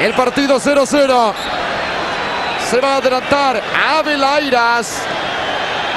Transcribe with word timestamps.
El 0.00 0.14
partido 0.14 0.60
0-0. 0.60 1.34
Se 2.70 2.80
va 2.80 2.94
a 2.94 2.96
adelantar 2.96 3.62
Abelairas. 3.98 5.02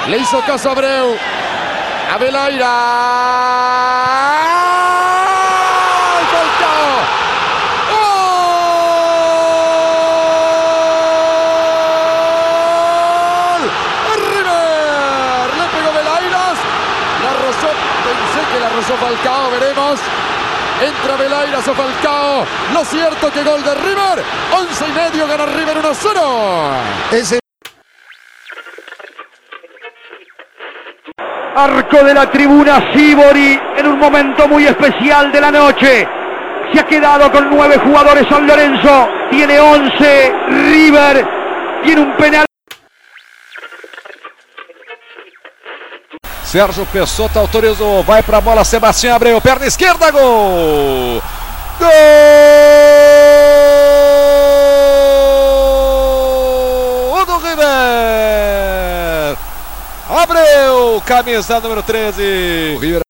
Le 0.08 0.18
hizo 0.18 0.40
caso 0.42 0.68
a 0.68 0.72
Abreu. 0.72 1.16
Abelairas. 2.14 3.28
Falcao, 18.96 19.50
veremos. 19.50 20.00
Entra 20.80 21.16
Velairas 21.16 21.66
o 21.66 21.74
Falcao. 21.74 22.46
Lo 22.78 22.84
cierto 22.84 23.32
que 23.32 23.42
gol 23.42 23.60
de 23.64 23.74
River. 23.74 24.22
11 24.52 24.84
y 24.86 24.92
medio 24.92 25.26
gana 25.26 25.46
River 25.46 25.78
1-0. 25.78 27.40
Arco 31.56 32.04
de 32.04 32.14
la 32.14 32.30
tribuna 32.30 32.92
Sibori 32.94 33.60
en 33.76 33.84
un 33.84 33.98
momento 33.98 34.46
muy 34.46 34.64
especial 34.66 35.32
de 35.32 35.40
la 35.40 35.50
noche. 35.50 36.08
Se 36.72 36.78
ha 36.78 36.86
quedado 36.86 37.32
con 37.32 37.50
nueve 37.50 37.78
jugadores 37.78 38.28
San 38.28 38.46
Lorenzo. 38.46 39.08
Tiene 39.28 39.58
11 39.58 40.32
River. 40.70 41.28
Tiene 41.82 42.00
un 42.00 42.16
penal. 42.16 42.46
Sérgio 46.44 46.86
Pessota 46.92 47.40
autorizou, 47.40 48.04
vai 48.04 48.22
para 48.22 48.38
a 48.38 48.40
bola, 48.40 48.64
Sebastião 48.64 49.16
Abreu, 49.16 49.40
perna 49.40 49.66
esquerda, 49.66 50.10
gol! 50.12 51.20
Gol 51.78 51.88
do 57.24 57.38
River! 57.38 59.36
Abreu, 60.08 61.00
camisa 61.06 61.60
número 61.60 61.82
13. 61.82 62.78
River 62.80 63.02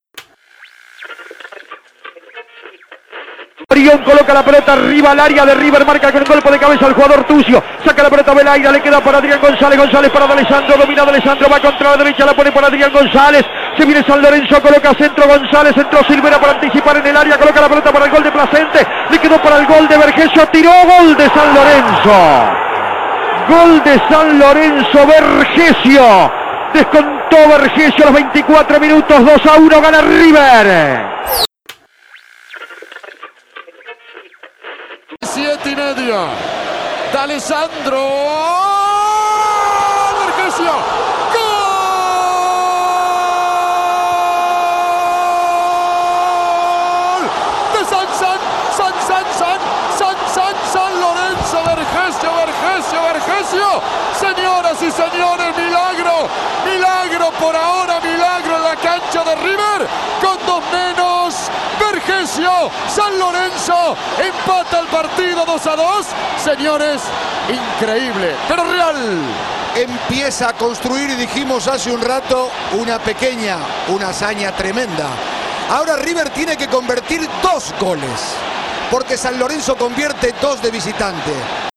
Orión 3.70 3.98
coloca 3.98 4.32
la 4.32 4.44
pelota 4.44 4.72
arriba 4.72 5.10
al 5.12 5.20
área 5.20 5.44
de 5.44 5.54
River, 5.54 5.84
marca 5.84 6.10
con 6.10 6.22
el 6.22 6.28
golpe 6.28 6.50
de 6.50 6.58
cabeza 6.58 6.86
al 6.86 6.94
jugador 6.94 7.24
Tucio, 7.24 7.62
saca 7.84 8.02
la 8.02 8.10
pelota 8.10 8.32
Velaida, 8.32 8.72
le 8.72 8.80
queda 8.80 9.00
para 9.00 9.18
Adrián 9.18 9.40
González, 9.40 9.78
González 9.78 10.10
para 10.10 10.24
Alessandro, 10.24 10.76
domina 10.78 11.02
Alessandro, 11.02 11.48
va 11.48 11.60
contra 11.60 11.90
la 11.90 11.96
derecha, 11.98 12.24
la 12.24 12.34
pone 12.34 12.50
para 12.50 12.68
Adrián 12.68 12.90
González, 12.90 13.44
se 13.78 13.86
viene 13.86 14.04
San 14.04 14.20
Lorenzo, 14.20 14.60
coloca 14.60 14.92
centro 14.94 15.28
González, 15.28 15.76
entró 15.76 16.02
Silvera 16.04 16.38
para 16.38 16.52
anticipar 16.54 16.96
en 16.96 17.06
el 17.06 17.16
área, 17.16 17.38
coloca 17.38 17.60
la 17.60 17.68
pelota 17.68 17.92
para 17.92 18.06
el 18.06 18.10
gol 18.10 18.22
de 18.22 18.32
Placente, 18.32 18.86
le 19.10 19.18
quedó 19.18 19.40
para 19.40 19.58
el 19.58 19.66
gol 19.66 19.86
de 19.88 19.96
Vergesio, 19.96 20.46
tiró 20.48 20.70
gol 20.70 21.16
de 21.16 21.30
San 21.30 21.54
Lorenzo. 21.54 22.68
Gol 23.48 23.82
de 23.84 23.98
San 24.10 24.38
Lorenzo, 24.38 25.06
Vergesio. 25.06 26.32
Descontó 26.74 27.36
Vergesio 27.48 28.04
a 28.04 28.06
los 28.06 28.14
24 28.14 28.80
minutos, 28.80 29.24
2 29.24 29.46
a 29.46 29.56
1, 29.56 29.80
gana 29.80 30.00
River. 30.02 31.08
Siete 35.22 35.70
y 35.70 35.76
medio. 35.76 36.26
De 37.12 37.18
Alessandro. 37.18 37.98
Vergesio. 40.26 40.72
¡Gol! 41.32 41.48
De 47.72 47.80
San 47.84 48.08
San, 48.18 48.40
San 48.76 48.94
San 49.06 49.24
San, 49.38 49.58
San 49.96 50.16
San 50.34 50.54
San 50.72 50.92
Lorenzo, 51.00 51.58
Vergesio, 51.64 52.28
Señoras 53.48 54.82
y 54.82 54.90
señores, 54.90 55.56
milagro, 55.56 56.28
milagro 56.66 57.30
por 57.40 57.56
ahora, 57.56 57.98
milagro 58.00 58.56
en 58.56 58.62
la 58.62 58.76
cancha 58.76 59.24
de 59.24 59.34
River, 59.36 59.88
con 60.20 60.36
dos 60.46 60.62
menos. 60.70 61.34
Vergesio, 61.80 62.70
San 62.94 63.18
Lorenzo, 63.18 63.96
empata 64.18 64.80
el 64.80 64.86
partido 64.88 65.46
2 65.46 65.66
a 65.66 65.76
2. 65.76 66.06
Señores, 66.44 67.00
increíble, 67.48 68.34
pero 68.48 68.64
real. 68.64 68.96
empieza 69.74 70.50
a 70.50 70.52
construir, 70.52 71.16
dijimos 71.16 71.68
hace 71.68 71.90
un 71.90 72.02
rato, 72.02 72.50
una 72.72 72.98
pequeña, 72.98 73.56
una 73.88 74.08
hazaña 74.08 74.54
tremenda. 74.54 75.08
Ahora 75.70 75.96
River 75.96 76.30
tiene 76.30 76.56
que 76.56 76.68
convertir 76.68 77.26
dos 77.42 77.72
goles, 77.80 78.34
porque 78.90 79.16
San 79.16 79.38
Lorenzo 79.38 79.76
convierte 79.76 80.34
dos 80.42 80.60
de 80.60 80.70
visitante. 80.70 81.67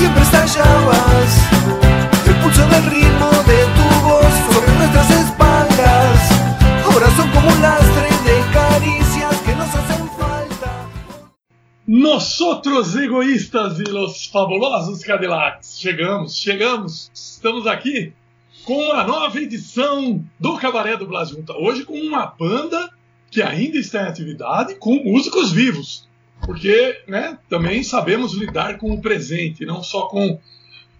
Siempre 0.00 0.22
estallabas 0.22 1.30
el 2.26 2.34
pulso 2.36 2.66
del 2.68 2.84
ritmo 2.86 3.30
de 3.46 3.58
tu 3.76 4.08
voz 4.08 4.32
sobre 4.50 4.72
nuestras 4.78 5.10
espaldas. 5.10 6.18
Ahora 6.86 7.10
son 7.10 7.30
como 7.32 7.50
un 7.50 7.60
lastre 7.60 8.08
de 8.24 8.40
caricias 8.50 9.36
que 9.42 9.54
nos 9.54 9.68
hacen 9.68 10.08
falta. 10.18 10.88
Nosotros 11.86 12.96
egoístas 12.96 13.78
e 13.78 13.90
los 13.90 14.26
fabulosos 14.32 15.04
Cadillacs. 15.04 15.78
Chegamos, 15.78 16.34
chegamos. 16.34 17.10
Estamos 17.12 17.66
aqui 17.66 18.14
com 18.64 18.78
uma 18.78 19.04
nova 19.04 19.38
edição 19.38 20.24
do 20.38 20.56
Cabaré 20.56 20.96
do 20.96 21.04
Junta. 21.26 21.52
Hoje 21.58 21.84
com 21.84 22.00
uma 22.00 22.24
banda 22.24 22.88
que 23.30 23.42
ainda 23.42 23.76
está 23.76 24.04
em 24.04 24.08
atividade 24.08 24.76
com 24.76 24.94
músicos 25.04 25.52
vivos. 25.52 26.08
Porque 26.44 27.02
né, 27.06 27.38
também 27.48 27.82
sabemos 27.82 28.34
lidar 28.34 28.78
com 28.78 28.90
o 28.92 29.00
presente, 29.00 29.64
não 29.64 29.82
só 29.82 30.06
com 30.06 30.38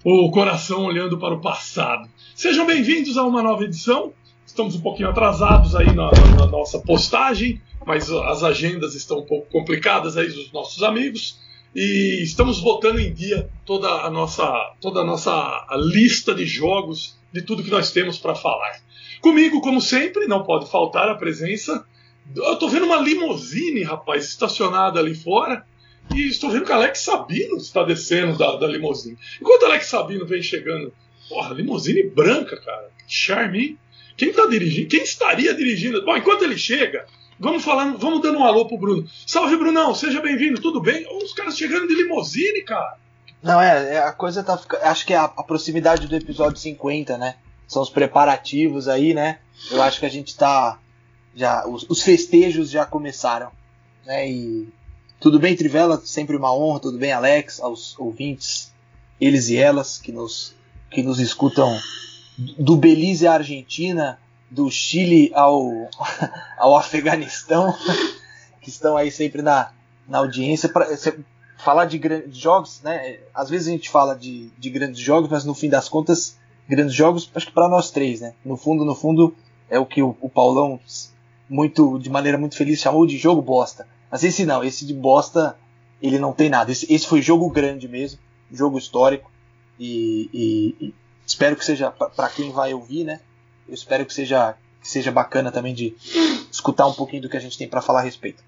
o 0.05 0.31
coração 0.31 0.85
olhando 0.85 1.19
para 1.19 1.35
o 1.35 1.41
passado. 1.41 2.09
Sejam 2.35 2.67
bem-vindos 2.67 3.17
a 3.17 3.25
uma 3.25 3.43
nova 3.43 3.65
edição. 3.65 4.13
Estamos 4.47 4.75
um 4.75 4.81
pouquinho 4.81 5.09
atrasados 5.11 5.75
aí 5.75 5.87
na, 5.95 6.11
na- 6.37 6.47
nossa 6.47 6.79
postagem, 6.81 7.61
mas 7.87 8.11
as 8.11 8.43
agendas 8.43 8.95
estão 8.95 9.21
um 9.21 9.25
pouco 9.27 9.49
complicadas 9.51 10.17
aí 10.17 10.27
dos 10.29 10.53
nossos 10.53 10.83
amigos 10.83 11.39
e 11.75 12.21
estamos 12.23 12.61
botando 12.61 12.99
em 12.99 13.13
dia 13.13 13.49
toda 13.65 13.89
a 13.89 14.11
nossa 14.11 14.51
toda 14.81 15.01
a 15.01 15.05
nossa 15.05 15.67
lista 15.77 16.35
de 16.35 16.45
jogos 16.45 17.17
de 17.33 17.43
tudo 17.43 17.63
que 17.63 17.71
nós 17.71 17.93
temos 17.93 18.19
para 18.19 18.35
falar. 18.35 18.81
Comigo, 19.21 19.61
como 19.61 19.81
sempre, 19.81 20.27
não 20.27 20.43
pode 20.43 20.69
faltar 20.69 21.09
a 21.09 21.15
presença. 21.15 21.85
Eu 22.35 22.57
tô 22.57 22.69
vendo 22.69 22.87
uma 22.87 22.97
limousine, 22.97 23.83
rapaz, 23.83 24.25
estacionada 24.25 25.01
ali 25.01 25.15
fora. 25.15 25.65
E 26.15 26.29
estou 26.29 26.51
vendo 26.51 26.65
que 26.65 26.73
Alex 26.73 27.01
Sabino 27.01 27.57
está 27.57 27.85
descendo 27.85 28.37
da, 28.37 28.57
da 28.57 28.67
limusine. 28.67 29.17
Enquanto 29.41 29.67
Alex 29.67 29.87
Sabino 29.87 30.27
vem 30.27 30.43
chegando, 30.43 30.93
porra, 31.29 31.55
limusine 31.55 32.03
branca, 32.03 32.57
cara. 32.57 32.91
Que 33.07 33.15
charme, 33.15 33.59
hein? 33.59 33.79
Quem 34.17 34.33
tá 34.33 34.47
dirigindo? 34.47 34.89
Quem 34.89 35.03
estaria 35.03 35.55
dirigindo? 35.55 36.05
Bom, 36.05 36.17
enquanto 36.17 36.43
ele 36.43 36.59
chega, 36.59 37.07
vamos 37.39 37.65
falando, 37.65 37.97
vamos 37.97 38.21
dando 38.21 38.39
um 38.39 38.45
alô 38.45 38.67
pro 38.67 38.77
Bruno. 38.77 39.09
Salve, 39.27 39.57
Brunão, 39.57 39.95
seja 39.95 40.21
bem-vindo, 40.21 40.61
tudo 40.61 40.81
bem? 40.81 41.07
Os 41.23 41.33
caras 41.33 41.57
chegando 41.57 41.87
de 41.87 41.95
limusine, 41.95 42.63
cara. 42.63 42.99
Não, 43.43 43.61
é, 43.61 43.95
é, 43.95 43.99
a 43.99 44.13
coisa 44.13 44.43
tá 44.43 44.59
ficando. 44.59 44.83
Acho 44.83 45.07
que 45.07 45.15
é 45.15 45.17
a, 45.17 45.25
a 45.25 45.43
proximidade 45.43 46.07
do 46.07 46.17
episódio 46.17 46.59
50, 46.59 47.17
né? 47.17 47.37
São 47.67 47.81
os 47.81 47.89
preparativos 47.89 48.89
aí, 48.89 49.15
né? 49.15 49.39
Eu 49.71 49.81
acho 49.83 50.01
que 50.01 50.07
a 50.07 50.11
gente 50.11 50.37
tá. 50.37 50.79
Já, 51.35 51.67
os, 51.67 51.87
os 51.89 52.03
festejos 52.03 52.71
já 52.71 52.85
começaram. 52.85 53.51
Né? 54.05 54.31
E 54.31 54.69
tudo 55.21 55.39
bem, 55.39 55.55
Trivela? 55.57 56.01
Sempre 56.05 56.37
uma 56.37 56.55
honra, 56.55 56.81
tudo 56.81 56.99
bem, 56.99 57.13
Alex, 57.13 57.61
aos 57.61 57.99
ouvintes, 57.99 58.73
eles 59.21 59.49
e 59.49 59.57
elas 59.57 59.99
que 59.99 60.11
nos, 60.13 60.55
que 60.91 61.03
nos 61.03 61.21
escutam 61.21 61.79
do 62.59 62.77
Belize 62.77 63.27
à 63.27 63.35
Argentina, 63.35 64.19
do 64.51 64.71
Chile 64.71 65.31
ao, 65.35 65.89
ao 66.59 66.77
Afeganistão, 66.77 67.75
que 68.61 68.71
estão 68.71 68.97
aí 68.97 69.11
sempre 69.11 69.43
na, 69.43 69.73
na 70.09 70.19
audiência. 70.19 70.69
Pra, 70.69 70.97
cê- 70.97 71.19
falar 71.59 71.85
de 71.85 71.99
grandes 71.99 72.39
jogos, 72.39 72.81
né? 72.83 73.19
Às 73.35 73.51
vezes 73.51 73.69
a 73.69 73.71
gente 73.73 73.91
fala 73.91 74.15
de, 74.17 74.49
de 74.59 74.71
grandes 74.71 74.99
jogos, 74.99 75.29
mas 75.31 75.45
no 75.45 75.55
fim 75.55 75.69
das 75.69 75.91
contas, 75.91 76.39
grandes 76.67 76.95
jogos, 76.95 77.31
acho 77.35 77.47
que 77.47 77.53
para 77.53 77.69
nós 77.69 77.91
três, 77.91 78.23
né? 78.23 78.33
No 78.43 78.57
fundo, 78.57 78.83
no 78.83 78.95
fundo, 78.95 79.35
é 79.69 79.79
o 79.79 79.85
que 79.85 80.03
o, 80.03 80.17
o 80.23 80.29
Paulão 80.31 80.81
muito 81.51 81.99
de 81.99 82.09
maneira 82.09 82.39
muito 82.39 82.57
feliz 82.57 82.79
chamou 82.81 83.05
de 83.05 83.19
jogo 83.19 83.43
bosta. 83.43 83.87
Mas 84.11 84.23
esse 84.23 84.47
não, 84.47 84.63
esse 84.63 84.87
de 84.87 84.95
bosta 84.95 85.59
ele 86.01 86.19
não 86.19 86.33
tem 86.33 86.49
nada. 86.49 86.71
Esse, 86.71 86.91
esse 86.93 87.07
foi 87.07 87.21
jogo 87.21 87.51
grande 87.51 87.89
mesmo, 87.89 88.21
jogo 88.51 88.79
histórico 88.79 89.31
e, 89.79 90.31
e, 90.33 90.87
e 90.87 90.95
espero 91.27 91.57
que 91.57 91.65
seja 91.65 91.91
para 91.91 92.29
quem 92.29 92.53
vai 92.53 92.73
ouvir, 92.73 93.05
né? 93.05 93.21
Eu 93.69 93.75
espero 93.75 94.07
que 94.07 94.15
seja 94.15 94.55
que 94.81 94.89
seja 94.89 95.13
bacana 95.13 95.53
também 95.53 95.75
de 95.75 95.95
escutar 96.51 96.87
um 96.87 96.95
pouquinho 96.95 97.21
do 97.23 97.29
que 97.29 97.37
a 97.37 97.41
gente 97.41 97.59
tem 97.59 97.69
para 97.69 97.83
falar 97.83 98.01
a 98.01 98.05
respeito. 98.05 98.43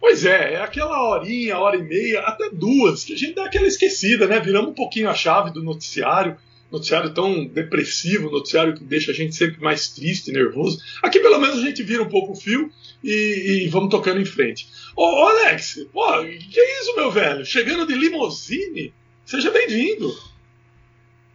Pois 0.00 0.24
é, 0.24 0.54
é 0.54 0.60
aquela 0.60 1.00
horinha, 1.08 1.58
hora 1.58 1.76
e 1.76 1.82
meia, 1.82 2.20
até 2.22 2.50
duas, 2.50 3.04
que 3.04 3.12
a 3.12 3.16
gente 3.16 3.34
dá 3.34 3.44
aquela 3.44 3.68
esquecida, 3.68 4.26
né? 4.26 4.40
Viramos 4.40 4.70
um 4.70 4.74
pouquinho 4.74 5.08
a 5.08 5.14
chave 5.14 5.52
do 5.52 5.62
noticiário, 5.62 6.36
noticiário 6.72 7.12
tão 7.12 7.44
depressivo, 7.44 8.30
noticiário 8.30 8.74
que 8.74 8.82
deixa 8.82 9.12
a 9.12 9.14
gente 9.14 9.36
sempre 9.36 9.60
mais 9.60 9.88
triste 9.88 10.32
nervoso. 10.32 10.78
Aqui 11.02 11.20
pelo 11.20 11.38
menos 11.38 11.58
a 11.58 11.60
gente 11.60 11.82
vira 11.82 12.02
um 12.02 12.08
pouco 12.08 12.32
o 12.32 12.34
fio 12.36 12.70
e, 13.04 13.64
e 13.64 13.68
vamos 13.68 13.90
tocando 13.90 14.20
em 14.20 14.24
frente. 14.24 14.66
Ô, 14.96 15.04
ô 15.04 15.28
Alex, 15.28 15.86
pô, 15.92 16.06
que 16.22 16.60
é 16.60 16.80
isso, 16.80 16.96
meu 16.96 17.10
velho? 17.10 17.44
Chegando 17.44 17.86
de 17.86 17.94
limousine? 17.94 18.94
Seja 19.26 19.50
bem-vindo. 19.50 20.12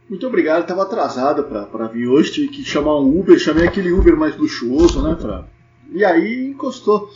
Muito 0.08 0.26
obrigado, 0.26 0.62
estava 0.62 0.82
atrasado 0.82 1.44
para 1.44 1.86
vir 1.86 2.08
hoje, 2.08 2.32
tive 2.32 2.48
que 2.48 2.64
chamar 2.64 2.98
um 2.98 3.20
Uber, 3.20 3.38
chamei 3.38 3.66
aquele 3.66 3.92
Uber 3.92 4.16
mais 4.16 4.36
luxuoso, 4.36 5.02
né? 5.02 5.14
Pra... 5.14 5.46
E 5.92 6.04
aí 6.04 6.46
encostou. 6.46 7.10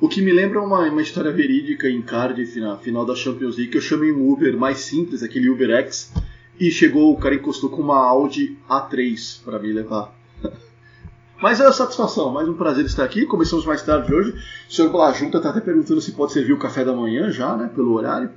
O 0.00 0.08
que 0.08 0.20
me 0.20 0.32
lembra 0.32 0.60
uma, 0.60 0.88
uma 0.88 1.02
história 1.02 1.30
verídica 1.30 1.88
em 1.88 2.02
Cardiff, 2.02 2.58
na 2.58 2.76
final 2.76 3.06
da 3.06 3.14
Champions 3.14 3.56
League, 3.56 3.70
que 3.70 3.76
eu 3.76 3.82
chamei 3.82 4.10
um 4.10 4.28
Uber 4.28 4.56
mais 4.56 4.78
simples, 4.78 5.22
aquele 5.22 5.48
Uber 5.48 5.70
X, 5.70 6.12
e 6.66 6.70
chegou, 6.70 7.12
o 7.12 7.16
cara 7.16 7.34
encostou 7.34 7.70
com 7.70 7.82
uma 7.82 7.98
Audi 7.98 8.56
A3 8.68 9.42
para 9.44 9.58
me 9.58 9.72
levar. 9.72 10.14
Mas 11.42 11.58
é 11.60 11.64
uma 11.64 11.72
satisfação, 11.72 12.30
mais 12.30 12.48
um 12.48 12.54
prazer 12.54 12.84
estar 12.84 13.04
aqui. 13.04 13.26
Começamos 13.26 13.66
mais 13.66 13.82
tarde 13.82 14.14
hoje. 14.14 14.34
O 14.68 14.72
senhor 14.72 14.90
Blajunta 14.90 15.38
está 15.38 15.50
até 15.50 15.60
perguntando 15.60 16.00
se 16.00 16.12
pode 16.12 16.32
servir 16.32 16.52
o 16.52 16.58
café 16.58 16.84
da 16.84 16.92
manhã 16.92 17.30
já, 17.30 17.56
né? 17.56 17.68
Pelo 17.74 17.94
horário. 17.94 18.30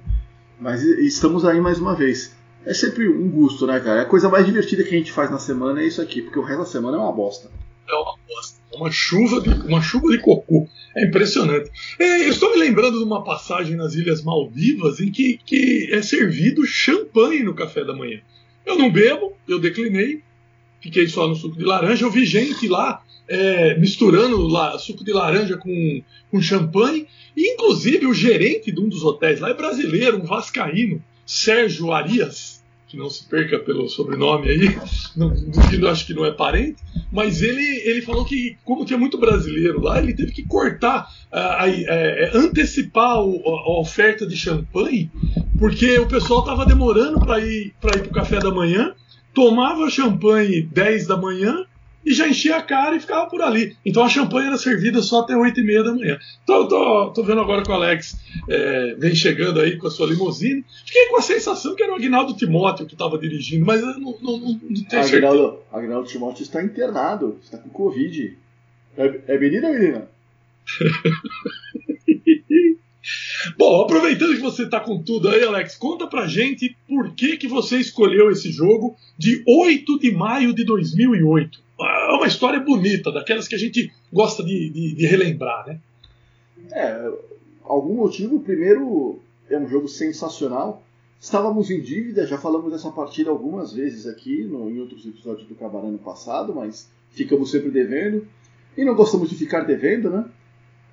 Mas 0.59 0.81
estamos 0.81 1.45
aí 1.45 1.61
mais 1.61 1.79
uma 1.79 1.93
vez 1.93 2.35
é 2.65 2.73
sempre 2.73 3.07
um 3.07 3.29
gosto, 3.29 3.67
né, 3.67 3.79
cara? 3.79 4.01
A 4.01 4.05
coisa 4.05 4.27
mais 4.27 4.45
divertida 4.45 4.83
que 4.83 4.95
a 4.95 4.97
gente 4.97 5.11
faz 5.11 5.29
na 5.29 5.37
semana 5.37 5.81
é 5.81 5.85
isso 5.85 6.01
aqui, 6.01 6.21
porque 6.21 6.39
o 6.39 6.43
resto 6.43 6.59
da 6.59 6.65
semana 6.65 6.97
é 6.97 6.99
uma 6.99 7.11
bosta. 7.11 7.51
É 7.87 7.93
uma 7.93 8.15
bosta. 8.27 8.59
É 8.73 8.77
uma 8.77 8.91
chuva 8.91 9.39
de, 9.39 9.49
uma 9.67 9.81
chuva 9.81 10.09
de 10.09 10.17
cocô. 10.17 10.67
É 10.95 11.05
impressionante. 11.05 11.69
É, 11.99 12.25
eu 12.25 12.29
estou 12.29 12.51
me 12.51 12.57
lembrando 12.57 12.97
de 12.97 13.03
uma 13.03 13.23
passagem 13.23 13.75
nas 13.75 13.95
Ilhas 13.95 14.23
Maldivas 14.23 15.01
em 15.01 15.11
que, 15.11 15.39
que 15.45 15.89
é 15.91 16.01
servido 16.01 16.65
champanhe 16.65 17.43
no 17.43 17.53
café 17.53 17.83
da 17.83 17.93
manhã. 17.93 18.21
Eu 18.65 18.77
não 18.77 18.89
bebo, 18.89 19.33
eu 19.47 19.59
declinei, 19.59 20.21
fiquei 20.79 21.07
só 21.07 21.27
no 21.27 21.35
suco 21.35 21.57
de 21.57 21.65
laranja. 21.65 22.05
Eu 22.05 22.11
vi 22.11 22.25
gente 22.25 22.67
lá 22.69 23.03
é, 23.27 23.77
misturando 23.77 24.47
lá, 24.47 24.77
suco 24.79 25.03
de 25.03 25.11
laranja 25.11 25.57
com, 25.57 26.01
com 26.31 26.41
champanhe. 26.41 27.07
E, 27.35 27.53
inclusive, 27.53 28.05
o 28.05 28.13
gerente 28.13 28.71
de 28.71 28.79
um 28.79 28.87
dos 28.87 29.03
hotéis 29.03 29.41
lá 29.41 29.49
é 29.49 29.53
brasileiro, 29.53 30.17
um 30.17 30.25
vascaíno, 30.25 31.03
Sérgio 31.25 31.91
Arias 31.91 32.54
que 32.95 32.97
não 32.97 33.09
se 33.09 33.27
perca 33.27 33.59
pelo 33.59 33.89
sobrenome 33.89 34.49
aí, 34.49 34.79
não, 35.15 35.33
eu 35.71 35.89
acho 35.89 36.05
que 36.07 36.13
não 36.13 36.25
é 36.25 36.31
parente, 36.31 36.81
mas 37.11 37.41
ele, 37.41 37.81
ele 37.83 38.01
falou 38.01 38.23
que, 38.23 38.57
como 38.63 38.85
tinha 38.85 38.97
muito 38.97 39.17
brasileiro 39.17 39.81
lá, 39.81 39.99
ele 39.99 40.13
teve 40.13 40.31
que 40.31 40.43
cortar, 40.43 41.07
uh, 41.31 41.67
uh, 41.67 42.37
antecipar 42.45 43.21
o, 43.21 43.47
a 43.47 43.79
oferta 43.79 44.25
de 44.25 44.37
champanhe, 44.37 45.11
porque 45.59 45.99
o 45.99 46.07
pessoal 46.07 46.39
estava 46.39 46.65
demorando 46.65 47.19
para 47.19 47.39
ir 47.39 47.73
para 47.81 47.97
ir 47.97 48.01
para 48.03 48.11
o 48.11 48.13
café 48.13 48.39
da 48.39 48.51
manhã, 48.51 48.93
tomava 49.33 49.89
champanhe 49.89 50.61
10 50.61 51.07
da 51.07 51.17
manhã 51.17 51.65
e 52.05 52.13
já 52.13 52.27
enchia 52.27 52.57
a 52.57 52.61
cara 52.61 52.95
e 52.95 52.99
ficava 52.99 53.27
por 53.27 53.41
ali. 53.41 53.75
Então 53.83 54.03
a 54.03 54.09
champanhe 54.09 54.47
era 54.47 54.57
servida 54.57 55.01
só 55.01 55.21
até 55.21 55.35
8 55.35 55.59
e 55.59 55.63
meia 55.63 55.83
da 55.83 55.93
manhã. 55.93 56.19
Tô, 56.45 56.67
tô, 56.67 57.11
tô 57.11 57.23
vendo 57.23 57.41
agora 57.41 57.63
que 57.63 57.71
o 57.71 57.73
Alex 57.73 58.15
é, 58.47 58.95
vem 58.95 59.15
chegando 59.15 59.59
aí 59.59 59.77
com 59.77 59.87
a 59.87 59.91
sua 59.91 60.07
limusine. 60.07 60.63
Fiquei 60.85 61.07
com 61.07 61.17
a 61.17 61.21
sensação 61.21 61.75
que 61.75 61.81
era 61.81 61.91
o 61.91 61.95
Agnaldo 61.95 62.35
Timóteo 62.35 62.85
que 62.85 62.93
estava 62.93 63.17
dirigindo, 63.17 63.65
mas 63.65 63.81
eu 63.81 63.99
não, 63.99 64.15
não, 64.21 64.37
não, 64.37 64.59
não 64.61 64.83
tenho 64.87 65.03
Agnaldo, 65.03 65.59
Agnaldo 65.71 66.07
Timóteo 66.07 66.43
está 66.43 66.63
internado, 66.63 67.39
está 67.43 67.57
com 67.57 67.69
Covid. 67.69 68.37
É, 68.97 69.21
é 69.27 69.39
menina 69.39 69.67
ou 69.67 69.73
menina? 69.73 70.07
Bom, 73.57 73.83
aproveitando 73.83 74.35
que 74.35 74.41
você 74.41 74.63
está 74.63 74.79
com 74.79 75.01
tudo 75.01 75.29
aí, 75.29 75.43
Alex, 75.43 75.75
conta 75.75 76.07
pra 76.07 76.25
gente 76.25 76.75
por 76.87 77.13
que, 77.13 77.37
que 77.37 77.47
você 77.47 77.77
escolheu 77.77 78.31
esse 78.31 78.51
jogo 78.51 78.95
de 79.17 79.43
8 79.47 79.99
de 79.99 80.11
maio 80.11 80.53
de 80.53 80.63
2008 80.63 81.64
é 81.79 82.13
uma 82.13 82.27
história 82.27 82.59
bonita, 82.59 83.11
daquelas 83.11 83.47
que 83.47 83.55
a 83.55 83.57
gente 83.57 83.91
gosta 84.11 84.43
de, 84.43 84.69
de, 84.69 84.95
de 84.95 85.05
relembrar, 85.05 85.65
né? 85.67 85.79
É, 86.71 87.11
algum 87.63 87.95
motivo, 87.95 88.39
primeiro, 88.39 89.19
é 89.49 89.57
um 89.57 89.67
jogo 89.67 89.87
sensacional. 89.87 90.83
Estávamos 91.19 91.69
em 91.71 91.81
dívida, 91.81 92.25
já 92.27 92.37
falamos 92.37 92.71
dessa 92.71 92.91
partida 92.91 93.29
algumas 93.29 93.73
vezes 93.73 94.05
aqui, 94.05 94.43
no, 94.43 94.69
em 94.69 94.79
outros 94.79 95.05
episódios 95.05 95.47
do 95.47 95.55
Cabaré 95.55 95.87
no 95.87 95.97
passado, 95.97 96.53
mas 96.53 96.89
ficamos 97.11 97.51
sempre 97.51 97.71
devendo. 97.71 98.27
E 98.77 98.83
não 98.83 98.95
gostamos 98.95 99.29
de 99.29 99.35
ficar 99.35 99.61
devendo, 99.61 100.09
né? 100.09 100.25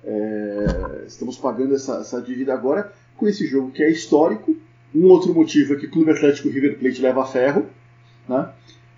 É, 0.03 1.05
estamos 1.07 1.37
pagando 1.37 1.75
essa, 1.75 1.97
essa 1.97 2.21
dívida 2.21 2.53
agora 2.53 2.91
com 3.15 3.27
esse 3.27 3.45
jogo 3.47 3.71
que 3.71 3.83
é 3.83 3.89
histórico. 3.89 4.55
Um 4.93 5.05
outro 5.05 5.33
motivo 5.33 5.73
é 5.73 5.77
que 5.77 5.85
o 5.85 5.91
Clube 5.91 6.11
Atlético 6.11 6.49
River 6.49 6.77
Plate 6.77 7.01
leva 7.01 7.25
ferro, 7.25 7.65
né? 8.27 8.51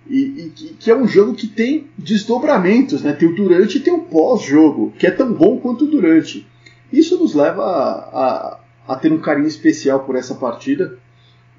E, 0.08 0.18
e, 0.18 0.50
que 0.78 0.90
é 0.90 0.96
um 0.96 1.06
jogo 1.06 1.34
que 1.34 1.46
tem 1.46 1.88
desdobramentos, 1.98 3.02
né? 3.02 3.12
Tem 3.12 3.28
o 3.28 3.34
durante 3.34 3.78
e 3.78 3.80
tem 3.80 3.92
o 3.92 4.02
pós-jogo, 4.02 4.92
que 4.98 5.06
é 5.06 5.10
tão 5.10 5.32
bom 5.32 5.58
quanto 5.58 5.84
o 5.84 5.90
durante. 5.90 6.46
Isso 6.92 7.18
nos 7.18 7.34
leva 7.34 7.62
a, 7.62 7.92
a, 7.92 8.60
a, 8.88 8.96
ter 8.96 9.12
um 9.12 9.18
carinho 9.18 9.48
especial 9.48 10.04
por 10.04 10.14
essa 10.14 10.34
partida, 10.34 10.98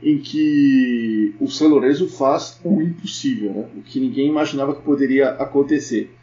em 0.02 0.20
que 0.20 1.36
o 1.40 1.48
San 1.50 1.68
Lorenzo 1.68 2.08
faz 2.08 2.60
o 2.64 2.82
impossível, 2.82 3.52
né? 3.52 3.66
o 3.76 3.82
que 3.82 4.00
ninguém 4.00 4.28
imaginava 4.28 4.76
que 4.76 4.82
poderia 4.82 5.30
acontecer. 5.32 6.16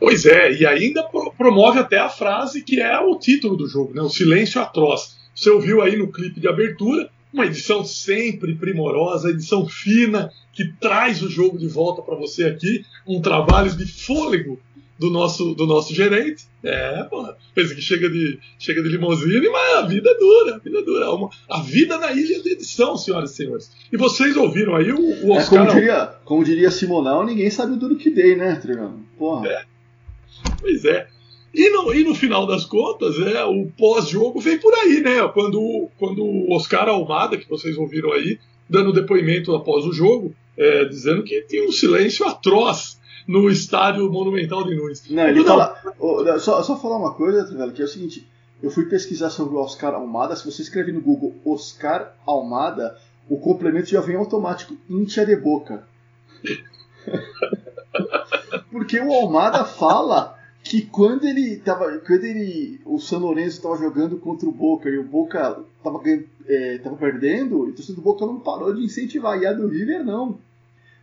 Pois 0.00 0.26
é, 0.26 0.52
e 0.52 0.66
ainda 0.66 1.04
promove 1.36 1.78
até 1.78 1.98
a 1.98 2.08
frase 2.08 2.62
que 2.62 2.80
é 2.80 2.98
o 2.98 3.18
título 3.18 3.56
do 3.56 3.68
jogo, 3.68 3.94
né? 3.94 4.02
o 4.02 4.08
silêncio 4.08 4.60
atroz. 4.60 5.16
Você 5.34 5.50
ouviu 5.50 5.82
aí 5.82 5.96
no 5.96 6.10
clipe 6.10 6.40
de 6.40 6.48
abertura, 6.48 7.10
uma 7.32 7.46
edição 7.46 7.84
sempre 7.84 8.54
primorosa, 8.54 9.30
edição 9.30 9.66
fina, 9.66 10.30
que 10.52 10.72
traz 10.80 11.22
o 11.22 11.28
jogo 11.28 11.58
de 11.58 11.68
volta 11.68 12.02
para 12.02 12.14
você 12.14 12.44
aqui, 12.44 12.84
um 13.06 13.20
trabalho 13.20 13.74
de 13.76 13.86
fôlego 13.86 14.58
do 14.98 15.10
nosso, 15.10 15.54
do 15.54 15.66
nosso 15.66 15.94
gerente. 15.94 16.44
É, 16.62 17.02
pô, 17.04 17.28
pensa 17.54 17.74
que 17.74 17.82
chega 17.82 18.08
de, 18.08 18.38
chega 18.58 18.82
de 18.82 18.88
limousine, 18.88 19.48
mas 19.48 19.76
a 19.76 19.82
vida 19.82 20.10
é 20.10 20.18
dura, 20.18 20.56
a 20.56 20.58
vida 20.58 20.78
é 20.78 20.82
dura. 20.82 21.10
Uma, 21.12 21.30
a 21.48 21.60
vida 21.60 21.98
na 21.98 22.12
ilha 22.12 22.42
de 22.42 22.50
edição, 22.50 22.96
senhoras 22.96 23.32
e 23.32 23.36
senhores. 23.36 23.70
E 23.92 23.96
vocês 23.96 24.36
ouviram 24.36 24.74
aí 24.74 24.90
o, 24.90 25.26
o 25.26 25.34
é, 25.34 25.38
Oscar... 25.38 25.62
É, 25.62 25.66
como, 25.66 25.80
diria, 25.80 26.06
como 26.24 26.44
diria 26.44 26.70
Simonal, 26.70 27.24
ninguém 27.24 27.50
sabe 27.50 27.72
o 27.72 27.76
duro 27.76 27.96
que 27.96 28.10
dei, 28.10 28.34
né, 28.36 28.56
Trigano? 28.56 29.04
Porra. 29.18 29.48
É. 29.48 29.64
Pois 30.60 30.84
é. 30.84 31.08
E 31.56 31.70
no, 31.70 31.94
e 31.94 32.04
no 32.04 32.14
final 32.14 32.46
das 32.46 32.66
contas, 32.66 33.18
é, 33.18 33.42
o 33.46 33.66
pós-jogo 33.78 34.38
vem 34.38 34.58
por 34.58 34.74
aí, 34.74 35.00
né? 35.00 35.26
Quando, 35.28 35.88
quando 35.98 36.22
o 36.22 36.54
Oscar 36.54 36.86
Almada, 36.86 37.38
que 37.38 37.48
vocês 37.48 37.78
ouviram 37.78 38.12
aí, 38.12 38.38
dando 38.68 38.92
depoimento 38.92 39.54
após 39.54 39.86
o 39.86 39.92
jogo, 39.92 40.34
é, 40.54 40.84
dizendo 40.84 41.24
que 41.24 41.40
tinha 41.48 41.66
um 41.66 41.72
silêncio 41.72 42.26
atroz 42.26 43.00
no 43.26 43.48
estádio 43.48 44.12
Monumental 44.12 44.64
de 44.64 44.76
Nunes. 44.76 45.08
Não, 45.08 45.26
ele 45.26 45.42
fala. 45.44 45.80
Oh, 45.98 46.22
só, 46.38 46.62
só 46.62 46.76
falar 46.76 46.98
uma 46.98 47.14
coisa, 47.14 47.46
velho, 47.46 47.72
que 47.72 47.80
é 47.80 47.86
o 47.86 47.88
seguinte: 47.88 48.28
eu 48.62 48.70
fui 48.70 48.84
pesquisar 48.84 49.30
sobre 49.30 49.56
o 49.56 49.58
Oscar 49.58 49.94
Almada. 49.94 50.36
Se 50.36 50.44
você 50.44 50.60
escreve 50.60 50.92
no 50.92 51.00
Google 51.00 51.34
Oscar 51.42 52.14
Almada, 52.26 52.98
o 53.30 53.38
complemento 53.38 53.88
já 53.88 54.02
vem 54.02 54.16
automático: 54.16 54.76
Intia 54.90 55.24
de 55.24 55.36
Boca. 55.36 55.88
Porque 58.70 59.00
o 59.00 59.10
Almada 59.10 59.64
fala 59.64 60.35
que 60.68 60.82
quando 60.82 61.26
ele 61.26 61.56
tava. 61.58 61.98
Quando 61.98 62.24
ele. 62.24 62.80
O 62.84 62.98
São 62.98 63.20
Lourenço 63.20 63.56
estava 63.56 63.76
jogando 63.76 64.18
contra 64.18 64.48
o 64.48 64.52
Boca 64.52 64.88
e 64.88 64.98
o 64.98 65.04
Boca 65.04 65.62
estava 65.78 66.00
é, 66.48 66.78
tava 66.78 66.96
perdendo, 66.96 67.60
o 67.60 67.72
torcedor 67.72 67.96
do 67.96 68.02
Boca 68.02 68.26
não 68.26 68.40
parou 68.40 68.74
de 68.74 68.84
incentivar. 68.84 69.40
E 69.40 69.46
a 69.46 69.52
do 69.52 69.68
River 69.68 70.04
não. 70.04 70.38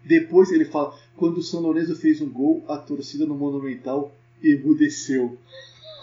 Depois 0.03 0.51
ele 0.51 0.65
fala: 0.65 0.93
quando 1.15 1.37
o 1.37 1.41
São 1.41 1.61
Lourenço 1.61 1.95
fez 1.95 2.19
um 2.21 2.29
gol, 2.29 2.63
a 2.67 2.77
torcida 2.77 3.25
no 3.25 3.35
Monumental 3.35 4.13
emudeceu. 4.43 5.37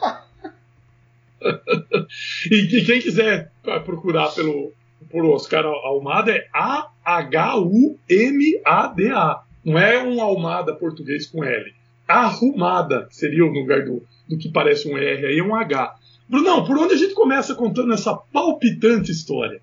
e 2.51 2.85
quem 2.87 3.01
quiser 3.01 3.53
procurar 3.85 4.35
pelo 4.35 4.73
por 5.11 5.25
Oscar 5.25 5.67
Almada 5.67 6.33
é 6.33 6.47
A-H-U-M-A-D-A. 6.53 8.05
Não 9.65 9.79
é 9.79 10.03
um 10.03 10.21
Almada 10.23 10.75
português 10.75 11.27
com 11.27 11.45
L. 11.45 11.80
Arrumada, 12.13 13.09
seria 13.11 13.45
o 13.45 13.53
lugar 13.53 13.85
do, 13.85 14.03
do 14.29 14.39
que 14.39 14.49
parece 14.49 14.89
um 14.89 14.97
R 14.97 15.27
aí, 15.27 15.43
um 15.43 15.55
H. 15.55 15.97
Brunão, 16.29 16.65
por 16.65 16.79
onde 16.79 16.95
a 16.95 16.97
gente 16.97 17.15
começa 17.15 17.55
contando 17.55 17.93
essa 17.93 18.15
palpitante 18.15 19.11
história? 19.11 19.61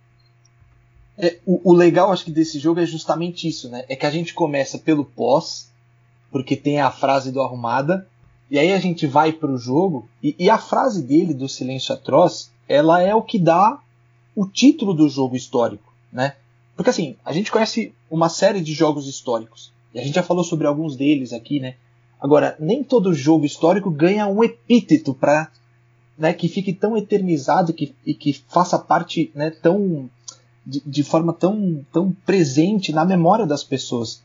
É, 1.17 1.39
o, 1.45 1.71
o 1.71 1.73
legal, 1.73 2.11
acho 2.11 2.25
que, 2.25 2.31
desse 2.31 2.59
jogo 2.59 2.79
é 2.79 2.85
justamente 2.85 3.47
isso, 3.47 3.69
né? 3.69 3.85
É 3.87 3.95
que 3.95 4.05
a 4.05 4.11
gente 4.11 4.33
começa 4.33 4.77
pelo 4.77 5.03
pós, 5.03 5.71
porque 6.31 6.55
tem 6.55 6.79
a 6.79 6.91
frase 6.91 7.31
do 7.31 7.41
Arrumada, 7.41 8.07
e 8.51 8.59
aí 8.59 8.71
a 8.71 8.79
gente 8.79 9.07
vai 9.07 9.31
pro 9.31 9.57
jogo, 9.57 10.07
e, 10.21 10.35
e 10.37 10.49
a 10.49 10.57
frase 10.57 11.01
dele, 11.01 11.33
do 11.33 11.49
Silêncio 11.49 11.93
Atroz, 11.93 12.51
ela 12.67 13.01
é 13.01 13.15
o 13.15 13.23
que 13.23 13.39
dá 13.39 13.79
o 14.35 14.45
título 14.45 14.93
do 14.93 15.09
jogo 15.09 15.35
histórico, 15.35 15.91
né? 16.11 16.35
Porque 16.75 16.91
assim, 16.91 17.15
a 17.25 17.33
gente 17.33 17.51
conhece 17.51 17.93
uma 18.11 18.29
série 18.29 18.61
de 18.61 18.73
jogos 18.73 19.07
históricos, 19.07 19.73
e 19.93 19.99
a 19.99 20.03
gente 20.03 20.15
já 20.15 20.23
falou 20.23 20.43
sobre 20.43 20.67
alguns 20.67 20.95
deles 20.95 21.33
aqui, 21.33 21.59
né? 21.59 21.75
Agora, 22.19 22.55
nem 22.59 22.83
todo 22.83 23.13
jogo 23.13 23.45
histórico 23.45 23.91
ganha 23.91 24.27
um 24.27 24.43
epíteto 24.43 25.13
para 25.13 25.49
né, 26.17 26.33
que 26.33 26.47
fique 26.47 26.73
tão 26.73 26.97
eternizado 26.97 27.73
que, 27.73 27.95
e 28.05 28.13
que 28.13 28.33
faça 28.33 28.79
parte 28.79 29.31
né, 29.35 29.51
tão 29.51 30.09
de, 30.65 30.81
de, 30.85 31.03
forma 31.03 31.31
tão, 31.31 31.85
tão 31.93 32.11
presente 32.25 32.91
na 32.91 33.05
memória 33.05 33.45
das 33.45 33.63
pessoas. 33.63 34.21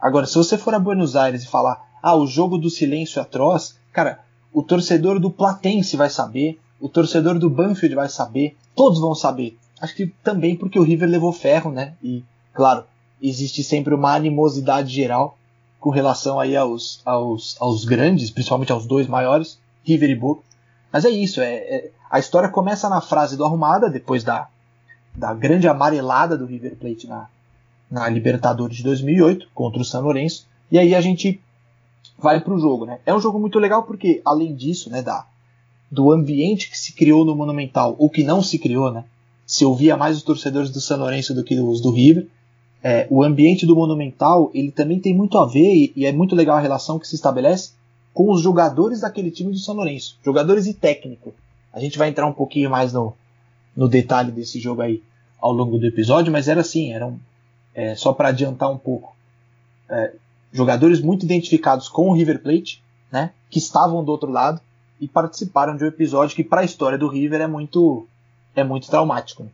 Agora, 0.00 0.26
se 0.26 0.34
você 0.34 0.58
for 0.58 0.74
a 0.74 0.78
Buenos 0.78 1.16
Aires 1.16 1.44
e 1.44 1.48
falar, 1.48 1.80
ah, 2.02 2.14
o 2.14 2.26
jogo 2.26 2.58
do 2.58 2.68
silêncio 2.68 3.22
atroz, 3.22 3.76
cara, 3.92 4.20
o 4.52 4.62
torcedor 4.62 5.18
do 5.18 5.30
Platense 5.30 5.96
vai 5.96 6.10
saber, 6.10 6.58
o 6.80 6.88
torcedor 6.88 7.38
do 7.38 7.48
Banfield 7.48 7.94
vai 7.94 8.08
saber, 8.08 8.56
todos 8.74 9.00
vão 9.00 9.14
saber. 9.14 9.56
Acho 9.80 9.94
que 9.94 10.06
também 10.22 10.56
porque 10.56 10.78
o 10.78 10.82
River 10.82 11.08
levou 11.08 11.32
ferro, 11.32 11.70
né? 11.70 11.94
E, 12.02 12.22
claro, 12.52 12.84
existe 13.20 13.62
sempre 13.62 13.94
uma 13.94 14.14
animosidade 14.14 14.92
geral 14.92 15.38
com 15.80 15.90
relação 15.90 16.40
aí 16.40 16.56
aos, 16.56 17.00
aos, 17.04 17.56
aos 17.60 17.84
grandes, 17.84 18.30
principalmente 18.30 18.72
aos 18.72 18.86
dois 18.86 19.06
maiores, 19.06 19.58
River 19.84 20.10
e 20.10 20.14
Boca. 20.14 20.42
Mas 20.92 21.04
é 21.04 21.10
isso, 21.10 21.40
é, 21.40 21.54
é, 21.54 21.90
a 22.10 22.18
história 22.18 22.48
começa 22.48 22.88
na 22.88 23.00
frase 23.00 23.36
do 23.36 23.44
Arrumada, 23.44 23.90
depois 23.90 24.24
da, 24.24 24.48
da 25.14 25.34
grande 25.34 25.68
amarelada 25.68 26.36
do 26.36 26.46
River 26.46 26.76
Plate 26.76 27.06
na, 27.06 27.28
na 27.90 28.08
Libertadores 28.08 28.78
de 28.78 28.82
2008 28.82 29.48
contra 29.54 29.80
o 29.80 29.84
San 29.84 30.00
Lourenço, 30.00 30.46
e 30.70 30.78
aí 30.78 30.94
a 30.94 31.00
gente 31.00 31.40
vai 32.18 32.40
para 32.40 32.54
o 32.54 32.58
jogo. 32.58 32.86
Né? 32.86 32.98
É 33.04 33.14
um 33.14 33.20
jogo 33.20 33.38
muito 33.38 33.58
legal 33.58 33.82
porque, 33.82 34.20
além 34.24 34.54
disso, 34.54 34.90
né, 34.90 35.02
da, 35.02 35.26
do 35.90 36.10
ambiente 36.10 36.70
que 36.70 36.78
se 36.78 36.92
criou 36.92 37.24
no 37.24 37.36
Monumental, 37.36 37.94
ou 37.98 38.10
que 38.10 38.24
não 38.24 38.42
se 38.42 38.58
criou, 38.58 38.90
né? 38.90 39.04
se 39.46 39.64
ouvia 39.64 39.96
mais 39.96 40.16
os 40.16 40.22
torcedores 40.22 40.70
do 40.70 40.80
San 40.80 40.96
Lourenço 40.96 41.32
do 41.32 41.44
que 41.44 41.58
os 41.58 41.80
do 41.80 41.92
River, 41.92 42.26
é, 42.88 43.04
o 43.10 43.24
ambiente 43.24 43.66
do 43.66 43.74
Monumental 43.74 44.48
ele 44.54 44.70
também 44.70 45.00
tem 45.00 45.12
muito 45.12 45.36
a 45.38 45.44
ver, 45.44 45.74
e, 45.74 45.92
e 45.96 46.06
é 46.06 46.12
muito 46.12 46.36
legal 46.36 46.56
a 46.56 46.60
relação 46.60 47.00
que 47.00 47.08
se 47.08 47.16
estabelece 47.16 47.72
com 48.14 48.30
os 48.30 48.40
jogadores 48.40 49.00
daquele 49.00 49.32
time 49.32 49.50
do 49.50 49.58
São 49.58 49.74
Lourenço, 49.74 50.20
jogadores 50.24 50.68
e 50.68 50.72
técnico. 50.72 51.34
A 51.72 51.80
gente 51.80 51.98
vai 51.98 52.08
entrar 52.08 52.28
um 52.28 52.32
pouquinho 52.32 52.70
mais 52.70 52.92
no, 52.92 53.12
no 53.76 53.88
detalhe 53.88 54.30
desse 54.30 54.60
jogo 54.60 54.82
aí 54.82 55.02
ao 55.40 55.52
longo 55.52 55.78
do 55.78 55.84
episódio, 55.84 56.32
mas 56.32 56.46
era 56.46 56.60
assim, 56.60 56.92
eram 56.92 57.18
é, 57.74 57.96
só 57.96 58.12
para 58.12 58.28
adiantar 58.28 58.70
um 58.70 58.78
pouco, 58.78 59.16
é, 59.90 60.12
jogadores 60.52 61.00
muito 61.00 61.24
identificados 61.24 61.88
com 61.88 62.10
o 62.10 62.12
River 62.12 62.40
Plate, 62.40 62.84
né, 63.10 63.32
que 63.50 63.58
estavam 63.58 64.04
do 64.04 64.12
outro 64.12 64.30
lado 64.30 64.60
e 65.00 65.08
participaram 65.08 65.76
de 65.76 65.82
um 65.82 65.88
episódio 65.88 66.36
que 66.36 66.44
para 66.44 66.60
a 66.60 66.64
história 66.64 66.96
do 66.96 67.08
River 67.08 67.40
é 67.40 67.48
muito 67.48 68.06
é 68.54 68.62
muito 68.62 68.88
traumático. 68.88 69.42
Né? 69.42 69.50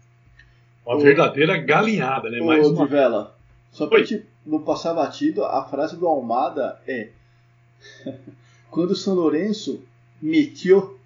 Uma 0.84 1.00
verdadeira 1.00 1.56
galinhada, 1.58 2.28
né? 2.28 2.40
Mais 2.40 2.66
uma... 2.66 2.86
Vela, 2.86 3.36
só 3.70 3.86
para 3.86 4.02
não 4.44 4.62
passar 4.62 4.94
batido, 4.94 5.44
a 5.44 5.64
frase 5.64 5.96
do 5.96 6.06
Almada 6.06 6.80
é 6.86 7.10
quando 8.70 8.90
o 8.90 8.96
São 8.96 9.14
Lourenço 9.14 9.82
meteu 10.20 10.98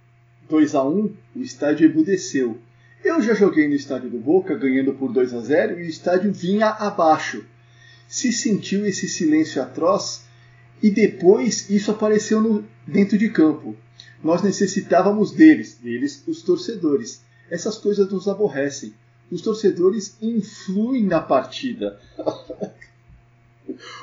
2 0.48 0.74
a 0.74 0.84
1 0.84 1.14
o 1.34 1.42
estádio 1.42 1.90
emudeceu. 1.90 2.58
Eu 3.04 3.20
já 3.20 3.34
joguei 3.34 3.68
no 3.68 3.74
estádio 3.74 4.10
do 4.10 4.18
Boca, 4.18 4.56
ganhando 4.56 4.94
por 4.94 5.12
2 5.12 5.34
a 5.34 5.40
0 5.40 5.80
e 5.80 5.84
o 5.84 5.88
estádio 5.88 6.32
vinha 6.32 6.68
abaixo. 6.68 7.44
Se 8.08 8.32
sentiu 8.32 8.86
esse 8.86 9.08
silêncio 9.08 9.62
atroz 9.62 10.26
e 10.82 10.90
depois 10.90 11.68
isso 11.68 11.90
apareceu 11.90 12.40
no, 12.40 12.64
dentro 12.86 13.18
de 13.18 13.28
campo. 13.28 13.76
Nós 14.22 14.42
necessitávamos 14.42 15.32
deles, 15.32 15.74
deles, 15.74 16.24
os 16.26 16.42
torcedores. 16.42 17.22
Essas 17.50 17.78
coisas 17.78 18.10
nos 18.10 18.26
aborrecem 18.26 18.94
os 19.30 19.42
torcedores 19.42 20.16
influem 20.20 21.04
na 21.04 21.20
partida. 21.20 22.00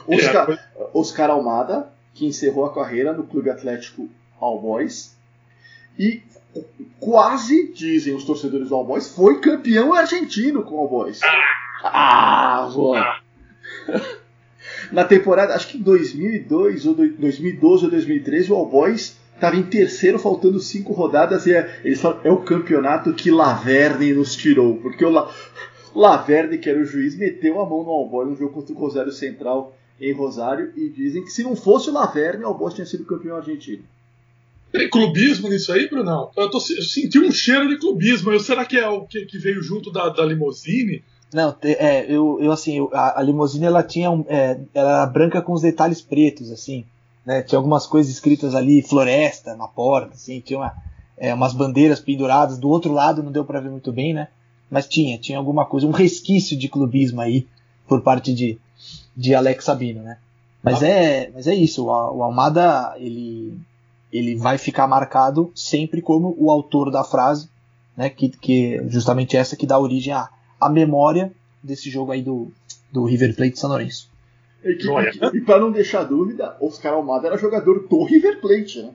Oscar, 0.08 0.51
é, 0.75 0.88
Oscar 0.94 1.30
Almada, 1.30 1.89
que 2.13 2.25
encerrou 2.25 2.65
a 2.65 2.74
carreira 2.74 3.13
no 3.13 3.24
Clube 3.24 3.50
Atlético 3.50 4.10
All 4.39 4.62
Boys, 4.62 5.15
e 5.98 6.22
quase, 7.00 7.72
dizem 7.74 8.15
os 8.15 8.24
torcedores 8.24 8.70
do 8.70 8.75
All 8.75 8.86
Boys, 8.86 9.10
foi 9.10 9.39
campeão 9.39 9.94
argentino 9.94 10.63
com 10.63 10.75
o 10.75 10.80
All 10.80 10.89
Boys. 10.89 11.22
Ah, 11.84 12.68
ah 12.68 13.22
Na 14.92 15.03
temporada, 15.03 15.56
acho 15.56 15.70
que 15.70 15.77
2002 15.77 16.86
ou 16.86 16.94
2012 16.94 17.86
ou 17.86 17.92
2013, 17.92 18.51
o 18.51 18.56
All 18.56 18.70
Boys 18.70 19.18
estava 19.36 19.56
em 19.56 19.63
terceiro, 19.63 20.20
faltando 20.20 20.60
cinco 20.60 20.94
rodadas, 20.94 21.46
e 21.46 21.54
é, 21.54 21.82
eles 21.84 22.02
falam, 22.02 22.20
é 22.24 22.32
o 22.32 22.44
campeonato 22.44 23.13
que 23.13 23.32
Laverne 23.32 24.13
nos 24.13 24.36
tirou, 24.36 24.78
porque 24.78 25.04
o 25.04 25.10
La, 25.10 25.30
Laverne, 25.96 26.58
que 26.58 26.70
era 26.70 26.80
o 26.80 26.86
juiz, 26.86 27.16
meteu 27.16 27.62
a 27.62 27.70
mão 27.70 27.84
no 27.84 27.92
Alboy 27.92 28.25
no 28.25 28.36
jogo 28.36 28.54
contra 28.54 28.74
o 28.74 28.78
Rosário 28.78 29.12
Central 29.12 29.75
em 30.00 30.13
Rosário, 30.13 30.72
e 30.75 30.90
dizem 30.90 31.24
que 31.24 31.30
se 31.30 31.44
não 31.44 31.56
fosse 31.56 31.90
o 31.90 31.94
Laverne, 31.94 32.44
o 32.44 32.48
Alboy 32.48 32.74
tinha 32.74 32.86
sido 32.86 33.06
campeão 33.06 33.38
argentino. 33.38 33.84
Tem 34.74 34.90
clubismo 34.90 35.50
nisso 35.50 35.72
aí, 35.72 35.88
Brunão? 35.88 36.32
Eu, 36.36 36.50
tô, 36.50 36.58
eu 36.58 36.82
senti 36.82 37.20
um 37.20 37.32
cheiro 37.32 37.70
de 37.70 37.78
clubismo. 37.78 38.32
Eu, 38.32 38.40
será 38.40 38.66
que 38.66 38.75
é 38.75 38.90
o 38.90 39.02
que, 39.02 39.24
que 39.28 39.38
veio 39.38 39.62
junto 39.62 39.92
da, 39.92 40.10
da 40.10 40.25
limousine? 40.25 41.04
Não, 41.32 41.56
é, 41.62 42.12
eu, 42.12 42.40
eu 42.42 42.52
assim, 42.52 42.88
a, 42.92 43.20
a 43.20 43.24
limousine 43.24 43.66
ela 43.66 43.84
tinha 43.84 44.10
um, 44.10 44.25
é, 44.28 44.60
ela 44.74 44.90
era 45.02 45.06
branca 45.06 45.44
com 45.44 45.54
os 45.54 45.62
detalhes 45.62 46.02
pretos, 46.02 46.52
assim. 46.52 46.86
Né? 47.25 47.42
Tinha 47.42 47.58
algumas 47.58 47.86
coisas 47.88 48.12
escritas 48.12 48.53
ali, 48.53 48.82
floresta 48.82 49.56
na 49.56 49.68
porta, 49.68 50.15
assim, 50.15 50.39
tinha 50.42 50.60
uma, 50.60 50.75
é, 51.18 51.34
umas 51.34 51.53
bandeiras 51.53 52.00
penduradas. 52.00 52.58
Do 52.58 52.70
outro 52.70 52.92
lado 52.92 53.24
não 53.24 53.32
deu 53.32 53.46
para 53.46 53.60
ver 53.60 53.70
muito 53.70 53.92
bem, 53.92 54.13
né? 54.13 54.27
Mas 54.70 54.88
tinha, 54.88 55.18
tinha 55.18 55.38
alguma 55.38 55.65
coisa, 55.65 55.88
um 55.88 55.92
resquício 55.92 56.58
de 56.58 56.68
clubismo 56.68 57.22
aí 57.22 57.48
por 57.88 58.01
parte 58.01 58.34
de, 58.34 58.60
de 59.15 59.36
Alex 59.36 59.65
Sabino, 59.65 60.01
né? 60.01 60.18
Mas 60.62 60.82
ah. 60.82 60.88
é, 60.88 61.32
mas 61.34 61.48
é 61.48 61.53
isso. 61.53 61.86
O, 61.86 61.88
o 61.88 62.24
Almada 62.24 62.94
ele, 62.98 63.58
ele 64.12 64.36
vai 64.36 64.58
ficar 64.58 64.88
marcado 64.88 65.51
sempre 65.56 66.01
como 66.01 66.36
o 66.38 66.50
autor 66.50 66.89
da 66.89 67.03
frase, 67.03 67.50
né? 67.96 68.10
Que, 68.10 68.30
que 68.30 68.82
justamente 68.88 69.38
essa 69.38 69.56
que 69.56 69.68
dá 69.68 69.77
origem 69.77 70.13
à, 70.13 70.30
à 70.60 70.70
memória 70.70 71.32
desse 71.62 71.89
jogo 71.89 72.12
aí 72.12 72.22
do, 72.22 72.51
do 72.92 73.06
River 73.06 73.36
Plate 73.36 73.53
de 73.53 73.60
São 73.60 73.70
Lourenço. 73.70 74.12
E, 74.63 74.72
e, 74.72 75.38
e 75.38 75.41
para 75.41 75.60
não 75.60 75.72
deixar 75.72 76.03
dúvida, 76.03 76.55
Oscar 76.60 76.93
Almada 76.93 77.27
era 77.27 77.38
jogador 77.38 77.88
do 77.88 78.03
River 78.03 78.39
Plate, 78.39 78.82
né? 78.82 78.91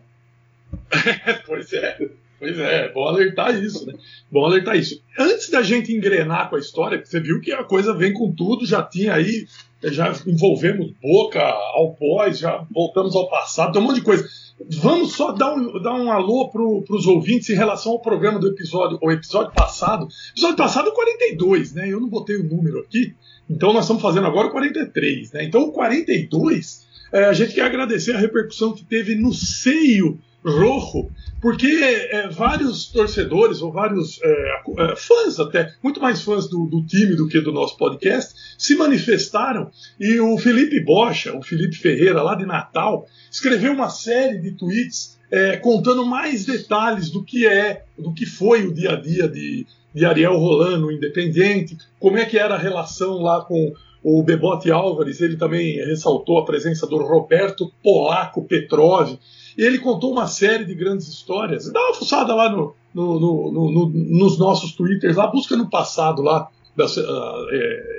pois 1.46 1.72
é. 1.72 2.08
Pois 2.38 2.56
é, 2.56 2.92
bom 2.92 3.08
alertar 3.08 3.52
isso, 3.60 3.84
né? 3.84 3.94
Bom 4.30 4.44
alertar 4.44 4.76
isso. 4.76 5.02
Antes 5.18 5.50
da 5.50 5.60
gente 5.60 5.92
engrenar 5.92 6.48
com 6.48 6.54
a 6.54 6.60
história, 6.60 7.02
você 7.04 7.18
viu 7.18 7.40
que 7.40 7.52
a 7.52 7.64
coisa 7.64 7.92
vem 7.92 8.12
com 8.12 8.30
tudo, 8.30 8.64
já 8.64 8.80
tinha 8.80 9.14
aí, 9.14 9.46
já 9.82 10.12
envolvemos 10.24 10.92
Boca, 11.02 11.42
ao 11.42 11.94
pós, 11.94 12.38
já 12.38 12.64
voltamos 12.70 13.16
ao 13.16 13.28
passado, 13.28 13.72
tem 13.72 13.82
um 13.82 13.84
monte 13.86 13.96
de 13.96 14.02
coisa. 14.02 14.24
Vamos 14.70 15.14
só 15.14 15.32
dar 15.32 15.54
um, 15.54 15.82
dar 15.82 15.94
um 15.94 16.12
alô 16.12 16.48
para 16.48 16.62
os 16.62 17.06
ouvintes 17.06 17.50
em 17.50 17.54
relação 17.54 17.92
ao 17.92 18.00
programa 18.00 18.38
do 18.38 18.48
episódio, 18.48 18.98
o 19.00 19.10
episódio 19.10 19.52
passado. 19.52 20.08
Episódio 20.30 20.56
passado 20.56 20.92
42, 20.92 21.74
né? 21.74 21.88
Eu 21.88 22.00
não 22.00 22.08
botei 22.08 22.36
o 22.36 22.44
número 22.44 22.78
aqui, 22.80 23.14
então 23.48 23.72
nós 23.72 23.84
estamos 23.84 24.02
fazendo 24.02 24.26
agora 24.26 24.48
o 24.48 24.50
43, 24.50 25.32
né? 25.32 25.44
Então 25.44 25.62
o 25.62 25.72
42, 25.72 26.86
é, 27.12 27.24
a 27.24 27.32
gente 27.32 27.54
quer 27.54 27.62
agradecer 27.62 28.12
a 28.12 28.18
repercussão 28.18 28.74
que 28.74 28.84
teve 28.84 29.14
no 29.14 29.32
seio 29.32 30.18
rojo, 30.44 31.10
porque 31.40 31.66
é, 31.66 32.28
vários 32.28 32.86
torcedores 32.86 33.60
ou 33.60 33.72
vários 33.72 34.20
é, 34.22 34.62
é, 34.78 34.96
fãs 34.96 35.38
até, 35.38 35.72
muito 35.82 36.00
mais 36.00 36.22
fãs 36.22 36.48
do, 36.48 36.66
do, 36.66 36.84
time 36.84 37.16
do 37.16 37.28
que 37.28 37.40
do 37.40 37.52
nosso 37.52 37.76
podcast, 37.76 38.34
se 38.56 38.76
manifestaram 38.76 39.70
e 39.98 40.18
o 40.20 40.36
Felipe 40.38 40.80
Bocha, 40.80 41.36
o 41.36 41.42
Felipe 41.42 41.76
Ferreira 41.76 42.22
lá 42.22 42.34
de 42.34 42.46
Natal, 42.46 43.06
escreveu 43.30 43.72
uma 43.72 43.88
série 43.88 44.38
de 44.38 44.52
tweets 44.52 45.18
é, 45.30 45.56
contando 45.56 46.06
mais 46.06 46.44
detalhes 46.44 47.10
do 47.10 47.22
que 47.22 47.46
é, 47.46 47.84
do 47.98 48.12
que 48.12 48.24
foi 48.24 48.66
o 48.66 48.72
dia 48.72 48.92
a 48.92 48.96
dia 48.96 49.28
de, 49.28 49.66
de 49.94 50.04
Ariel 50.04 50.38
Rolando, 50.38 50.92
Independente, 50.92 51.76
como 51.98 52.18
é 52.18 52.24
que 52.24 52.38
era 52.38 52.54
a 52.54 52.58
relação 52.58 53.18
lá 53.22 53.40
com 53.42 53.72
o 54.02 54.22
Bebote 54.22 54.70
Álvares, 54.70 55.20
ele 55.20 55.36
também 55.36 55.76
ressaltou 55.84 56.38
a 56.38 56.44
presença 56.44 56.86
do 56.86 56.98
Roberto 56.98 57.72
Polaco 57.82 58.44
Petrov, 58.44 59.18
e 59.56 59.62
ele 59.62 59.78
contou 59.78 60.12
uma 60.12 60.26
série 60.26 60.64
de 60.64 60.74
grandes 60.74 61.08
histórias. 61.08 61.70
Dá 61.72 61.80
uma 61.80 61.94
fuçada 61.94 62.32
lá 62.34 62.48
no, 62.48 62.74
no, 62.94 63.18
no, 63.18 63.50
no 63.50 63.88
nos 63.88 64.38
nossos 64.38 64.72
twitters, 64.72 65.16
lá, 65.16 65.26
busca 65.26 65.56
no 65.56 65.68
passado 65.68 66.22
lá, 66.22 66.48
das 66.76 66.96
uh, 66.96 67.04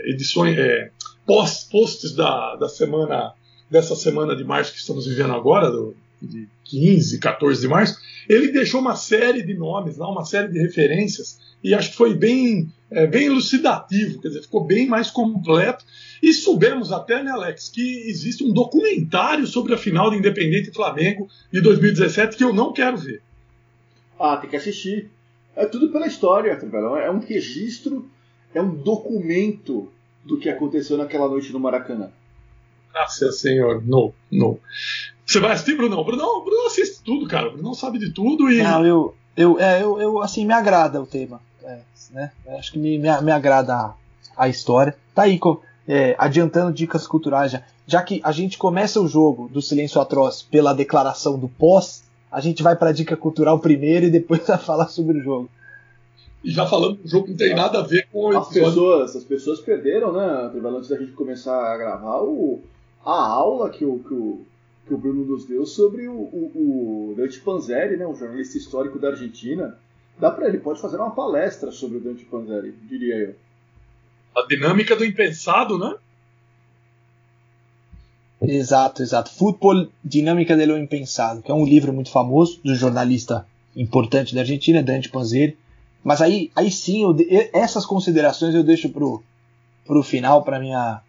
edições, 0.05 0.57
é, 0.57 0.89
post, 1.25 1.69
posts 1.69 2.15
da, 2.15 2.55
da 2.55 2.69
semana, 2.69 3.33
dessa 3.69 3.93
semana 3.93 4.35
de 4.37 4.45
março 4.45 4.71
que 4.71 4.79
estamos 4.79 5.05
vivendo 5.05 5.33
agora, 5.33 5.69
do, 5.69 5.93
de 6.21 6.47
15, 6.65 7.19
14 7.19 7.61
de 7.61 7.67
março, 7.67 7.99
ele 8.27 8.51
deixou 8.51 8.81
uma 8.81 8.95
série 8.95 9.41
de 9.41 9.53
nomes 9.53 9.97
lá, 9.97 10.09
uma 10.09 10.25
série 10.25 10.49
de 10.49 10.59
referências, 10.59 11.39
e 11.63 11.73
acho 11.73 11.91
que 11.91 11.97
foi 11.97 12.13
bem, 12.13 12.71
é, 12.91 13.07
bem 13.07 13.25
elucidativo, 13.25 14.21
quer 14.21 14.29
dizer, 14.29 14.41
ficou 14.41 14.63
bem 14.63 14.87
mais 14.87 15.09
completo. 15.09 15.83
E 16.21 16.33
soubemos 16.33 16.91
até, 16.91 17.23
né, 17.23 17.31
Alex, 17.31 17.69
que 17.69 18.09
existe 18.09 18.43
um 18.43 18.53
documentário 18.53 19.47
sobre 19.47 19.73
a 19.73 19.77
final 19.77 20.09
de 20.09 20.17
Independente 20.17 20.69
e 20.69 20.73
Flamengo 20.73 21.29
de 21.51 21.61
2017 21.61 22.37
que 22.37 22.43
eu 22.43 22.53
não 22.53 22.73
quero 22.73 22.97
ver. 22.97 23.21
Ah, 24.19 24.37
tem 24.37 24.49
que 24.49 24.55
assistir. 24.55 25.09
É 25.55 25.65
tudo 25.65 25.91
pela 25.91 26.07
história, 26.07 26.55
Tribelão. 26.55 26.97
É 26.97 27.09
um 27.09 27.19
registro, 27.19 28.09
é 28.53 28.61
um 28.61 28.75
documento 28.75 29.91
do 30.23 30.37
que 30.37 30.49
aconteceu 30.49 30.97
naquela 30.97 31.27
noite 31.27 31.51
no 31.53 31.59
Maracanã. 31.59 32.11
Graças 32.91 33.39
Senhor, 33.39 33.85
não, 33.85 34.13
não. 34.31 34.59
Você 35.29 35.39
vai 35.39 35.51
assistir, 35.51 35.77
Brunão? 35.77 36.03
Brunão, 36.03 36.43
Bruno 36.43 36.65
assiste 36.65 37.03
tudo, 37.03 37.27
cara. 37.27 37.49
O 37.49 37.51
Brunão 37.51 37.75
sabe 37.75 37.99
de 37.99 38.09
tudo 38.09 38.51
e. 38.51 38.63
Não, 38.63 38.83
eu, 38.83 39.13
eu, 39.37 39.59
é, 39.59 39.79
eu, 39.79 40.01
eu 40.01 40.21
assim, 40.23 40.43
me 40.43 40.53
agrada 40.53 40.99
o 40.99 41.05
tema. 41.05 41.39
É, 41.63 41.77
né? 42.09 42.31
Acho 42.57 42.71
que 42.71 42.79
me, 42.79 42.97
me, 42.97 43.21
me 43.21 43.31
agrada 43.31 43.75
a, 43.75 43.93
a 44.35 44.49
história. 44.49 44.97
Tá 45.13 45.23
aí, 45.23 45.39
é, 45.87 46.15
adiantando 46.17 46.73
dicas 46.73 47.05
culturais 47.05 47.51
já. 47.51 47.61
Já 47.85 48.01
que 48.01 48.19
a 48.23 48.31
gente 48.31 48.57
começa 48.57 48.99
o 48.99 49.07
jogo 49.07 49.47
do 49.49 49.61
Silêncio 49.61 50.01
Atroz 50.01 50.41
pela 50.41 50.73
declaração 50.73 51.37
do 51.37 51.47
pós, 51.47 52.03
a 52.31 52.41
gente 52.41 52.63
vai 52.63 52.75
pra 52.75 52.91
dica 52.91 53.15
cultural 53.15 53.59
primeiro 53.59 54.07
e 54.07 54.09
depois 54.09 54.41
vai 54.47 54.57
falar 54.57 54.87
sobre 54.87 55.19
o 55.19 55.21
jogo. 55.21 55.47
E 56.43 56.49
já 56.49 56.65
falando 56.65 56.97
que 56.97 57.05
o 57.05 57.07
jogo 57.07 57.27
não 57.27 57.37
tem 57.37 57.53
nada 57.53 57.79
a 57.79 57.83
ver 57.83 58.07
com 58.11 58.35
As 58.35 58.49
pessoas, 58.49 59.15
as 59.15 59.23
pessoas 59.23 59.59
perderam, 59.59 60.11
né, 60.11 60.51
antes 60.75 60.89
da 60.89 60.97
gente 60.97 61.11
começar 61.11 61.71
a 61.71 61.77
gravar, 61.77 62.23
o, 62.23 62.63
a 63.05 63.27
aula 63.27 63.69
que 63.69 63.85
o, 63.85 63.99
que 63.99 64.13
o, 64.13 64.45
que 64.89 64.93
o 64.95 64.97
Bruno 64.97 65.23
nos 65.23 65.45
deu 65.45 65.67
sobre 65.67 66.07
o, 66.07 66.13
o, 66.13 67.11
o 67.11 67.13
Dante 67.15 67.39
Panzeri, 67.39 67.95
né, 67.95 68.07
um 68.07 68.15
jornalista 68.15 68.57
histórico 68.57 68.97
da 68.97 69.09
Argentina. 69.09 69.77
Dá 70.19 70.31
pra 70.31 70.47
ele, 70.47 70.57
pode 70.57 70.81
fazer 70.81 70.97
uma 70.97 71.11
palestra 71.11 71.71
sobre 71.71 71.99
o 71.99 72.01
Dante 72.01 72.25
Panzeri, 72.25 72.73
diria 72.89 73.15
eu. 73.15 73.35
A 74.35 74.45
dinâmica 74.47 74.95
do 74.95 75.05
impensado, 75.05 75.77
né? 75.77 75.95
Exato, 78.41 79.03
exato. 79.03 79.31
Futebol 79.31 79.87
Dinâmica 80.03 80.55
de 80.57 80.65
lo 80.65 80.77
Impensado, 80.77 81.41
que 81.41 81.51
é 81.51 81.53
um 81.53 81.65
livro 81.65 81.93
muito 81.93 82.09
famoso 82.09 82.59
do 82.63 82.73
jornalista 82.73 83.45
importante 83.75 84.33
da 84.33 84.41
Argentina, 84.41 84.81
Dante 84.81 85.09
Panzeri. 85.09 85.57
Mas 86.03 86.21
aí, 86.21 86.49
aí 86.55 86.71
sim, 86.71 87.03
eu 87.03 87.15
essas 87.53 87.85
considerações 87.85 88.55
eu 88.55 88.63
deixo 88.63 88.89
pro, 88.89 89.21
pro 89.85 90.01
final, 90.01 90.43
para 90.43 90.59
minha 90.59 91.01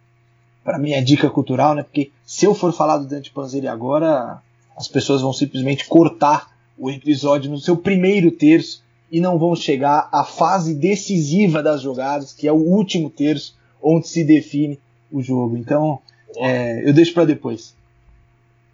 para 0.64 0.79
minha 0.79 1.02
dica 1.02 1.29
cultural, 1.31 1.75
né? 1.75 1.83
Porque 1.83 2.11
se 2.25 2.47
eu 2.47 2.55
for 2.55 2.73
falar 2.73 2.99
do 2.99 3.07
Dante 3.07 3.31
Panzeri 3.31 3.69
agora, 3.69 4.40
as 4.76 4.88
pessoas 4.88 5.23
vão 5.23 5.33
simplesmente 5.33 5.87
cortar 5.87 6.50
o 6.79 6.90
episódio 6.90 7.50
no 7.50 7.59
seu 7.59 7.76
primeiro 7.76 8.31
terço 8.31 8.83
e 9.11 9.21
não 9.21 9.38
vão 9.38 9.55
chegar 9.57 10.09
à 10.12 10.25
fase 10.25 10.75
decisiva 10.75 11.62
das 11.62 11.83
jogadas, 11.83 12.33
que 12.33 12.47
é 12.47 12.52
o 12.52 12.57
último 12.57 13.11
terço, 13.11 13.57
onde 13.83 14.09
se 14.09 14.25
define 14.25 14.79
o 15.11 15.21
jogo. 15.21 15.57
Então, 15.57 15.99
é, 16.37 16.88
eu 16.88 16.93
deixo 16.93 17.12
para 17.12 17.25
depois. 17.25 17.75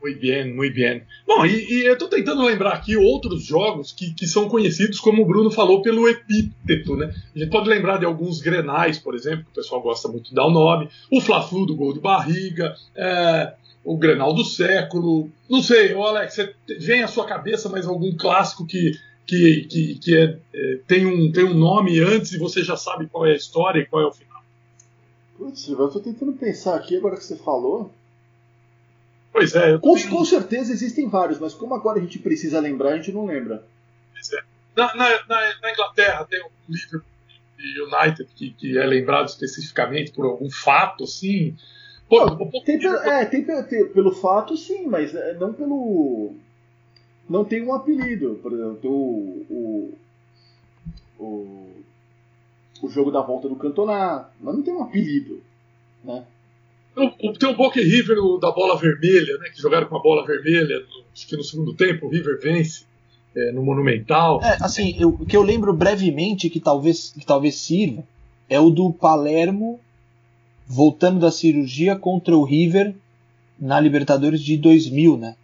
Muito 0.02 0.20
bem, 0.20 0.54
muito 0.54 0.74
bem. 0.74 1.02
Bom, 1.26 1.44
e, 1.44 1.64
e 1.72 1.86
eu 1.86 1.94
estou 1.94 2.08
tentando 2.08 2.44
lembrar 2.44 2.74
aqui 2.74 2.96
outros 2.96 3.44
jogos 3.44 3.92
que, 3.92 4.14
que 4.14 4.26
são 4.26 4.48
conhecidos, 4.48 5.00
como 5.00 5.22
o 5.22 5.26
Bruno 5.26 5.50
falou, 5.50 5.82
pelo 5.82 6.08
epíteto, 6.08 6.96
né? 6.96 7.12
A 7.34 7.38
gente 7.38 7.50
pode 7.50 7.68
lembrar 7.68 7.98
de 7.98 8.04
alguns 8.04 8.40
grenais, 8.40 8.98
por 8.98 9.14
exemplo, 9.14 9.44
que 9.44 9.50
o 9.50 9.54
pessoal 9.54 9.82
gosta 9.82 10.08
muito 10.08 10.28
de 10.28 10.34
dar 10.34 10.46
o 10.46 10.50
nome, 10.50 10.88
o 11.10 11.20
Fla-Flu 11.20 11.66
do 11.66 11.74
gol 11.74 11.92
de 11.92 12.00
barriga, 12.00 12.74
é, 12.94 13.54
o 13.86 13.96
Grenal 13.96 14.34
do 14.34 14.44
século, 14.44 15.30
não 15.48 15.62
sei, 15.62 15.94
Alex, 15.94 16.34
você 16.34 16.54
vem 16.78 17.04
à 17.04 17.08
sua 17.08 17.24
cabeça 17.24 17.68
mais 17.68 17.86
algum 17.86 18.16
clássico 18.16 18.66
que, 18.66 18.92
que, 19.24 19.62
que, 19.62 19.94
que 19.94 20.16
é, 20.16 20.38
é, 20.52 20.78
tem, 20.88 21.06
um, 21.06 21.30
tem 21.30 21.44
um 21.44 21.54
nome 21.54 22.00
antes 22.00 22.32
e 22.32 22.38
você 22.38 22.64
já 22.64 22.76
sabe 22.76 23.06
qual 23.06 23.24
é 23.24 23.32
a 23.32 23.36
história 23.36 23.80
e 23.80 23.86
qual 23.86 24.02
é 24.02 24.06
o 24.06 24.12
final? 24.12 24.42
Putz, 25.38 25.68
eu 25.68 25.88
tô 25.88 26.00
tentando 26.00 26.32
pensar 26.32 26.74
aqui 26.74 26.96
agora 26.96 27.16
que 27.16 27.24
você 27.24 27.36
falou. 27.36 27.92
Pois 29.36 29.54
é, 29.54 29.74
eu 29.74 29.80
Com, 29.80 29.94
tenho- 29.94 30.08
com 30.10 30.24
certeza 30.24 30.72
existem 30.72 31.10
vários, 31.10 31.38
mas 31.38 31.52
como 31.52 31.74
agora 31.74 31.98
a 31.98 32.02
gente 32.02 32.18
precisa 32.18 32.58
lembrar, 32.58 32.92
a 32.92 32.96
gente 32.96 33.12
não 33.12 33.26
lembra. 33.26 33.62
Na, 34.74 34.94
na, 34.94 35.10
na- 35.26 35.60
na 35.60 35.72
Inglaterra 35.72 36.24
tem 36.24 36.42
um 36.42 36.48
Liverpool 36.66 37.02
e 37.58 37.80
United 37.82 38.30
que, 38.34 38.50
que 38.52 38.78
é 38.78 38.86
lembrado 38.86 39.28
especificamente 39.28 40.10
por 40.12 40.24
algum 40.24 40.48
fato, 40.50 41.04
assim. 41.04 41.54
Pô, 42.08 42.24
o- 42.24 42.44
o- 42.48 42.62
Tem, 42.64 42.78
pelo- 42.78 42.96
é, 42.96 43.26
tem 43.26 43.44
tem- 43.44 43.88
pelo 43.88 44.10
fato, 44.12 44.56
sim, 44.56 44.86
mas 44.86 45.14
é, 45.14 45.34
não 45.34 45.52
pelo. 45.52 46.34
Não 47.28 47.44
tem 47.44 47.62
um 47.62 47.74
apelido. 47.74 48.38
Por 48.42 48.54
exemplo, 48.54 48.90
o. 48.90 49.44
O, 51.18 51.24
o, 51.24 51.70
o 52.82 52.88
jogo 52.88 53.10
da 53.10 53.20
volta 53.20 53.48
do 53.50 53.56
Cantoná, 53.56 54.30
mas 54.40 54.54
não 54.54 54.62
tem 54.62 54.72
um 54.72 54.82
apelido. 54.82 55.42
Né? 56.04 56.24
O- 57.04 57.32
tem 57.34 57.48
o 57.48 57.56
Boca 57.56 57.80
e 57.80 57.84
River 57.84 58.16
da 58.40 58.50
bola 58.52 58.76
vermelha, 58.78 59.36
né? 59.38 59.48
Que 59.54 59.60
jogaram 59.60 59.86
com 59.86 59.96
a 59.96 60.02
bola 60.02 60.24
vermelha, 60.26 60.78
no- 60.80 61.04
acho 61.14 61.26
que 61.26 61.36
no 61.36 61.44
segundo 61.44 61.74
tempo, 61.74 62.06
o 62.06 62.08
River 62.08 62.38
vence 62.42 62.84
é, 63.36 63.52
no 63.52 63.62
Monumental. 63.62 64.40
É, 64.42 64.56
assim, 64.62 64.96
eu- 64.98 65.10
o 65.10 65.26
que 65.26 65.36
eu 65.36 65.42
lembro 65.42 65.72
brevemente 65.74 66.48
que 66.48 66.58
talvez, 66.58 67.12
que 67.18 67.26
talvez 67.26 67.54
sirva 67.56 68.02
é 68.48 68.58
o 68.58 68.70
do 68.70 68.90
Palermo 68.92 69.78
voltando 70.66 71.20
da 71.20 71.30
cirurgia 71.30 71.96
contra 71.96 72.36
o 72.36 72.44
River 72.44 72.94
na 73.58 73.78
Libertadores 73.78 74.40
de 74.40 74.56
2000, 74.56 75.16
né? 75.18 75.36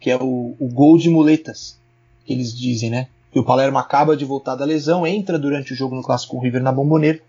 Que 0.00 0.10
é 0.10 0.16
o, 0.16 0.54
o 0.58 0.68
gol 0.68 0.96
de 0.96 1.08
muletas, 1.10 1.78
que 2.24 2.32
eles 2.32 2.56
dizem, 2.56 2.90
né? 2.90 3.08
Que 3.32 3.38
o 3.38 3.44
Palermo 3.44 3.78
acaba 3.78 4.16
de 4.16 4.24
voltar 4.24 4.54
da 4.54 4.64
lesão, 4.64 5.06
entra 5.06 5.38
durante 5.38 5.72
o 5.72 5.76
jogo 5.76 5.94
no 5.96 6.02
Clássico 6.02 6.38
River 6.40 6.62
na 6.62 6.70
Bomboneira 6.72 7.20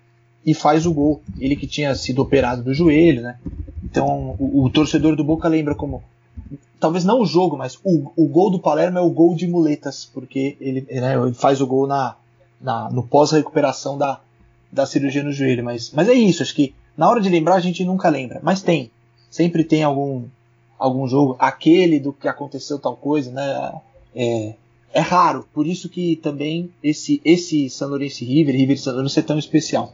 e 0.45 0.53
faz 0.53 0.85
o 0.85 0.93
gol. 0.93 1.21
Ele 1.39 1.55
que 1.55 1.67
tinha 1.67 1.93
sido 1.95 2.21
operado 2.21 2.63
do 2.63 2.73
joelho, 2.73 3.21
né? 3.21 3.37
Então 3.83 4.35
o, 4.39 4.63
o 4.65 4.69
torcedor 4.69 5.15
do 5.15 5.23
Boca 5.23 5.47
lembra 5.47 5.75
como 5.75 6.03
talvez 6.79 7.05
não 7.05 7.21
o 7.21 7.25
jogo, 7.25 7.57
mas 7.57 7.79
o, 7.83 8.11
o 8.15 8.27
gol 8.27 8.49
do 8.49 8.59
Palermo 8.59 8.97
é 8.97 9.01
o 9.01 9.09
gol 9.09 9.35
de 9.35 9.47
muletas, 9.47 10.09
porque 10.13 10.57
ele, 10.59 10.81
né, 10.89 11.15
ele 11.15 11.33
faz 11.33 11.61
o 11.61 11.67
gol 11.67 11.87
na, 11.87 12.15
na- 12.59 12.89
no 12.89 13.03
pós-recuperação 13.03 13.97
da, 13.97 14.19
da 14.71 14.85
cirurgia 14.85 15.23
no 15.23 15.31
joelho. 15.31 15.63
Mas, 15.63 15.91
mas 15.91 16.09
é 16.09 16.13
isso, 16.13 16.43
acho 16.43 16.53
que 16.55 16.73
na 16.97 17.09
hora 17.09 17.21
de 17.21 17.29
lembrar 17.29 17.55
a 17.55 17.59
gente 17.59 17.85
nunca 17.85 18.09
lembra. 18.09 18.39
Mas 18.43 18.61
tem, 18.61 18.91
sempre 19.29 19.63
tem 19.63 19.83
algum, 19.83 20.23
algum 20.77 21.07
jogo, 21.07 21.35
aquele 21.39 21.99
do 21.99 22.11
que 22.11 22.27
aconteceu 22.27 22.77
tal 22.79 22.95
coisa, 22.97 23.31
né? 23.31 23.73
É, 24.15 24.53
é 24.93 24.99
raro, 24.99 25.47
por 25.53 25.65
isso 25.65 25.87
que 25.89 26.17
também 26.17 26.69
esse, 26.83 27.19
esse 27.25 27.67
San 27.69 27.87
Lourenço 27.87 28.23
e 28.23 28.27
River, 28.27 28.55
River 28.55 28.79
San 28.79 28.91
Lourenço 28.93 29.19
é 29.19 29.23
tão 29.23 29.39
especial. 29.39 29.93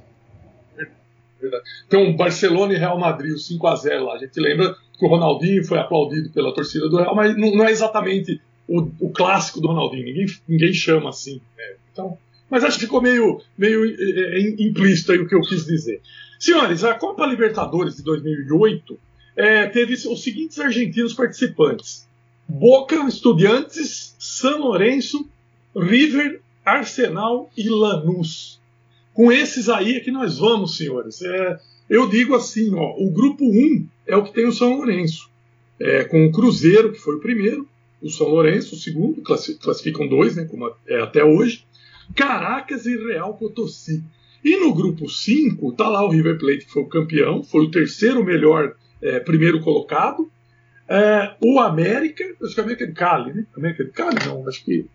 Tem 1.89 1.99
um 1.99 2.15
Barcelona 2.15 2.73
e 2.73 2.78
Real 2.78 2.99
Madrid, 2.99 3.34
o 3.34 3.38
5x0 3.38 3.99
lá. 4.02 4.15
A 4.15 4.17
gente 4.17 4.39
lembra 4.39 4.75
que 4.97 5.06
o 5.06 5.10
Ronaldinho 5.10 5.63
foi 5.65 5.78
aplaudido 5.80 6.30
pela 6.30 6.54
torcida 6.54 6.89
do 6.89 6.97
Real, 6.97 7.15
mas 7.15 7.38
não, 7.38 7.56
não 7.56 7.65
é 7.65 7.71
exatamente 7.71 8.41
o, 8.67 8.89
o 8.99 9.10
clássico 9.10 9.62
do 9.62 9.67
Ronaldinho. 9.67 10.06
Ninguém, 10.06 10.25
ninguém 10.47 10.73
chama 10.73 11.10
assim. 11.10 11.41
né? 11.58 11.75
Então, 11.91 12.17
mas 12.49 12.63
acho 12.63 12.78
que 12.78 12.86
ficou 12.86 13.02
meio, 13.02 13.41
meio 13.58 13.86
é, 13.86 14.38
é, 14.38 14.41
implícito 14.41 15.12
aí 15.12 15.19
o 15.19 15.28
que 15.28 15.36
eu 15.36 15.41
quis 15.41 15.65
dizer. 15.65 16.02
Senhores, 16.39 16.84
a 16.84 16.93
Copa 16.95 17.25
Libertadores 17.25 17.95
de 17.97 18.04
2008 18.04 18.99
é, 19.36 19.67
teve 19.67 19.93
os 19.93 20.23
seguintes 20.23 20.60
argentinos 20.60 21.13
participantes: 21.13 22.08
Boca, 22.47 22.95
Estudiantes, 23.08 24.15
San 24.17 24.58
Lourenço, 24.58 25.30
River, 25.75 26.41
Arsenal 26.65 27.49
e 27.56 27.69
Lanús. 27.69 28.59
Com 29.13 29.32
esses 29.32 29.69
aí 29.69 29.95
é 29.95 30.00
que 30.00 30.12
nós 30.12 30.38
vamos, 30.38 30.78
senhores. 30.78 31.22
É, 31.22 31.60
eu 31.89 32.08
digo 32.10 32.36
assim, 32.36 32.74
ó, 32.76 32.95
o 32.98 33.12
grupo 33.12 33.45
1 33.45 33.86
é 34.08 34.15
o 34.15 34.24
que 34.24 34.34
tem 34.34 34.45
o 34.48 34.52
São 34.52 34.76
Lourenço, 34.78 35.30
é, 35.80 36.04
com 36.04 36.26
o 36.26 36.32
Cruzeiro, 36.32 36.91
que 36.91 37.00
foi 37.00 37.15
o 37.15 37.19
primeiro, 37.19 37.67
o 38.02 38.10
São 38.10 38.28
Lourenço, 38.28 38.76
o 38.76 38.78
segundo, 38.78 39.22
classi- 39.22 39.56
classificam 39.56 40.08
dois, 40.08 40.36
né, 40.36 40.45
como 40.45 40.72
é 40.88 41.02
até 41.02 41.24
hoje, 41.24 41.65
Caracas 42.15 42.86
e 42.86 42.95
Real 42.98 43.34
Potosí. 43.34 44.04
E 44.43 44.56
no 44.58 44.74
grupo 44.74 45.10
5, 45.10 45.74
tá 45.74 45.88
lá 45.89 46.04
o 46.04 46.10
River 46.10 46.38
Plate, 46.38 46.65
que 46.65 46.72
foi 46.72 46.84
o 46.84 46.88
campeão, 46.88 47.43
foi 47.43 47.65
o 47.65 47.72
terceiro 47.72 48.24
melhor 48.24 48.74
é, 49.02 49.19
primeiro 49.19 49.60
colocado, 49.60 50.32
é, 50.88 51.36
o 51.43 51.60
América, 51.60 52.24
acho 52.41 52.54
que 52.54 52.60
é 52.60 52.63
América 52.63 52.88
de 52.88 52.93
Cali, 52.93 53.34
né? 53.34 53.45
América 53.56 53.84
de 53.84 53.91
Cali, 53.91 54.15
não, 54.26 54.48
acho 54.48 54.63
que. 54.63 54.86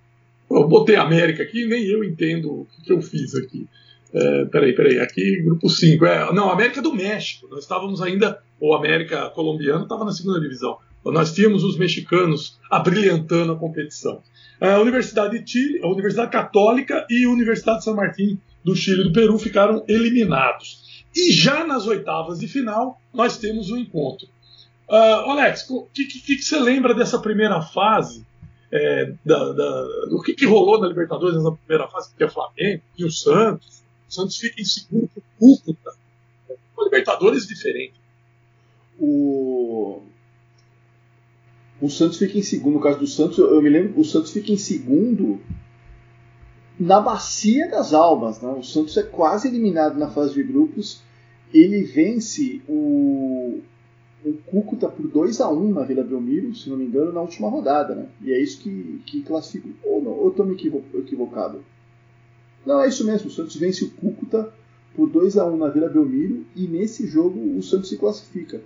Eu 0.51 0.67
botei 0.67 0.97
América 0.97 1.43
aqui, 1.43 1.67
nem 1.67 1.85
eu 1.85 2.03
entendo 2.05 2.51
o 2.53 2.67
que 2.85 2.93
eu 2.93 3.01
fiz 3.01 3.35
aqui. 3.35 3.67
É, 4.15 4.45
peraí, 4.45 4.73
peraí, 4.73 5.01
aqui 5.01 5.43
grupo 5.43 5.69
5. 5.69 6.07
É, 6.07 6.33
não, 6.33 6.51
América 6.51 6.81
do 6.81 6.95
México. 6.95 7.49
Nós 7.51 7.65
estávamos 7.65 8.01
ainda, 8.01 8.39
o 8.61 8.75
América 8.75 9.29
colombiano 9.31 9.83
estava 9.83 10.05
na 10.05 10.13
segunda 10.13 10.41
divisão. 10.41 10.79
Nós 11.05 11.35
tínhamos 11.35 11.65
os 11.65 11.77
mexicanos 11.77 12.59
abrilhantando 12.71 13.53
a 13.53 13.57
competição. 13.57 14.23
A 14.61 14.79
Universidade 14.79 15.39
de 15.39 15.51
Chile, 15.51 15.81
a 15.83 15.89
Universidade 15.89 16.31
Católica 16.31 17.07
e 17.11 17.25
a 17.25 17.31
Universidade 17.31 17.79
de 17.79 17.85
São 17.85 17.95
Martin 17.95 18.39
do 18.65 18.75
Chile 18.75 19.03
e 19.03 19.05
do 19.05 19.13
Peru 19.13 19.39
ficaram 19.39 19.85
eliminados. 19.89 21.05
E 21.15 21.33
já 21.33 21.67
nas 21.67 21.87
oitavas 21.87 22.39
de 22.39 22.49
final, 22.49 23.01
nós 23.13 23.37
temos 23.37 23.71
um 23.71 23.77
encontro. 23.77 24.27
Uh, 24.89 25.31
Alex, 25.31 25.69
o 25.71 25.87
que, 25.93 26.05
que, 26.05 26.37
que, 26.37 26.43
você 26.43 26.59
lembra 26.59 26.95
dessa 26.95 27.19
primeira 27.19 27.61
fase? 27.61 28.25
É, 28.73 29.13
da, 29.25 29.53
da, 29.53 29.87
que, 30.25 30.35
que 30.35 30.47
rolou 30.47 30.81
na 30.81 30.89
Libertadores 30.89 31.37
nessa 31.37 31.53
primeira 31.53 31.89
fase, 31.89 32.13
que 32.17 32.23
é 32.23 32.27
o 32.27 32.31
Flamengo 32.31 32.83
e 32.99 33.05
o 33.05 33.11
Santos. 33.11 33.84
Santos 34.15 34.37
fica 34.37 34.61
em 34.61 34.65
segundo 34.65 35.09
com 35.09 35.21
o 35.21 35.59
Cúcuta. 35.59 35.93
Uma 36.77 36.85
Libertadores 36.85 37.47
diferente. 37.47 37.95
O... 38.99 40.03
o 41.81 41.91
Santos 41.91 42.19
fica 42.19 42.39
em 42.39 42.43
segundo. 42.43 42.75
No 42.75 42.81
caso 42.81 42.99
do 43.01 43.07
Santos, 43.07 43.39
eu 43.39 43.61
me 43.61 43.69
lembro, 43.69 44.01
o 44.01 44.05
Santos 44.05 44.33
fica 44.33 44.53
em 44.53 44.57
segundo 44.57 45.41
na 46.79 47.01
bacia 47.01 47.69
das 47.69 47.93
almas. 47.93 48.41
Né? 48.41 48.51
O 48.51 48.63
Santos 48.63 48.97
é 48.97 49.03
quase 49.03 49.49
eliminado 49.49 49.99
na 49.99 50.09
fase 50.09 50.35
de 50.35 50.43
grupos. 50.45 51.03
Ele 51.53 51.83
vence 51.83 52.63
o, 52.69 53.61
o 54.25 54.33
Cúcuta 54.47 54.89
por 54.89 55.09
2 55.09 55.41
a 55.41 55.51
1 55.51 55.73
na 55.73 55.83
Vila 55.83 56.03
Belmiro, 56.03 56.55
se 56.55 56.69
não 56.71 56.77
me 56.77 56.85
engano, 56.85 57.13
na 57.13 57.21
última 57.21 57.49
rodada. 57.49 57.95
Né? 57.95 58.07
E 58.23 58.33
é 58.33 58.41
isso 58.41 58.61
que, 58.61 59.03
que 59.07 59.23
classifica. 59.23 59.69
Ou, 59.85 60.29
estou 60.29 60.47
me 60.47 60.55
equivocado? 60.55 61.65
Não, 62.65 62.83
é 62.83 62.89
isso 62.89 63.05
mesmo. 63.05 63.29
O 63.29 63.33
Santos 63.33 63.57
vence 63.57 63.85
o 63.85 63.91
Cúcuta 63.91 64.53
por 64.95 65.09
2 65.09 65.37
a 65.37 65.47
1 65.47 65.57
na 65.57 65.69
Vila 65.69 65.89
Belmiro 65.89 66.45
e 66.55 66.67
nesse 66.67 67.07
jogo 67.07 67.59
o 67.59 67.63
Santos 67.63 67.89
se 67.89 67.97
classifica. 67.97 68.61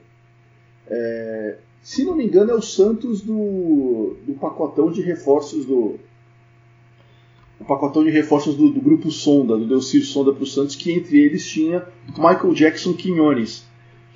É, 0.86 1.58
se 1.82 2.04
não 2.04 2.16
me 2.16 2.24
engano, 2.24 2.50
é 2.50 2.54
o 2.54 2.62
Santos 2.62 3.20
do, 3.20 4.16
do 4.26 4.34
pacotão 4.34 4.90
de 4.90 5.00
reforços 5.00 5.64
do, 5.64 5.98
o 7.60 7.64
pacotão 7.64 8.04
de 8.04 8.10
reforços 8.10 8.56
do, 8.56 8.70
do 8.70 8.80
grupo 8.80 9.10
Sonda, 9.10 9.56
do 9.56 9.66
Delcir 9.66 10.04
Sonda 10.04 10.32
para 10.32 10.44
o 10.44 10.46
Santos, 10.46 10.76
que 10.76 10.92
entre 10.92 11.18
eles 11.18 11.46
tinha 11.46 11.84
Michael 12.16 12.54
Jackson 12.54 12.92
Quinones, 12.92 13.64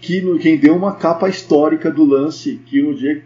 que 0.00 0.38
quem 0.38 0.56
deu 0.56 0.76
uma 0.76 0.94
capa 0.94 1.28
histórica 1.28 1.90
do 1.90 2.04
lance, 2.04 2.60
que 2.66 2.80
no 2.80 2.94
dia. 2.94 3.24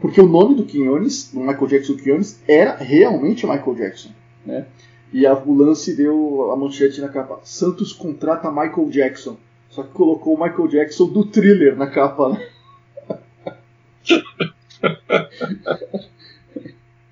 Porque 0.00 0.20
o 0.20 0.26
nome 0.26 0.54
do 0.54 0.64
Quinones, 0.64 1.30
do 1.32 1.40
Michael 1.40 1.66
Jackson 1.66 1.96
Quinones, 1.96 2.40
era 2.46 2.76
realmente 2.76 3.46
Michael 3.46 3.74
Jackson. 3.74 4.10
Né? 4.44 4.66
E 5.14 5.24
a, 5.24 5.32
o 5.32 5.54
lance 5.54 5.94
deu 5.94 6.50
a 6.50 6.56
manchete 6.56 7.00
na 7.00 7.08
capa: 7.08 7.38
Santos 7.44 7.92
contrata 7.92 8.50
Michael 8.50 8.88
Jackson. 8.90 9.36
Só 9.70 9.84
que 9.84 9.92
colocou 9.92 10.34
o 10.34 10.42
Michael 10.42 10.66
Jackson 10.66 11.06
do 11.06 11.24
thriller 11.24 11.76
na 11.76 11.86
capa. 11.86 12.30
Né? 12.30 12.48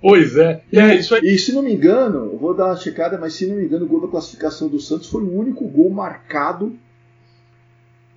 Pois 0.01 0.37
é. 0.37 0.65
E, 0.73 0.81
é 0.81 0.97
isso 0.97 1.15
aí. 1.15 1.21
e 1.23 1.39
se 1.39 1.53
não 1.53 1.63
me 1.63 1.73
engano, 1.73 2.37
vou 2.37 2.53
dar 2.53 2.67
uma 2.67 2.77
checada, 2.77 3.17
mas 3.17 3.35
se 3.35 3.47
não 3.47 3.55
me 3.55 3.67
engano, 3.67 3.85
o 3.85 3.89
gol 3.89 4.01
da 4.01 4.09
classificação 4.09 4.67
do 4.67 4.81
Santos 4.81 5.09
foi 5.09 5.23
o 5.23 5.39
único 5.39 5.65
gol 5.69 5.89
marcado 5.91 6.77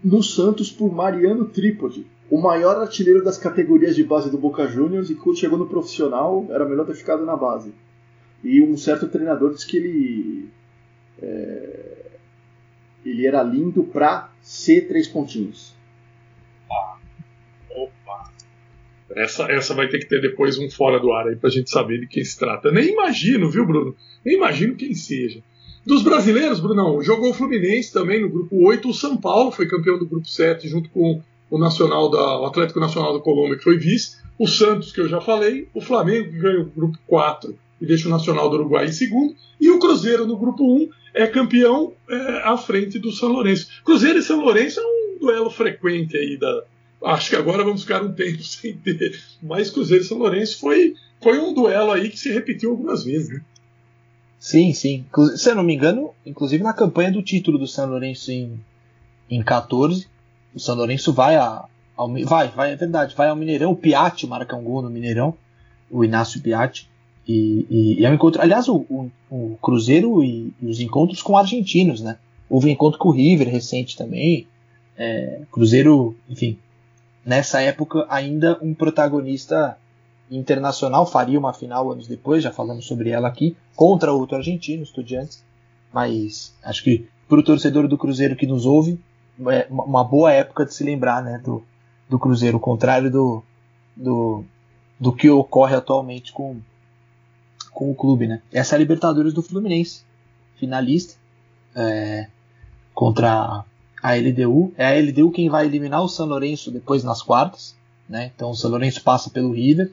no 0.03 0.23
Santos 0.23 0.71
por 0.71 0.91
Mariano 0.91 1.45
Trípode, 1.45 2.07
o 2.27 2.41
maior 2.41 2.77
artilheiro 2.77 3.23
das 3.23 3.37
categorias 3.37 3.95
de 3.95 4.03
base 4.03 4.31
do 4.31 4.37
Boca 4.37 4.67
Juniors 4.67 5.11
e 5.11 5.15
quando 5.15 5.37
chegou 5.37 5.59
no 5.59 5.67
profissional 5.67 6.47
era 6.49 6.65
melhor 6.65 6.87
ter 6.87 6.95
ficado 6.95 7.23
na 7.23 7.35
base. 7.35 7.71
E 8.45 8.61
um 8.61 8.77
certo 8.77 9.07
treinador 9.07 9.55
disse 9.55 9.65
que 9.65 9.77
ele 9.77 10.49
é, 11.19 11.95
ele 13.03 13.25
era 13.25 13.41
lindo 13.41 13.83
para 13.83 14.31
ser 14.39 14.87
três 14.87 15.07
pontinhos. 15.07 15.73
Essa, 19.15 19.49
essa 19.51 19.73
vai 19.73 19.87
ter 19.87 19.97
que 19.97 20.07
ter 20.07 20.21
depois 20.21 20.59
um 20.59 20.69
fora 20.69 20.99
do 20.99 21.11
ar 21.11 21.27
aí 21.27 21.35
pra 21.35 21.49
gente 21.49 21.71
saber 21.71 21.99
de 21.99 22.07
quem 22.07 22.23
se 22.23 22.37
trata. 22.37 22.71
Nem 22.71 22.91
imagino, 22.91 23.49
viu, 23.49 23.65
Bruno? 23.65 23.95
Nem 24.23 24.35
imagino 24.35 24.75
quem 24.75 24.93
seja. 24.93 25.41
Dos 25.83 26.03
brasileiros, 26.03 26.59
Brunão, 26.59 27.01
jogou 27.01 27.31
o 27.31 27.33
Fluminense 27.33 27.91
também 27.91 28.21
no 28.21 28.29
grupo 28.29 28.63
8. 28.63 28.87
O 28.87 28.93
São 28.93 29.17
Paulo 29.17 29.51
foi 29.51 29.67
campeão 29.67 29.97
do 29.97 30.05
grupo 30.05 30.27
7, 30.27 30.67
junto 30.67 30.89
com 30.89 31.21
o, 31.49 31.57
Nacional 31.57 32.11
da, 32.11 32.41
o 32.41 32.45
Atlético 32.45 32.79
Nacional 32.79 33.13
da 33.13 33.23
Colômbia, 33.23 33.57
que 33.57 33.63
foi 33.63 33.77
vice. 33.77 34.17
O 34.37 34.47
Santos, 34.47 34.91
que 34.91 34.99
eu 34.99 35.07
já 35.07 35.21
falei. 35.21 35.67
O 35.73 35.81
Flamengo, 35.81 36.29
que 36.29 36.37
ganhou 36.37 36.63
o 36.63 36.71
grupo 36.71 36.99
4 37.07 37.57
e 37.79 37.85
deixa 37.85 38.07
o 38.07 38.11
Nacional 38.11 38.49
do 38.49 38.55
Uruguai 38.57 38.85
em 38.85 38.91
segundo. 38.91 39.35
E 39.59 39.69
o 39.69 39.79
Cruzeiro 39.79 40.25
no 40.25 40.37
grupo 40.37 40.63
1 40.63 40.89
é 41.13 41.27
campeão 41.27 41.93
é, 42.09 42.41
à 42.43 42.57
frente 42.57 42.99
do 42.99 43.11
São 43.11 43.29
Lourenço. 43.29 43.67
Cruzeiro 43.83 44.19
e 44.19 44.23
São 44.23 44.41
Lourenço 44.41 44.79
é 44.79 44.83
um 44.83 45.19
duelo 45.19 45.49
frequente 45.49 46.17
aí 46.17 46.37
da, 46.37 46.63
acho 47.05 47.29
que 47.29 47.35
agora 47.35 47.63
vamos 47.63 47.81
ficar 47.81 48.03
um 48.03 48.11
tempo 48.11 48.41
sem 48.43 48.73
ter. 48.77 49.19
Mas 49.41 49.69
Cruzeiro 49.69 50.03
e 50.03 50.07
São 50.07 50.17
Lourenço 50.17 50.59
foi, 50.59 50.95
foi 51.21 51.39
um 51.39 51.53
duelo 51.53 51.91
aí 51.91 52.09
que 52.09 52.19
se 52.19 52.31
repetiu 52.31 52.71
algumas 52.71 53.03
vezes. 53.03 53.29
Né? 53.29 53.41
Sim, 54.39 54.73
sim. 54.73 55.05
Se 55.35 55.49
eu 55.49 55.55
não 55.55 55.63
me 55.63 55.73
engano, 55.73 56.13
inclusive 56.25 56.63
na 56.63 56.73
campanha 56.73 57.11
do 57.11 57.23
título 57.23 57.57
do 57.57 57.67
São 57.67 57.89
Lourenço 57.89 58.31
em, 58.31 58.59
em 59.29 59.43
14, 59.43 60.07
o 60.53 60.59
São 60.59 60.75
Lourenço 60.75 61.13
vai 61.13 61.35
a, 61.35 61.65
ao, 61.95 62.11
vai, 62.23 62.49
vai, 62.49 62.73
é 62.73 62.75
verdade, 62.75 63.15
vai 63.15 63.29
ao 63.29 63.35
Mineirão, 63.35 63.71
o 63.71 63.75
Piatti 63.75 64.27
marca 64.27 64.55
um 64.55 64.63
gol 64.63 64.81
no 64.81 64.89
Mineirão, 64.89 65.35
o 65.89 66.03
Inácio 66.03 66.41
Piatti. 66.41 66.89
E, 67.27 67.65
e, 67.69 68.01
e 68.01 68.05
é 68.05 68.09
um 68.09 68.13
encontro, 68.13 68.41
aliás, 68.41 68.67
o, 68.67 68.85
o, 68.89 69.09
o 69.29 69.57
Cruzeiro 69.61 70.23
e, 70.23 70.53
e, 70.61 70.67
os 70.67 70.79
encontros 70.79 71.21
com 71.21 71.37
argentinos, 71.37 72.01
né? 72.01 72.17
Houve 72.49 72.67
um 72.67 72.71
encontro 72.71 72.99
com 72.99 73.09
o 73.09 73.11
River 73.11 73.49
recente 73.49 73.97
também. 73.97 74.47
É, 74.97 75.41
Cruzeiro, 75.51 76.15
enfim, 76.29 76.57
nessa 77.25 77.61
época 77.61 78.05
ainda 78.09 78.57
um 78.61 78.73
protagonista 78.73 79.77
internacional, 80.29 81.05
faria 81.05 81.39
uma 81.39 81.53
final 81.53 81.91
anos 81.91 82.07
depois, 82.07 82.43
já 82.43 82.51
falamos 82.51 82.85
sobre 82.85 83.09
ela 83.09 83.27
aqui, 83.27 83.55
contra 83.75 84.13
outro 84.13 84.37
argentino, 84.37 84.83
Estudiantes, 84.83 85.43
mas 85.93 86.53
acho 86.63 86.83
que 86.83 87.07
para 87.27 87.39
o 87.39 87.43
torcedor 87.43 87.87
do 87.87 87.97
Cruzeiro 87.97 88.35
que 88.35 88.47
nos 88.47 88.65
ouve, 88.65 88.99
é 89.47 89.67
uma 89.69 90.03
boa 90.03 90.31
época 90.31 90.65
de 90.65 90.73
se 90.73 90.83
lembrar 90.83 91.23
né, 91.23 91.41
do, 91.43 91.63
do 92.09 92.17
Cruzeiro, 92.17 92.57
o 92.57 92.59
contrário 92.59 93.11
do, 93.11 93.43
do, 93.95 94.43
do 94.99 95.13
que 95.13 95.29
ocorre 95.29 95.75
atualmente 95.75 96.31
com, 96.31 96.57
com 97.75 97.91
o 97.91 97.95
clube. 97.95 98.25
Né? 98.25 98.41
Essa 98.51 98.73
é 98.73 98.77
a 98.77 98.79
Libertadores 98.79 99.33
do 99.33 99.43
Fluminense, 99.43 100.03
finalista, 100.55 101.15
é, 101.75 102.27
contra 102.93 103.63
a 104.01 104.15
LDU. 104.15 104.73
É 104.77 104.87
a 104.87 104.99
LDU 104.99 105.29
quem 105.29 105.49
vai 105.49 105.65
eliminar 105.65 106.01
o 106.01 106.09
São 106.09 106.25
Lourenço 106.25 106.71
depois 106.71 107.03
nas 107.03 107.21
quartas. 107.21 107.75
Né? 108.09 108.31
Então 108.33 108.49
o 108.49 108.55
São 108.55 108.71
Lourenço 108.71 109.03
passa 109.03 109.29
pelo 109.29 109.51
River 109.51 109.91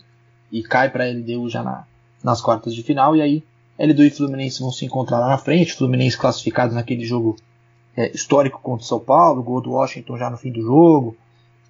e 0.50 0.62
cai 0.62 0.88
para 0.88 1.04
a 1.04 1.10
LDU 1.10 1.50
já 1.50 1.62
na, 1.62 1.84
nas 2.22 2.40
quartas 2.40 2.74
de 2.74 2.82
final. 2.82 3.14
E 3.16 3.20
aí 3.20 3.44
LDU 3.78 4.04
e 4.04 4.10
Fluminense 4.10 4.60
vão 4.60 4.70
se 4.70 4.86
encontrar 4.86 5.18
lá 5.18 5.28
na 5.28 5.38
frente. 5.38 5.74
Fluminense 5.74 6.16
classificado 6.16 6.74
naquele 6.74 7.04
jogo 7.04 7.36
é, 7.96 8.10
histórico 8.14 8.60
contra 8.62 8.84
o 8.84 8.88
São 8.88 9.00
Paulo, 9.00 9.42
gol 9.42 9.60
do 9.60 9.72
Washington 9.72 10.16
já 10.16 10.30
no 10.30 10.38
fim 10.38 10.52
do 10.52 10.62
jogo. 10.62 11.16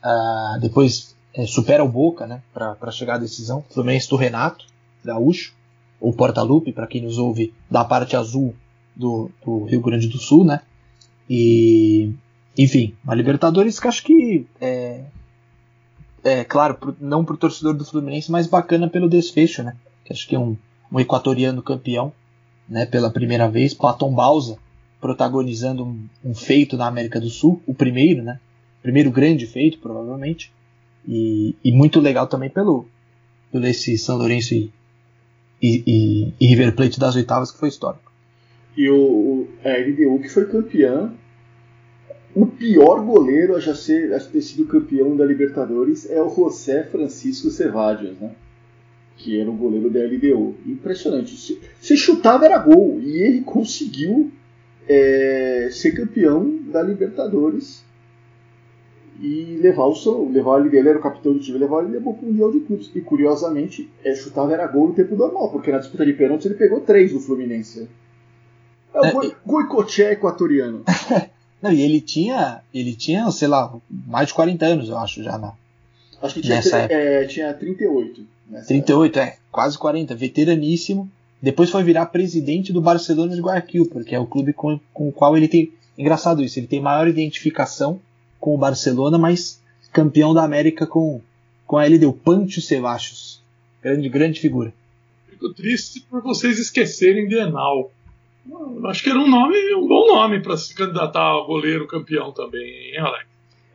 Uh, 0.04 0.60
depois 0.60 1.16
é, 1.32 1.46
supera 1.46 1.82
o 1.82 1.88
Boca 1.88 2.26
né, 2.26 2.42
para 2.52 2.90
chegar 2.90 3.14
à 3.14 3.18
decisão. 3.18 3.64
Fluminense 3.70 4.10
do 4.10 4.16
Renato 4.16 4.66
Gaúcho, 5.04 5.54
ou 6.02 6.12
Porta-Lupe, 6.12 6.72
para 6.72 6.86
quem 6.86 7.00
nos 7.00 7.16
ouve 7.16 7.54
da 7.70 7.84
parte 7.84 8.16
azul 8.16 8.54
do, 8.94 9.30
do 9.44 9.64
Rio 9.64 9.80
Grande 9.80 10.08
do 10.08 10.18
Sul. 10.18 10.44
Né? 10.44 10.60
E 11.30 12.12
enfim, 12.58 12.94
uma 13.04 13.14
Libertadores 13.14 13.80
que 13.80 13.88
acho 13.88 14.02
que 14.02 14.46
é, 14.60 15.04
é 16.24 16.44
claro, 16.44 16.74
pro, 16.74 16.96
não 17.00 17.24
para 17.24 17.34
o 17.34 17.38
torcedor 17.38 17.74
do 17.74 17.84
Fluminense, 17.84 18.30
mas 18.30 18.46
bacana 18.46 18.88
pelo 18.88 19.08
desfecho, 19.08 19.62
né? 19.62 19.76
Que 20.04 20.12
acho 20.12 20.28
que 20.28 20.34
é 20.34 20.38
um, 20.38 20.56
um 20.90 21.00
equatoriano 21.00 21.62
campeão, 21.62 22.12
né? 22.68 22.84
Pela 22.84 23.10
primeira 23.10 23.48
vez, 23.48 23.72
Platão 23.72 24.12
Balsa 24.12 24.58
protagonizando 25.00 25.84
um, 25.84 26.06
um, 26.24 26.34
feito 26.34 26.76
na 26.76 26.86
América 26.86 27.20
do 27.20 27.28
Sul, 27.28 27.60
o 27.66 27.74
primeiro, 27.74 28.22
né? 28.22 28.38
Primeiro 28.82 29.10
grande 29.10 29.46
feito, 29.46 29.78
provavelmente, 29.78 30.52
e, 31.06 31.56
e 31.64 31.72
muito 31.72 32.00
legal 32.00 32.26
também 32.26 32.50
pelo, 32.50 32.86
pelo 33.50 33.66
esse 33.66 33.96
São 33.96 34.16
Lourenço 34.16 34.54
e, 34.54 34.70
e, 35.62 36.34
e, 36.40 36.46
River 36.46 36.74
Plate 36.74 36.98
das 36.98 37.14
oitavas 37.14 37.52
que 37.52 37.58
foi 37.58 37.68
histórico. 37.68 38.10
E 38.76 38.88
o, 38.88 38.96
o 38.96 39.48
a 39.64 39.68
LDU 39.68 40.20
que 40.20 40.28
foi 40.28 40.46
campeã 40.46 41.12
o 42.34 42.46
pior 42.46 43.04
goleiro 43.04 43.54
a 43.54 43.60
já, 43.60 43.74
ser, 43.74 44.12
a 44.14 44.18
ter 44.18 44.40
sido 44.40 44.64
campeão 44.64 45.14
da 45.14 45.24
Libertadores 45.24 46.10
é 46.10 46.20
o 46.22 46.34
José 46.34 46.82
Francisco 46.84 47.50
Cevadios, 47.50 48.18
né? 48.18 48.32
Que 49.18 49.38
era 49.38 49.50
o 49.50 49.54
goleiro 49.54 49.90
da 49.90 50.00
LDU. 50.00 50.56
Impressionante. 50.66 51.36
Se, 51.36 51.60
se 51.78 51.96
chutava 51.96 52.46
era 52.46 52.58
gol. 52.58 52.98
E 53.02 53.20
ele 53.20 53.42
conseguiu 53.42 54.32
é, 54.88 55.68
ser 55.70 55.92
campeão 55.92 56.58
da 56.72 56.82
Libertadores 56.82 57.84
e 59.20 59.58
levar 59.60 59.86
o 59.86 59.94
seu, 59.94 60.28
levar 60.28 60.60
ele, 60.60 60.76
ele 60.76 60.88
era 60.88 60.98
o 60.98 61.02
capitão 61.02 61.32
do 61.32 61.38
time, 61.38 61.58
levar 61.58 61.82
ele 61.82 61.92
levou 61.92 62.14
para 62.14 62.24
o 62.24 62.28
Mundial 62.28 62.50
de 62.50 62.60
Clubes. 62.60 62.90
E 62.94 63.00
curiosamente, 63.00 63.88
é, 64.04 64.14
chutava 64.14 64.52
era 64.52 64.66
gol 64.66 64.88
no 64.88 64.94
tempo 64.94 65.14
normal, 65.14 65.50
porque 65.50 65.70
na 65.70 65.78
disputa 65.78 66.04
de 66.04 66.12
pênaltis 66.12 66.46
ele 66.46 66.54
pegou 66.54 66.80
três 66.80 67.12
do 67.12 67.20
Fluminense. 67.20 67.88
É 68.94 69.00
o 69.00 69.22
é, 69.22 69.32
Goicoechea 69.46 70.12
equatoriano. 70.12 70.84
Não, 71.62 71.72
e 71.72 71.80
ele 71.80 72.00
tinha, 72.00 72.60
ele 72.74 72.94
tinha, 72.94 73.30
sei 73.30 73.46
lá, 73.46 73.72
mais 73.88 74.28
de 74.28 74.34
40 74.34 74.66
anos, 74.66 74.88
eu 74.88 74.98
acho, 74.98 75.22
já 75.22 75.38
na. 75.38 75.52
Acho 76.20 76.34
que 76.34 76.42
tinha, 76.42 76.60
é, 76.90 77.24
tinha 77.24 77.54
38. 77.54 78.26
38, 78.66 79.18
época. 79.18 79.32
é, 79.32 79.38
quase 79.50 79.78
40, 79.78 80.14
veteraníssimo. 80.14 81.08
Depois 81.40 81.70
foi 81.70 81.82
virar 81.82 82.06
presidente 82.06 82.72
do 82.72 82.80
Barcelona 82.80 83.34
de 83.34 83.40
Guayaquil, 83.40 83.86
porque 83.86 84.14
é 84.14 84.18
o 84.18 84.26
clube 84.26 84.52
com, 84.52 84.78
com 84.92 85.08
o 85.08 85.12
qual 85.12 85.36
ele 85.36 85.48
tem. 85.48 85.72
Engraçado 85.96 86.42
isso, 86.42 86.58
ele 86.58 86.66
tem 86.66 86.80
maior 86.80 87.06
identificação 87.06 88.00
com 88.42 88.56
o 88.56 88.58
Barcelona, 88.58 89.16
mas 89.16 89.62
campeão 89.92 90.34
da 90.34 90.42
América 90.42 90.84
com, 90.84 91.20
com 91.64 91.78
a 91.78 91.86
LDU, 91.86 92.12
Pancho 92.12 92.60
Sevachos. 92.60 93.40
Grande, 93.80 94.08
grande 94.08 94.40
figura. 94.40 94.74
Fico 95.30 95.54
triste 95.54 96.00
por 96.10 96.20
vocês 96.22 96.58
esquecerem 96.58 97.28
de 97.28 97.36
Enal. 97.36 97.92
Eu 98.50 98.84
Acho 98.88 99.04
que 99.04 99.10
era 99.10 99.20
um 99.20 99.30
nome, 99.30 99.56
um 99.76 99.86
bom 99.86 100.08
nome 100.08 100.40
para 100.40 100.56
se 100.56 100.74
candidatar 100.74 101.22
a 101.22 101.44
goleiro 101.46 101.86
campeão 101.86 102.32
também, 102.32 102.90
hein, 102.90 102.98
Alex? 102.98 103.26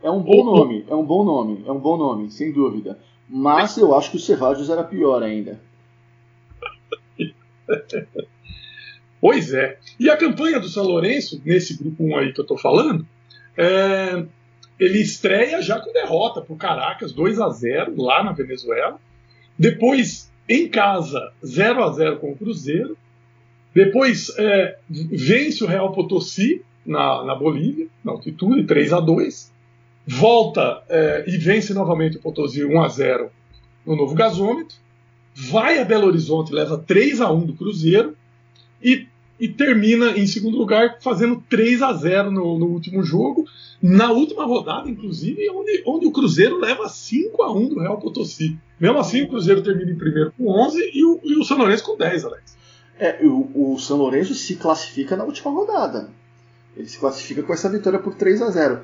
É 0.03 0.11
um 0.11 0.21
bom 0.21 0.43
nome, 0.43 0.83
é 0.89 0.93
um 0.93 1.05
bom 1.05 1.23
nome, 1.23 1.63
é 1.65 1.71
um 1.71 1.79
bom 1.79 1.95
nome, 1.95 2.29
sem 2.29 2.51
dúvida. 2.51 2.99
Mas 3.29 3.77
eu 3.77 3.95
acho 3.95 4.11
que 4.11 4.17
o 4.17 4.19
Serrajos 4.19 4.69
era 4.69 4.83
pior 4.83 5.23
ainda. 5.23 5.61
Pois 9.19 9.51
é. 9.51 9.79
E 9.99 10.11
a 10.11 10.15
campanha 10.15 10.59
do 10.59 10.69
São 10.69 10.83
Lourenço, 10.83 11.41
nesse 11.43 11.75
grupo 11.75 12.03
1 12.03 12.17
aí 12.17 12.31
que 12.31 12.39
eu 12.39 12.45
tô 12.45 12.55
falando, 12.55 13.03
é, 13.57 14.23
ele 14.79 14.99
estreia 14.99 15.61
já 15.61 15.79
com 15.79 15.91
derrota 15.91 16.41
pro 16.41 16.55
Caracas, 16.55 17.11
2 17.11 17.39
a 17.39 17.49
0 17.49 18.01
lá 18.01 18.23
na 18.23 18.31
Venezuela. 18.31 18.99
Depois, 19.57 20.31
em 20.47 20.67
casa, 20.67 21.31
0 21.45 21.83
a 21.83 21.91
0 21.91 22.17
com 22.17 22.31
o 22.31 22.37
Cruzeiro. 22.37 22.97
Depois, 23.73 24.31
é, 24.37 24.77
vence 24.89 25.63
o 25.63 25.67
Real 25.67 25.91
Potosí 25.91 26.63
na, 26.85 27.23
na 27.23 27.35
Bolívia, 27.35 27.87
na 28.03 28.11
altitude, 28.11 28.63
3 28.63 28.93
a 28.93 28.99
2 28.99 29.57
Volta 30.09 30.81
é, 30.87 31.25
e 31.27 31.37
vence 31.37 31.73
novamente 31.73 32.15
o 32.15 32.21
Potosí 32.21 32.63
1 32.63 32.81
a 32.81 32.87
0 32.87 33.29
no 33.85 33.93
novo 33.93 34.15
gasômetro. 34.15 34.77
Vai 35.35 35.79
a 35.79 35.83
Belo 35.83 36.07
Horizonte, 36.07 36.53
leva 36.53 36.77
3 36.77 37.19
a 37.19 37.29
1 37.29 37.45
do 37.45 37.53
Cruzeiro 37.53 38.15
e, 38.81 39.05
e 39.39 39.47
termina 39.47 40.11
em 40.17 40.25
segundo 40.25 40.57
lugar 40.57 40.97
fazendo 41.01 41.43
3 41.49 41.81
a 41.81 41.93
0 41.93 42.31
no, 42.31 42.57
no 42.57 42.67
último 42.67 43.03
jogo. 43.03 43.45
Na 43.81 44.11
última 44.11 44.45
rodada, 44.45 44.89
inclusive, 44.89 45.49
onde, 45.51 45.83
onde 45.85 46.07
o 46.07 46.11
Cruzeiro 46.11 46.59
leva 46.59 46.89
5 46.89 47.43
a 47.43 47.53
1 47.53 47.69
do 47.69 47.79
Real 47.79 47.99
Potosí. 47.99 48.57
Mesmo 48.79 48.97
assim, 48.97 49.23
o 49.23 49.27
Cruzeiro 49.27 49.61
termina 49.61 49.91
em 49.91 49.97
primeiro 49.97 50.33
com 50.35 50.47
11 50.47 50.91
e 50.93 51.05
o, 51.05 51.19
e 51.23 51.37
o 51.37 51.43
São 51.43 51.57
Lourenço 51.57 51.83
com 51.83 51.95
10, 51.95 52.25
Alex. 52.25 52.57
É, 52.99 53.19
o, 53.23 53.73
o 53.73 53.79
São 53.79 53.97
Lourenço 53.97 54.33
se 54.33 54.55
classifica 54.55 55.15
na 55.15 55.23
última 55.23 55.51
rodada. 55.51 56.09
Ele 56.75 56.87
se 56.87 56.97
classifica 56.97 57.43
com 57.43 57.53
essa 57.53 57.69
vitória 57.69 57.99
por 57.99 58.15
3 58.15 58.41
a 58.41 58.49
0 58.49 58.79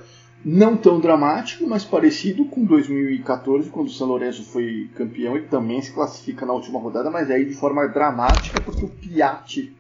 Não 0.46 0.78
tão 0.78 1.00
dramático, 1.00 1.68
mas 1.68 1.84
parecido 1.84 2.46
com 2.46 2.64
2014, 2.64 3.70
quando 3.70 3.88
o 3.88 3.92
São 3.92 4.08
Lourenço 4.08 4.44
foi 4.44 4.90
campeão. 4.96 5.36
Ele 5.36 5.48
também 5.48 5.82
se 5.82 5.92
classifica 5.92 6.46
na 6.46 6.54
última 6.54 6.80
rodada, 6.80 7.10
mas 7.10 7.32
aí 7.32 7.46
de 7.46 7.56
forma 7.56 7.88
dramática, 7.88 8.62
porque 8.62 8.86
o 8.86 8.90
Piatti 8.90 9.76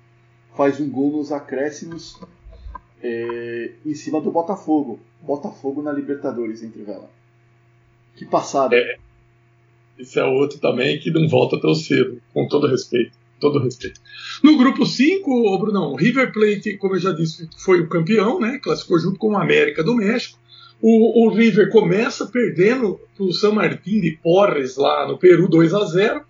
faz 0.56 0.80
um 0.80 0.90
gol 0.90 1.12
nos 1.12 1.32
acréscimos 1.32 2.20
é, 3.02 3.72
em 3.86 3.94
cima 3.94 4.22
do 4.22 4.32
Botafogo. 4.32 5.00
Botafogo 5.22 5.82
na 5.82 5.92
Libertadores, 5.92 6.64
entre 6.64 6.84
vela. 6.84 7.10
Que 8.16 8.26
passada. 8.26 8.76
É. 8.76 8.98
Esse 9.98 10.20
é 10.20 10.26
outro 10.26 10.60
também 10.60 11.00
que 11.00 11.12
não 11.12 11.28
volta 11.28 11.60
tão 11.60 11.74
cedo, 11.76 12.22
com 12.34 12.48
todo 12.48 12.68
respeito. 12.68 13.12
Todo 13.40 13.60
respeito. 13.60 14.00
No 14.42 14.58
grupo 14.58 14.86
5, 14.86 15.30
o 15.30 15.60
Brunão, 15.60 15.92
o 15.92 15.96
River 15.96 16.32
Plate, 16.32 16.78
como 16.78 16.96
eu 16.96 17.00
já 17.00 17.12
disse, 17.12 17.50
foi 17.58 17.82
o 17.82 17.90
campeão, 17.90 18.40
né? 18.40 18.58
Classificou 18.64 19.00
junto 19.00 19.20
com 19.20 19.34
o 19.34 19.38
América 19.38 19.84
do 19.84 19.96
México. 19.96 20.40
O, 20.82 21.26
o 21.26 21.30
River 21.30 21.70
começa 21.70 22.26
perdendo 22.26 23.00
para 23.16 23.26
o 23.26 23.34
San 23.34 23.52
Martín 23.52 24.00
de 24.00 24.18
Porres 24.22 24.78
lá 24.78 25.08
no 25.08 25.18
Peru 25.18 25.50
2 25.50 25.74
a 25.74 25.86
0 25.86 26.22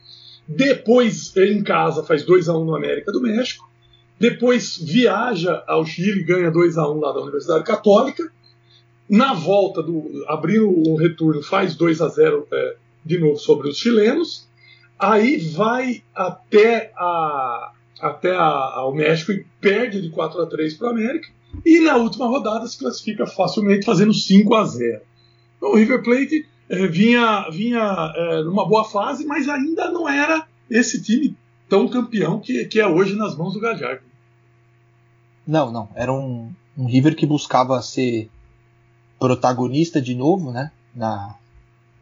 Depois, 0.47 1.35
ele 1.35 1.53
em 1.53 1.63
casa 1.63 2.03
faz 2.03 2.23
2 2.23 2.49
a 2.49 2.57
1 2.57 2.65
no 2.65 2.75
América 2.75 3.11
do 3.11 3.21
México. 3.21 3.67
Depois 4.23 4.77
viaja 4.77 5.65
ao 5.67 5.85
Chile, 5.85 6.23
ganha 6.23 6.49
2 6.49 6.77
a 6.77 6.89
1 6.89 6.97
lá 6.97 7.11
da 7.11 7.19
Universidade 7.19 7.65
Católica. 7.65 8.31
Na 9.09 9.33
volta, 9.33 9.83
do, 9.83 10.23
abrindo 10.29 10.69
o 10.69 10.95
retorno, 10.95 11.43
faz 11.43 11.75
2 11.75 11.99
a 11.99 12.07
0 12.07 12.47
é, 12.49 12.75
de 13.03 13.19
novo 13.19 13.35
sobre 13.35 13.67
os 13.67 13.77
chilenos. 13.77 14.47
Aí 14.97 15.35
vai 15.35 16.03
até, 16.15 16.93
a, 16.95 17.73
até 17.99 18.33
a, 18.33 18.45
ao 18.45 18.95
México 18.95 19.33
e 19.33 19.45
perde 19.59 20.01
de 20.01 20.09
4 20.09 20.41
a 20.41 20.45
3 20.45 20.73
para 20.75 20.87
o 20.87 20.91
América. 20.91 21.27
E 21.65 21.81
na 21.81 21.97
última 21.97 22.25
rodada 22.25 22.65
se 22.65 22.79
classifica 22.79 23.27
facilmente, 23.27 23.85
fazendo 23.85 24.13
5 24.13 24.55
a 24.55 24.63
0 24.63 25.01
então, 25.57 25.71
O 25.71 25.75
River 25.75 26.01
Plate 26.01 26.47
é, 26.69 26.87
vinha, 26.87 27.49
vinha 27.51 28.13
é, 28.15 28.43
numa 28.43 28.65
boa 28.65 28.85
fase, 28.85 29.25
mas 29.25 29.49
ainda 29.49 29.91
não 29.91 30.07
era 30.07 30.47
esse 30.69 31.03
time 31.03 31.35
tão 31.67 31.89
campeão 31.89 32.39
que, 32.39 32.63
que 32.63 32.79
é 32.79 32.87
hoje 32.87 33.17
nas 33.17 33.35
mãos 33.35 33.53
do 33.53 33.59
Gajardo. 33.59 34.12
Não, 35.45 35.71
não. 35.71 35.89
Era 35.95 36.11
um, 36.13 36.51
um 36.77 36.85
River 36.85 37.15
que 37.15 37.25
buscava 37.25 37.81
ser 37.81 38.29
protagonista 39.19 40.01
de 40.01 40.15
novo, 40.15 40.51
né? 40.51 40.71
Na, 40.95 41.35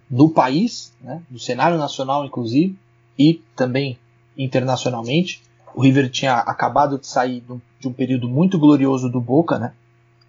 no 0.10 0.30
país, 0.30 0.94
né? 1.02 1.22
no 1.30 1.40
cenário 1.40 1.78
nacional, 1.78 2.26
inclusive, 2.26 2.78
e 3.18 3.42
também 3.56 3.98
internacionalmente. 4.38 5.42
O 5.74 5.82
River 5.82 6.10
tinha 6.10 6.36
acabado 6.36 7.00
de 7.00 7.08
sair 7.08 7.44
de 7.80 7.88
um 7.88 7.94
período 7.94 8.28
muito 8.28 8.60
glorioso 8.60 9.10
do 9.10 9.22
Boca, 9.22 9.58
né? 9.58 9.74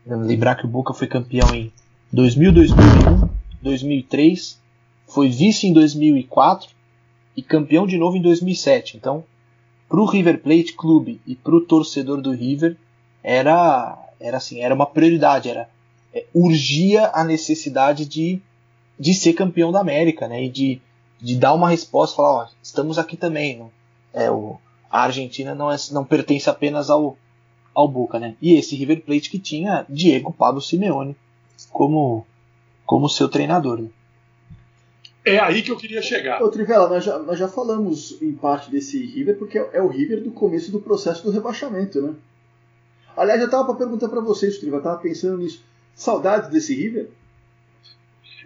Lembrar 0.07 0.57
que 0.57 0.65
o 0.65 0.69
Boca 0.69 0.95
foi 0.95 1.07
campeão 1.07 1.55
em 1.55 1.73
2000, 2.13 2.53
2001, 2.53 3.29
2003, 3.61 4.61
foi 5.07 5.29
vice 5.29 5.67
em 5.67 5.73
2004 5.73 6.71
e 7.37 7.43
campeão 7.43 7.87
de 7.87 7.97
novo 7.97 8.17
em 8.17 8.23
2007. 8.23 8.97
Então, 8.97 9.25
para 9.89 10.01
o 10.01 10.07
River 10.07 10.43
Plate 10.43 10.75
Clube 10.75 11.21
e 11.27 11.35
para 11.35 11.55
o 11.55 11.61
torcedor 11.61 12.21
do 12.21 12.33
River, 12.33 12.77
era 13.23 13.99
era 14.21 14.37
assim, 14.37 14.61
era 14.61 14.75
uma 14.75 14.87
prioridade, 14.87 15.49
era 15.49 15.69
é, 16.15 16.25
urgia 16.33 17.11
a 17.13 17.25
necessidade 17.25 18.07
de, 18.07 18.41
de 18.99 19.15
ser 19.15 19.33
campeão 19.33 19.73
da 19.73 19.81
América, 19.81 20.29
né? 20.29 20.45
E 20.45 20.49
de, 20.49 20.81
de 21.21 21.37
dar 21.37 21.55
uma 21.55 21.69
resposta, 21.69 22.17
falar, 22.17 22.45
ó, 22.45 22.49
estamos 22.63 22.99
aqui 22.99 23.17
também, 23.17 23.59
não, 23.59 23.71
é 24.13 24.31
o 24.31 24.59
a 24.91 25.05
Argentina 25.05 25.55
não 25.55 25.73
é, 25.73 25.77
não 25.91 26.05
pertence 26.05 26.51
apenas 26.51 26.91
ao 26.91 27.17
ao 27.75 27.89
Boca, 27.89 28.19
né? 28.19 28.37
E 28.43 28.53
esse 28.53 28.77
River 28.77 29.03
Plate 29.03 29.31
que 29.31 29.39
tinha 29.39 29.87
Diego 29.89 30.33
Pablo 30.33 30.61
Simeone 30.61 31.17
como 31.71 32.27
como 32.85 33.09
seu 33.09 33.29
treinador. 33.29 33.81
Né? 33.81 33.89
É 35.25 35.39
aí 35.39 35.63
que 35.63 35.71
eu 35.71 35.79
queria 35.79 36.03
chegar. 36.03 36.43
Ô, 36.43 36.51
Trivela, 36.51 36.89
nós 36.89 37.05
já, 37.05 37.19
nós 37.19 37.39
já 37.39 37.49
falamos 37.49 38.21
em 38.21 38.33
parte 38.33 38.71
desse 38.71 39.03
River, 39.07 39.39
porque 39.39 39.59
é, 39.59 39.71
é 39.75 39.83
o 39.83 39.89
River 39.89 40.23
do 40.23 40.33
começo 40.33 40.71
do 40.71 40.81
processo 40.81 41.25
do 41.25 41.31
rebaixamento, 41.31 42.03
né? 42.03 42.15
Aliás, 43.17 43.41
eu 43.41 43.51
tava 43.51 43.65
para 43.65 43.75
perguntar 43.75 44.09
para 44.09 44.21
vocês, 44.21 44.59
Trivela, 44.59 44.79
eu 44.79 44.85
tava 44.85 45.01
pensando 45.01 45.39
nisso. 45.39 45.63
Saudades 45.95 46.51
desse 46.51 46.75
River? 46.75 47.09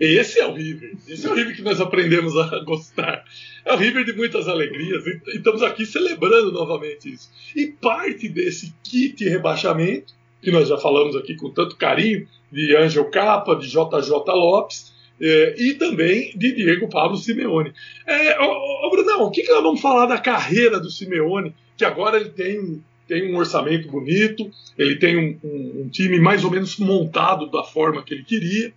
Esse 0.00 0.40
é 0.40 0.46
o 0.46 0.52
River. 0.52 0.94
Esse 1.08 1.26
é 1.26 1.30
o 1.30 1.34
River 1.34 1.56
que 1.56 1.62
nós 1.62 1.80
aprendemos 1.80 2.36
a 2.36 2.58
gostar. 2.64 3.24
É 3.64 3.72
o 3.72 3.76
River 3.76 4.04
de 4.04 4.12
muitas 4.12 4.46
alegrias. 4.48 5.06
E 5.06 5.36
estamos 5.36 5.62
aqui 5.62 5.86
celebrando 5.86 6.52
novamente 6.52 7.12
isso. 7.12 7.30
E 7.54 7.68
parte 7.68 8.28
desse 8.28 8.74
kit 8.82 9.24
rebaixamento, 9.24 10.14
que 10.42 10.50
nós 10.50 10.68
já 10.68 10.76
falamos 10.76 11.16
aqui 11.16 11.34
com 11.34 11.50
tanto 11.50 11.76
carinho, 11.76 12.28
de 12.52 12.76
Angel 12.76 13.04
Capa, 13.10 13.56
de 13.56 13.68
JJ 13.68 14.10
Lopes, 14.28 14.94
é, 15.20 15.54
e 15.58 15.74
também 15.74 16.32
de 16.36 16.52
Diego 16.52 16.88
Pablo 16.88 17.16
Simeone. 17.16 17.72
É, 18.06 18.38
ô, 18.40 18.86
ô, 18.86 18.90
Brunão, 18.90 19.22
o 19.22 19.30
que, 19.30 19.42
que 19.42 19.52
nós 19.52 19.62
vamos 19.62 19.80
falar 19.80 20.06
da 20.06 20.18
carreira 20.18 20.78
do 20.78 20.90
Simeone, 20.90 21.54
que 21.76 21.84
agora 21.84 22.18
ele 22.18 22.30
tem, 22.30 22.82
tem 23.06 23.32
um 23.32 23.36
orçamento 23.36 23.88
bonito, 23.88 24.50
ele 24.76 24.96
tem 24.96 25.16
um, 25.16 25.38
um, 25.42 25.82
um 25.82 25.88
time 25.88 26.18
mais 26.18 26.44
ou 26.44 26.50
menos 26.50 26.76
montado 26.78 27.50
da 27.50 27.62
forma 27.62 28.02
que 28.02 28.14
ele 28.14 28.24
queria, 28.24 28.72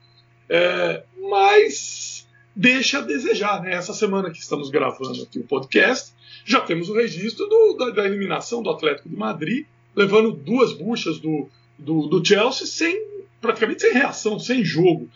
é, 0.47 1.03
mas 1.29 2.27
deixa 2.55 2.99
a 2.99 3.01
desejar. 3.01 3.61
Né? 3.61 3.73
Essa 3.73 3.93
semana 3.93 4.29
que 4.31 4.39
estamos 4.39 4.69
gravando 4.69 5.23
aqui 5.23 5.39
o 5.39 5.43
podcast, 5.43 6.13
já 6.45 6.61
temos 6.61 6.89
o 6.89 6.93
registro 6.93 7.47
do, 7.47 7.73
da, 7.77 7.89
da, 7.91 8.05
eliminação 8.05 8.61
do 8.61 8.69
Atlético 8.69 9.09
de 9.09 9.15
Madrid, 9.15 9.65
levando 9.95 10.31
duas 10.31 10.73
buchas 10.73 11.19
do, 11.19 11.49
do, 11.77 12.07
do 12.07 12.25
Chelsea 12.25 12.65
sem 12.65 13.09
praticamente 13.41 13.81
sem 13.81 13.93
reação, 13.93 14.39
sem 14.39 14.63
jogo. 14.63 15.09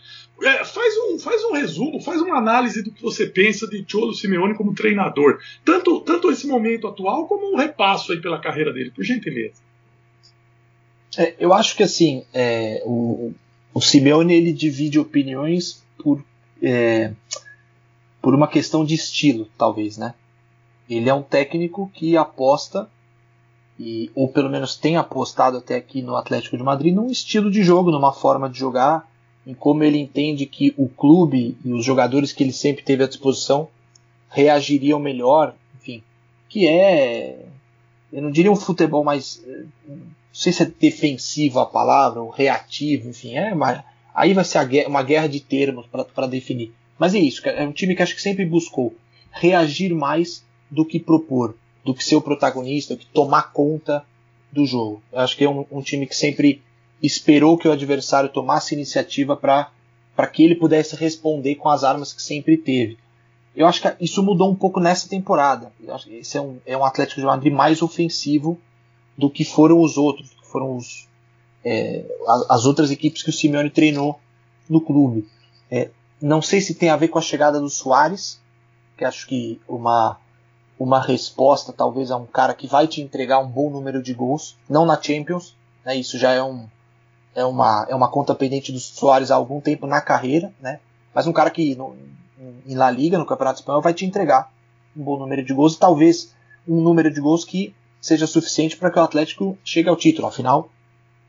É, 0.44 0.66
faz, 0.66 0.94
um, 0.98 1.20
faz 1.20 1.44
um 1.46 1.54
resumo, 1.54 2.02
faz 2.02 2.22
uma 2.22 2.38
análise 2.38 2.84
do 2.84 2.92
que 2.92 3.02
você 3.02 3.26
pensa 3.26 3.66
de 3.66 3.84
Cholo 3.88 4.14
Simeone 4.14 4.56
como 4.56 4.76
treinador. 4.76 5.40
Tanto, 5.64 6.02
tanto 6.02 6.30
esse 6.30 6.46
momento 6.46 6.88
atual 6.88 7.28
como 7.28 7.54
um 7.54 7.56
repasso 7.56 8.12
aí 8.12 8.22
pela 8.22 8.42
carreira 8.42 8.74
dele, 8.74 8.92
por 8.92 9.04
gentileza. 9.04 9.62
É, 11.18 11.36
eu 11.40 11.54
acho 11.54 11.78
que 11.78 11.84
assim, 11.84 12.26
é, 12.34 12.82
o, 12.86 13.34
o 13.74 13.80
Simeone 13.80 14.34
ele 14.34 14.52
divide 14.52 15.00
opiniões 15.00 15.82
por, 15.98 16.24
é, 16.62 17.14
por 18.22 18.36
uma 18.36 18.48
questão 18.48 18.84
de 18.84 18.96
estilo, 18.96 19.48
talvez, 19.58 19.98
né? 19.98 20.14
Ele 20.90 21.10
é 21.10 21.14
um 21.14 21.24
técnico 21.24 21.90
que 21.94 22.18
aposta 22.18 22.90
e, 23.80 24.12
ou 24.14 24.28
pelo 24.28 24.50
menos 24.50 24.76
tem 24.76 24.98
apostado 24.98 25.58
até 25.58 25.76
aqui 25.76 26.02
no 26.02 26.18
Atlético 26.18 26.58
de 26.58 26.64
Madrid 26.64 26.94
num 26.94 27.10
estilo 27.10 27.50
de 27.50 27.64
jogo, 27.64 27.92
numa 27.92 28.12
forma 28.12 28.50
de 28.50 28.60
jogar 28.60 29.10
em 29.46 29.54
como 29.54 29.84
ele 29.84 29.98
entende 29.98 30.46
que 30.46 30.74
o 30.78 30.88
clube 30.88 31.58
e 31.64 31.72
os 31.72 31.84
jogadores 31.84 32.32
que 32.32 32.44
ele 32.44 32.54
sempre 32.54 32.84
teve 32.84 33.04
à 33.04 33.08
disposição 33.08 33.68
reagiriam 34.30 35.00
melhor, 35.00 35.56
enfim, 35.76 36.02
que 36.50 36.68
é, 36.68 37.46
eu 38.12 38.22
não 38.22 38.32
diria 38.32 38.52
um 38.52 38.56
futebol 38.56 39.04
mais, 39.04 39.44
não 39.88 40.00
sei 40.32 40.52
se 40.52 40.64
é 40.64 40.66
defensivo 40.66 41.60
a 41.60 41.66
palavra, 41.66 42.22
ou 42.22 42.30
reativo, 42.30 43.10
enfim, 43.10 43.36
é 43.36 43.54
uma, 43.54 43.84
Aí 44.14 44.34
vai 44.34 44.44
ser 44.44 44.88
uma 44.88 45.02
guerra 45.02 45.28
de 45.28 45.40
termos 45.40 45.88
para 45.88 46.28
definir. 46.28 46.72
Mas 47.00 47.16
é 47.16 47.20
isso, 47.20 47.42
é 47.50 47.66
um 47.66 47.72
time 47.72 47.96
que 47.96 48.04
acho 48.04 48.16
que 48.16 48.22
sempre 48.22 48.46
buscou 48.46 48.96
reagir 49.32 49.94
mais 49.94 50.46
do 50.70 50.86
que 50.86 51.00
propor, 51.00 51.56
do 51.84 51.94
que 51.94 52.04
ser 52.04 52.16
o 52.16 52.22
protagonista, 52.22 52.96
do 52.96 53.00
que 53.00 53.08
tomar 53.08 53.52
conta 53.52 54.06
do 54.52 54.66
jogo. 54.66 55.02
Eu 55.12 55.20
acho 55.20 55.36
que 55.36 55.44
é 55.44 55.50
um, 55.50 55.66
um 55.72 55.82
time 55.82 56.06
que 56.06 56.16
sempre 56.16 56.62
esperou 57.04 57.58
que 57.58 57.68
o 57.68 57.72
adversário 57.72 58.30
tomasse 58.30 58.74
iniciativa 58.74 59.36
para 59.36 60.28
que 60.32 60.44
ele 60.44 60.56
pudesse 60.56 60.96
responder 60.96 61.56
com 61.56 61.68
as 61.68 61.84
armas 61.84 62.14
que 62.14 62.24
sempre 62.24 62.56
teve. 62.56 62.98
Eu 63.54 63.68
acho 63.68 63.82
que 63.82 63.96
isso 64.00 64.24
mudou 64.24 64.50
um 64.50 64.56
pouco 64.56 64.80
nessa 64.80 65.08
temporada. 65.08 65.72
Esse 66.08 66.38
é 66.38 66.42
um, 66.42 66.58
é 66.66 66.78
um 66.78 66.86
Atlético 66.86 67.20
de 67.20 67.28
Madrid 67.28 67.54
mais 67.54 67.82
ofensivo 67.82 68.58
do 69.18 69.30
que 69.30 69.44
foram 69.44 69.80
os 69.80 69.98
outros, 69.98 70.30
do 70.30 70.38
que 70.38 70.48
foram 70.48 70.76
os, 70.76 71.08
é, 71.64 72.04
as 72.50 72.66
outras 72.66 72.90
equipes 72.90 73.22
que 73.22 73.30
o 73.30 73.34
Simeone 73.34 73.70
treinou 73.70 74.20
no 74.68 74.82
clube. 74.82 75.28
É, 75.70 75.90
não 76.22 76.42
sei 76.42 76.62
se 76.62 76.74
tem 76.74 76.90
a 76.90 76.96
ver 76.96 77.10
com 77.10 77.20
a 77.20 77.22
chegada 77.22 77.60
do 77.60 77.70
Soares, 77.70 78.42
que 78.98 79.06
acho 79.06 79.28
que 79.28 79.62
uma, 79.68 80.18
uma 80.80 81.00
resposta 81.00 81.74
talvez 81.74 82.10
a 82.10 82.18
um 82.18 82.26
cara 82.26 82.54
que 82.54 82.66
vai 82.66 82.88
te 82.88 83.02
entregar 83.02 83.40
um 83.40 83.48
bom 83.48 83.70
número 83.70 84.02
de 84.02 84.14
gols, 84.14 84.58
não 84.70 84.86
na 84.86 85.00
Champions, 85.00 85.56
né, 85.86 85.96
isso 85.96 86.18
já 86.18 86.32
é, 86.32 86.42
um, 86.42 86.68
é, 87.36 87.46
uma, 87.46 87.86
é 87.90 87.96
uma 87.96 88.10
conta 88.10 88.34
pendente 88.36 88.72
do 88.72 88.80
Soares 88.80 89.32
há 89.32 89.36
algum 89.36 89.60
tempo 89.62 89.86
na 89.88 90.02
carreira, 90.02 90.54
né, 90.62 90.80
mas 91.14 91.28
um 91.28 91.34
cara 91.34 91.50
que 91.52 91.76
no, 91.76 91.96
em 92.66 92.76
La 92.76 92.90
Liga, 92.92 93.18
no 93.18 93.26
Campeonato 93.26 93.60
Espanhol, 93.60 93.82
vai 93.82 93.94
te 93.94 94.06
entregar 94.06 94.52
um 94.96 95.04
bom 95.04 95.18
número 95.18 95.44
de 95.44 95.54
gols 95.54 95.76
e 95.76 95.80
talvez 95.80 96.34
um 96.68 96.82
número 96.82 97.12
de 97.12 97.20
gols 97.20 97.44
que 97.46 97.74
seja 98.02 98.28
suficiente 98.28 98.78
para 98.78 98.92
que 98.92 99.00
o 99.00 99.02
Atlético 99.04 99.58
chegue 99.64 99.90
ao 99.90 99.96
título. 99.96 100.28
Afinal, 100.28 100.70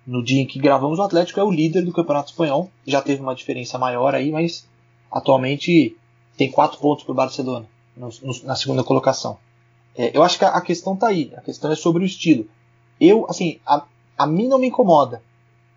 no 0.07 0.23
dia 0.23 0.41
em 0.43 0.47
que 0.47 0.59
gravamos, 0.59 0.99
o 0.99 1.03
Atlético 1.03 1.41
é 1.41 1.45
o 1.45 1.51
líder 1.51 1.83
do 1.85 1.93
Campeonato 1.93 2.31
Espanhol. 2.31 2.71
Já 2.87 3.01
teve 3.01 3.23
uma 3.23 3.35
diferença 3.35 3.79
maior 3.79 4.15
aí, 4.15 4.31
mas 4.33 4.67
atualmente 5.11 5.97
tem 6.37 6.51
quatro 6.51 6.79
pontos 6.79 7.05
para 7.05 7.13
o 7.13 7.15
Barcelona 7.15 7.67
no- 7.97 8.09
no- 8.23 8.43
na 8.45 8.57
segunda 8.57 8.83
colocação. 8.85 9.39
É, 9.97 10.17
eu 10.17 10.23
acho 10.23 10.39
que 10.39 10.45
a, 10.45 10.49
a 10.49 10.61
questão 10.61 10.97
tá 10.97 11.07
aí. 11.09 11.33
A 11.37 11.41
questão 11.41 11.71
é 11.71 11.77
sobre 11.77 12.03
o 12.03 12.07
estilo. 12.07 12.47
Eu, 13.01 13.27
assim, 13.31 13.61
a, 13.65 13.85
a 14.19 14.27
mim 14.27 14.49
não 14.49 14.59
me 14.59 14.67
incomoda. 14.67 15.23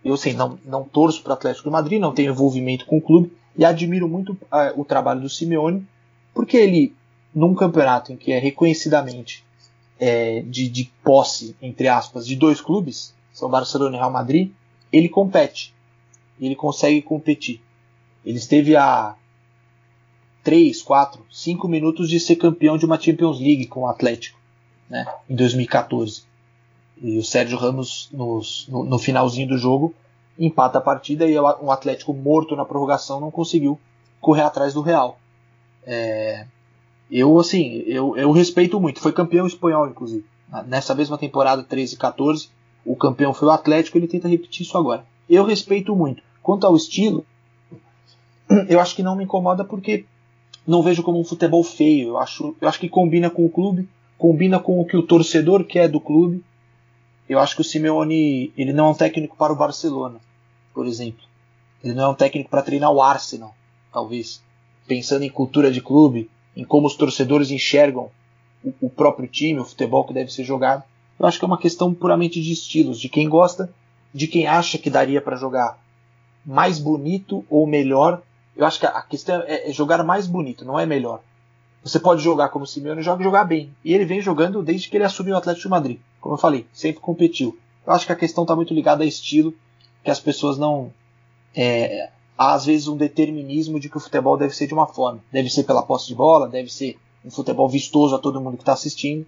Eu, 0.07 0.13
assim, 0.13 0.31
não, 0.31 0.57
não 0.63 0.85
torço 0.85 1.21
para 1.21 1.31
o 1.31 1.33
Atlético 1.33 1.67
de 1.67 1.73
Madrid, 1.73 1.99
não 1.99 2.13
tenho 2.13 2.31
envolvimento 2.31 2.85
com 2.85 2.97
o 2.97 3.01
clube 3.01 3.29
e 3.57 3.65
admiro 3.65 4.07
muito 4.07 4.37
ah, 4.49 4.71
o 4.77 4.85
trabalho 4.85 5.19
do 5.19 5.29
Simeone, 5.29 5.85
porque 6.33 6.55
ele, 6.55 6.95
num 7.35 7.53
campeonato 7.53 8.13
em 8.13 8.15
que 8.15 8.31
é 8.31 8.39
reconhecidamente 8.39 9.43
é, 9.99 10.43
de, 10.43 10.69
de 10.69 10.85
posse, 11.03 11.57
entre 11.61 11.89
aspas, 11.89 12.25
de 12.25 12.37
dois 12.37 12.61
clubes, 12.61 13.13
são 13.33 13.49
Barcelona 13.49 13.97
e 13.97 13.99
Real 13.99 14.09
Madrid, 14.09 14.51
ele 14.93 15.09
compete. 15.09 15.73
Ele 16.39 16.55
consegue 16.55 17.01
competir. 17.01 17.61
Ele 18.23 18.37
esteve 18.37 18.77
a 18.77 19.13
3, 20.41 20.81
4, 20.81 21.25
5 21.29 21.67
minutos 21.67 22.09
de 22.09 22.17
ser 22.17 22.37
campeão 22.37 22.77
de 22.77 22.85
uma 22.85 22.97
Champions 22.97 23.41
League 23.41 23.67
com 23.67 23.81
o 23.81 23.87
Atlético, 23.87 24.39
né, 24.89 25.05
em 25.29 25.35
2014. 25.35 26.23
E 27.01 27.17
o 27.17 27.23
Sérgio 27.23 27.57
Ramos, 27.57 28.09
nos- 28.11 28.67
no, 28.69 28.83
no 28.83 28.97
finalzinho 28.99 29.47
do 29.47 29.57
jogo, 29.57 29.93
empata 30.37 30.77
a 30.77 30.81
partida 30.81 31.27
e 31.27 31.39
um 31.39 31.71
Atlético 31.71 32.13
morto 32.13 32.55
na 32.55 32.65
prorrogação 32.65 33.19
não 33.19 33.31
conseguiu 33.31 33.79
correr 34.19 34.41
atrás 34.43 34.73
do 34.73 34.81
Real. 34.81 35.19
É, 35.85 36.45
eu, 37.09 37.39
assim, 37.39 37.83
eu, 37.85 38.15
eu 38.17 38.31
respeito 38.31 38.79
muito. 38.79 38.99
Foi 38.99 39.11
campeão 39.11 39.47
espanhol, 39.47 39.87
inclusive. 39.87 40.25
Nessa 40.67 40.95
mesma 40.95 41.17
temporada, 41.17 41.63
13 41.63 41.95
e 41.95 41.97
14, 41.97 42.49
o 42.85 42.95
campeão 42.95 43.33
foi 43.33 43.47
o 43.47 43.51
Atlético, 43.51 43.97
ele 43.97 44.07
tenta 44.07 44.27
repetir 44.27 44.65
isso 44.65 44.77
agora. 44.77 45.05
Eu 45.29 45.43
respeito 45.45 45.95
muito. 45.95 46.23
Quanto 46.41 46.65
ao 46.65 46.75
estilo, 46.75 47.25
eu 48.69 48.79
acho 48.79 48.95
que 48.95 49.03
não 49.03 49.15
me 49.15 49.23
incomoda 49.23 49.63
porque 49.63 50.05
não 50.65 50.81
vejo 50.81 51.03
como 51.03 51.19
um 51.19 51.23
futebol 51.23 51.63
feio. 51.63 52.09
Eu 52.09 52.17
acho, 52.17 52.55
eu 52.59 52.67
acho 52.67 52.79
que 52.79 52.89
combina 52.89 53.29
com 53.29 53.45
o 53.45 53.49
clube, 53.49 53.87
combina 54.17 54.59
com 54.59 54.79
o 54.79 54.85
que 54.85 54.97
o 54.97 55.03
torcedor 55.03 55.63
quer 55.63 55.87
do 55.89 55.99
clube. 55.99 56.43
Eu 57.29 57.39
acho 57.39 57.55
que 57.55 57.61
o 57.61 57.63
Simeone 57.63 58.53
ele 58.57 58.71
não 58.71 58.87
é 58.87 58.89
um 58.91 58.93
técnico 58.93 59.35
para 59.35 59.51
o 59.51 59.55
Barcelona, 59.55 60.19
por 60.73 60.85
exemplo. 60.85 61.23
Ele 61.83 61.93
não 61.93 62.05
é 62.05 62.07
um 62.09 62.15
técnico 62.15 62.49
para 62.49 62.61
treinar 62.61 62.91
o 62.91 63.01
Arsenal, 63.01 63.53
talvez. 63.91 64.41
Pensando 64.87 65.23
em 65.23 65.29
cultura 65.29 65.71
de 65.71 65.81
clube, 65.81 66.29
em 66.55 66.63
como 66.63 66.87
os 66.87 66.95
torcedores 66.95 67.51
enxergam 67.51 68.09
o, 68.63 68.73
o 68.81 68.89
próprio 68.89 69.27
time, 69.27 69.59
o 69.59 69.65
futebol 69.65 70.05
que 70.05 70.13
deve 70.13 70.31
ser 70.31 70.43
jogado. 70.43 70.83
Eu 71.19 71.25
acho 71.25 71.37
que 71.37 71.45
é 71.45 71.47
uma 71.47 71.57
questão 71.57 71.93
puramente 71.93 72.41
de 72.41 72.51
estilos, 72.51 72.99
de 72.99 73.09
quem 73.09 73.27
gosta, 73.27 73.73
de 74.13 74.27
quem 74.27 74.47
acha 74.47 74.77
que 74.77 74.89
daria 74.89 75.21
para 75.21 75.35
jogar 75.35 75.77
mais 76.45 76.79
bonito 76.79 77.45
ou 77.49 77.67
melhor. 77.67 78.21
Eu 78.55 78.65
acho 78.65 78.79
que 78.79 78.85
a 78.85 79.01
questão 79.01 79.43
é, 79.45 79.69
é 79.69 79.73
jogar 79.73 80.03
mais 80.03 80.27
bonito, 80.27 80.63
não 80.63 80.79
é 80.79 80.85
melhor. 80.85 81.21
Você 81.83 81.99
pode 81.99 82.21
jogar 82.21 82.49
como 82.49 82.65
o 82.65 82.67
Simeone 82.67 83.01
joga 83.01 83.21
e 83.21 83.23
jogar 83.23 83.45
bem. 83.45 83.71
E 83.83 83.93
ele 83.93 84.05
vem 84.05 84.21
jogando 84.21 84.63
desde 84.63 84.89
que 84.89 84.97
ele 84.97 85.03
assumiu 85.03 85.35
o 85.35 85.37
Atlético 85.37 85.63
de 85.63 85.69
Madrid. 85.69 85.99
Como 86.19 86.35
eu 86.35 86.39
falei, 86.39 86.65
sempre 86.73 87.01
competiu. 87.01 87.57
Eu 87.85 87.93
acho 87.93 88.05
que 88.05 88.11
a 88.11 88.17
questão 88.17 88.43
está 88.43 88.55
muito 88.55 88.73
ligada 88.73 89.03
a 89.03 89.07
estilo, 89.07 89.53
que 90.03 90.11
as 90.11 90.19
pessoas 90.19 90.57
não. 90.57 90.93
É, 91.55 92.09
há 92.37 92.53
às 92.53 92.65
vezes 92.65 92.87
um 92.87 92.97
determinismo 92.97 93.79
de 93.79 93.89
que 93.89 93.97
o 93.97 93.99
futebol 93.99 94.37
deve 94.37 94.55
ser 94.55 94.67
de 94.67 94.73
uma 94.73 94.87
forma. 94.87 95.23
Deve 95.31 95.49
ser 95.49 95.63
pela 95.63 95.81
posse 95.81 96.07
de 96.07 96.15
bola, 96.15 96.47
deve 96.47 96.71
ser 96.71 96.97
um 97.23 97.31
futebol 97.31 97.67
vistoso 97.69 98.15
a 98.15 98.19
todo 98.19 98.41
mundo 98.41 98.57
que 98.57 98.63
está 98.63 98.73
assistindo. 98.73 99.25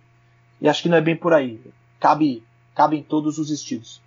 E 0.62 0.67
acho 0.67 0.84
que 0.84 0.89
não 0.89 0.97
é 0.97 1.02
bem 1.02 1.15
por 1.15 1.34
aí. 1.34 1.60
Cabe, 1.99 2.43
cabe 2.75 2.97
em 2.97 3.04
todos 3.04 3.38
os 3.38 3.49
estilos. 3.49 4.02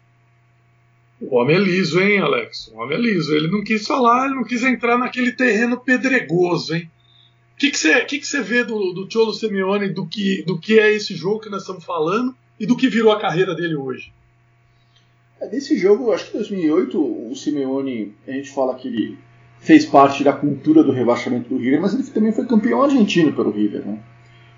O 1.20 1.36
homem 1.36 1.56
é 1.56 1.60
liso, 1.60 2.00
hein, 2.00 2.18
Alex? 2.18 2.68
O 2.68 2.78
homem 2.78 2.98
é 2.98 3.00
liso. 3.00 3.34
Ele 3.34 3.48
não 3.48 3.62
quis 3.62 3.86
falar, 3.86 4.26
ele 4.26 4.34
não 4.34 4.44
quis 4.44 4.62
entrar 4.62 4.98
naquele 4.98 5.32
terreno 5.32 5.78
pedregoso, 5.80 6.74
hein? 6.74 6.90
O 7.54 7.56
que 7.56 7.72
você 7.72 8.04
que 8.04 8.18
que 8.18 8.28
que 8.28 8.40
vê 8.40 8.64
do, 8.64 8.92
do 8.92 9.08
Cholo 9.10 9.32
Simeone, 9.32 9.88
do 9.90 10.06
que, 10.06 10.42
do 10.42 10.58
que 10.58 10.80
é 10.80 10.92
esse 10.92 11.14
jogo 11.14 11.40
que 11.40 11.48
nós 11.48 11.62
estamos 11.62 11.84
falando 11.84 12.34
e 12.62 12.66
do 12.66 12.76
que 12.76 12.88
virou 12.88 13.10
a 13.12 13.18
carreira 13.20 13.54
dele 13.54 13.74
hoje? 13.74 14.12
É, 15.40 15.48
Nesse 15.48 15.76
jogo, 15.76 16.12
acho 16.12 16.26
que 16.30 16.36
em 16.36 16.40
2008, 16.40 16.98
o 17.30 17.34
Simeone, 17.34 18.14
a 18.26 18.30
gente 18.30 18.50
fala 18.52 18.74
que 18.76 18.86
ele 18.88 19.18
fez 19.58 19.84
parte 19.84 20.22
da 20.24 20.32
cultura 20.32 20.82
do 20.82 20.92
rebaixamento 20.92 21.48
do 21.48 21.58
River, 21.58 21.80
mas 21.80 21.92
ele 21.94 22.04
também 22.04 22.32
foi 22.32 22.46
campeão 22.46 22.82
argentino 22.82 23.32
pelo 23.32 23.50
River, 23.50 23.84
né? 23.84 23.98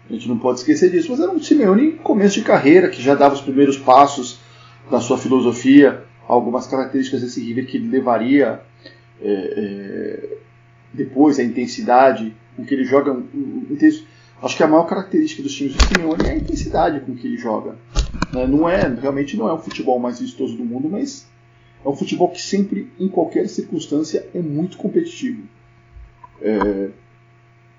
A 0.08 0.12
gente 0.12 0.28
não 0.28 0.38
pode 0.38 0.58
esquecer 0.58 0.90
disso, 0.90 1.10
mas 1.10 1.20
era 1.20 1.30
um 1.30 1.42
Simeone 1.42 1.92
começo 1.92 2.34
de 2.38 2.44
carreira, 2.44 2.90
que 2.90 3.00
já 3.02 3.14
dava 3.14 3.34
os 3.34 3.40
primeiros 3.40 3.78
passos 3.78 4.38
da 4.90 5.00
sua 5.00 5.16
filosofia, 5.16 6.04
algumas 6.28 6.66
características 6.66 7.22
desse 7.22 7.40
River 7.40 7.66
que 7.66 7.78
ele 7.78 7.88
levaria 7.88 8.60
é, 9.22 9.30
é, 9.30 10.36
depois, 10.92 11.38
a 11.38 11.42
intensidade 11.42 12.34
com 12.56 12.64
que 12.66 12.74
ele 12.74 12.84
joga. 12.84 13.10
um- 13.12 13.26
um- 13.34 13.66
um 13.70 13.76
Acho 14.44 14.56
que 14.56 14.62
a 14.62 14.68
maior 14.68 14.84
característica 14.86 15.42
dos 15.42 15.54
times 15.54 15.74
do 15.74 15.80
Simeone 15.80 16.26
é 16.26 16.30
a 16.32 16.36
intensidade 16.36 17.00
com 17.00 17.14
que 17.14 17.26
ele 17.26 17.36
joga. 17.38 17.76
né? 18.32 18.46
Não 18.46 18.68
é, 18.68 18.86
realmente 18.88 19.36
não 19.36 19.48
é 19.48 19.52
o 19.52 19.58
futebol 19.58 19.98
mais 19.98 20.20
vistoso 20.20 20.56
do 20.56 20.64
mundo, 20.64 20.88
mas 20.88 21.26
é 21.84 21.88
um 21.88 21.96
futebol 21.96 22.30
que 22.30 22.40
sempre, 22.40 22.90
em 22.98 23.08
qualquer 23.08 23.48
circunstância, 23.48 24.28
é 24.34 24.40
muito 24.40 24.76
competitivo. 24.76 25.42
É, 26.40 26.90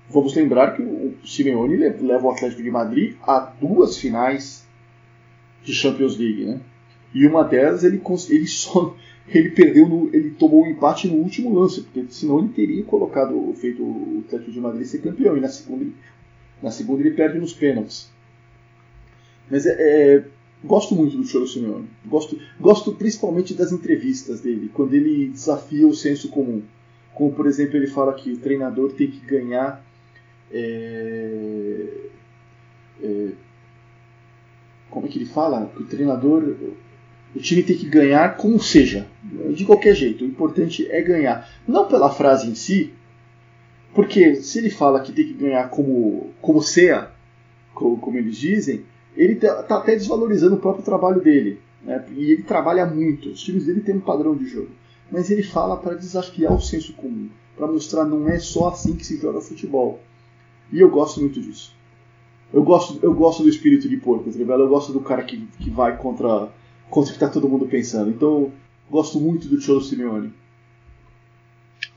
Vamos 0.08 0.34
lembrar 0.34 0.76
que 0.76 0.82
o 0.82 1.14
Simeone 1.24 1.76
le- 1.76 1.88
leva 2.00 2.26
o 2.26 2.30
Atlético 2.30 2.62
de 2.62 2.70
Madrid 2.70 3.16
a 3.22 3.40
duas 3.40 3.96
finais 3.98 4.64
de 5.64 5.72
Champions 5.72 6.16
League, 6.16 6.44
né? 6.44 6.60
E 7.12 7.26
uma 7.26 7.42
delas 7.42 7.82
ele, 7.84 8.00
ele 8.30 8.46
só 8.48 8.94
ele 9.28 9.50
perdeu 9.50 9.88
no, 9.88 10.08
ele 10.14 10.30
tomou 10.30 10.62
um 10.64 10.68
empate 10.68 11.08
no 11.08 11.16
último 11.16 11.52
lance, 11.58 11.80
porque 11.82 12.04
senão 12.10 12.38
ele 12.38 12.48
teria 12.50 12.84
colocado 12.84 13.52
feito 13.54 13.82
o 13.82 14.22
Atlético 14.24 14.52
de 14.52 14.60
Madrid 14.60 14.86
ser 14.86 14.98
campeão 15.02 15.36
e 15.36 15.40
na 15.40 15.48
segunda 15.48 15.84
na 16.62 16.70
segunda 16.70 17.02
ele 17.02 17.12
perde 17.12 17.38
nos 17.38 17.52
pênaltis. 17.52 18.10
Mas 19.50 19.66
é, 19.66 19.76
é, 19.78 20.24
gosto 20.64 20.94
muito 20.94 21.16
do 21.16 21.24
Cholo 21.24 21.46
Simeone. 21.46 21.88
Gosto, 22.04 22.38
gosto 22.60 22.92
principalmente 22.92 23.54
das 23.54 23.72
entrevistas 23.72 24.40
dele, 24.40 24.70
quando 24.72 24.94
ele 24.94 25.28
desafia 25.28 25.86
o 25.86 25.94
senso 25.94 26.28
comum. 26.28 26.62
Como, 27.14 27.32
por 27.32 27.46
exemplo, 27.46 27.76
ele 27.76 27.86
fala 27.86 28.12
que 28.12 28.32
o 28.32 28.38
treinador 28.38 28.92
tem 28.92 29.10
que 29.10 29.20
ganhar. 29.20 29.84
é, 30.52 31.86
é, 33.02 33.28
como 34.90 35.06
é 35.06 35.08
que 35.10 35.18
ele 35.18 35.26
fala? 35.26 35.70
Que 35.74 35.82
o 35.82 35.86
treinador. 35.86 36.56
O 37.34 37.38
time 37.38 37.62
tem 37.62 37.76
que 37.76 37.86
ganhar 37.86 38.36
como 38.36 38.58
seja, 38.58 39.06
de 39.54 39.64
qualquer 39.64 39.94
jeito. 39.94 40.24
O 40.24 40.26
importante 40.26 40.86
é 40.90 41.02
ganhar. 41.02 41.50
Não 41.68 41.86
pela 41.86 42.10
frase 42.10 42.48
em 42.48 42.54
si, 42.54 42.94
porque 43.96 44.36
se 44.36 44.58
ele 44.58 44.68
fala 44.68 45.00
que 45.00 45.10
tem 45.10 45.26
que 45.26 45.32
ganhar 45.32 45.70
como, 45.70 46.30
como 46.42 46.60
seja, 46.60 47.10
como, 47.72 47.96
como 47.96 48.18
eles 48.18 48.36
dizem, 48.36 48.84
ele 49.16 49.32
está 49.32 49.60
até 49.60 49.96
desvalorizando 49.96 50.56
o 50.56 50.60
próprio 50.60 50.84
trabalho 50.84 51.18
dele. 51.22 51.60
Né? 51.82 52.04
E 52.14 52.32
ele 52.32 52.42
trabalha 52.42 52.84
muito. 52.84 53.30
Os 53.30 53.40
times 53.40 53.64
dele 53.64 53.80
têm 53.80 53.96
um 53.96 54.00
padrão 54.00 54.36
de 54.36 54.46
jogo. 54.46 54.68
Mas 55.10 55.30
ele 55.30 55.42
fala 55.42 55.78
para 55.78 55.94
desafiar 55.94 56.52
o 56.52 56.60
senso 56.60 56.92
comum, 56.92 57.30
para 57.56 57.66
mostrar 57.66 58.04
não 58.04 58.28
é 58.28 58.38
só 58.38 58.68
assim 58.68 58.94
que 58.94 59.06
se 59.06 59.16
joga 59.18 59.40
futebol. 59.40 59.98
E 60.70 60.78
eu 60.78 60.90
gosto 60.90 61.20
muito 61.20 61.40
disso. 61.40 61.74
Eu 62.52 62.62
gosto, 62.62 62.98
eu 63.02 63.14
gosto 63.14 63.44
do 63.44 63.48
espírito 63.48 63.88
de 63.88 63.96
porco, 63.96 64.30
Trivela. 64.30 64.64
Eu 64.64 64.68
gosto 64.68 64.92
do 64.92 65.00
cara 65.00 65.22
que, 65.22 65.38
que 65.58 65.70
vai 65.70 65.96
contra, 65.96 66.50
contra 66.90 67.14
o 67.14 67.16
que 67.16 67.24
está 67.24 67.28
todo 67.28 67.48
mundo 67.48 67.66
pensando. 67.66 68.10
Então, 68.10 68.52
gosto 68.90 69.18
muito 69.18 69.48
do 69.48 69.58
Cholo 69.58 69.80
Simeone. 69.80 70.34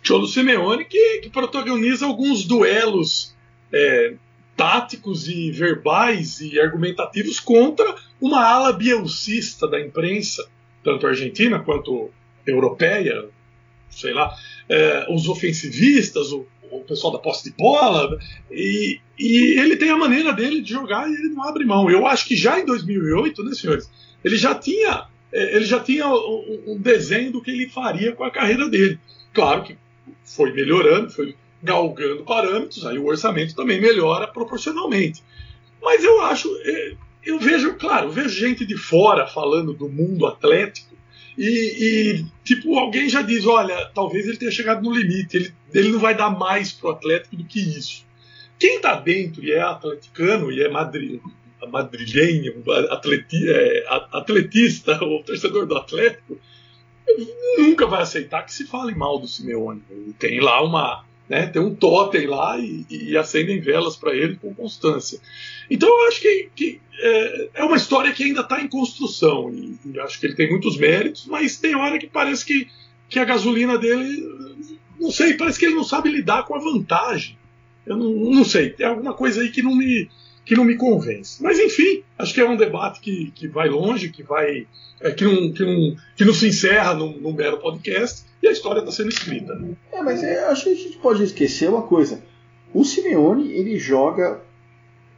Cholo 0.09 0.27
Simeone 0.27 0.85
que, 0.85 1.19
que 1.19 1.29
protagoniza 1.29 2.03
alguns 2.03 2.43
duelos 2.43 3.35
é, 3.71 4.15
táticos 4.57 5.27
e 5.27 5.51
verbais 5.51 6.41
e 6.41 6.59
argumentativos 6.59 7.39
contra 7.39 7.95
uma 8.19 8.43
ala 8.43 8.73
bielcista 8.73 9.67
da 9.67 9.79
imprensa, 9.79 10.49
tanto 10.83 11.05
argentina 11.05 11.59
quanto 11.59 12.09
europeia, 12.43 13.25
sei 13.87 14.11
lá, 14.11 14.35
é, 14.67 15.05
os 15.13 15.29
ofensivistas, 15.29 16.31
o, 16.31 16.47
o, 16.71 16.79
pessoal 16.79 17.13
da 17.13 17.19
posse 17.19 17.43
de 17.43 17.55
bola, 17.55 18.17
e, 18.49 18.99
e, 19.15 19.59
ele 19.59 19.75
tem 19.75 19.91
a 19.91 19.97
maneira 19.97 20.33
dele 20.33 20.59
de 20.59 20.71
jogar 20.71 21.07
e 21.07 21.13
ele 21.13 21.29
não 21.29 21.43
abre 21.43 21.63
mão. 21.63 21.87
Eu 21.87 22.07
acho 22.07 22.25
que 22.25 22.35
já 22.35 22.59
em 22.59 22.65
2008, 22.65 23.43
né, 23.43 23.53
senhores, 23.53 23.87
ele 24.23 24.37
já 24.37 24.55
tinha, 24.55 25.05
é, 25.31 25.55
ele 25.55 25.65
já 25.65 25.79
tinha 25.79 26.07
um, 26.07 26.63
um 26.65 26.77
desenho 26.79 27.31
do 27.31 27.43
que 27.43 27.51
ele 27.51 27.69
faria 27.69 28.13
com 28.13 28.23
a 28.23 28.31
carreira 28.31 28.67
dele. 28.67 28.99
Claro 29.31 29.63
que 29.63 29.77
foi 30.23 30.51
melhorando, 30.53 31.09
foi 31.09 31.35
galgando 31.61 32.23
parâmetros, 32.23 32.85
aí 32.85 32.97
o 32.97 33.05
orçamento 33.05 33.55
também 33.55 33.81
melhora 33.81 34.27
proporcionalmente. 34.27 35.23
Mas 35.81 36.03
eu 36.03 36.21
acho, 36.21 36.49
é, 36.63 36.95
eu 37.25 37.39
vejo, 37.39 37.75
claro, 37.75 38.07
eu 38.07 38.11
vejo 38.11 38.29
gente 38.29 38.65
de 38.65 38.77
fora 38.77 39.27
falando 39.27 39.73
do 39.73 39.89
mundo 39.89 40.25
atlético 40.25 40.89
e, 41.39 41.45
e, 41.47 42.25
tipo, 42.43 42.77
alguém 42.77 43.07
já 43.07 43.21
diz, 43.21 43.45
olha, 43.45 43.89
talvez 43.95 44.27
ele 44.27 44.35
tenha 44.35 44.51
chegado 44.51 44.83
no 44.83 44.93
limite, 44.93 45.37
ele, 45.37 45.53
ele 45.73 45.91
não 45.91 45.99
vai 45.99 46.13
dar 46.13 46.29
mais 46.29 46.73
pro 46.73 46.89
Atlético 46.89 47.37
do 47.37 47.45
que 47.45 47.61
isso. 47.61 48.05
Quem 48.59 48.75
está 48.75 48.95
dentro 48.95 49.41
e 49.41 49.53
é 49.53 49.61
atleticano 49.61 50.51
e 50.51 50.61
é 50.61 50.67
madri, 50.67 51.21
madrilenho, 51.71 52.61
atleti, 52.89 53.49
é, 53.49 53.85
atletista, 54.11 55.01
ou 55.01 55.23
torcedor 55.23 55.65
do 55.65 55.77
Atlético, 55.77 56.37
nunca 57.57 57.85
vai 57.85 58.01
aceitar 58.01 58.43
que 58.43 58.53
se 58.53 58.65
fale 58.65 58.95
mal 58.95 59.19
do 59.19 59.27
Simeone. 59.27 59.81
Tem 60.17 60.39
lá 60.39 60.63
uma, 60.63 61.03
né, 61.29 61.47
tem 61.47 61.61
um 61.61 61.75
totem 61.75 62.25
lá 62.27 62.57
e, 62.57 62.85
e 62.89 63.17
acendem 63.17 63.59
velas 63.59 63.95
para 63.95 64.15
ele 64.15 64.35
com 64.35 64.53
constância. 64.53 65.19
Então 65.69 65.87
eu 65.87 66.07
acho 66.07 66.21
que, 66.21 66.49
que 66.55 66.81
é, 66.99 67.49
é, 67.55 67.63
uma 67.63 67.77
história 67.77 68.11
que 68.11 68.23
ainda 68.23 68.41
está 68.41 68.61
em 68.61 68.67
construção 68.67 69.53
e, 69.53 69.77
e, 69.85 69.99
acho 69.99 70.19
que 70.19 70.25
ele 70.25 70.35
tem 70.35 70.49
muitos 70.49 70.77
méritos, 70.77 71.25
mas 71.27 71.57
tem 71.57 71.75
hora 71.75 71.99
que 71.99 72.07
parece 72.07 72.43
que, 72.43 72.67
que 73.07 73.19
a 73.19 73.25
gasolina 73.25 73.77
dele, 73.77 74.21
não 74.99 75.11
sei, 75.11 75.35
parece 75.35 75.59
que 75.59 75.65
ele 75.65 75.75
não 75.75 75.83
sabe 75.83 76.09
lidar 76.09 76.45
com 76.45 76.55
a 76.55 76.59
vantagem. 76.59 77.37
Eu 77.85 77.95
não, 77.95 78.11
não 78.11 78.43
sei, 78.43 78.71
tem 78.71 78.85
alguma 78.85 79.13
coisa 79.13 79.41
aí 79.41 79.49
que 79.49 79.61
não 79.61 79.75
me 79.75 80.09
que 80.49 80.55
não 80.55 80.65
me 80.65 80.75
convence. 80.75 81.43
Mas 81.43 81.59
enfim, 81.59 82.01
acho 82.17 82.33
que 82.33 82.41
é 82.41 82.49
um 82.49 82.57
debate 82.57 83.01
que, 83.01 83.29
que 83.35 83.47
vai 83.47 83.69
longe, 83.69 84.09
que 84.09 84.23
vai 84.23 84.65
é, 84.99 85.11
que, 85.11 85.23
não, 85.23 85.53
que, 85.53 85.63
não, 85.63 85.95
que 86.17 86.25
não 86.25 86.33
se 86.33 86.47
encerra 86.47 86.95
num, 86.95 87.19
num 87.19 87.33
mero 87.33 87.59
podcast 87.59 88.25
e 88.41 88.47
a 88.47 88.51
história 88.51 88.79
está 88.79 88.91
sendo 88.91 89.09
escrita. 89.09 89.53
Né? 89.53 89.75
É, 89.91 90.01
mas 90.01 90.23
é, 90.23 90.45
acho 90.45 90.63
que 90.63 90.69
a 90.71 90.75
gente 90.75 90.97
pode 90.97 91.21
esquecer 91.21 91.69
uma 91.69 91.83
coisa. 91.83 92.23
O 92.73 92.83
Simeone 92.83 93.51
ele 93.51 93.77
joga 93.77 94.41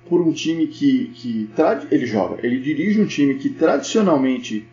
por 0.09 0.19
um 0.19 0.33
time 0.33 0.67
que, 0.67 1.13
que 1.15 1.49
ele 1.89 2.05
joga, 2.05 2.45
ele 2.45 2.59
dirige 2.59 2.99
um 2.99 3.07
time 3.07 3.35
que 3.35 3.51
tradicionalmente 3.51 4.67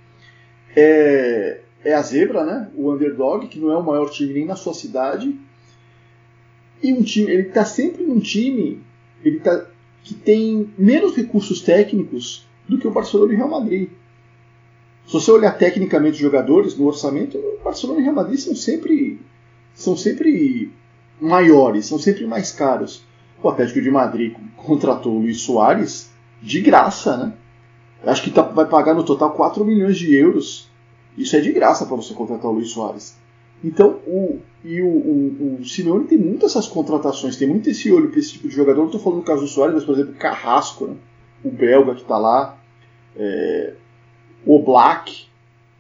é, 0.74 1.60
é 1.84 1.94
a 1.94 2.02
zebra, 2.02 2.44
né? 2.44 2.68
O 2.74 2.92
underdog, 2.92 3.46
que 3.46 3.60
não 3.60 3.70
é 3.70 3.76
o 3.76 3.86
maior 3.86 4.10
time 4.10 4.34
nem 4.34 4.44
na 4.44 4.56
sua 4.56 4.74
cidade. 4.74 5.38
E 6.82 6.92
um 6.92 7.04
time, 7.04 7.30
ele 7.30 7.46
está 7.46 7.64
sempre 7.64 8.02
num 8.02 8.18
time, 8.18 8.82
ele 9.24 9.38
tá 9.38 9.64
que 10.08 10.14
tem 10.14 10.70
menos 10.78 11.14
recursos 11.14 11.60
técnicos 11.60 12.46
do 12.66 12.78
que 12.78 12.88
o 12.88 12.90
Barcelona 12.90 13.32
e 13.32 13.34
o 13.34 13.38
Real 13.38 13.50
Madrid. 13.50 13.90
Se 15.06 15.12
você 15.12 15.30
olhar 15.30 15.52
tecnicamente 15.52 16.14
os 16.14 16.20
jogadores 16.20 16.76
no 16.76 16.86
orçamento, 16.86 17.36
o 17.36 17.62
Barcelona 17.62 17.98
e 17.98 18.02
o 18.02 18.04
Real 18.04 18.14
Madrid 18.14 18.38
são 18.38 18.56
sempre 18.56 19.20
são 19.74 19.94
sempre 19.94 20.72
maiores, 21.20 21.84
são 21.84 21.98
sempre 21.98 22.26
mais 22.26 22.50
caros. 22.50 23.02
O 23.42 23.48
Atlético 23.50 23.82
de 23.82 23.90
Madrid 23.90 24.34
contratou 24.56 25.14
o 25.14 25.20
Luiz 25.20 25.42
Soares 25.42 26.10
de 26.42 26.62
graça, 26.62 27.16
né? 27.18 27.32
Acho 28.04 28.22
que 28.22 28.30
tá, 28.30 28.42
vai 28.42 28.66
pagar 28.66 28.94
no 28.94 29.04
total 29.04 29.32
4 29.32 29.62
milhões 29.62 29.98
de 29.98 30.14
euros. 30.14 30.70
Isso 31.18 31.36
é 31.36 31.40
de 31.40 31.52
graça 31.52 31.84
para 31.84 31.96
você 31.96 32.14
contratar 32.14 32.50
o 32.50 32.54
Luiz 32.54 32.70
Soares. 32.70 33.14
Então, 33.62 34.00
o, 34.06 34.40
e 34.64 34.80
o, 34.80 34.88
o, 34.88 35.58
o 35.60 35.64
Simeone 35.64 36.06
tem 36.06 36.18
muitas 36.18 36.52
essas 36.52 36.68
contratações, 36.68 37.36
tem 37.36 37.48
muito 37.48 37.68
esse 37.68 37.90
olho 37.92 38.08
para 38.08 38.18
esse 38.18 38.32
tipo 38.32 38.48
de 38.48 38.54
jogador. 38.54 38.78
Não 38.78 38.86
estou 38.86 39.00
falando 39.00 39.20
do 39.20 39.24
caso 39.24 39.42
do 39.42 39.48
Soares, 39.48 39.74
mas, 39.74 39.84
por 39.84 39.94
exemplo, 39.94 40.14
Carrasco, 40.14 40.86
né? 40.86 40.96
o 41.42 41.50
belga 41.50 41.94
que 41.94 42.02
está 42.02 42.18
lá, 42.18 42.58
é, 43.16 43.74
o 44.46 44.62
Black, 44.62 45.26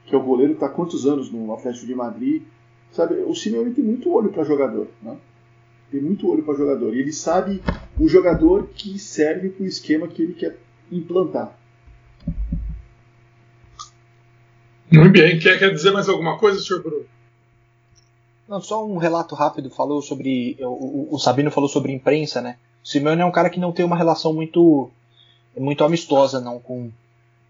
que 0.06 0.14
é 0.14 0.18
o 0.18 0.22
goleiro 0.22 0.54
que 0.54 0.64
está 0.64 0.68
quantos 0.68 1.06
anos 1.06 1.30
no 1.30 1.52
Atlético 1.52 1.86
de 1.86 1.94
Madrid. 1.94 2.42
Sabe, 2.90 3.14
o 3.26 3.34
Simeone 3.34 3.74
tem 3.74 3.84
muito 3.84 4.12
olho 4.12 4.30
para 4.30 4.42
jogador. 4.44 4.88
Né? 5.02 5.16
Tem 5.90 6.00
muito 6.00 6.30
olho 6.30 6.42
para 6.42 6.54
jogador. 6.54 6.94
E 6.94 7.00
ele 7.00 7.12
sabe 7.12 7.62
o 7.98 8.08
jogador 8.08 8.70
que 8.74 8.98
serve 8.98 9.50
para 9.50 9.64
o 9.64 9.66
esquema 9.66 10.08
que 10.08 10.22
ele 10.22 10.34
quer 10.34 10.56
implantar. 10.90 11.58
Muito 14.90 15.12
bem. 15.12 15.38
Quer, 15.38 15.58
quer 15.58 15.72
dizer 15.72 15.90
mais 15.90 16.08
alguma 16.08 16.38
coisa, 16.38 16.60
senhor 16.60 16.82
Bruno? 16.82 17.04
Não, 18.48 18.62
só 18.62 18.84
um 18.84 18.96
relato 18.96 19.34
rápido 19.34 19.68
falou 19.68 20.00
sobre. 20.00 20.56
O, 20.60 21.14
o, 21.14 21.18
Sabino 21.18 21.50
falou 21.50 21.68
sobre 21.68 21.92
imprensa, 21.92 22.40
né? 22.40 22.56
O 22.82 22.88
Simeone 22.88 23.20
é 23.20 23.24
um 23.24 23.30
cara 23.30 23.50
que 23.50 23.60
não 23.60 23.72
tem 23.72 23.84
uma 23.84 23.96
relação 23.96 24.32
muito 24.32 24.90
muito 25.56 25.84
amistosa 25.84 26.40
não 26.40 26.58
com, 26.58 26.90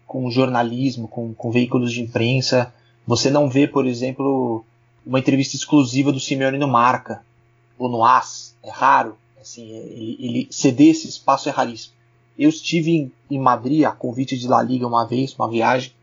com 0.05 0.29
jornalismo, 0.31 1.07
com, 1.07 1.33
com 1.33 1.51
veículos 1.51 1.93
de 1.93 2.01
imprensa. 2.01 2.73
Você 3.07 3.29
não 3.29 3.49
vê, 3.49 3.67
por 3.67 3.85
exemplo, 3.85 4.65
uma 5.05 5.19
entrevista 5.19 5.55
exclusiva 5.55 6.11
do 6.11 6.19
Simeone 6.19 6.57
no 6.57 6.67
Marca 6.67 7.23
ou 7.77 7.87
no 7.87 8.03
AS. 8.03 8.55
É 8.61 8.69
raro. 8.69 9.17
Assim, 9.39 9.69
ele, 9.69 10.17
ele 10.19 10.47
ceder 10.51 10.89
esse 10.89 11.07
espaço 11.07 11.47
é 11.47 11.51
raríssimo. 11.51 11.93
Eu 12.37 12.49
estive 12.49 12.91
em, 12.91 13.11
em 13.31 13.39
Madrid 13.39 13.85
a 13.85 13.91
convite 13.91 14.37
de 14.37 14.47
La 14.47 14.61
Liga 14.61 14.85
uma 14.85 15.05
vez, 15.05 15.33
uma 15.33 15.49
viagem, 15.49 15.93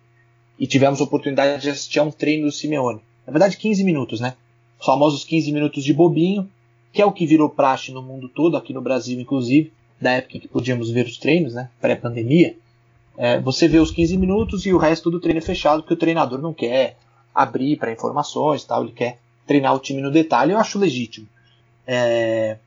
e 0.58 0.66
tivemos 0.66 1.00
a 1.00 1.04
oportunidade 1.04 1.62
de 1.62 1.68
assistir 1.68 1.98
a 1.98 2.02
um 2.02 2.10
treino 2.10 2.46
do 2.46 2.52
Simeone. 2.52 3.00
Na 3.26 3.32
verdade, 3.32 3.58
15 3.58 3.84
minutos, 3.84 4.20
né? 4.20 4.34
Os 4.78 4.86
famosos 4.86 5.24
15 5.24 5.52
minutos 5.52 5.84
de 5.84 5.92
bobinho, 5.92 6.48
que 6.92 7.02
é 7.02 7.06
o 7.06 7.12
que 7.12 7.26
virou 7.26 7.48
praxe 7.48 7.92
no 7.92 8.02
mundo 8.02 8.28
todo, 8.28 8.56
aqui 8.56 8.72
no 8.72 8.80
Brasil 8.80 9.20
inclusive, 9.20 9.72
da 10.00 10.12
época 10.12 10.38
que 10.38 10.48
podíamos 10.48 10.90
ver 10.90 11.06
os 11.06 11.18
treinos, 11.18 11.54
né, 11.54 11.70
pré-pandemia. 11.80 12.56
É, 13.16 13.40
você 13.40 13.66
vê 13.66 13.78
os 13.78 13.90
15 13.90 14.16
minutos 14.16 14.66
e 14.66 14.72
o 14.72 14.78
resto 14.78 15.10
do 15.10 15.20
treino 15.20 15.38
é 15.38 15.42
fechado, 15.42 15.82
porque 15.82 15.94
o 15.94 15.98
treinador 15.98 16.40
não 16.40 16.52
quer 16.52 16.96
abrir 17.34 17.76
para 17.76 17.92
informações, 17.92 18.64
tal, 18.64 18.82
ele 18.82 18.92
quer 18.92 19.18
treinar 19.46 19.74
o 19.74 19.78
time 19.78 20.02
no 20.02 20.10
detalhe, 20.10 20.52
eu 20.52 20.58
acho 20.58 20.78
legítimo. 20.78 21.26
É, 21.86 22.58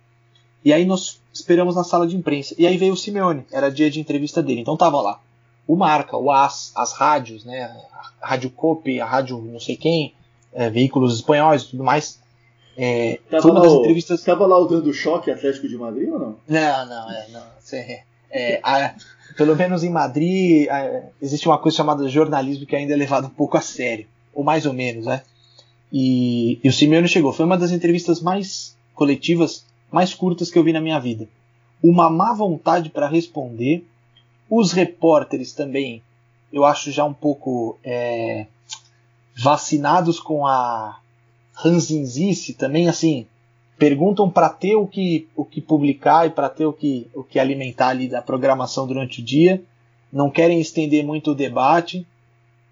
e 0.64 0.74
aí 0.74 0.86
nós 0.86 1.22
esperamos 1.34 1.76
na 1.76 1.84
sala 1.84 2.07
de 2.07 2.16
imprensa. 2.16 2.55
E 2.57 2.66
aí 2.66 2.78
veio 2.78 2.93
o 2.93 2.97
Simeone, 2.97 3.45
era 3.51 3.70
dia 3.70 3.89
de 3.89 3.99
entrevista 3.99 4.41
dele. 4.41 4.62
Então 4.62 4.76
tava 4.76 5.01
lá 5.01 5.20
o 5.70 5.76
Marca, 5.76 6.18
o 6.18 6.32
AS, 6.32 6.72
as 6.76 6.93
rádios, 6.93 7.45
né? 7.45 7.64
A 8.20 8.30
Rádio 8.30 8.49
Cope, 8.49 8.99
a 8.99 9.05
Rádio 9.05 9.38
não 9.39 9.60
sei 9.60 9.78
quem, 9.78 10.16
é, 10.53 10.69
veículos 10.69 11.15
espanhóis 11.15 11.63
e 11.63 11.69
tudo 11.71 11.83
mais. 11.83 12.19
É, 12.77 13.19
tava 13.29 13.41
foi 13.41 13.51
uma 13.51 13.61
das 13.61 13.73
entrevistas. 13.73 14.19
Estava 14.19 14.47
lá 14.47 14.57
o 14.57 14.65
dando 14.65 14.93
choque 14.93 15.29
Atlético 15.29 15.67
de 15.67 15.77
Madrid 15.77 16.09
ou 16.09 16.19
não? 16.19 16.35
Não, 16.47 16.85
não, 16.85 17.11
é, 17.11 17.27
não. 17.29 17.43
É, 18.31 18.59
a, 18.63 18.95
pelo 19.35 19.55
menos 19.55 19.83
em 19.83 19.89
Madrid 19.89 20.69
a, 20.69 21.03
existe 21.21 21.47
uma 21.47 21.57
coisa 21.57 21.77
chamada 21.77 22.07
jornalismo 22.07 22.65
que 22.65 22.75
ainda 22.75 22.93
é 22.93 22.95
levado 22.95 23.27
um 23.27 23.31
pouco 23.31 23.57
a 23.57 23.61
sério, 23.61 24.07
ou 24.33 24.43
mais 24.43 24.65
ou 24.65 24.73
menos, 24.73 25.05
né? 25.05 25.23
E, 25.91 26.59
e 26.63 26.69
o 26.69 26.73
Simeone 26.73 27.07
chegou. 27.07 27.33
Foi 27.33 27.45
uma 27.45 27.57
das 27.57 27.71
entrevistas 27.71 28.21
mais 28.21 28.77
coletivas, 28.93 29.65
mais 29.91 30.13
curtas 30.13 30.51
que 30.51 30.57
eu 30.57 30.63
vi 30.63 30.71
na 30.71 30.81
minha 30.81 30.99
vida. 30.99 31.27
Uma 31.83 32.09
má 32.09 32.33
vontade 32.33 32.89
para 32.89 33.07
responder. 33.07 33.85
Os 34.49 34.71
repórteres 34.71 35.53
também, 35.53 36.01
eu 36.51 36.65
acho 36.65 36.91
já 36.91 37.05
um 37.05 37.13
pouco 37.13 37.77
é, 37.83 38.47
vacinados 39.41 40.19
com 40.19 40.45
a 40.45 40.99
ranzinzice 41.53 42.53
também, 42.53 42.89
assim, 42.89 43.25
perguntam 43.77 44.29
para 44.29 44.49
ter 44.49 44.75
o 44.75 44.85
que, 44.85 45.29
o 45.33 45.45
que 45.45 45.61
publicar 45.61 46.27
e 46.27 46.29
para 46.29 46.49
ter 46.49 46.65
o 46.65 46.73
que, 46.73 47.09
o 47.13 47.23
que 47.23 47.39
alimentar 47.39 47.89
ali 47.89 48.09
da 48.09 48.21
programação 48.21 48.85
durante 48.85 49.21
o 49.21 49.23
dia, 49.23 49.63
não 50.11 50.29
querem 50.29 50.59
estender 50.59 51.05
muito 51.05 51.31
o 51.31 51.35
debate. 51.35 52.05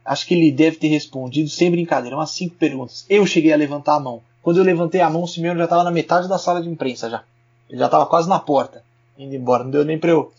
Acho 0.03 0.28
que 0.28 0.34
ele 0.34 0.51
deve 0.51 0.76
ter 0.76 0.89
respondido, 0.89 1.49
sem 1.49 1.72
brincadeira, 1.72 2.18
umas 2.18 2.32
cinco 2.32 2.55
perguntas. 2.55 3.05
Eu 3.09 3.26
cheguei 3.26 3.53
a 3.53 3.57
levantar 3.57 3.95
a 3.95 3.99
mão. 3.99 4.22
Quando 4.41 4.57
eu 4.57 4.63
levantei 4.63 4.99
a 4.99 5.09
mão, 5.09 5.24
o 5.24 5.28
Simeone 5.28 5.57
já 5.57 5.65
estava 5.65 5.84
na 5.84 5.91
metade 5.91 6.28
da 6.28 6.38
sala 6.38 6.61
de 6.61 6.70
imprensa 6.70 7.09
já. 7.09 7.24
Ele 7.70 7.80
já 7.80 7.86
estava 7.86 8.05
quase 8.05 8.28
na 8.28 8.39
porta, 8.39 8.84
indo 9.18 9.36
embora. 9.36 9.63
Não 9.63 9.72
deu 9.72 9.86
nem 9.86 9.97
para 9.97 10.11
eu, 10.11 10.32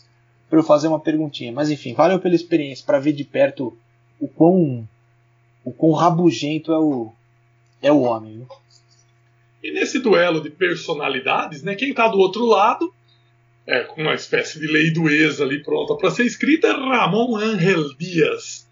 eu 0.51 0.63
fazer 0.63 0.89
uma 0.89 1.01
perguntinha. 1.01 1.53
Mas 1.53 1.71
enfim, 1.71 1.95
valeu 1.95 2.19
pela 2.19 2.35
experiência, 2.35 2.85
para 2.85 2.99
ver 2.99 3.13
de 3.13 3.25
perto 3.25 3.77
o 4.21 4.29
quão 4.29 4.87
o 5.65 5.73
quão 5.73 5.93
rabugento 5.93 6.73
é 6.73 6.79
o, 6.79 7.13
é 7.83 7.93
o 7.93 8.01
homem. 8.01 8.39
Viu? 8.39 8.49
E 9.63 9.73
nesse 9.73 9.99
duelo 9.99 10.41
de 10.41 10.51
personalidades, 10.51 11.63
né, 11.63 11.75
quem 11.75 11.91
está 11.91 12.09
do 12.09 12.19
outro 12.19 12.47
lado, 12.47 12.93
é, 13.67 13.81
com 13.81 14.03
uma 14.03 14.15
espécie 14.15 14.59
de 14.59 14.67
lei 14.67 14.91
do 14.91 15.09
ex 15.09 15.41
ali 15.41 15.63
pronta 15.63 15.95
para 15.97 16.11
ser 16.11 16.25
escrita, 16.25 16.69
é 16.69 16.73
Ramon 16.73 17.37
Angel 17.37 17.95
Dias. 17.97 18.67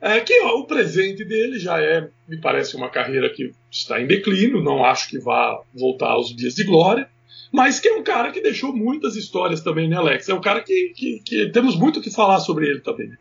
é 0.00 0.18
que 0.20 0.32
ó, 0.42 0.58
o 0.58 0.66
presente 0.66 1.24
dele 1.24 1.58
já 1.58 1.80
é, 1.80 2.08
me 2.26 2.40
parece, 2.40 2.76
uma 2.76 2.90
carreira 2.90 3.30
que 3.30 3.52
está 3.70 4.00
em 4.00 4.06
declínio, 4.06 4.62
não 4.62 4.84
acho 4.84 5.08
que 5.08 5.18
vá 5.18 5.60
voltar 5.74 6.08
aos 6.08 6.34
dias 6.34 6.54
de 6.54 6.64
glória, 6.64 7.08
mas 7.52 7.78
que 7.78 7.86
é 7.86 7.94
um 7.94 8.02
cara 8.02 8.32
que 8.32 8.40
deixou 8.40 8.74
muitas 8.74 9.14
histórias 9.14 9.60
também, 9.60 9.86
né, 9.86 9.96
Alex? 9.96 10.28
É 10.28 10.34
um 10.34 10.40
cara 10.40 10.62
que, 10.62 10.92
que, 10.96 11.20
que 11.20 11.50
temos 11.50 11.76
muito 11.76 12.00
o 12.00 12.02
que 12.02 12.10
falar 12.10 12.40
sobre 12.40 12.66
ele 12.66 12.80
também. 12.80 13.08
né? 13.08 13.18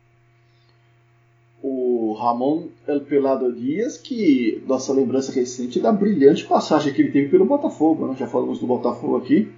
O 2.11 2.13
Ramon 2.13 2.67
El 2.85 2.99
Pelado 2.99 3.53
Dias, 3.53 3.95
que 3.95 4.61
nossa 4.67 4.91
lembrança 4.91 5.31
recente 5.31 5.79
da 5.79 5.93
brilhante 5.93 6.43
passagem 6.43 6.91
que 6.91 7.01
ele 7.01 7.09
teve 7.09 7.29
pelo 7.29 7.45
Botafogo, 7.45 8.05
né? 8.05 8.17
já 8.19 8.27
falamos 8.27 8.59
do 8.59 8.67
Botafogo 8.67 9.15
aqui. 9.15 9.49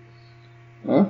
né? 0.85 1.09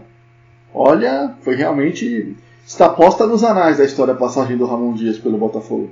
Olha, 0.73 1.35
foi 1.41 1.55
realmente. 1.55 2.33
Está 2.65 2.87
posta 2.87 3.27
nos 3.27 3.43
anais 3.43 3.77
da 3.77 3.83
história 3.83 4.13
a 4.13 4.17
passagem 4.17 4.55
do 4.55 4.65
Ramon 4.65 4.93
Dias 4.93 5.17
pelo 5.17 5.37
Botafogo. 5.37 5.89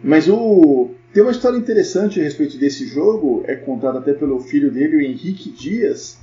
Mas 0.00 0.28
o 0.28 0.90
tem 1.12 1.24
uma 1.24 1.32
história 1.32 1.58
interessante 1.58 2.20
a 2.20 2.22
respeito 2.22 2.56
desse 2.56 2.86
jogo, 2.86 3.42
é 3.48 3.56
contada 3.56 3.98
até 3.98 4.12
pelo 4.12 4.38
filho 4.38 4.70
dele, 4.70 4.98
o 4.98 5.00
Henrique 5.00 5.50
Dias, 5.50 6.20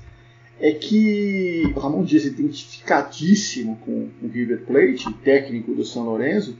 é 0.61 0.71
que 0.71 1.73
o 1.75 1.77
Ramon 1.77 2.05
Dias, 2.05 2.23
identificadíssimo 2.23 3.77
com 3.83 4.07
o 4.21 4.27
River 4.29 4.63
Plate, 4.65 5.13
técnico 5.25 5.75
do 5.75 5.83
São 5.83 6.05
Lourenço. 6.05 6.57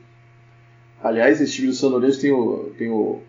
Aliás, 1.02 1.40
esse 1.40 1.54
time 1.54 1.68
do 1.68 1.74
São 1.74 1.90
Lourenço 1.90 2.20
tem 2.20 2.32
o, 2.32 2.72
tem 2.78 2.90
o, 2.90 3.22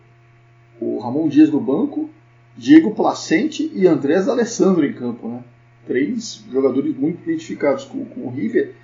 o 0.79 0.99
Ramon 0.99 1.27
Dias 1.27 1.49
no 1.49 1.59
banco, 1.59 2.09
Diego 2.57 2.91
Placente 2.91 3.71
e 3.73 3.87
Andrés 3.87 4.27
Alessandro 4.27 4.85
em 4.85 4.93
campo. 4.93 5.27
Né? 5.27 5.43
Três 5.87 6.43
jogadores 6.51 6.95
muito 6.95 7.23
identificados 7.23 7.85
com, 7.85 8.03
com 8.05 8.21
o 8.27 8.29
River. 8.29 8.75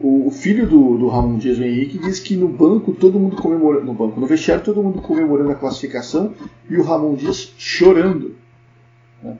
O, 0.00 0.28
o 0.28 0.30
filho 0.30 0.68
do, 0.68 0.96
do 0.96 1.08
Ramon 1.08 1.38
Dias, 1.38 1.58
o 1.58 1.64
Henrique, 1.64 1.98
diz 1.98 2.20
que 2.20 2.36
no 2.36 2.46
banco 2.46 2.92
todo 2.92 3.18
mundo 3.18 3.36
comemorando, 3.36 3.84
no 3.84 3.94
banco, 3.94 4.20
no 4.20 4.26
vestiário 4.26 4.64
todo 4.64 4.82
mundo 4.82 5.02
comemorando 5.02 5.50
a 5.50 5.56
classificação 5.56 6.32
e 6.70 6.76
o 6.76 6.82
Ramon 6.82 7.16
Dias 7.16 7.52
chorando. 7.58 8.36
né? 9.20 9.36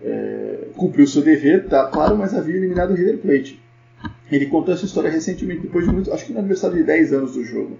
É, 0.00 0.68
cumpriu 0.74 1.06
seu 1.06 1.20
dever, 1.20 1.68
tá 1.68 1.86
claro, 1.86 2.16
mas 2.16 2.32
havia 2.32 2.56
eliminado 2.56 2.92
o 2.92 2.94
River 2.94 3.18
Plate. 3.18 3.60
Ele 4.30 4.46
contou 4.46 4.72
essa 4.72 4.86
história 4.86 5.10
recentemente, 5.10 5.60
depois 5.60 5.84
de 5.84 5.92
muito, 5.92 6.10
acho 6.10 6.24
que 6.24 6.32
no 6.32 6.38
aniversário 6.38 6.78
de 6.78 6.84
10 6.84 7.12
anos 7.12 7.34
do 7.34 7.44
jogo. 7.44 7.76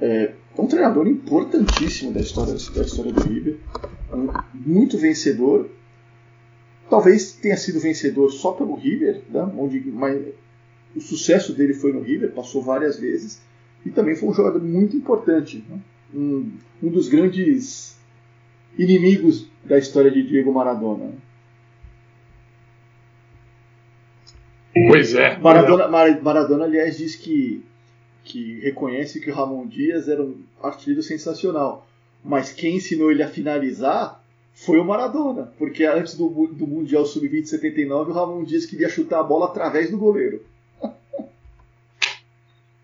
É 0.00 0.32
um 0.56 0.66
treinador 0.66 1.06
importantíssimo 1.08 2.12
da 2.12 2.20
história, 2.20 2.52
da 2.52 2.82
história 2.82 3.12
do 3.12 3.20
River, 3.28 3.56
um- 4.12 4.28
muito 4.54 4.96
vencedor. 4.98 5.68
Talvez 6.88 7.32
tenha 7.32 7.56
sido 7.56 7.80
vencedor 7.80 8.30
só 8.30 8.52
pelo 8.52 8.74
River, 8.74 9.22
né, 9.30 9.42
onde 9.56 9.80
mas 9.90 10.20
o 10.96 11.00
sucesso 11.00 11.52
dele 11.52 11.74
foi 11.74 11.92
no 11.92 12.00
River, 12.00 12.32
passou 12.32 12.62
várias 12.62 12.98
vezes, 12.98 13.40
e 13.84 13.90
também 13.90 14.16
foi 14.16 14.28
um 14.28 14.34
jogador 14.34 14.62
muito 14.62 14.96
importante. 14.96 15.64
né, 15.68 15.78
um, 16.14 16.50
um 16.82 16.88
dos 16.90 17.08
grandes 17.08 17.98
inimigos 18.78 19.46
da 19.64 19.76
história 19.78 20.10
de 20.10 20.22
Diego 20.22 20.52
Maradona. 20.52 21.12
Pois 24.88 25.14
é. 25.14 25.36
Maradona, 25.38 25.88
Mar- 25.88 26.22
Maradona, 26.22 26.64
aliás, 26.64 26.96
diz 26.98 27.16
que, 27.16 27.64
que 28.28 28.60
reconhece 28.60 29.20
que 29.20 29.30
o 29.30 29.34
Ramon 29.34 29.66
Dias 29.66 30.08
era 30.08 30.22
um 30.22 30.36
artilheiro 30.62 31.02
sensacional. 31.02 31.86
Mas 32.24 32.52
quem 32.52 32.76
ensinou 32.76 33.10
ele 33.10 33.22
a 33.22 33.28
finalizar 33.28 34.22
foi 34.54 34.78
o 34.78 34.84
Maradona. 34.84 35.52
Porque 35.58 35.84
antes 35.84 36.14
do, 36.16 36.28
do 36.48 36.66
Mundial 36.66 37.06
Sub-20 37.06 37.46
79, 37.46 38.10
o 38.10 38.14
Ramon 38.14 38.44
Dias 38.44 38.66
queria 38.66 38.88
chutar 38.88 39.20
a 39.20 39.22
bola 39.22 39.46
através 39.46 39.90
do 39.90 39.96
goleiro. 39.98 40.42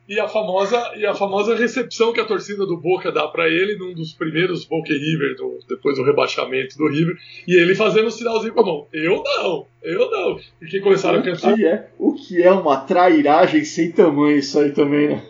E 0.07 0.21
a 0.21 0.29
famosa 0.29 0.93
e 0.97 1.07
a 1.07 1.15
famosa 1.15 1.55
recepção 1.57 2.13
que 2.13 2.21
a 2.21 2.27
torcida 2.27 2.67
do 2.67 2.77
Boca 2.77 3.11
dá 3.11 3.27
pra 3.27 3.49
ele 3.49 3.75
num 3.79 3.95
dos 3.95 4.13
primeiros 4.13 4.67
Boca 4.67 4.93
e 4.93 4.99
River, 4.99 5.35
do- 5.35 5.59
depois 5.67 5.97
do 5.97 6.05
rebaixamento 6.05 6.77
do 6.77 6.89
River, 6.89 7.17
e 7.49 7.55
ele 7.59 7.75
fazendo 7.75 8.09
o 8.09 8.11
sinalzinho 8.11 8.53
com 8.53 8.61
a 8.61 8.67
mão. 8.67 8.87
Eu 8.93 9.23
não, 9.25 9.67
eu 9.83 10.11
não. 10.11 10.39
Porque 10.59 10.81
começaram 10.81 11.21
a 11.21 11.23
O 11.23 11.25
cantar. 11.25 11.55
que, 11.55 11.65
é, 11.67 11.89
o 11.99 12.13
que 12.13 12.43
é 12.43 12.53
uma 12.53 12.77
trairagem 12.83 13.65
sem 13.65 13.93
tamanho 13.93 14.37
isso 14.37 14.59
aí 14.59 14.73
também, 14.73 15.09
né? 15.09 15.23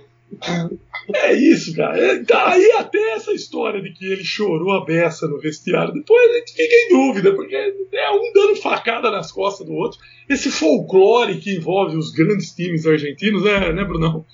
É 1.12 1.32
isso, 1.32 1.74
cara. 1.74 1.98
É, 1.98 2.24
tá 2.24 2.52
aí 2.52 2.72
até 2.78 3.12
essa 3.12 3.32
história 3.32 3.82
de 3.82 3.92
que 3.92 4.04
ele 4.04 4.24
chorou 4.24 4.72
a 4.72 4.84
beça 4.84 5.26
no 5.26 5.38
vestiário. 5.38 5.92
Depois 5.92 6.30
a 6.30 6.38
gente 6.38 6.52
fica 6.52 6.74
em 6.74 6.88
dúvida, 6.88 7.34
porque 7.34 7.54
é 7.54 8.10
um 8.10 8.32
dando 8.32 8.56
facada 8.56 9.10
nas 9.10 9.30
costas 9.30 9.66
do 9.66 9.74
outro. 9.74 9.98
Esse 10.28 10.50
folclore 10.50 11.38
que 11.38 11.56
envolve 11.56 11.96
os 11.96 12.10
grandes 12.10 12.52
times 12.52 12.86
argentinos, 12.86 13.44
né, 13.44 13.72
né 13.72 13.84
Brunão? 13.84 14.24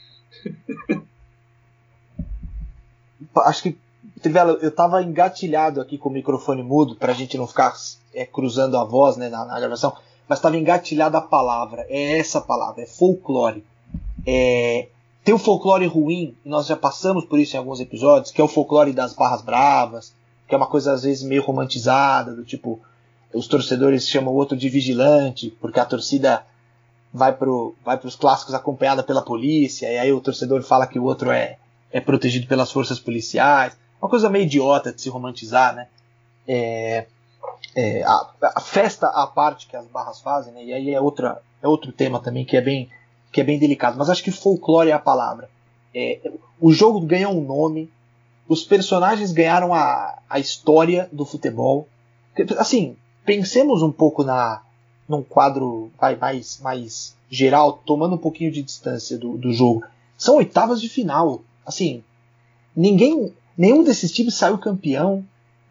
Acho 3.37 3.63
que, 3.63 3.77
Trivela, 4.21 4.59
eu 4.61 4.71
tava 4.71 5.03
engatilhado 5.03 5.81
aqui 5.81 5.97
com 5.97 6.09
o 6.09 6.13
microfone 6.13 6.63
mudo, 6.63 6.97
pra 6.97 7.13
gente 7.13 7.39
não 7.39 7.47
ficar 7.47 7.75
é, 8.15 8.27
cruzando 8.27 8.77
a 8.77 8.85
voz 8.85 9.17
né, 9.17 9.29
na, 9.29 9.45
na 9.45 9.59
gravação, 9.59 9.97
mas 10.29 10.41
tava 10.41 10.57
engatilhada 10.57 11.19
a 11.19 11.23
palavra. 11.23 11.87
É 11.89 12.19
essa 12.19 12.41
palavra, 12.41 12.83
é 12.83 12.87
folclore. 12.87 13.65
É, 14.27 14.89
tem 15.25 15.35
o 15.35 15.39
folclore 15.39 15.87
ruim, 15.87 16.35
e 16.45 16.49
nós 16.49 16.67
já 16.67 16.77
passamos 16.77 17.25
por 17.25 17.39
isso 17.39 17.55
em 17.55 17.59
alguns 17.59 17.81
episódios, 17.81 18.33
que 18.33 18.41
é 18.41 18.45
o 18.45 18.49
folclore 18.49 18.93
das 18.93 19.13
barras 19.13 19.43
bravas, 19.43 20.15
que 20.49 20.55
é 20.55 20.57
uma 20.57 20.67
coisa 20.67 20.93
às 20.93 21.03
vezes 21.03 21.23
meio 21.23 21.43
romantizada, 21.43 22.35
do 22.35 22.45
tipo, 22.45 22.81
os 23.33 23.47
torcedores 23.47 24.09
chamam 24.09 24.33
o 24.33 24.37
outro 24.37 24.57
de 24.57 24.69
vigilante, 24.69 25.51
porque 25.61 25.79
a 25.79 25.85
torcida 25.85 26.45
vai 27.13 27.33
pro 27.33 27.75
vai 27.85 27.99
os 28.03 28.17
clássicos 28.17 28.55
acompanhada 28.55 29.03
pela 29.03 29.23
polícia, 29.23 29.91
e 29.93 29.99
aí 29.99 30.13
o 30.13 30.21
torcedor 30.21 30.63
fala 30.63 30.87
que 30.87 30.99
o 30.99 31.05
outro 31.05 31.31
é, 31.31 31.59
é 31.93 32.01
protegido 32.01 32.47
pelas 32.47 32.73
forças 32.73 32.99
policiais. 32.99 33.77
Uma 34.01 34.09
coisa 34.09 34.31
meio 34.31 34.45
idiota 34.45 34.93
de 34.93 35.03
se 35.03 35.11
romantizar, 35.11 35.75
né? 35.75 35.89
É, 36.49 37.07
é, 37.77 38.03
a, 38.03 38.27
a 38.57 38.61
festa 38.61 39.09
à 39.09 39.27
parte 39.27 39.67
que 39.67 39.77
as 39.77 39.87
barras 39.87 40.21
fazem, 40.21 40.53
né? 40.53 40.65
E 40.65 40.73
aí 40.73 40.95
é, 40.95 41.01
outra, 41.01 41.43
é 41.63 41.69
outro 41.69 41.93
tema 41.93 42.21
também 42.21 42.45
que 42.45 42.57
é 42.57 42.61
bem 42.61 42.89
que 43.33 43.41
é 43.41 43.45
bem 43.45 43.59
delicado. 43.59 43.99
Mas 43.99 44.11
acho 44.11 44.23
que 44.23 44.31
folclore 44.31 44.91
é 44.91 44.93
a 44.93 44.99
palavra. 44.99 45.49
É, 45.95 46.21
o 46.61 46.73
jogo 46.73 47.01
ganhou 47.01 47.33
um 47.33 47.45
nome, 47.45 47.91
os 48.49 48.65
personagens 48.65 49.33
ganharam 49.33 49.73
a, 49.75 50.19
a 50.29 50.39
história 50.39 51.09
do 51.13 51.25
futebol. 51.25 51.89
Assim, 52.59 52.97
pensemos 53.25 53.83
um 53.83 53.93
pouco 53.93 54.23
na 54.25 54.63
num 55.11 55.25
quadro 55.25 55.91
vai, 56.01 56.15
mais, 56.15 56.61
mais 56.61 57.17
geral, 57.29 57.83
tomando 57.85 58.15
um 58.15 58.19
pouquinho 58.19 58.53
de 58.53 58.63
distância 58.63 59.19
do, 59.19 59.37
do 59.37 59.53
jogo. 59.53 59.83
São 60.17 60.37
oitavas 60.37 60.81
de 60.81 60.89
final. 60.89 61.43
Assim, 61.67 62.05
ninguém, 62.77 63.35
nenhum 63.59 63.83
desses 63.83 64.13
times 64.13 64.37
saiu 64.37 64.57
campeão, 64.57 65.25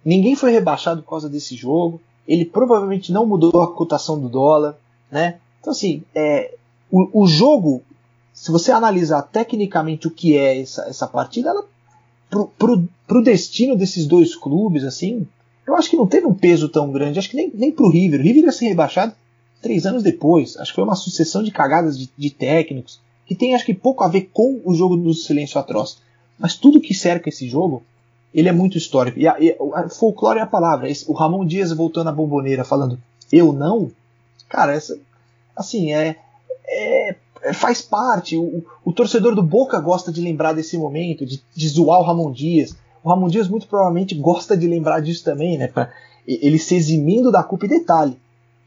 ninguém 0.04 0.36
foi 0.36 0.52
rebaixado 0.52 1.02
por 1.02 1.12
causa 1.12 1.30
desse 1.30 1.56
jogo. 1.56 2.02
Ele 2.28 2.44
provavelmente 2.44 3.14
não 3.14 3.26
mudou 3.26 3.62
a 3.62 3.74
cotação 3.74 4.20
do 4.20 4.28
dólar, 4.28 4.78
né? 5.10 5.40
Então 5.62 5.72
assim, 5.72 6.04
é, 6.14 6.54
o, 6.92 7.24
o 7.24 7.28
jogo, 7.28 7.84
se 8.34 8.52
você 8.52 8.72
analisar 8.72 9.22
tecnicamente 9.24 10.08
o 10.08 10.12
que 10.12 10.38
é 10.38 10.62
essa, 10.62 10.84
essa 10.84 11.08
partida, 11.08 11.50
ela 11.50 11.66
pro, 12.30 12.48
pro, 12.58 12.88
pro 13.08 13.24
destino 13.24 13.76
desses 13.76 14.06
dois 14.06 14.36
clubes, 14.36 14.84
assim, 14.84 15.28
eu 15.66 15.76
acho 15.76 15.90
que 15.90 15.98
não 15.98 16.08
teve 16.08 16.26
um 16.26 16.34
peso 16.34 16.70
tão 16.70 16.92
grande. 16.92 17.20
Acho 17.20 17.30
que 17.30 17.36
nem, 17.36 17.52
nem 17.54 17.72
pro 17.72 17.90
River. 17.90 18.20
O 18.20 18.24
River 18.24 18.46
ia 18.46 18.52
ser 18.52 18.68
rebaixado 18.68 19.14
três 19.62 19.86
anos 19.86 20.04
depois. 20.04 20.58
Acho 20.58 20.72
que 20.72 20.76
foi 20.76 20.84
uma 20.84 20.96
sucessão 20.96 21.44
de 21.44 21.52
cagadas 21.52 21.98
de, 21.98 22.10
de 22.18 22.30
técnicos 22.30 23.00
que 23.30 23.36
tem 23.36 23.54
acho 23.54 23.64
que 23.64 23.76
pouco 23.76 24.04
a 24.04 24.08
ver 24.08 24.32
com 24.34 24.60
o 24.66 24.74
jogo 24.74 24.98
do 24.98 25.14
silêncio 25.14 25.60
atroz. 25.60 26.00
Mas 26.40 26.56
tudo 26.56 26.82
que 26.82 26.96
cerca 26.96 27.30
esse 27.30 27.48
jogo, 27.48 27.84
ele 28.34 28.50
é 28.50 28.52
muito 28.52 28.76
histórico. 28.76 29.20
E, 29.20 29.28
a, 29.28 29.40
e 29.40 29.56
a, 29.76 29.88
folclore 29.88 30.40
é 30.40 30.42
a 30.42 30.48
palavra. 30.48 30.90
Esse, 30.90 31.06
o 31.08 31.14
Ramon 31.14 31.46
Dias 31.46 31.72
voltou 31.72 32.04
na 32.04 32.12
bomboneira 32.12 32.64
falando 32.64 33.00
eu 33.32 33.54
não. 33.54 33.92
Cara, 34.50 34.74
essa, 34.74 34.98
assim, 35.56 35.94
é, 35.94 36.18
é, 36.68 37.16
é 37.44 37.54
faz 37.54 37.82
parte. 37.82 38.38
O, 38.38 38.64
o, 38.84 38.94
torcedor 38.94 39.36
do 39.36 39.44
Boca 39.44 39.80
gosta 39.80 40.12
de 40.12 40.22
lembrar 40.22 40.54
desse 40.54 40.78
momento, 40.78 41.26
de, 41.26 41.42
de 41.56 41.68
zoar 41.68 42.00
o 42.00 42.04
Ramon 42.04 42.32
Dias. 42.32 42.76
O 43.04 43.10
Ramon 43.10 43.28
Dias 43.28 43.48
muito 43.48 43.68
provavelmente 43.68 44.16
gosta 44.16 44.56
de 44.58 44.68
lembrar 44.68 45.02
disso 45.02 45.24
também, 45.24 45.58
né? 45.58 45.68
Pra 45.68 45.90
ele 46.28 46.60
se 46.60 46.76
eximindo 46.76 47.32
da 47.32 47.44
culpa. 47.44 47.66
E 47.66 47.70
detalhe, 47.70 48.18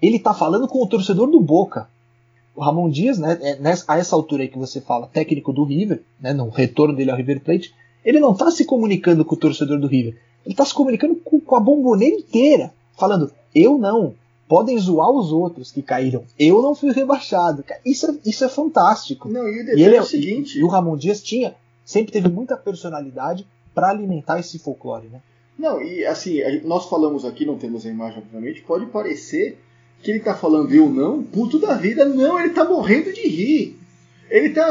ele 0.00 0.18
tá 0.18 0.34
falando 0.34 0.66
com 0.66 0.82
o 0.82 0.86
torcedor 0.86 1.30
do 1.30 1.40
Boca. 1.40 1.88
O 2.54 2.60
Ramon 2.60 2.90
Dias, 2.90 3.18
né, 3.18 3.38
a 3.88 3.96
essa 3.96 4.14
altura 4.14 4.42
aí 4.42 4.48
que 4.48 4.58
você 4.58 4.80
fala, 4.80 5.06
técnico 5.06 5.52
do 5.52 5.64
River, 5.64 6.02
né, 6.20 6.32
no 6.32 6.50
retorno 6.50 6.94
dele 6.94 7.10
ao 7.10 7.16
River 7.16 7.40
Plate, 7.40 7.72
ele 8.04 8.20
não 8.20 8.34
tá 8.34 8.50
se 8.50 8.64
comunicando 8.64 9.24
com 9.24 9.34
o 9.34 9.38
torcedor 9.38 9.78
do 9.78 9.86
River. 9.86 10.18
Ele 10.44 10.54
tá 10.54 10.64
se 10.64 10.74
comunicando 10.74 11.14
com, 11.16 11.40
com 11.40 11.56
a 11.56 11.60
bomboneira 11.60 12.16
inteira, 12.16 12.74
falando: 12.98 13.32
eu 13.54 13.78
não, 13.78 14.14
podem 14.52 14.78
zoar 14.78 15.10
os 15.10 15.32
outros 15.32 15.70
que 15.70 15.80
caíram. 15.80 16.24
Eu 16.38 16.60
não 16.60 16.74
fui 16.74 16.92
rebaixado. 16.92 17.64
Isso 17.86 18.10
é, 18.10 18.14
isso 18.26 18.44
é 18.44 18.50
fantástico. 18.50 19.26
Não, 19.26 19.48
e, 19.48 19.64
e 19.78 19.82
ele 19.82 19.96
é 19.96 20.00
o 20.02 20.04
seguinte. 20.04 20.58
E 20.58 20.62
o 20.62 20.66
Ramon 20.66 20.94
Dias 20.94 21.22
tinha, 21.22 21.54
sempre 21.86 22.12
teve 22.12 22.28
muita 22.28 22.54
personalidade 22.54 23.46
para 23.74 23.88
alimentar 23.88 24.38
esse 24.40 24.58
folclore, 24.58 25.08
né? 25.08 25.22
Não, 25.58 25.80
e 25.80 26.04
assim, 26.04 26.40
nós 26.64 26.84
falamos 26.84 27.24
aqui, 27.24 27.46
não 27.46 27.56
temos 27.56 27.86
a 27.86 27.88
imagem, 27.88 28.18
obviamente, 28.18 28.60
pode 28.60 28.84
parecer 28.84 29.58
que 30.02 30.10
ele 30.10 30.20
tá 30.20 30.34
falando 30.34 30.70
eu 30.74 30.86
não, 30.86 31.22
puto 31.22 31.58
da 31.58 31.72
vida, 31.72 32.04
não, 32.04 32.38
ele 32.38 32.50
tá 32.50 32.62
morrendo 32.62 33.10
de 33.10 33.26
rir. 33.26 33.78
Ele 34.28 34.50
tá. 34.50 34.68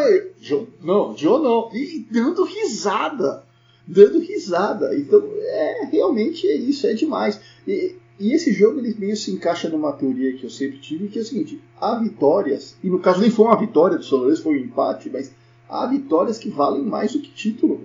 Não, 0.83 1.17
Joe 1.17 1.41
não. 1.41 1.71
E 1.73 2.05
dando 2.11 2.43
risada. 2.43 3.43
dando 3.87 4.19
risada. 4.19 4.95
Então, 4.95 5.27
é 5.39 5.89
realmente 5.91 6.45
é 6.45 6.53
isso, 6.55 6.85
é 6.85 6.93
demais. 6.93 7.41
E, 7.67 7.95
e 8.21 8.33
esse 8.33 8.53
jogo 8.53 8.79
ele 8.79 8.95
meio 8.99 9.17
se 9.17 9.31
encaixa 9.31 9.67
numa 9.67 9.91
teoria 9.93 10.33
que 10.33 10.43
eu 10.43 10.49
sempre 10.49 10.77
tive, 10.77 11.07
que 11.07 11.17
é 11.17 11.23
o 11.23 11.25
seguinte: 11.25 11.59
há 11.79 11.95
vitórias, 11.95 12.77
e 12.83 12.89
no 12.89 12.99
caso 12.99 13.19
nem 13.19 13.31
foi 13.31 13.45
uma 13.45 13.59
vitória 13.59 13.97
do 13.97 14.05
São 14.05 14.35
foi 14.35 14.59
um 14.59 14.63
empate, 14.63 15.09
mas 15.09 15.33
há 15.67 15.87
vitórias 15.87 16.37
que 16.37 16.47
valem 16.47 16.83
mais 16.83 17.13
do 17.13 17.19
que 17.19 17.31
título. 17.31 17.81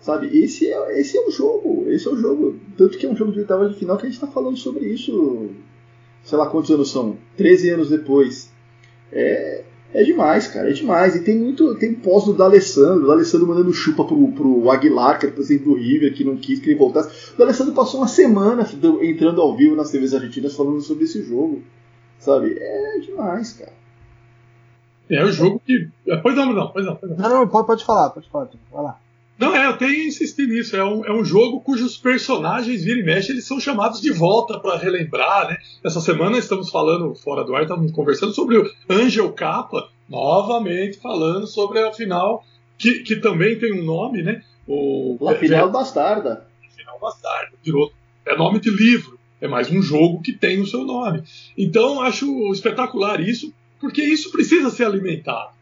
Sabe, 0.00 0.28
esse 0.38 0.66
é, 0.66 1.00
esse 1.00 1.18
é 1.18 1.20
o 1.20 1.30
jogo, 1.30 1.84
esse 1.88 2.08
é 2.08 2.10
o 2.10 2.16
jogo. 2.16 2.58
Tanto 2.78 2.96
que 2.96 3.04
é 3.04 3.10
um 3.10 3.16
jogo 3.16 3.32
de 3.32 3.40
oitava 3.40 3.68
de 3.68 3.76
final 3.76 3.98
que 3.98 4.06
a 4.06 4.08
gente 4.08 4.14
está 4.14 4.26
falando 4.26 4.56
sobre 4.56 4.86
isso, 4.86 5.50
sei 6.24 6.38
lá 6.38 6.48
quantos 6.48 6.70
anos 6.70 6.90
são, 6.90 7.18
13 7.36 7.70
anos 7.70 7.90
depois. 7.90 8.50
É, 9.12 9.64
é 9.94 10.02
demais, 10.02 10.46
cara, 10.48 10.68
é 10.68 10.72
demais. 10.72 11.14
E 11.14 11.22
tem 11.22 11.38
muito. 11.38 11.74
Tem 11.76 11.94
pós 11.94 12.24
do 12.24 12.32
D'Alessandro, 12.32 13.04
o 13.04 13.06
D'Alessandro 13.06 13.46
mandando 13.46 13.72
chupa 13.72 14.04
pro, 14.04 14.32
pro 14.32 14.70
Aguilar, 14.70 15.18
que 15.18 15.26
era 15.26 15.34
presidente 15.34 15.64
do 15.64 15.74
River, 15.74 16.14
que 16.14 16.24
não 16.24 16.36
quis 16.36 16.60
que 16.60 16.70
ele 16.70 16.78
voltasse. 16.78 17.32
O 17.34 17.38
D'Alessandro 17.38 17.74
passou 17.74 18.00
uma 18.00 18.08
semana 18.08 18.66
entrando 19.02 19.40
ao 19.40 19.56
vivo 19.56 19.76
nas 19.76 19.90
TVs 19.90 20.14
argentinas 20.14 20.54
falando 20.54 20.80
sobre 20.80 21.04
esse 21.04 21.22
jogo. 21.22 21.62
Sabe? 22.18 22.56
É 22.58 22.98
demais, 23.00 23.52
cara. 23.52 23.72
É 25.08 25.24
o 25.24 25.30
jogo 25.30 25.62
que. 25.64 25.88
Pois 26.22 26.34
não, 26.34 26.52
não, 26.52 26.72
pois 26.72 26.84
não, 26.84 26.96
pois 26.96 27.10
não. 27.12 27.18
Não, 27.18 27.40
não, 27.40 27.48
pode, 27.48 27.66
pode 27.66 27.84
falar, 27.84 28.10
pode 28.10 28.28
falar. 28.28 28.48
Vai 28.72 28.82
lá. 28.82 29.00
Não, 29.38 29.54
é, 29.54 29.66
eu 29.66 29.76
tenho 29.76 29.94
que 29.94 30.06
insistir 30.06 30.46
nisso. 30.46 30.76
É 30.76 30.84
um, 30.84 31.04
é 31.04 31.12
um 31.12 31.24
jogo 31.24 31.60
cujos 31.60 31.96
personagens, 31.96 32.82
vira 32.82 33.00
e 33.00 33.04
mexe, 33.04 33.32
eles 33.32 33.46
são 33.46 33.60
chamados 33.60 34.00
de 34.00 34.10
volta 34.10 34.58
para 34.58 34.78
relembrar, 34.78 35.48
né? 35.48 35.58
Essa 35.84 36.00
semana 36.00 36.38
estamos 36.38 36.70
falando, 36.70 37.14
fora 37.14 37.44
do 37.44 37.54
ar, 37.54 37.62
estamos 37.62 37.92
conversando 37.92 38.32
sobre 38.32 38.56
o 38.56 38.70
Angel 38.88 39.30
Capa, 39.32 39.90
novamente 40.08 40.98
falando 40.98 41.46
sobre 41.46 41.80
a 41.80 41.92
final, 41.92 42.44
que, 42.78 43.00
que 43.00 43.16
também 43.16 43.58
tem 43.58 43.78
um 43.78 43.84
nome, 43.84 44.22
né? 44.22 44.42
O, 44.66 45.18
La 45.20 45.34
Final 45.34 45.68
é, 45.68 45.72
Bastarda. 45.72 46.46
Final 46.74 46.98
Bastarda, 46.98 47.52
virou. 47.62 47.92
É 48.24 48.36
nome 48.36 48.58
de 48.58 48.70
livro, 48.70 49.18
é 49.40 49.46
mais 49.46 49.70
um 49.70 49.82
jogo 49.82 50.22
que 50.22 50.32
tem 50.32 50.60
o 50.60 50.66
seu 50.66 50.82
nome. 50.84 51.22
Então, 51.56 52.00
acho 52.00 52.26
espetacular 52.52 53.20
isso, 53.20 53.52
porque 53.78 54.02
isso 54.02 54.32
precisa 54.32 54.70
ser 54.70 54.84
alimentado 54.84 55.55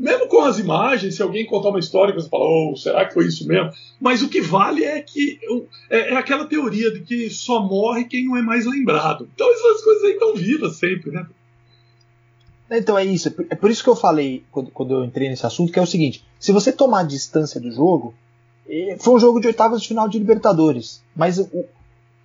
mesmo 0.00 0.26
com 0.28 0.40
as 0.40 0.58
imagens, 0.58 1.16
se 1.16 1.22
alguém 1.22 1.44
contar 1.44 1.68
uma 1.68 1.78
história, 1.78 2.14
você 2.14 2.26
fala, 2.26 2.44
oh, 2.44 2.74
será 2.74 3.04
que 3.04 3.12
foi 3.12 3.26
isso 3.26 3.46
mesmo? 3.46 3.70
Mas 4.00 4.22
o 4.22 4.30
que 4.30 4.40
vale 4.40 4.82
é 4.82 5.02
que 5.02 5.38
é, 5.90 6.14
é, 6.14 6.16
aquela 6.16 6.46
teoria 6.46 6.90
de 6.90 7.00
que 7.00 7.28
só 7.28 7.62
morre 7.62 8.04
quem 8.04 8.24
não 8.24 8.34
é 8.34 8.40
mais 8.40 8.64
lembrado. 8.64 9.28
Então 9.34 9.52
essas 9.52 9.84
coisas 9.84 10.04
aí 10.04 10.12
estão 10.12 10.34
vivas 10.34 10.76
sempre, 10.76 11.10
né? 11.10 11.26
Então 12.70 12.96
é 12.96 13.04
isso. 13.04 13.28
É 13.50 13.54
por 13.54 13.70
isso 13.70 13.84
que 13.84 13.90
eu 13.90 13.96
falei 13.96 14.42
quando, 14.50 14.70
quando 14.70 14.94
eu 14.94 15.04
entrei 15.04 15.28
nesse 15.28 15.44
assunto, 15.44 15.70
que 15.70 15.78
é 15.78 15.82
o 15.82 15.86
seguinte: 15.86 16.24
se 16.38 16.50
você 16.50 16.72
tomar 16.72 17.02
distância 17.02 17.60
do 17.60 17.70
jogo, 17.70 18.14
foi 19.00 19.14
um 19.14 19.20
jogo 19.20 19.38
de 19.38 19.48
oitavas 19.48 19.82
de 19.82 19.88
final 19.88 20.08
de 20.08 20.18
Libertadores. 20.18 21.02
Mas 21.14 21.38
o, 21.38 21.66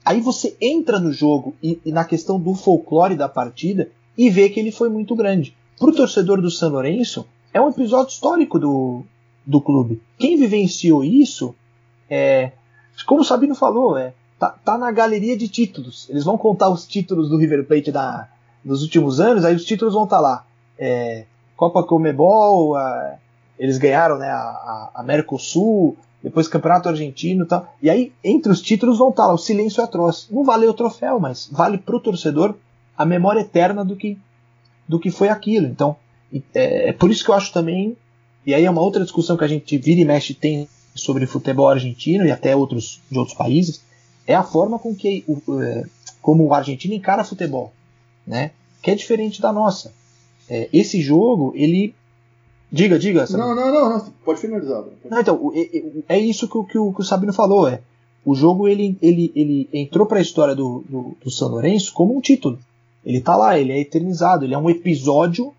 aí 0.06 0.22
você 0.22 0.56
entra 0.62 0.98
no 0.98 1.12
jogo 1.12 1.54
e, 1.62 1.78
e 1.84 1.92
na 1.92 2.06
questão 2.06 2.40
do 2.40 2.54
folclore 2.54 3.18
da 3.18 3.28
partida 3.28 3.92
e 4.18 4.30
vê 4.30 4.48
que 4.48 4.62
ele 4.62 4.72
foi 4.72 4.88
muito 4.88 5.14
grande. 5.14 5.54
Para 5.78 5.90
o 5.90 5.96
torcedor 5.96 6.40
do 6.42 6.50
São 6.50 6.70
Lourenço, 6.70 7.28
é 7.56 7.62
um 7.62 7.70
episódio 7.70 8.12
histórico 8.12 8.60
do, 8.60 9.06
do 9.46 9.62
clube. 9.62 10.02
Quem 10.18 10.36
vivenciou 10.36 11.06
isso, 11.06 11.56
é, 12.10 12.52
como 13.06 13.22
o 13.22 13.24
Sabino 13.24 13.56
falou, 13.56 13.98
é, 13.98 14.14
tá, 14.38 14.50
tá, 14.50 14.78
na 14.78 14.92
galeria 14.92 15.38
de 15.38 15.48
títulos. 15.48 16.06
Eles 16.10 16.26
vão 16.26 16.38
contar 16.38 16.70
os 16.70 16.86
títulos 16.86 17.30
do 17.30 17.38
River 17.38 17.66
Plate 17.66 17.94
da, 17.94 18.28
dos 18.62 18.84
últimos 18.84 19.22
anos, 19.22 19.46
aí 19.46 19.56
os 19.56 19.64
títulos 19.64 19.94
vão 19.94 20.04
estar 20.04 20.18
tá 20.18 20.22
lá. 20.22 20.46
É, 20.78 21.24
Copa 21.56 21.82
Comebol, 21.82 22.76
a, 22.76 23.16
eles 23.58 23.78
ganharam 23.78 24.18
né, 24.18 24.28
a, 24.28 24.92
a 24.94 25.02
Mercosul, 25.02 25.96
depois 26.22 26.50
Campeonato 26.50 26.90
Argentino 26.90 27.46
e 27.46 27.48
tal. 27.48 27.74
E 27.82 27.90
aí, 27.90 28.12
entre 28.22 28.52
os 28.52 28.62
títulos 28.62 28.98
vão 28.98 29.12
estar 29.12 29.24
tá 29.24 29.28
lá, 29.30 29.34
o 29.34 29.38
silêncio 29.38 29.80
é 29.80 29.86
atroz. 29.86 30.28
Não 30.30 30.44
valeu 30.44 30.72
o 30.72 30.74
troféu, 30.74 31.22
mas 31.22 31.48
vale 31.50 31.78
para 31.78 31.96
o 31.96 32.02
torcedor 32.02 32.54
a 32.98 33.06
memória 33.06 33.40
eterna 33.40 33.86
do 33.86 33.96
que, 33.96 34.20
do 34.86 35.00
que 35.00 35.10
foi 35.10 35.30
aquilo. 35.30 35.68
Então, 35.68 35.96
é, 36.54 36.90
é 36.90 36.94
por 36.94 37.12
isso 37.12 37.24
que 37.24 37.32
eu 37.32 37.36
acho 37.36 37.52
também, 37.54 37.96
e 38.46 38.54
aí 38.54 38.66
é 38.66 38.70
uma 38.70 38.82
outra 38.82 39.04
discussão 39.04 39.38
que 39.38 39.44
a 39.44 39.48
gente 39.48 39.78
vira 39.78 40.02
e 40.02 40.06
mexe 40.06 40.34
tem 40.34 40.68
sobre 40.94 41.26
futebol 41.26 41.68
argentino 41.68 42.26
e 42.26 42.32
até 42.32 42.56
outros 42.56 43.02
de 43.10 43.18
outros 43.18 43.38
países, 43.38 43.82
é 44.26 44.34
a 44.34 44.44
forma 44.44 44.80
com 44.80 44.96
que 44.96 45.24
o, 45.28 45.62
é, 45.62 45.84
como 46.22 46.46
o 46.46 46.54
argentino 46.54 46.94
encara 46.94 47.24
futebol, 47.24 47.74
né? 48.26 48.52
Que 48.82 48.92
é 48.92 48.96
diferente 48.96 49.42
da 49.42 49.52
nossa. 49.52 49.94
É, 50.50 50.70
esse 50.72 51.02
jogo, 51.02 51.54
ele 51.56 51.94
Diga, 52.72 53.00
diga. 53.00 53.26
Não, 53.30 53.56
não, 53.56 53.72
não, 53.72 53.90
não, 53.90 54.14
pode 54.26 54.42
finalizar. 54.42 54.82
Pode. 54.82 54.96
Não, 55.10 55.22
então, 55.22 55.52
é, 55.56 56.16
é 56.18 56.20
isso 56.20 56.46
que, 56.48 56.72
que, 56.74 56.78
o, 56.78 56.92
que 56.92 57.02
o 57.02 57.06
Sabino 57.06 57.32
falou. 57.32 57.70
É, 57.70 57.80
o 58.26 58.36
jogo 58.36 58.68
ele, 58.68 58.98
ele, 59.02 59.32
ele 59.34 59.70
entrou 59.72 60.06
para 60.06 60.20
a 60.20 60.22
história 60.22 60.54
do, 60.54 60.84
do, 60.90 61.16
do 61.24 61.32
São 61.32 61.48
Lourenço 61.48 61.94
como 61.94 62.18
um 62.18 62.20
título. 62.20 62.60
Ele 63.06 63.22
tá 63.22 63.36
lá, 63.36 63.58
ele 63.58 63.72
é 63.72 63.80
eternizado, 63.80 64.44
ele 64.44 64.56
é 64.56 64.58
um 64.58 64.70
episódio 64.70 65.54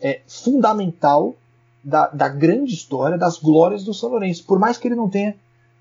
é, 0.00 0.20
fundamental 0.26 1.34
da, 1.82 2.08
da, 2.08 2.28
grande 2.28 2.74
história, 2.74 3.16
das 3.16 3.38
glórias 3.38 3.84
do 3.84 3.94
São 3.94 4.10
Lourenço, 4.10 4.44
por 4.44 4.58
mais 4.58 4.76
que 4.76 4.88
ele 4.88 4.94
não 4.94 5.08
tenha 5.08 5.36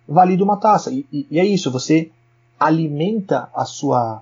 valido 0.07 0.43
uma 0.43 0.57
taça. 0.57 0.91
E, 0.91 1.05
e, 1.11 1.28
e 1.32 1.39
é 1.39 1.45
isso, 1.45 1.72
você 1.72 2.11
alimenta 2.59 3.49
a 3.53 3.66
sua 3.66 4.22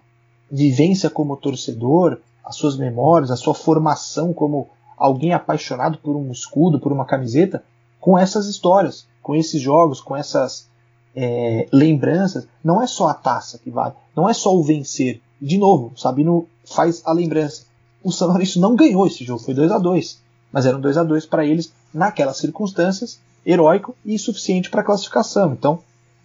vivência 0.50 1.10
como 1.10 1.38
torcedor, 1.38 2.20
as 2.44 2.56
suas 2.56 2.78
memórias, 2.78 3.32
a 3.32 3.36
sua 3.36 3.54
formação 3.54 4.34
como 4.34 4.70
alguém 4.98 5.34
apaixonado 5.34 5.98
por 5.98 6.16
um 6.16 6.32
escudo, 6.32 6.80
por 6.80 6.92
uma 6.92 7.06
camiseta, 7.06 7.64
com 8.00 8.18
essas 8.18 8.48
histórias, 8.48 9.08
com 9.22 9.36
esses 9.36 9.62
jogos, 9.62 10.02
com 10.02 10.16
essas 10.16 10.70
é, 11.16 11.68
lembranças. 11.72 12.48
Não 12.64 12.82
é 12.82 12.88
só 12.88 13.08
a 13.08 13.14
taça 13.14 13.58
que 13.58 13.70
vale, 13.70 13.94
não 14.16 14.30
é 14.30 14.34
só 14.34 14.56
o 14.56 14.64
vencer. 14.64 15.22
De 15.42 15.58
novo, 15.58 15.92
Sabino 15.98 16.48
faz 16.66 17.02
a 17.06 17.12
lembrança 17.12 17.66
o 18.04 18.12
São 18.12 18.28
Lourenço 18.28 18.60
não 18.60 18.76
ganhou 18.76 19.08
esse 19.08 19.24
jogo, 19.24 19.44
foi 19.44 19.54
2 19.54 19.72
a 19.72 19.78
2 19.78 20.24
mas 20.54 20.68
era 20.68 20.78
um 20.78 20.82
2 20.82 20.98
a 20.98 21.04
2 21.04 21.26
para 21.26 21.44
eles 21.44 21.74
naquelas 21.92 22.38
circunstâncias, 22.38 23.20
heróico 23.44 23.96
e 24.06 24.20
suficiente 24.20 24.70
para 24.70 24.84
classificação. 24.84 25.52
Então, 25.52 25.80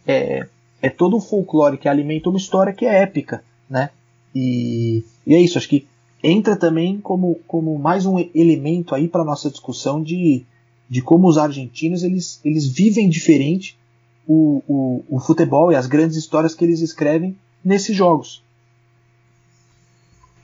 é, 0.07 0.47
é 0.83 0.91
todo 0.91 1.17
um 1.17 1.21
folclore 1.21 1.79
que 1.79 1.89
alimenta 1.89 2.29
uma 2.29 2.39
história 2.39 2.75
que 2.75 2.85
é 2.85 3.03
épica, 3.03 3.43
né? 3.69 3.89
E, 4.35 5.03
e 5.27 5.35
é 5.35 5.41
isso, 5.41 5.57
acho 5.57 5.69
que 5.69 5.87
entra 6.23 6.55
também 6.55 7.01
como, 7.01 7.41
como 7.47 7.79
mais 7.79 8.05
um 8.05 8.19
elemento 8.35 8.95
aí 8.95 9.09
para 9.09 9.25
nossa 9.25 9.51
discussão 9.51 10.03
de, 10.03 10.45
de 10.91 11.01
como 11.01 11.27
os 11.27 11.39
argentinos 11.39 12.03
eles, 12.03 12.39
eles 12.45 12.67
vivem 12.67 13.09
diferente 13.09 13.79
o, 14.27 14.63
o, 14.69 15.05
o 15.09 15.21
futebol 15.21 15.73
e 15.73 15.77
as 15.77 15.87
grandes 15.87 16.19
histórias 16.19 16.55
que 16.55 16.65
eles 16.65 16.81
escrevem 16.81 17.35
nesses 17.65 17.97
jogos. 17.97 18.43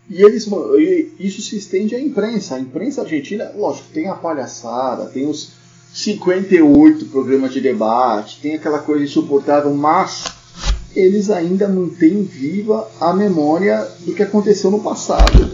E 0.09 0.22
eles, 0.22 0.48
isso 1.18 1.40
se 1.40 1.57
estende 1.57 1.94
à 1.94 2.00
imprensa. 2.00 2.57
A 2.57 2.61
imprensa 2.61 3.02
argentina, 3.02 3.50
lógico, 3.57 3.88
tem 3.92 4.09
a 4.09 4.14
palhaçada, 4.14 5.07
tem 5.07 5.26
os 5.26 5.52
58 5.94 7.07
programas 7.07 7.52
de 7.52 7.61
debate, 7.61 8.40
tem 8.40 8.55
aquela 8.55 8.80
coisa 8.80 9.05
insuportável, 9.05 9.72
mas 9.72 10.24
eles 10.94 11.30
ainda 11.30 11.68
mantêm 11.68 12.22
viva 12.22 12.90
a 13.00 13.14
memória 13.14 13.88
do 14.00 14.14
que 14.14 14.22
aconteceu 14.22 14.70
no 14.70 14.80
passado. 14.80 15.50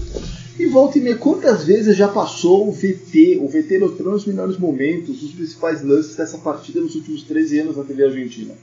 E 0.58 0.66
volta 0.66 0.98
e 0.98 1.00
meia, 1.00 1.16
quantas 1.16 1.64
vezes 1.64 1.96
já 1.96 2.08
passou 2.08 2.68
o 2.68 2.72
VT, 2.72 3.38
o 3.40 3.48
VT 3.48 3.78
mostrando 3.78 4.14
os 4.14 4.26
melhores 4.26 4.58
momentos, 4.58 5.22
os 5.22 5.32
principais 5.32 5.82
lances 5.82 6.16
dessa 6.16 6.36
partida 6.38 6.80
nos 6.80 6.94
últimos 6.94 7.22
13 7.22 7.60
anos 7.60 7.76
na 7.76 7.84
TV 7.84 8.04
argentina? 8.04 8.54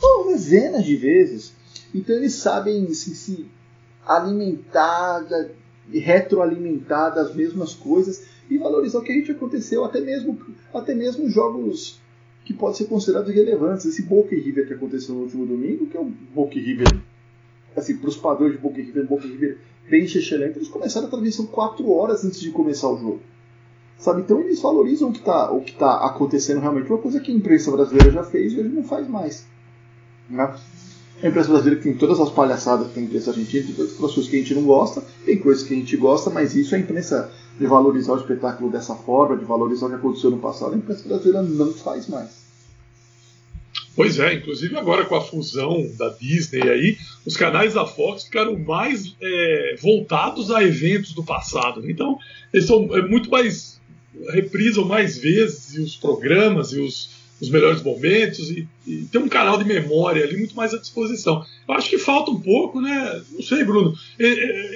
Oh, 0.00 0.28
dezenas 0.28 0.84
de 0.84 0.94
vezes. 0.94 1.52
Então 1.92 2.14
eles 2.14 2.34
sabem 2.34 2.92
se 2.92 3.46
alimentada, 4.06 5.52
retroalimentar 5.92 7.14
das 7.14 7.34
mesmas 7.34 7.74
coisas 7.74 8.26
e 8.48 8.58
valorizar 8.58 8.98
o 8.98 9.02
que 9.02 9.12
a 9.12 9.14
gente 9.14 9.32
aconteceu, 9.32 9.84
até 9.84 10.00
mesmo, 10.00 10.38
até 10.72 10.94
mesmo 10.94 11.28
jogos 11.28 12.00
que 12.44 12.54
podem 12.54 12.76
ser 12.76 12.84
considerados 12.86 13.34
relevantes. 13.34 13.86
Esse 13.86 14.02
Boca 14.02 14.34
e 14.34 14.40
River 14.40 14.68
que 14.68 14.74
aconteceu 14.74 15.14
no 15.14 15.22
último 15.22 15.46
domingo, 15.46 15.86
que 15.86 15.96
é 15.96 16.00
o 16.00 16.04
Boca 16.04 16.56
e 16.56 16.62
River, 16.62 16.86
assim, 17.76 17.96
para 17.96 18.08
os 18.08 18.16
padrões 18.16 18.52
de 18.52 18.58
Boca 18.58 18.80
e 18.80 18.84
River, 18.84 19.06
Boca 19.06 19.26
e 19.26 19.30
River 19.30 19.58
bem 19.88 20.06
chechelento, 20.06 20.58
eles 20.58 20.68
começaram 20.68 21.06
a 21.06 21.10
transmissão 21.10 21.46
4 21.46 21.90
horas 21.90 22.24
antes 22.24 22.40
de 22.40 22.50
começar 22.50 22.88
o 22.88 22.98
jogo. 22.98 23.20
Sabe? 23.98 24.20
Então 24.20 24.40
eles 24.40 24.60
valorizam 24.60 25.08
o 25.08 25.12
que 25.12 25.20
está 25.20 25.48
tá 25.78 26.06
acontecendo 26.06 26.60
realmente. 26.60 26.90
Uma 26.90 26.98
coisa 26.98 27.20
que 27.20 27.32
a 27.32 27.34
imprensa 27.34 27.70
brasileira 27.70 28.10
já 28.10 28.24
fez 28.24 28.52
e 28.52 28.60
hoje 28.60 28.68
não 28.68 28.84
faz 28.84 29.08
mais. 29.08 29.46
Né? 30.28 30.54
A 31.22 31.28
imprensa 31.28 31.48
brasileira 31.48 31.80
tem 31.80 31.94
todas 31.94 32.20
as 32.20 32.30
palhaçadas 32.30 32.88
que 32.88 32.94
tem 32.94 33.04
a 33.04 33.06
imprensa 33.06 33.30
argentina, 33.30 33.64
tem 33.64 33.74
todas 33.74 33.92
as 33.92 33.98
coisas 33.98 34.28
que 34.28 34.36
a 34.36 34.38
gente 34.38 34.54
não 34.54 34.64
gosta, 34.64 35.02
tem 35.24 35.38
coisas 35.38 35.66
que 35.66 35.72
a 35.72 35.76
gente 35.76 35.96
gosta, 35.96 36.28
mas 36.28 36.54
isso 36.54 36.74
é 36.74 36.78
a 36.78 36.80
imprensa 36.80 37.30
de 37.58 37.66
valorizar 37.66 38.12
o 38.12 38.18
espetáculo 38.18 38.70
dessa 38.70 38.94
forma, 38.94 39.36
de 39.36 39.44
valorizar 39.44 39.86
o 39.86 39.88
que 39.88 39.94
aconteceu 39.94 40.30
no 40.30 40.38
passado, 40.38 40.74
a 40.74 40.76
imprensa 40.76 41.08
brasileira 41.08 41.42
não 41.42 41.72
faz 41.72 42.06
mais. 42.06 42.46
Pois 43.96 44.18
é, 44.18 44.34
inclusive 44.34 44.76
agora 44.76 45.06
com 45.06 45.16
a 45.16 45.22
fusão 45.22 45.90
da 45.96 46.10
Disney 46.10 46.68
aí, 46.68 46.98
os 47.24 47.34
canais 47.34 47.72
da 47.72 47.86
Fox 47.86 48.24
ficaram 48.24 48.58
mais 48.58 49.16
é, 49.22 49.76
voltados 49.80 50.50
a 50.50 50.62
eventos 50.62 51.14
do 51.14 51.24
passado. 51.24 51.80
Né? 51.80 51.90
Então, 51.92 52.18
eles 52.52 52.66
são 52.66 52.94
é, 52.94 53.00
muito 53.00 53.30
mais. 53.30 53.80
reprisam 54.28 54.84
mais 54.84 55.16
vezes 55.16 55.74
e 55.76 55.80
os 55.80 55.96
programas 55.96 56.72
e 56.72 56.80
os 56.80 57.15
os 57.40 57.50
melhores 57.50 57.82
momentos 57.82 58.50
e, 58.50 58.66
e 58.86 59.02
ter 59.04 59.18
um 59.18 59.28
canal 59.28 59.58
de 59.58 59.64
memória 59.64 60.24
ali 60.24 60.36
muito 60.36 60.56
mais 60.56 60.72
à 60.72 60.78
disposição. 60.78 61.44
Eu 61.68 61.74
acho 61.74 61.90
que 61.90 61.98
falta 61.98 62.30
um 62.30 62.40
pouco, 62.40 62.80
né? 62.80 63.22
Não 63.32 63.42
sei, 63.42 63.64
Bruno. 63.64 63.94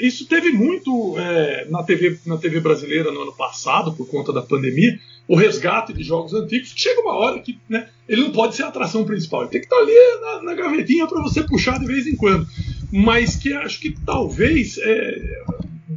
Isso 0.02 0.26
teve 0.26 0.50
muito 0.50 1.16
é, 1.18 1.66
na, 1.70 1.82
TV, 1.82 2.18
na 2.26 2.36
TV 2.36 2.60
brasileira 2.60 3.10
no 3.10 3.22
ano 3.22 3.32
passado, 3.32 3.92
por 3.92 4.06
conta 4.06 4.32
da 4.32 4.42
pandemia, 4.42 4.98
o 5.26 5.36
resgate 5.36 5.92
de 5.92 6.02
jogos 6.02 6.34
antigos, 6.34 6.72
chega 6.74 7.00
uma 7.00 7.14
hora 7.14 7.38
que 7.38 7.56
né, 7.68 7.88
ele 8.08 8.22
não 8.22 8.32
pode 8.32 8.56
ser 8.56 8.64
a 8.64 8.68
atração 8.68 9.04
principal, 9.04 9.42
ele 9.42 9.50
tem 9.50 9.60
que 9.60 9.66
estar 9.66 9.76
ali 9.76 9.94
na, 10.20 10.42
na 10.42 10.54
gavetinha 10.54 11.06
para 11.06 11.22
você 11.22 11.44
puxar 11.44 11.78
de 11.78 11.86
vez 11.86 12.06
em 12.06 12.16
quando. 12.16 12.46
Mas 12.92 13.36
que 13.36 13.52
acho 13.52 13.80
que 13.80 13.94
talvez 14.04 14.76
é, 14.78 15.44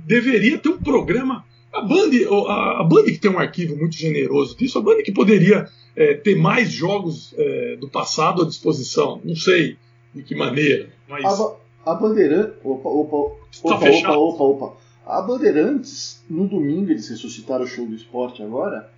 deveria 0.06 0.60
ter 0.60 0.70
um 0.70 0.78
programa. 0.78 1.44
A 1.74 1.82
Band, 1.82 2.12
a, 2.48 2.84
Band 2.84 3.06
que 3.06 3.18
tem 3.18 3.32
um 3.32 3.40
arquivo 3.40 3.76
muito 3.76 3.96
generoso 3.96 4.56
disso, 4.56 4.78
a 4.78 4.82
Band 4.82 5.02
que 5.04 5.12
poderia 5.12 5.68
é, 5.96 6.14
ter 6.14 6.36
mais 6.36 6.72
jogos 6.72 7.34
é, 7.36 7.76
do 7.78 7.90
passado 7.90 8.44
à 8.44 8.46
disposição. 8.46 9.20
Não 9.24 9.36
sei 9.36 9.78
de 10.14 10.22
que 10.22 10.36
maneira, 10.36 10.90
mas. 11.10 11.26
A, 11.26 11.56
a 11.86 11.96
Bandeirantes. 11.96 12.54
Opa, 12.64 12.90
opa, 12.90 13.18
opa, 13.18 13.40
tá 13.70 13.76
opa, 13.76 14.14
opa, 14.14 14.44
opa. 14.44 14.78
A 15.06 15.22
Bandeirantes, 15.22 16.24
no 16.30 16.48
domingo, 16.48 16.92
eles 16.92 17.10
ressuscitaram 17.10 17.66
o 17.66 17.68
show 17.68 17.86
do 17.86 17.96
esporte 17.96 18.42
agora. 18.42 18.90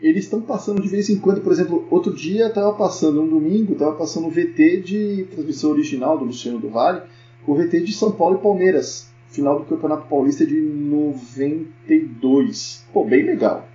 Eles 0.00 0.24
estão 0.24 0.40
passando 0.40 0.80
de 0.80 0.88
vez 0.88 1.10
em 1.10 1.18
quando, 1.18 1.40
por 1.40 1.52
exemplo, 1.52 1.86
outro 1.90 2.14
dia 2.14 2.46
estava 2.46 2.72
passando, 2.72 3.20
um 3.20 3.28
domingo, 3.28 3.72
estava 3.72 3.96
passando 3.96 4.28
o 4.28 4.30
VT 4.30 4.80
de 4.80 5.24
transmissão 5.30 5.70
original 5.70 6.16
do 6.16 6.24
Luciano 6.24 6.58
do 6.58 6.70
Vale, 6.70 7.02
o 7.46 7.54
VT 7.54 7.80
de 7.80 7.92
São 7.92 8.12
Paulo 8.12 8.38
e 8.38 8.42
Palmeiras, 8.42 9.09
final 9.30 9.58
do 9.58 9.64
Campeonato 9.64 10.06
Paulista 10.08 10.44
de 10.44 10.60
92. 10.60 12.84
Pô, 12.92 13.04
bem 13.04 13.24
legal. 13.24 13.66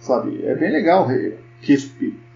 Sabe? 0.00 0.42
É 0.44 0.54
bem 0.54 0.72
legal 0.72 1.06
que 1.60 1.76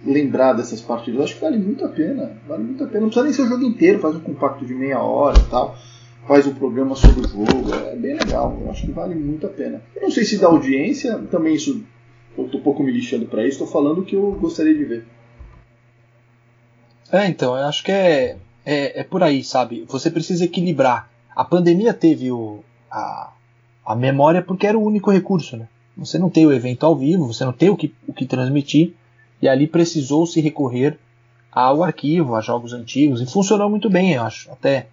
lembrar 0.04 0.52
dessas 0.52 0.80
partidas. 0.80 1.22
acho 1.22 1.34
que 1.34 1.40
vale 1.40 1.58
muito 1.58 1.84
a 1.84 1.88
pena. 1.88 2.38
Vale 2.46 2.62
muito 2.64 2.84
a 2.84 2.86
pena. 2.86 3.00
Não 3.00 3.08
precisa 3.08 3.24
nem 3.24 3.32
ser 3.32 3.42
o 3.42 3.48
jogo 3.48 3.64
inteiro, 3.64 3.98
faz 3.98 4.14
um 4.14 4.20
compacto 4.20 4.64
de 4.64 4.74
meia 4.74 5.00
hora 5.00 5.38
e 5.38 5.50
tal. 5.50 5.76
Faz 6.26 6.46
um 6.46 6.54
programa 6.54 6.94
sobre 6.94 7.26
o 7.26 7.28
jogo. 7.28 7.74
É 7.74 7.96
bem 7.96 8.14
legal. 8.14 8.56
Eu 8.60 8.70
acho 8.70 8.86
que 8.86 8.92
vale 8.92 9.14
muito 9.14 9.46
a 9.46 9.50
pena. 9.50 9.82
Eu 9.94 10.02
não 10.02 10.10
sei 10.10 10.24
se 10.24 10.38
dá 10.38 10.46
audiência, 10.46 11.18
também 11.30 11.54
isso. 11.54 11.84
Eu 12.36 12.48
tô 12.48 12.58
um 12.58 12.62
pouco 12.62 12.82
me 12.82 12.92
lixando 12.92 13.26
para 13.26 13.46
isso, 13.46 13.60
tô 13.60 13.66
falando 13.66 14.00
o 14.00 14.04
que 14.04 14.14
eu 14.14 14.32
gostaria 14.32 14.74
de 14.74 14.84
ver. 14.84 15.06
É, 17.10 17.26
então, 17.26 17.56
eu 17.56 17.64
acho 17.64 17.82
que 17.82 17.90
é, 17.90 18.36
é, 18.64 19.00
é 19.00 19.04
por 19.04 19.22
aí, 19.22 19.42
sabe? 19.42 19.86
Você 19.88 20.10
precisa 20.10 20.44
equilibrar. 20.44 21.10
A 21.36 21.44
pandemia 21.44 21.92
teve 21.92 22.32
o, 22.32 22.64
a, 22.90 23.30
a 23.84 23.94
memória 23.94 24.40
porque 24.40 24.66
era 24.66 24.78
o 24.78 24.82
único 24.82 25.10
recurso, 25.10 25.56
né? 25.56 25.68
Você 25.98 26.18
não 26.18 26.30
tem 26.30 26.46
o 26.46 26.52
evento 26.52 26.84
ao 26.84 26.96
vivo, 26.96 27.26
você 27.26 27.44
não 27.44 27.52
tem 27.52 27.68
o 27.68 27.76
que, 27.76 27.94
o 28.08 28.12
que 28.12 28.24
transmitir, 28.24 28.94
e 29.40 29.48
ali 29.48 29.66
precisou 29.66 30.26
se 30.26 30.40
recorrer 30.40 30.98
ao 31.52 31.82
arquivo, 31.82 32.34
a 32.34 32.40
jogos 32.40 32.72
antigos, 32.72 33.20
e 33.20 33.26
funcionou 33.26 33.68
muito 33.68 33.88
bem, 33.88 34.14
eu 34.14 34.22
acho. 34.22 34.50
Até, 34.50 34.88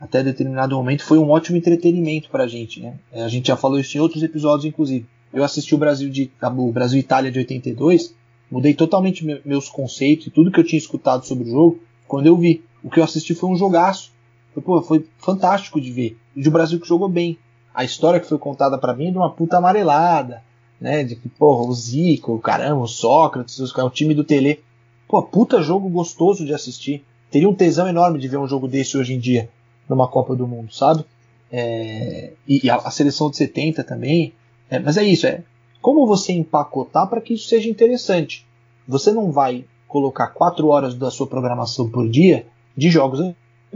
até 0.00 0.22
determinado 0.22 0.76
momento 0.76 1.04
foi 1.04 1.18
um 1.18 1.30
ótimo 1.30 1.56
entretenimento 1.56 2.30
para 2.30 2.44
a 2.44 2.48
gente. 2.48 2.80
Né? 2.80 2.94
É, 3.12 3.22
a 3.22 3.28
gente 3.28 3.48
já 3.48 3.56
falou 3.56 3.78
isso 3.78 3.96
em 3.96 4.00
outros 4.00 4.22
episódios, 4.22 4.64
inclusive. 4.64 5.06
Eu 5.32 5.42
assisti 5.42 5.74
o 5.74 5.78
Brasil 5.78 6.08
de 6.08 6.30
o 6.42 6.72
Brasil 6.72 6.98
Itália 6.98 7.30
de 7.30 7.38
82, 7.38 8.14
mudei 8.50 8.74
totalmente 8.74 9.24
meus 9.44 9.68
conceitos 9.68 10.28
e 10.28 10.30
tudo 10.30 10.50
que 10.50 10.60
eu 10.60 10.64
tinha 10.64 10.78
escutado 10.78 11.26
sobre 11.26 11.48
o 11.48 11.50
jogo 11.50 11.80
quando 12.06 12.26
eu 12.26 12.36
vi. 12.36 12.64
O 12.82 12.90
que 12.90 13.00
eu 13.00 13.04
assisti 13.04 13.34
foi 13.34 13.50
um 13.50 13.56
jogaço. 13.56 14.12
Foi, 14.56 14.62
pô, 14.62 14.82
foi 14.82 15.06
fantástico 15.18 15.80
de 15.80 15.92
ver. 15.92 16.18
E 16.34 16.40
de 16.40 16.48
um 16.48 16.52
Brasil 16.52 16.80
que 16.80 16.88
jogou 16.88 17.08
bem. 17.08 17.38
A 17.74 17.84
história 17.84 18.18
que 18.18 18.26
foi 18.26 18.38
contada 18.38 18.78
para 18.78 18.94
mim 18.94 19.08
é 19.08 19.10
de 19.10 19.18
uma 19.18 19.30
puta 19.30 19.58
amarelada 19.58 20.42
né? 20.80 21.04
De 21.04 21.16
que, 21.16 21.28
porra, 21.28 21.66
o 21.66 21.74
Zico, 21.74 22.38
caramba, 22.38 22.82
o 22.82 22.86
Sócrates, 22.86 23.58
o 23.58 23.90
time 23.90 24.14
do 24.14 24.24
Tele. 24.24 24.60
Pô, 25.08 25.22
puta 25.22 25.62
jogo 25.62 25.88
gostoso 25.88 26.44
de 26.44 26.54
assistir. 26.54 27.04
Teria 27.30 27.48
um 27.48 27.54
tesão 27.54 27.88
enorme 27.88 28.18
de 28.18 28.28
ver 28.28 28.38
um 28.38 28.46
jogo 28.46 28.68
desse 28.68 28.96
hoje 28.96 29.14
em 29.14 29.18
dia, 29.18 29.48
numa 29.88 30.08
Copa 30.08 30.34
do 30.34 30.46
Mundo, 30.46 30.72
sabe? 30.72 31.04
É, 31.50 32.32
e, 32.46 32.68
a, 32.68 32.76
a, 32.76 32.90
seleção 32.90 33.30
de 33.30 33.36
70 33.36 33.84
também. 33.84 34.32
É, 34.68 34.78
mas 34.78 34.96
é 34.96 35.04
isso, 35.04 35.26
é 35.26 35.42
como 35.80 36.06
você 36.06 36.32
empacotar 36.32 37.06
para 37.08 37.20
que 37.20 37.34
isso 37.34 37.48
seja 37.48 37.68
interessante. 37.68 38.44
Você 38.88 39.12
não 39.12 39.30
vai 39.30 39.64
colocar 39.86 40.28
quatro 40.28 40.68
horas 40.68 40.94
da 40.94 41.10
sua 41.10 41.28
programação 41.28 41.88
por 41.88 42.08
dia 42.08 42.46
de 42.76 42.90
jogos 42.90 43.20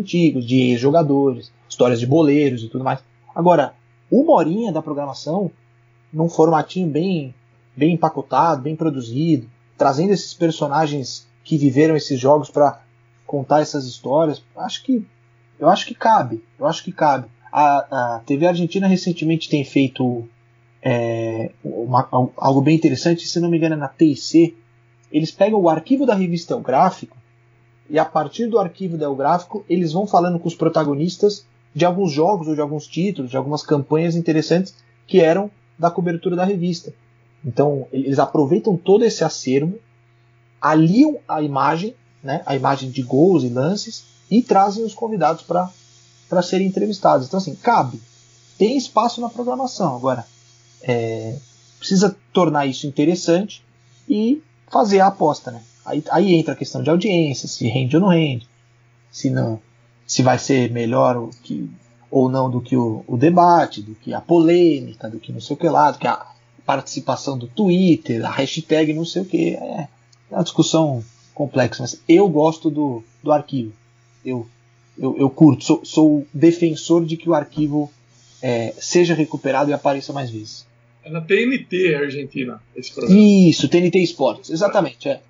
antigos, 0.00 0.46
de 0.46 0.76
jogadores, 0.76 1.52
histórias 1.68 2.00
de 2.00 2.06
boleiros 2.06 2.62
e 2.62 2.68
tudo 2.68 2.84
mais. 2.84 3.00
Agora, 3.34 3.74
uma 4.10 4.32
horinha 4.32 4.72
da 4.72 4.82
programação 4.82 5.50
num 6.12 6.28
formatinho 6.28 6.88
bem, 6.88 7.34
bem 7.76 7.94
empacotado, 7.94 8.62
bem 8.62 8.74
produzido, 8.74 9.48
trazendo 9.78 10.12
esses 10.12 10.34
personagens 10.34 11.28
que 11.44 11.56
viveram 11.56 11.96
esses 11.96 12.18
jogos 12.18 12.50
para 12.50 12.82
contar 13.26 13.60
essas 13.60 13.86
histórias. 13.86 14.42
Acho 14.56 14.82
que 14.82 15.06
eu 15.58 15.68
acho 15.68 15.86
que 15.86 15.94
cabe. 15.94 16.42
Eu 16.58 16.66
acho 16.66 16.82
que 16.82 16.90
cabe. 16.90 17.28
A, 17.52 18.16
a 18.16 18.18
TV 18.20 18.46
Argentina 18.46 18.86
recentemente 18.86 19.48
tem 19.48 19.64
feito 19.64 20.26
é, 20.82 21.52
uma, 21.62 22.08
algo 22.36 22.62
bem 22.62 22.74
interessante, 22.74 23.26
se 23.26 23.38
não 23.38 23.50
me 23.50 23.58
engano, 23.58 23.74
é 23.74 23.78
na 23.78 23.88
TIC. 23.88 24.56
Eles 25.12 25.30
pegam 25.30 25.60
o 25.60 25.68
arquivo 25.68 26.06
da 26.06 26.14
revista 26.14 26.54
El 26.54 26.60
Gráfico 26.60 27.19
e 27.90 27.98
a 27.98 28.04
partir 28.04 28.46
do 28.46 28.58
arquivo 28.58 28.96
do 28.96 29.04
El 29.04 29.16
Gráfico 29.16 29.64
eles 29.68 29.92
vão 29.92 30.06
falando 30.06 30.38
com 30.38 30.48
os 30.48 30.54
protagonistas 30.54 31.44
de 31.74 31.84
alguns 31.84 32.12
jogos 32.12 32.48
ou 32.48 32.54
de 32.54 32.60
alguns 32.60 32.86
títulos, 32.86 33.30
de 33.30 33.36
algumas 33.36 33.62
campanhas 33.62 34.16
interessantes 34.16 34.74
que 35.06 35.20
eram 35.20 35.50
da 35.78 35.90
cobertura 35.90 36.36
da 36.36 36.44
revista. 36.44 36.92
Então, 37.44 37.86
eles 37.92 38.18
aproveitam 38.18 38.76
todo 38.76 39.04
esse 39.04 39.24
acervo, 39.24 39.78
aliam 40.60 41.18
a 41.26 41.42
imagem, 41.42 41.94
né, 42.22 42.42
a 42.44 42.54
imagem 42.54 42.90
de 42.90 43.02
gols 43.02 43.44
e 43.44 43.48
lances, 43.48 44.04
e 44.30 44.42
trazem 44.42 44.84
os 44.84 44.94
convidados 44.94 45.42
para 45.42 46.42
serem 46.42 46.66
entrevistados. 46.66 47.26
Então, 47.26 47.38
assim, 47.38 47.54
cabe. 47.54 48.00
Tem 48.58 48.76
espaço 48.76 49.20
na 49.20 49.28
programação. 49.30 49.96
Agora, 49.96 50.26
é, 50.82 51.36
precisa 51.78 52.14
tornar 52.32 52.66
isso 52.66 52.86
interessante 52.86 53.64
e 54.08 54.42
fazer 54.70 55.00
a 55.00 55.06
aposta. 55.06 55.50
Né? 55.50 55.62
Aí, 55.90 56.04
aí 56.10 56.34
entra 56.34 56.54
a 56.54 56.56
questão 56.56 56.82
de 56.82 56.90
audiência, 56.90 57.48
se 57.48 57.66
rende 57.66 57.96
ou 57.96 58.02
não 58.02 58.08
rende, 58.08 58.48
se 59.10 59.30
não, 59.30 59.60
se 60.06 60.22
vai 60.22 60.38
ser 60.38 60.70
melhor 60.70 61.28
que 61.42 61.68
ou 62.10 62.28
não 62.28 62.50
do 62.50 62.60
que 62.60 62.76
o, 62.76 63.04
o, 63.06 63.16
debate, 63.16 63.80
do 63.80 63.94
que 63.94 64.12
a 64.12 64.20
polêmica, 64.20 65.08
do 65.08 65.20
que 65.20 65.32
não 65.32 65.40
sei 65.40 65.54
o 65.54 65.58
que 65.58 65.68
lá, 65.68 65.92
do 65.92 65.98
que 65.98 66.08
a 66.08 66.26
participação 66.66 67.38
do 67.38 67.46
Twitter, 67.46 68.24
a 68.24 68.30
hashtag 68.30 68.92
não 68.92 69.04
sei 69.04 69.22
o 69.22 69.24
que. 69.24 69.54
É, 69.54 69.88
é 70.30 70.34
uma 70.34 70.42
discussão 70.42 71.04
complexa, 71.32 71.82
mas 71.82 72.02
eu 72.08 72.28
gosto 72.28 72.68
do, 72.68 73.02
do 73.22 73.32
arquivo. 73.32 73.72
Eu, 74.24 74.46
eu, 74.98 75.16
eu 75.16 75.30
curto, 75.30 75.64
sou, 75.64 75.84
sou 75.84 76.26
defensor 76.34 77.04
de 77.04 77.16
que 77.16 77.30
o 77.30 77.34
arquivo 77.34 77.90
é, 78.42 78.74
seja 78.78 79.14
recuperado 79.14 79.70
e 79.70 79.72
apareça 79.72 80.12
mais 80.12 80.30
vezes. 80.30 80.66
É 81.02 81.10
na 81.10 81.20
TNT 81.20 81.94
Argentina 81.94 82.60
esse 82.76 82.92
programa. 82.92 83.20
Isso, 83.20 83.68
TNT 83.68 83.98
Esportes, 84.00 84.50
exatamente. 84.50 85.08
É. 85.08 85.20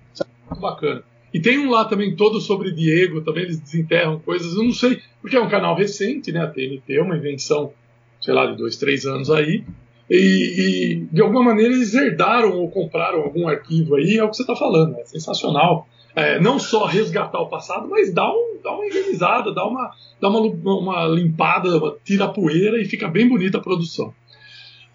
Muito 0.51 0.61
bacana. 0.61 1.03
E 1.33 1.39
tem 1.39 1.57
um 1.59 1.69
lá 1.69 1.85
também 1.85 2.15
todo 2.15 2.41
sobre 2.41 2.71
Diego, 2.71 3.21
também 3.21 3.43
eles 3.43 3.59
desenterram 3.59 4.19
coisas, 4.19 4.53
eu 4.53 4.63
não 4.63 4.73
sei, 4.73 4.99
porque 5.21 5.37
é 5.37 5.41
um 5.41 5.49
canal 5.49 5.75
recente, 5.75 6.31
né? 6.31 6.41
A 6.41 6.47
TNT 6.47 6.97
é 6.97 7.01
uma 7.01 7.15
invenção, 7.15 7.71
sei 8.19 8.33
lá, 8.33 8.45
de 8.47 8.57
dois, 8.57 8.75
três 8.75 9.05
anos 9.05 9.31
aí. 9.31 9.63
E, 10.09 10.17
e 10.17 11.07
de 11.09 11.21
alguma 11.21 11.41
maneira 11.41 11.73
eles 11.73 11.93
herdaram 11.93 12.57
ou 12.57 12.69
compraram 12.69 13.21
algum 13.21 13.47
arquivo 13.47 13.95
aí, 13.95 14.17
é 14.17 14.23
o 14.23 14.29
que 14.29 14.35
você 14.35 14.43
está 14.43 14.55
falando, 14.55 14.99
é 14.99 15.05
sensacional. 15.05 15.87
É, 16.13 16.37
não 16.41 16.59
só 16.59 16.85
resgatar 16.85 17.39
o 17.39 17.47
passado, 17.47 17.87
mas 17.89 18.13
dá, 18.13 18.29
um, 18.29 18.57
dá 18.61 18.71
uma 18.73 18.83
organizada, 18.83 19.53
dá 19.53 19.65
uma, 19.65 19.91
dá 20.19 20.27
uma, 20.27 20.41
uma 20.41 21.07
limpada, 21.07 21.69
tira 22.03 22.25
a 22.25 22.27
poeira 22.27 22.81
e 22.81 22.83
fica 22.83 23.07
bem 23.07 23.29
bonita 23.29 23.59
a 23.59 23.61
produção. 23.61 24.13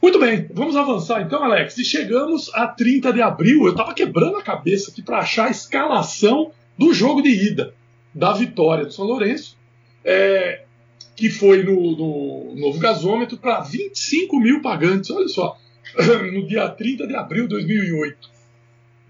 Muito 0.07 0.21
bem, 0.21 0.49
vamos 0.53 0.77
avançar 0.77 1.21
então, 1.21 1.43
Alex. 1.43 1.77
E 1.79 1.85
chegamos 1.85 2.49
a 2.55 2.69
30 2.69 3.13
de 3.13 3.21
abril. 3.21 3.65
Eu 3.65 3.73
estava 3.73 3.93
quebrando 3.93 4.37
a 4.37 4.43
cabeça 4.43 4.93
aqui 4.93 5.03
para 5.03 5.19
achar 5.19 5.49
a 5.49 5.51
escalação 5.51 6.53
do 6.79 6.95
jogo 6.95 7.21
de 7.21 7.31
ida 7.31 7.75
da 8.15 8.33
vitória 8.33 8.85
do 8.85 8.93
São 8.93 9.05
Lourenço, 9.05 9.59
é, 10.05 10.63
que 11.17 11.29
foi 11.29 11.65
no, 11.65 11.75
no 11.97 12.55
novo 12.55 12.79
gasômetro 12.79 13.37
para 13.37 13.63
25 13.63 14.39
mil 14.39 14.63
pagantes. 14.63 15.11
Olha 15.11 15.27
só, 15.27 15.59
no 16.33 16.47
dia 16.47 16.69
30 16.69 17.05
de 17.05 17.17
abril 17.17 17.49
de 17.49 17.57
2008. 17.57 18.31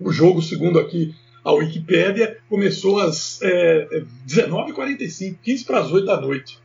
O 0.01 0.11
jogo, 0.11 0.41
segundo 0.41 0.79
aqui 0.79 1.15
a 1.45 1.53
Wikipédia, 1.53 2.39
começou 2.49 3.01
às 3.01 3.39
é, 3.43 4.03
19h45, 4.27 5.37
15 5.43 5.65
para 5.67 5.81
as 5.81 5.93
8 5.93 6.07
da 6.07 6.19
noite. 6.19 6.59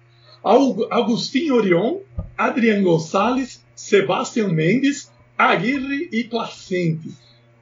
Agostinho 0.90 1.56
Orion, 1.56 1.98
Adrian 2.38 2.82
Gonçalves, 2.82 3.61
Sebastião 3.82 4.48
Mendes, 4.54 5.12
Aguirre 5.36 6.08
e 6.12 6.24
Placente. 6.24 7.10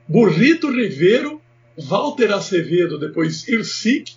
Burrito 0.05 0.69
Rivero, 0.69 1.41
Walter 1.77 2.33
Acevedo, 2.33 2.99
depois 2.99 3.47
Irsic, 3.47 4.15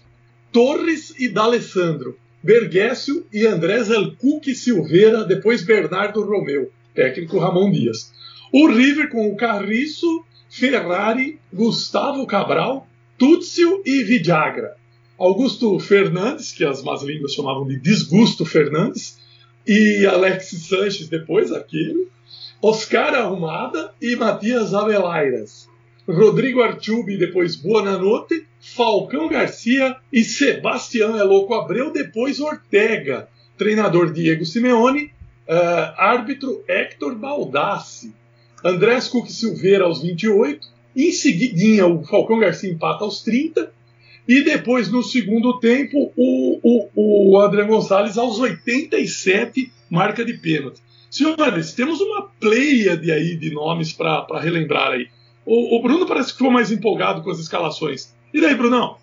Torres 0.50 1.14
e 1.16 1.28
D'Alessandro, 1.28 2.18
Bergécio 2.42 3.24
e 3.32 3.46
André 3.46 3.84
Zelcuque 3.84 4.52
Silveira, 4.52 5.24
depois 5.24 5.62
Bernardo 5.62 6.24
Romeu, 6.24 6.72
técnico 6.92 7.38
Ramon 7.38 7.70
Dias. 7.70 8.12
O 8.52 8.66
River 8.66 9.08
com 9.08 9.28
o 9.28 9.36
Carriço, 9.36 10.24
Ferrari, 10.50 11.38
Gustavo 11.52 12.26
Cabral, 12.26 12.86
Túcio 13.16 13.80
e 13.86 14.02
Vidagra. 14.02 14.74
Augusto 15.16 15.78
Fernandes, 15.78 16.50
que 16.50 16.64
as 16.64 16.82
más 16.82 17.04
línguas 17.04 17.32
chamavam 17.32 17.64
de 17.64 17.78
Desgusto 17.78 18.44
Fernandes, 18.44 19.22
e 19.66 20.06
Alex 20.06 20.46
Sanches 20.68 21.08
depois, 21.08 21.52
aquele. 21.52 22.08
Oscar 22.60 23.14
Arrumada 23.14 23.92
e 24.00 24.14
Matias 24.16 24.72
Avelairas. 24.72 25.68
Rodrigo 26.08 26.62
Artiubi, 26.62 27.16
depois 27.16 27.56
Buonanotte, 27.56 28.46
Falcão 28.60 29.28
Garcia 29.28 29.96
e 30.12 30.24
Sebastião 30.24 31.16
Eloco 31.16 31.54
Abreu, 31.54 31.92
depois 31.92 32.40
Ortega. 32.40 33.28
Treinador 33.56 34.12
Diego 34.12 34.44
Simeone, 34.44 35.12
uh, 35.48 35.94
árbitro 35.96 36.64
Hector 36.68 37.14
Baldassi. 37.14 38.14
Andrés 38.64 39.08
Cook 39.08 39.28
Silveira 39.28 39.84
aos 39.84 40.02
28, 40.02 40.68
em 40.96 41.10
seguidinha 41.10 41.86
o 41.86 42.04
Falcão 42.04 42.38
Garcia 42.38 42.70
empata 42.70 43.04
aos 43.04 43.22
30, 43.22 43.72
e 44.32 44.42
depois 44.42 44.90
no 44.90 45.02
segundo 45.02 45.58
tempo 45.58 46.10
o, 46.16 46.58
o, 46.62 47.32
o 47.34 47.38
André 47.38 47.64
Gonçalves 47.64 48.16
aos 48.16 48.38
87 48.38 49.70
marca 49.90 50.24
de 50.24 50.32
pênalti. 50.32 50.80
Senhores, 51.10 51.74
temos 51.74 52.00
uma 52.00 52.22
pleiade 52.40 53.12
aí 53.12 53.36
de 53.36 53.52
nomes 53.52 53.92
para 53.92 54.40
relembrar 54.40 54.92
aí. 54.92 55.08
O, 55.44 55.76
o, 55.76 55.82
Bruno 55.82 56.06
parece 56.06 56.28
que 56.28 56.38
ficou 56.38 56.50
mais 56.50 56.72
empolgado 56.72 57.20
com 57.20 57.30
as 57.30 57.38
escalações. 57.38 58.14
E 58.32 58.40
daí, 58.40 58.54
Brunão? 58.54 58.96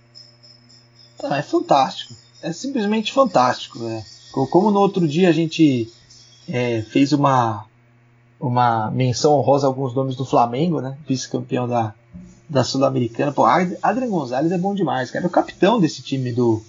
Ah, 1.23 1.38
é 1.38 1.43
fantástico. 1.43 2.15
É 2.41 2.51
simplesmente 2.51 3.13
fantástico. 3.13 3.77
Né? 3.77 4.03
Como 4.32 4.71
no 4.71 4.80
outro 4.80 5.07
dia 5.07 5.30
a 5.30 5.32
gente 5.32 5.88
é, 6.47 6.82
fez 6.82 7.13
uma, 7.13 7.67
uma 8.39 8.89
menção 8.89 9.34
honrosa 9.34 9.67
a 9.67 9.69
alguns 9.69 9.93
nomes 9.93 10.15
do 10.15 10.25
Flamengo, 10.25 10.82
né? 10.82 10.97
Vice-campeão 11.07 11.67
da, 11.67 11.93
da 12.50 12.64
Sul-Americana. 12.64 13.32
Pô, 13.32 13.45
Adrian 13.45 14.10
Gonzalez 14.10 14.52
é 14.52 14.58
bom 14.58 14.74
demais, 14.74 15.12
cara. 15.12 15.26
É 15.26 15.28
o 15.28 15.32
capitão 15.32 15.80
desse 15.80 16.02
time 16.02 16.32
do, 16.34 16.64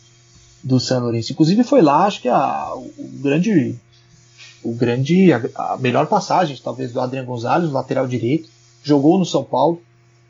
do 0.62 0.78
San 0.78 0.99
Lourenço. 0.99 1.33
Inclusive 1.33 1.64
foi 1.64 1.81
lá, 1.81 2.05
acho 2.05 2.20
que 2.20 2.28
a, 2.28 2.74
o, 2.74 3.09
grande. 3.22 3.74
O 4.62 4.74
grande. 4.74 5.33
A, 5.33 5.41
a, 5.57 5.78
melhor 5.78 6.07
passagem, 6.07 6.59
talvez, 6.62 6.93
do 6.93 7.01
Adrian 7.01 7.24
Gonzalez, 7.24 7.72
lateral 7.72 8.07
direito. 8.07 8.51
Jogou 8.83 9.18
no 9.18 9.24
São 9.24 9.43
Paulo. 9.43 9.81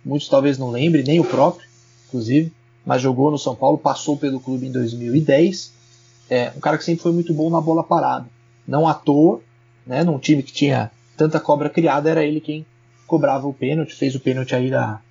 Muitos 0.04 0.28
talvez 0.28 0.56
não 0.56 0.70
lembrem, 0.70 1.04
nem 1.04 1.20
o 1.20 1.24
próprio, 1.24 1.68
inclusive. 2.08 2.52
Mas 2.86 3.02
jogou 3.02 3.30
no 3.30 3.38
São 3.38 3.54
Paulo, 3.54 3.76
passou 3.76 4.16
pelo 4.16 4.40
clube 4.40 4.66
em 4.66 4.72
2010. 4.72 5.72
É 6.30 6.52
um 6.56 6.60
cara 6.60 6.78
que 6.78 6.84
sempre 6.84 7.02
foi 7.02 7.12
muito 7.12 7.34
bom 7.34 7.50
na 7.50 7.60
bola 7.60 7.82
parada. 7.82 8.26
Não 8.66 8.88
à 8.88 8.94
toa, 8.94 9.40
né, 9.86 10.04
num 10.04 10.18
time 10.18 10.42
que 10.42 10.52
tinha 10.52 10.90
tanta 11.16 11.38
cobra 11.38 11.68
criada, 11.68 12.08
era 12.08 12.24
ele 12.24 12.40
quem 12.40 12.64
cobrava 13.06 13.46
o 13.46 13.52
pênalti, 13.52 13.94
fez 13.94 14.14
o 14.14 14.20
pênalti 14.20 14.54
aí 14.54 14.70
da, 14.70 15.02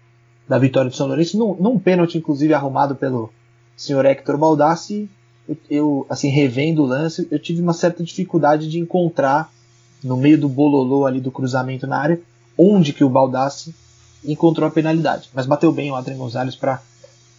da 0.50 0.58
vitória 0.58 0.90
do 0.90 0.96
São 0.96 1.06
Lourenço, 1.06 1.38
num, 1.38 1.54
num 1.54 1.78
pênalti 1.78 2.18
inclusive 2.18 2.56
arrumado 2.56 2.96
pelo 2.96 3.32
senhor 3.78 4.04
Hector 4.04 4.36
Baldassi, 4.36 5.08
eu, 5.48 5.58
eu, 5.70 6.08
assim, 6.10 6.28
revendo 6.30 6.82
o 6.82 6.88
lance, 6.88 7.28
eu 7.30 7.38
tive 7.38 7.62
uma 7.62 7.72
certa 7.72 8.04
dificuldade 8.04 8.68
de 8.68 8.80
encontrar 8.80 9.52
no 10.04 10.18
meio 10.18 10.40
do 10.40 10.50
bololô 10.50 11.06
ali 11.06 11.22
do 11.22 11.32
cruzamento 11.32 11.86
na 11.86 12.00
área, 12.00 12.20
onde 12.58 12.94
que 12.94 13.04
o 13.04 13.10
Baldassi 13.10 13.76
encontrou 14.26 14.68
a 14.68 14.72
penalidade. 14.72 15.30
Mas 15.36 15.46
bateu 15.46 15.72
bem 15.72 15.92
o 15.92 15.96
Adrian 15.96 16.18
Gonzalez 16.18 16.56
para 16.56 16.82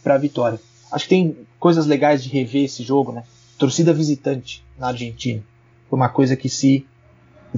a 0.05 0.17
vitória. 0.17 0.61
Acho 0.91 1.05
que 1.05 1.11
tem 1.11 1.37
coisas 1.59 1.87
legais 1.87 2.23
de 2.23 2.29
rever 2.29 2.65
esse 2.65 2.83
jogo, 2.85 3.11
né? 3.13 3.25
Torcida 3.59 3.93
visitante 3.93 4.65
na 4.79 4.89
Argentina. 4.89 5.43
Foi 5.89 5.99
uma 5.99 6.09
coisa 6.09 6.37
que 6.37 6.49
se 6.49 6.87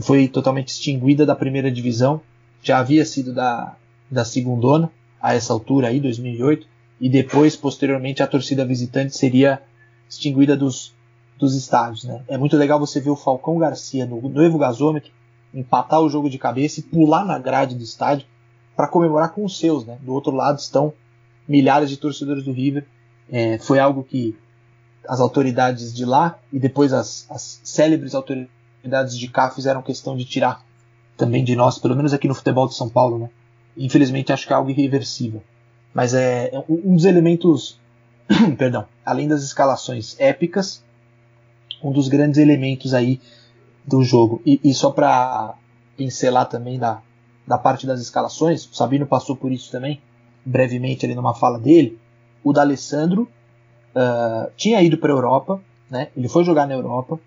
foi 0.00 0.28
totalmente 0.28 0.68
extinguida 0.68 1.26
da 1.26 1.36
primeira 1.36 1.70
divisão, 1.70 2.20
já 2.62 2.78
havia 2.78 3.04
sido 3.04 3.34
da, 3.34 3.76
da 4.10 4.24
segundona 4.24 4.90
a 5.22 5.34
essa 5.34 5.52
altura 5.52 5.88
aí, 5.88 6.00
2008, 6.00 6.66
e 7.00 7.08
depois, 7.08 7.56
posteriormente, 7.56 8.22
a 8.22 8.26
torcida 8.26 8.64
visitante 8.64 9.16
seria 9.16 9.62
extinguida 10.08 10.56
dos, 10.56 10.92
dos 11.38 11.54
estádios. 11.54 12.04
Né? 12.04 12.22
É 12.26 12.36
muito 12.36 12.56
legal 12.56 12.78
você 12.80 13.00
ver 13.00 13.10
o 13.10 13.16
Falcão 13.16 13.56
Garcia 13.56 14.04
no 14.04 14.20
novo 14.28 14.58
gasômetro 14.58 15.12
empatar 15.54 16.00
o 16.00 16.08
jogo 16.08 16.28
de 16.28 16.38
cabeça 16.38 16.80
e 16.80 16.82
pular 16.82 17.24
na 17.24 17.38
grade 17.38 17.74
do 17.74 17.84
estádio 17.84 18.26
para 18.74 18.88
comemorar 18.88 19.32
com 19.32 19.44
os 19.44 19.58
seus. 19.58 19.84
Né? 19.84 19.98
Do 20.00 20.12
outro 20.12 20.32
lado 20.32 20.58
estão 20.58 20.92
milhares 21.46 21.88
de 21.88 21.96
torcedores 21.96 22.44
do 22.44 22.52
River. 22.52 22.86
É, 23.30 23.58
foi 23.58 23.78
algo 23.78 24.02
que 24.02 24.36
as 25.08 25.20
autoridades 25.20 25.94
de 25.94 26.04
lá 26.04 26.38
e 26.52 26.58
depois 26.58 26.92
as, 26.92 27.26
as 27.30 27.60
célebres 27.62 28.14
autoridades 28.14 29.18
de 29.18 29.28
cá 29.28 29.50
fizeram 29.50 29.82
questão 29.82 30.16
de 30.16 30.24
tirar 30.24 30.64
também 31.16 31.44
de 31.44 31.54
nós, 31.54 31.78
pelo 31.78 31.94
menos 31.94 32.12
aqui 32.12 32.26
no 32.26 32.34
futebol 32.34 32.66
de 32.66 32.74
São 32.74 32.88
Paulo, 32.88 33.18
né? 33.18 33.30
Infelizmente 33.76 34.32
acho 34.32 34.46
que 34.46 34.52
é 34.52 34.56
algo 34.56 34.70
irreversível. 34.70 35.42
Mas 35.94 36.14
é, 36.14 36.50
é 36.54 36.64
um 36.68 36.94
dos 36.94 37.04
elementos, 37.04 37.78
perdão, 38.56 38.86
além 39.04 39.28
das 39.28 39.42
escalações 39.42 40.16
épicas, 40.18 40.82
um 41.82 41.92
dos 41.92 42.08
grandes 42.08 42.38
elementos 42.38 42.94
aí 42.94 43.20
do 43.84 44.02
jogo. 44.02 44.40
E, 44.46 44.60
e 44.62 44.72
só 44.72 44.90
para 44.90 45.54
pincelar 45.96 46.48
também 46.48 46.78
da, 46.78 47.02
da 47.46 47.58
parte 47.58 47.86
das 47.86 48.00
escalações, 48.00 48.64
o 48.64 48.74
Sabino 48.74 49.06
passou 49.06 49.36
por 49.36 49.52
isso 49.52 49.70
também, 49.70 50.00
brevemente 50.44 51.04
ali 51.04 51.14
numa 51.14 51.34
fala 51.34 51.58
dele. 51.58 51.98
O 52.42 52.52
D'Alessandro 52.52 53.28
uh, 53.94 54.50
tinha 54.56 54.82
ido 54.82 54.98
para 54.98 55.12
a 55.12 55.16
Europa, 55.16 55.60
né? 55.90 56.08
Ele 56.16 56.28
foi 56.28 56.44
jogar 56.44 56.66
na 56.66 56.74
Europa, 56.74 57.20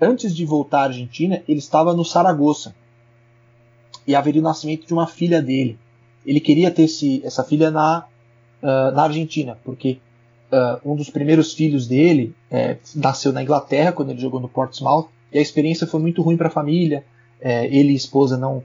antes 0.00 0.34
de 0.34 0.44
voltar 0.44 0.80
à 0.80 0.84
Argentina, 0.84 1.42
ele 1.46 1.58
estava 1.58 1.94
no 1.94 2.04
Saragossa. 2.04 2.74
E 4.06 4.14
haveria 4.14 4.40
o 4.40 4.44
nascimento 4.44 4.86
de 4.86 4.92
uma 4.92 5.06
filha 5.06 5.40
dele. 5.40 5.78
Ele 6.26 6.40
queria 6.40 6.70
ter 6.70 6.84
esse, 6.84 7.22
essa 7.24 7.42
filha 7.44 7.70
na, 7.70 8.04
uh, 8.62 8.94
na 8.94 9.04
Argentina, 9.04 9.58
porque 9.64 9.98
uh, 10.52 10.90
um 10.90 10.96
dos 10.96 11.10
primeiros 11.10 11.52
filhos 11.52 11.86
dele 11.86 12.34
é, 12.50 12.76
nasceu 12.94 13.32
na 13.32 13.42
Inglaterra, 13.42 13.92
quando 13.92 14.10
ele 14.10 14.20
jogou 14.20 14.40
no 14.40 14.48
Portsmouth, 14.48 15.08
e 15.32 15.38
a 15.38 15.42
experiência 15.42 15.86
foi 15.86 16.00
muito 16.00 16.22
ruim 16.22 16.36
para 16.36 16.48
a 16.48 16.50
família. 16.50 17.04
É, 17.40 17.66
ele 17.66 17.92
e 17.92 17.96
esposa 17.96 18.36
não, 18.36 18.64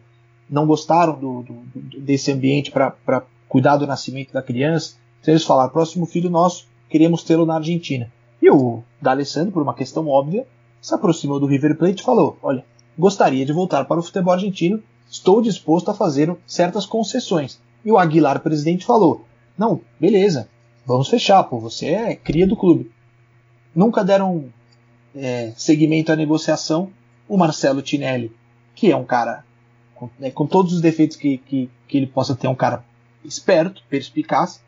não 0.49 0.65
gostaram 0.65 1.19
do, 1.19 1.43
do, 1.43 1.53
desse 1.99 2.31
ambiente 2.31 2.71
para 2.71 3.23
cuidar 3.47 3.77
do 3.77 3.87
nascimento 3.87 4.33
da 4.33 4.41
criança. 4.41 4.95
Então 5.21 5.33
eles 5.33 5.43
falaram: 5.43 5.71
próximo 5.71 6.05
filho 6.05 6.29
nosso, 6.29 6.67
queremos 6.89 7.23
tê-lo 7.23 7.45
na 7.45 7.55
Argentina. 7.55 8.11
E 8.41 8.49
o 8.49 8.83
D'Alessandro, 9.01 9.51
por 9.51 9.61
uma 9.61 9.73
questão 9.73 10.07
óbvia, 10.07 10.45
se 10.81 10.93
aproximou 10.93 11.39
do 11.39 11.45
River 11.45 11.77
Plate 11.77 12.01
e 12.01 12.05
falou: 12.05 12.37
Olha, 12.41 12.65
gostaria 12.97 13.45
de 13.45 13.53
voltar 13.53 13.85
para 13.85 13.99
o 13.99 14.03
futebol 14.03 14.33
argentino, 14.33 14.81
estou 15.13 15.41
disposto 15.41 15.91
a 15.91 15.93
fazer 15.93 16.35
certas 16.45 16.87
concessões. 16.87 17.61
E 17.85 17.91
o 17.91 17.97
Aguilar, 17.99 18.39
presidente, 18.39 18.85
falou: 18.85 19.25
Não, 19.57 19.79
beleza, 19.99 20.49
vamos 20.85 21.07
fechar, 21.07 21.43
pô, 21.43 21.59
você 21.59 21.87
é 21.87 22.15
cria 22.15 22.47
do 22.47 22.57
clube. 22.57 22.91
Nunca 23.75 24.03
deram 24.03 24.45
é, 25.15 25.53
seguimento 25.55 26.11
à 26.11 26.15
negociação. 26.15 26.89
O 27.29 27.37
Marcelo 27.37 27.81
Tinelli, 27.81 28.31
que 28.75 28.91
é 28.91 28.95
um 28.95 29.05
cara 29.05 29.45
com, 29.95 30.09
né, 30.19 30.31
com 30.31 30.45
todos 30.45 30.73
os 30.73 30.81
defeitos 30.81 31.15
que, 31.15 31.37
que, 31.37 31.69
que, 31.87 31.97
ele 31.97 32.07
possa 32.07 32.35
ter, 32.35 32.47
um 32.47 32.55
cara 32.55 32.83
esperto, 33.23 33.81
perspicaz, 33.89 34.61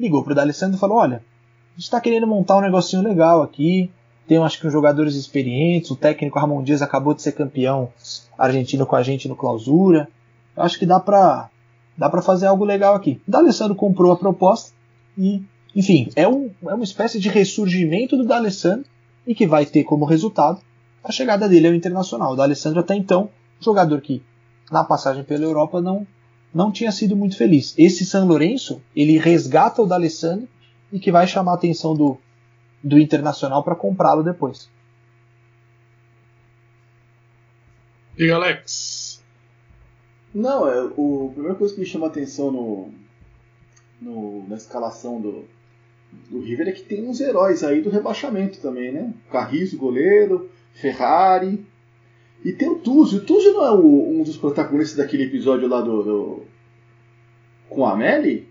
ligou 0.00 0.22
para 0.22 0.32
o 0.32 0.34
D'Alessandro 0.36 0.76
e 0.76 0.80
falou: 0.80 0.98
Olha, 0.98 1.16
a 1.16 1.72
gente 1.72 1.84
está 1.84 2.00
querendo 2.00 2.26
montar 2.26 2.56
um 2.56 2.62
negocinho 2.62 3.02
legal 3.02 3.42
aqui 3.42 3.90
tem, 4.28 4.38
acho 4.38 4.60
que, 4.60 4.66
uns 4.66 4.72
jogadores 4.72 5.14
experientes. 5.14 5.90
O 5.90 5.96
técnico 5.96 6.38
Ramon 6.38 6.62
Dias 6.62 6.82
acabou 6.82 7.14
de 7.14 7.22
ser 7.22 7.32
campeão 7.32 7.90
argentino 8.38 8.86
com 8.86 8.94
a 8.94 9.02
gente 9.02 9.26
no 9.26 9.34
clausura. 9.34 10.08
Eu 10.54 10.62
acho 10.62 10.78
que 10.78 10.84
dá 10.84 11.00
pra, 11.00 11.48
dá 11.96 12.10
pra 12.10 12.20
fazer 12.20 12.46
algo 12.46 12.64
legal 12.64 12.94
aqui. 12.94 13.20
O 13.26 13.30
D'Alessandro 13.30 13.74
comprou 13.74 14.12
a 14.12 14.16
proposta 14.16 14.72
e, 15.16 15.42
enfim, 15.74 16.10
é, 16.14 16.28
um, 16.28 16.50
é 16.66 16.74
uma 16.74 16.84
espécie 16.84 17.18
de 17.18 17.28
ressurgimento 17.28 18.16
do 18.16 18.24
D'Alessandro 18.24 18.84
e 19.26 19.34
que 19.34 19.46
vai 19.46 19.64
ter 19.64 19.82
como 19.84 20.04
resultado 20.04 20.60
a 21.02 21.10
chegada 21.10 21.48
dele 21.48 21.68
ao 21.68 21.74
Internacional. 21.74 22.32
O 22.32 22.36
D'Alessandro 22.36 22.80
até 22.80 22.94
então, 22.94 23.30
jogador 23.60 24.00
que 24.00 24.22
na 24.70 24.84
passagem 24.84 25.24
pela 25.24 25.44
Europa 25.44 25.80
não, 25.80 26.06
não 26.52 26.70
tinha 26.70 26.92
sido 26.92 27.16
muito 27.16 27.36
feliz. 27.36 27.74
Esse 27.78 28.04
San 28.04 28.24
Lourenço, 28.24 28.82
ele 28.94 29.16
resgata 29.16 29.80
o 29.80 29.86
D'Alessandro 29.86 30.46
e 30.92 30.98
que 30.98 31.10
vai 31.10 31.26
chamar 31.26 31.52
a 31.52 31.54
atenção 31.54 31.94
do, 31.94 32.18
do 32.82 32.98
Internacional 32.98 33.62
para 33.62 33.74
comprá-lo 33.74 34.22
depois. 34.22 34.70
E 38.16 38.30
Alex? 38.30 39.22
Não, 40.34 40.68
é, 40.68 40.90
o, 40.96 41.28
a 41.30 41.32
primeira 41.32 41.54
coisa 41.54 41.74
que 41.74 41.80
me 41.80 41.86
chama 41.86 42.06
a 42.06 42.08
atenção 42.08 42.50
no, 42.50 42.90
no, 44.00 44.48
na 44.48 44.56
escalação 44.56 45.20
do, 45.20 45.44
do 46.28 46.40
River 46.40 46.68
é 46.68 46.72
que 46.72 46.82
tem 46.82 47.06
uns 47.06 47.20
heróis 47.20 47.62
aí 47.62 47.80
do 47.80 47.90
rebaixamento 47.90 48.60
também, 48.60 48.92
né? 48.92 49.14
Carrizo, 49.30 49.78
goleiro, 49.78 50.50
Ferrari. 50.72 51.64
E 52.44 52.52
tem 52.52 52.68
o 52.68 52.78
Tuzio. 52.80 53.20
O 53.20 53.24
Tuzio 53.24 53.52
não 53.52 53.66
é 53.66 53.70
o, 53.70 54.20
um 54.20 54.22
dos 54.22 54.36
protagonistas 54.36 54.96
daquele 54.96 55.24
episódio 55.24 55.68
lá 55.68 55.80
do. 55.80 56.02
do 56.02 56.42
com 57.68 57.84
a 57.84 57.92
Amelie? 57.92 58.47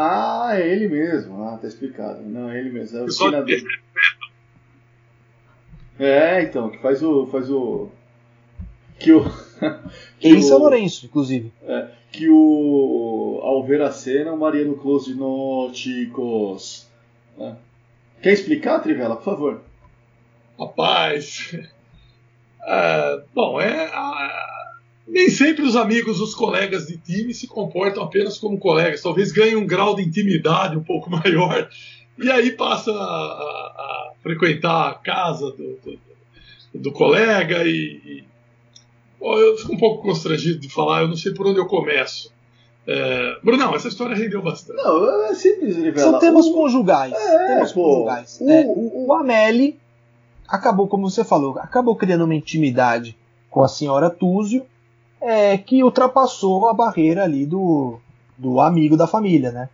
Ah, 0.00 0.50
é 0.52 0.66
ele 0.68 0.86
mesmo. 0.88 1.42
Ah, 1.42 1.58
tá 1.60 1.66
explicado. 1.66 2.22
Não, 2.22 2.48
é 2.48 2.58
ele 2.58 2.70
mesmo. 2.70 2.98
É 2.98 3.02
o 3.02 3.06
treinador. 3.06 3.56
É, 5.98 6.42
então, 6.42 6.70
que 6.70 6.78
faz 6.78 7.02
o. 7.02 7.26
faz 7.26 7.50
o. 7.50 7.88
que 8.98 9.12
o. 9.12 9.24
que 10.20 10.28
Em 10.28 10.40
São 10.40 10.58
o- 10.58 10.60
Lourenço, 10.60 11.06
inclusive. 11.06 11.52
que 12.12 12.28
o 12.30 13.40
ao 13.42 13.64
ver 13.64 13.82
a 13.82 13.90
cena, 13.90 14.32
o 14.32 14.38
Mariano 14.38 14.76
Close 14.76 15.14
no 15.14 15.70
chicos. 15.74 16.88
né? 17.36 17.56
Quer 18.22 18.32
explicar, 18.34 18.78
Trivela, 18.80 19.16
por 19.16 19.24
favor? 19.24 19.60
Rapaz. 20.58 21.52
é, 22.62 23.22
bom, 23.34 23.60
é. 23.60 23.86
a- 23.92 24.57
nem 25.08 25.30
sempre 25.30 25.62
os 25.64 25.74
amigos, 25.76 26.20
os 26.20 26.34
colegas 26.34 26.86
de 26.86 26.96
time 26.98 27.32
se 27.34 27.46
comportam 27.46 28.02
apenas 28.02 28.38
como 28.38 28.58
colegas. 28.58 29.02
Talvez 29.02 29.32
ganhem 29.32 29.56
um 29.56 29.66
grau 29.66 29.94
de 29.96 30.02
intimidade 30.02 30.76
um 30.76 30.82
pouco 30.84 31.08
maior. 31.10 31.68
E 32.18 32.30
aí 32.30 32.50
passa 32.52 32.90
a, 32.90 32.94
a- 32.94 34.12
frequentar 34.22 34.88
a 34.90 34.94
casa 34.94 35.50
do, 35.52 35.78
do- 35.84 35.98
do 36.74 36.92
colega 36.92 37.64
e. 37.64 38.00
e- 38.04 38.24
eu 39.20 39.56
fico 39.56 39.72
um 39.72 39.78
pouco 39.78 40.02
constrangido 40.02 40.60
de 40.60 40.68
falar, 40.68 41.02
eu 41.02 41.08
não 41.08 41.16
sei 41.16 41.32
por 41.32 41.46
onde 41.46 41.58
eu 41.58 41.66
começo. 41.66 42.32
É, 42.86 43.36
Brunão, 43.42 43.74
essa 43.74 43.88
história 43.88 44.16
rendeu 44.16 44.40
bastante. 44.42 44.82
Não, 44.82 45.24
é 45.26 45.34
simples, 45.34 45.74
Trivela. 45.76 46.10
São 46.10 46.18
temas 46.18 46.46
O- 46.46 46.52
conjugais. 46.54 47.12
É, 47.12 47.46
temas 47.48 47.72
pô. 47.72 47.82
conjugais. 47.82 48.38
O- 48.40 48.50
É, 48.50 48.64
o, 48.66 49.06
o 49.08 49.12
Ameli 49.12 49.78
acabou, 50.46 50.86
como 50.88 51.08
você 51.10 51.22
falou, 51.24 51.58
acabou 51.58 51.94
criando 51.96 52.24
uma 52.24 52.34
intimidade 52.34 53.16
com 53.50 53.62
a 53.62 53.68
senhora 53.68 54.08
Túzio, 54.08 54.64
é, 55.20 55.58
que 55.58 55.82
ultrapassou 55.82 56.68
a 56.68 56.74
barreira 56.74 57.24
ali 57.24 57.44
do, 57.46 57.98
do 58.36 58.60
amigo 58.60 58.96
da 58.96 59.06
família, 59.06 59.50
né? 59.50 59.68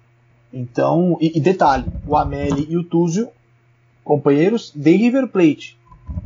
Então, 0.52 1.16
e, 1.20 1.36
e 1.36 1.40
detalhe, 1.40 1.84
o 2.06 2.16
Ameli 2.16 2.66
e 2.70 2.76
o 2.76 2.84
Túzio, 2.84 3.28
companheiros 4.04 4.72
de 4.74 4.96
River 4.96 5.28
Plate. 5.28 5.76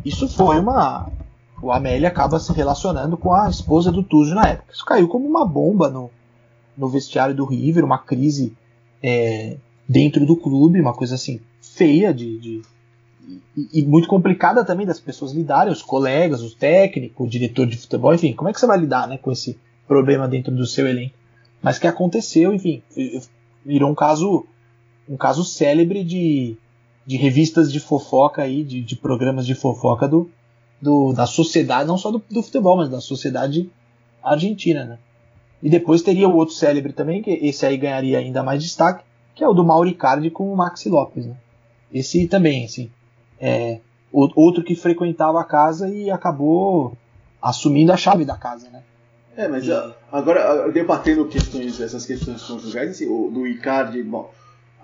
Isso 0.05 0.29
foi 0.29 0.59
uma. 0.59 1.09
O 1.63 1.73
Ameli 1.73 2.07
acaba 2.07 2.39
se 2.39 2.53
relacionando 2.53 3.17
com 3.17 3.33
a 3.33 3.49
esposa 3.49 3.91
do 3.91 4.03
Túzio 4.03 4.35
na 4.35 4.47
época. 4.49 4.73
Isso 4.73 4.85
caiu 4.85 5.09
como 5.09 5.27
uma 5.27 5.45
bomba 5.47 5.89
no, 5.89 6.11
no 6.77 6.89
vestiário 6.89 7.35
do 7.35 7.45
River, 7.45 7.85
uma 7.85 7.99
crise 7.99 8.53
é, 9.03 9.57
dentro 9.89 10.25
do 10.27 10.37
clube, 10.37 10.81
uma 10.81 10.93
coisa 10.95 11.15
assim 11.15 11.41
feia 11.61 12.13
de, 12.13 12.39
de- 12.39 12.63
e, 13.57 13.83
muito 13.83 14.09
complicada 14.09 14.65
também 14.65 14.87
das 14.87 15.01
pessoas 15.01 15.33
lidarem, 15.33 15.73
os 15.73 15.83
colegas, 15.83 16.43
os 16.43 16.55
técnicos, 16.55 17.27
o 17.27 17.31
diretor 17.31 17.67
de 17.67 17.77
futebol, 17.77 18.15
enfim, 18.15 18.33
como 18.33 18.49
é 18.49 18.53
que 18.53 18.61
você 18.61 18.67
vai 18.67 18.79
lidar 18.79 19.07
né, 19.07 19.19
com 19.19 19.31
esse 19.31 19.59
problema 19.87 20.27
dentro 20.27 20.55
do 20.55 20.67
seu 20.67 20.87
elenco? 20.87 21.15
Mas 21.63 21.79
que 21.79 21.87
aconteceu, 21.87 22.55
enfim, 22.55 22.83
virou 23.65 23.91
um 23.91 23.95
caso 23.95 24.47
um 25.09 25.17
caso 25.17 25.43
célebre 25.43 26.05
de, 26.05 26.57
de 27.07 27.17
revistas 27.17 27.73
de 27.73 27.81
fofoca 27.81 28.43
aí, 28.43 28.63
de, 28.63 28.83
de 28.83 28.95
programas 28.95 29.47
de 29.47 29.55
fofoca 29.55 30.07
do, 30.07 30.31
do, 30.81 31.13
da 31.15 31.27
sociedade, 31.27 31.89
não 31.89 31.97
só 31.97 32.11
do, 32.11 32.23
do 32.31 32.43
futebol, 32.43 32.77
mas 32.77 32.91
da 32.91 33.01
sociedade 33.01 33.71
argentina, 34.23 34.85
né? 34.85 34.99
E 35.63 35.71
depois 35.71 36.03
teria 36.03 36.29
o 36.29 36.37
outro 36.37 36.55
célebre 36.55 36.93
também, 36.93 37.23
que 37.23 37.31
esse 37.31 37.65
aí 37.65 37.77
ganharia 37.77 38.19
ainda 38.19 38.43
mais 38.43 38.63
destaque, 38.63 39.03
que 39.35 39.43
é 39.43 39.49
o 39.49 39.55
do 39.55 39.65
Mauricardi 39.65 40.31
com 40.31 40.53
o 40.53 40.57
Maxi 40.57 40.91
Lopes, 40.91 41.25
né? 41.25 41.37
Esse 41.93 42.27
também, 42.27 42.67
assim, 42.67 42.91
é 43.41 43.81
outro 44.13 44.63
que 44.65 44.75
frequentava 44.75 45.41
a 45.41 45.45
casa 45.45 45.89
e 45.89 46.11
acabou 46.11 46.97
assumindo 47.43 47.93
a 47.93 47.97
chave 47.97 48.25
da 48.25 48.37
casa, 48.37 48.69
né? 48.71 48.83
É, 49.37 49.47
mas 49.47 49.69
ah, 49.71 49.95
agora 50.11 50.65
ah, 50.65 50.69
debatendo 50.69 51.27
questões, 51.27 51.81
essas 51.81 52.05
questões 52.05 52.43
conjugais, 52.43 52.91
assim, 52.91 53.07
o, 53.07 53.31
do 53.31 53.47
Icardi, 53.47 54.03
bom, 54.03 54.31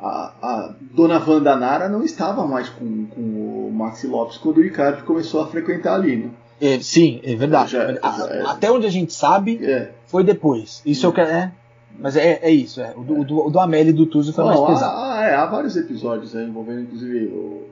a, 0.01 0.33
a 0.43 0.75
dona 0.93 1.19
Wanda 1.27 1.57
Nara 1.57 1.89
não 1.89 2.05
estava 2.05 2.47
mais 2.47 2.69
com, 2.69 3.07
com 3.07 3.21
o 3.21 3.73
Maxi 3.75 4.07
Lopes 4.07 4.37
quando 4.39 4.59
o 4.59 4.65
Icardi 4.65 5.03
começou 5.03 5.41
a 5.43 5.47
frequentar 5.49 5.95
ali, 5.95 6.17
né? 6.17 6.31
É, 6.61 6.79
sim, 6.81 7.21
é 7.25 7.35
verdade. 7.35 7.73
Já- 7.73 7.93
já 7.93 8.27
é. 8.31 8.43
Até 8.47 8.71
onde 8.71 8.87
a 8.87 8.91
gente 8.91 9.13
sabe, 9.13 9.59
É. 9.65 9.91
foi 10.07 10.23
depois. 10.23 10.81
Isso 10.87 11.05
eu 11.05 11.13
quero. 11.13 11.31
É, 11.31 11.51
mas 11.99 12.17
é, 12.17 12.39
é 12.43 12.51
isso, 12.51 12.81
é. 12.81 12.93
O 12.97 13.03
do, 13.03 13.47
o 13.47 13.51
do, 13.51 13.59
Amélie 13.59 13.91
e 13.91 13.93
do 13.93 14.07
Tuzo 14.07 14.33
foi 14.33 14.45
mais 14.45 14.61
Não, 14.61 14.67
pesado. 14.67 14.97
há, 14.97 15.15
há- 15.19 15.25
é, 15.25 15.35
há 15.35 15.47
vários 15.47 15.77
episódios 15.77 16.35
aí, 16.37 16.47
envolvendo 16.47 16.83
inclusive 16.83 17.27
o 17.27 17.69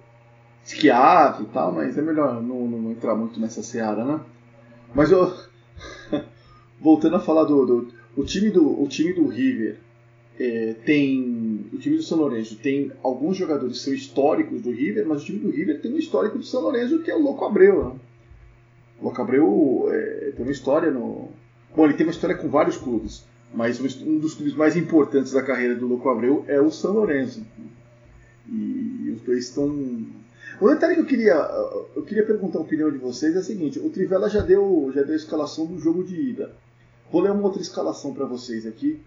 Schiavi 0.65 1.45
e 1.45 1.47
tal, 1.47 1.73
mas 1.73 1.97
é 1.99 2.03
melhor 2.03 2.41
não, 2.43 2.67
não- 2.69 2.91
entrar 2.93 3.15
muito 3.15 3.41
nessa 3.41 3.63
seara, 3.63 4.05
né? 4.05 4.21
Mas 4.95 5.11
eu. 5.11 5.33
Voltando 6.81 7.17
a 7.17 7.21
falar 7.21 7.45
do. 7.45 7.65
do- 7.67 7.89
o, 8.17 8.25
time 8.25 8.51
do 8.51 8.83
o 8.83 8.87
time 8.89 9.13
do 9.13 9.27
River 9.27 9.79
é, 10.39 10.75
tem. 10.85 11.67
O 11.73 11.79
time 11.79 11.97
do 11.97 12.03
São 12.03 12.19
Lourenço 12.19 12.57
tem 12.57 12.93
alguns 13.03 13.37
jogadores 13.37 13.79
que 13.79 13.85
são 13.85 13.95
históricos 13.95 14.63
do 14.63 14.71
River, 14.71 15.07
mas 15.07 15.23
o 15.23 15.25
time 15.25 15.39
do 15.39 15.51
River 15.51 15.81
tem 15.81 15.93
um 15.93 15.99
histórico 15.99 16.39
do 16.39 16.45
São 16.45 16.61
Lourenço 16.63 17.01
que 17.01 17.11
é 17.11 17.15
o 17.17 17.23
Louco 17.23 17.45
Abreu, 17.45 17.85
né? 17.85 17.95
O 19.01 19.05
Louco 19.05 19.21
Abreu 19.23 19.89
é, 19.91 20.33
tem 20.37 20.45
uma 20.45 20.53
história 20.53 20.91
no. 20.91 21.29
Bom, 21.75 21.85
ele 21.87 21.95
tem 21.95 22.07
uma 22.07 22.13
história 22.13 22.37
com 22.37 22.49
vários 22.49 22.77
clubes, 22.77 23.25
mas 23.55 23.81
um 23.81 24.11
um 24.11 24.19
dos 24.19 24.35
clubes 24.35 24.55
mais 24.55 24.77
importantes 24.77 25.33
da 25.33 25.43
carreira 25.43 25.75
do 25.75 25.87
Louco 25.89 26.09
Abreu 26.09 26.45
é 26.47 26.61
o 26.61 26.71
São 26.71 26.93
Lourenço. 26.93 27.45
E 28.49 29.11
os 29.15 29.23
dois 29.23 29.45
estão. 29.49 29.73
O 30.63 30.69
detalhe 30.69 30.95
que 30.95 31.01
eu 31.01 31.07
queria, 31.07 31.35
eu 31.97 32.05
queria 32.05 32.25
perguntar 32.25 32.61
a 32.61 32.63
opinião 32.63 32.89
de 32.89 32.97
vocês 32.97 33.35
é 33.35 33.41
o 33.41 33.43
seguinte: 33.43 33.81
o 33.81 33.91
Trivela 33.91 34.31
já 34.31 34.41
deu, 34.41 34.93
já 34.95 35.03
deu 35.03 35.15
a 35.15 35.17
escalação 35.17 35.67
do 35.67 35.77
jogo 35.77 36.05
de 36.05 36.15
ida. 36.15 36.53
Vou 37.11 37.21
ler 37.21 37.33
uma 37.33 37.43
outra 37.43 37.61
escalação 37.61 38.15
para 38.15 38.27
vocês 38.27 38.65
aqui. 38.65 39.03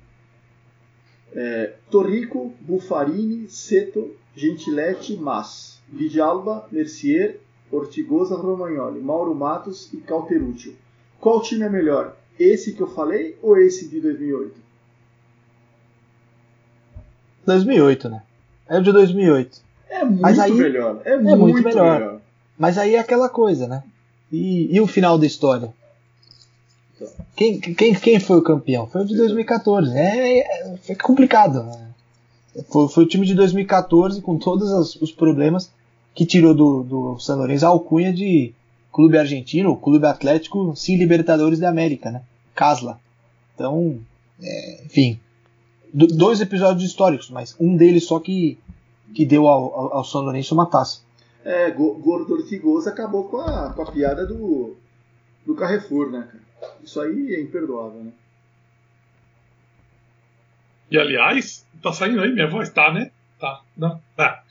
É, 1.34 1.76
Torrico, 1.90 2.54
Buffarini, 2.60 3.48
Seto, 3.48 4.14
Gentiletti, 4.36 5.16
Mas, 5.16 5.80
Vidalba, 5.88 6.68
Mercier, 6.70 7.40
Ortigosa, 7.72 8.36
Romagnoli, 8.36 9.00
Mauro 9.00 9.34
Matos 9.34 9.94
e 9.94 9.98
Cauteruccio. 9.98 10.76
Qual 11.22 11.42
time 11.42 11.64
é 11.64 11.70
melhor? 11.70 12.18
Esse 12.38 12.74
que 12.74 12.82
eu 12.82 12.88
falei 12.88 13.38
ou 13.42 13.58
esse 13.58 13.88
de 13.88 14.02
2008? 14.02 14.56
2008, 17.46 18.10
né? 18.10 18.24
É 18.68 18.78
o 18.78 18.84
de 18.84 18.92
2008. 18.92 19.65
É 19.90 20.04
muito 20.04 20.42
aí- 20.42 20.52
melhor. 20.52 21.02
É, 21.06 21.18
muito 21.18 21.38
muito, 21.38 21.64
melhor. 21.64 22.00
melhor. 22.00 22.22
Mas 22.58 22.78
aí 22.78 22.96
é 22.96 23.00
aquela 23.00 23.30
coisa, 23.30 23.68
né? 23.68 23.84
E, 24.32 24.74
e 24.76 24.80
o 24.82 24.88
final 24.88 25.18
da 25.18 25.26
história? 25.26 25.72
Quem, 27.36 27.60
quem, 27.60 27.94
quem 27.94 28.20
foi 28.20 28.38
o 28.38 28.42
campeão? 28.42 28.88
Foi 28.88 29.02
o 29.02 29.06
de 29.06 29.16
2014. 29.18 29.92
É, 29.98 30.40
é, 30.40 30.78
foi 30.78 30.96
complicado. 30.96 31.64
né? 31.64 31.90
Foi, 32.70 32.88
foi 32.88 33.04
o 33.04 33.08
time 33.08 33.26
de 33.26 33.36
2014 33.36 34.22
com 34.22 34.38
todos 34.38 34.72
os, 34.72 34.96
os 35.02 35.12
problemas 35.12 35.70
que 36.14 36.26
tirou 36.26 36.54
do, 36.54 36.84
do 36.84 37.20
San 37.20 37.36
Lorenzo 37.36 37.66
a 37.66 37.70
alcunha 37.70 38.14
de 38.14 38.54
clube 38.94 39.18
argentino, 39.18 39.72
o 39.72 39.76
clube 39.78 40.06
atlético 40.08 40.74
Sim 40.76 40.96
Libertadores 40.96 41.60
da 41.60 41.68
América, 41.68 42.10
né? 42.10 42.22
Casla. 42.56 42.98
Então, 43.54 43.98
é, 44.42 44.84
enfim, 44.86 45.20
do- 45.94 46.08
dois 46.08 46.40
episódios 46.40 46.90
históricos, 46.90 47.30
mas 47.30 47.54
um 47.60 47.76
deles 47.76 48.06
só 48.06 48.18
que, 48.22 48.58
que 49.14 49.26
deu 49.26 49.48
ao, 49.48 49.74
ao, 49.74 49.94
ao 49.98 50.04
San 50.04 50.20
Lorenzo 50.22 50.54
uma 50.56 50.70
taça. 50.70 51.02
É, 51.44 51.70
Go- 51.72 51.94
Gordo 51.96 52.34
Ortigosa 52.34 52.90
acabou 52.90 53.26
com 53.26 53.38
a, 53.40 53.72
com 53.74 53.82
a 53.84 53.92
piada 53.92 54.26
do, 54.26 54.76
do 55.46 55.54
Carrefour, 55.56 56.10
né, 56.12 56.28
cara? 56.32 56.44
Isso 56.84 57.00
aí 57.00 57.36
é 57.36 57.42
imperdoável, 57.42 58.04
né? 58.04 58.12
E 60.90 60.98
aliás, 60.98 61.66
tá 61.82 61.92
saindo 61.92 62.22
aí 62.22 62.32
minha 62.32 62.50
voz? 62.50 62.70
Tá, 62.70 62.92
né? 62.94 63.12
Tá. 63.40 63.62
Não. 63.78 64.00
Tá. 64.16 64.44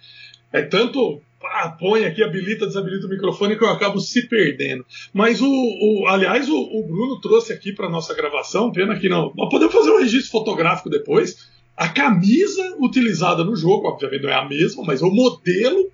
É 0.53 0.63
tanto. 0.63 1.21
Ah, 1.47 1.69
põe 1.69 2.05
aqui, 2.07 2.23
habilita, 2.23 2.67
desabilita 2.67 3.07
o 3.07 3.11
microfone 3.11 3.57
que 3.57 3.63
eu 3.63 3.69
acabo 3.69 4.01
se 4.01 4.27
perdendo. 4.29 4.85
Mas 5.13 5.41
o. 5.43 5.47
o- 5.47 6.07
aliás, 6.09 6.49
o, 6.49 6.57
o 6.57 6.87
Bruno 6.87 7.21
trouxe 7.21 7.53
aqui 7.53 7.73
para 7.73 7.89
nossa 7.89 8.15
gravação, 8.15 8.73
pena 8.73 8.99
que 8.99 9.09
não. 9.09 9.33
Nós 9.37 9.51
podemos 9.51 9.75
fazer 9.75 9.91
um 9.91 9.99
registro 9.99 10.31
fotográfico 10.33 10.89
depois. 10.91 11.51
A 11.77 11.89
camisa 11.89 12.77
utilizada 12.79 13.43
no 13.45 13.57
jogo, 13.57 13.89
obviamente 13.89 14.23
não 14.23 14.31
é 14.31 14.35
a 14.35 14.45
mesma, 14.45 14.85
mas 14.85 15.03
o 15.03 15.11
modelo, 15.11 15.91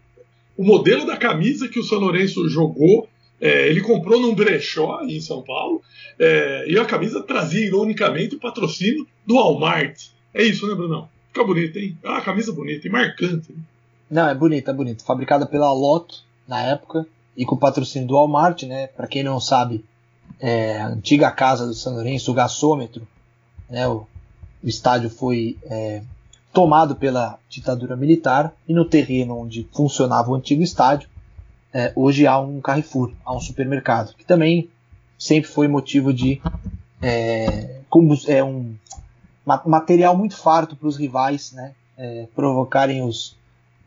o 0.56 0.64
modelo 0.64 1.06
da 1.06 1.16
camisa 1.16 1.68
que 1.68 1.78
o 1.78 1.84
São 1.84 1.98
Lourenço 1.98 2.46
jogou, 2.48 3.08
é, 3.40 3.68
ele 3.68 3.80
comprou 3.80 4.20
num 4.20 4.34
brechó 4.34 5.00
em 5.02 5.20
São 5.20 5.42
Paulo, 5.42 5.80
é, 6.18 6.70
e 6.70 6.78
a 6.78 6.84
camisa 6.84 7.22
trazia 7.22 7.64
ironicamente 7.64 8.34
o 8.34 8.40
patrocínio 8.40 9.06
do 9.26 9.36
Walmart. 9.36 10.08
É 10.34 10.42
isso, 10.42 10.66
né, 10.66 10.74
Brunão? 10.74 11.08
Fica 11.32 11.44
bonito, 11.44 11.78
hein? 11.78 11.96
Ah, 12.04 12.20
camisa 12.20 12.52
bonita 12.52 12.86
e 12.86 12.90
marcante. 12.90 13.52
né? 13.52 13.58
Não, 14.10 14.28
é 14.28 14.34
bonita, 14.34 14.70
é 14.70 14.74
bonita. 14.74 15.04
Fabricada 15.04 15.46
pela 15.46 15.72
Lotto 15.72 16.22
na 16.46 16.60
época 16.60 17.06
e 17.36 17.44
com 17.46 17.56
patrocínio 17.56 18.08
do 18.08 18.14
Walmart, 18.14 18.64
né? 18.64 18.88
Para 18.88 19.06
quem 19.06 19.22
não 19.22 19.40
sabe, 19.40 19.84
é, 20.38 20.80
a 20.80 20.88
antiga 20.88 21.30
casa 21.30 21.66
do 21.66 21.72
São 21.72 21.94
Lourenço, 21.94 22.30
o 22.30 22.34
gasômetro, 22.34 23.06
né? 23.68 23.86
O, 23.88 24.06
o 24.62 24.68
estádio 24.68 25.10
foi 25.10 25.56
é, 25.64 26.02
tomado 26.52 26.94
pela 26.96 27.38
ditadura 27.48 27.96
militar 27.96 28.52
e 28.68 28.74
no 28.74 28.84
terreno 28.84 29.38
onde 29.38 29.66
funcionava 29.72 30.30
o 30.30 30.34
antigo 30.34 30.62
estádio, 30.62 31.08
é, 31.72 31.92
hoje 31.94 32.26
há 32.26 32.38
um 32.38 32.60
Carrefour, 32.60 33.12
há 33.24 33.34
um 33.34 33.40
supermercado 33.40 34.14
que 34.14 34.24
também 34.24 34.68
sempre 35.18 35.50
foi 35.50 35.68
motivo 35.68 36.12
de 36.12 36.40
é, 37.00 37.80
é 38.26 38.44
um 38.44 38.74
ma- 39.46 39.62
material 39.64 40.16
muito 40.16 40.36
farto 40.36 40.74
para 40.76 40.88
os 40.88 40.96
rivais, 40.96 41.52
né? 41.52 41.72
é, 41.96 42.26
provocarem 42.34 43.02
os 43.02 43.38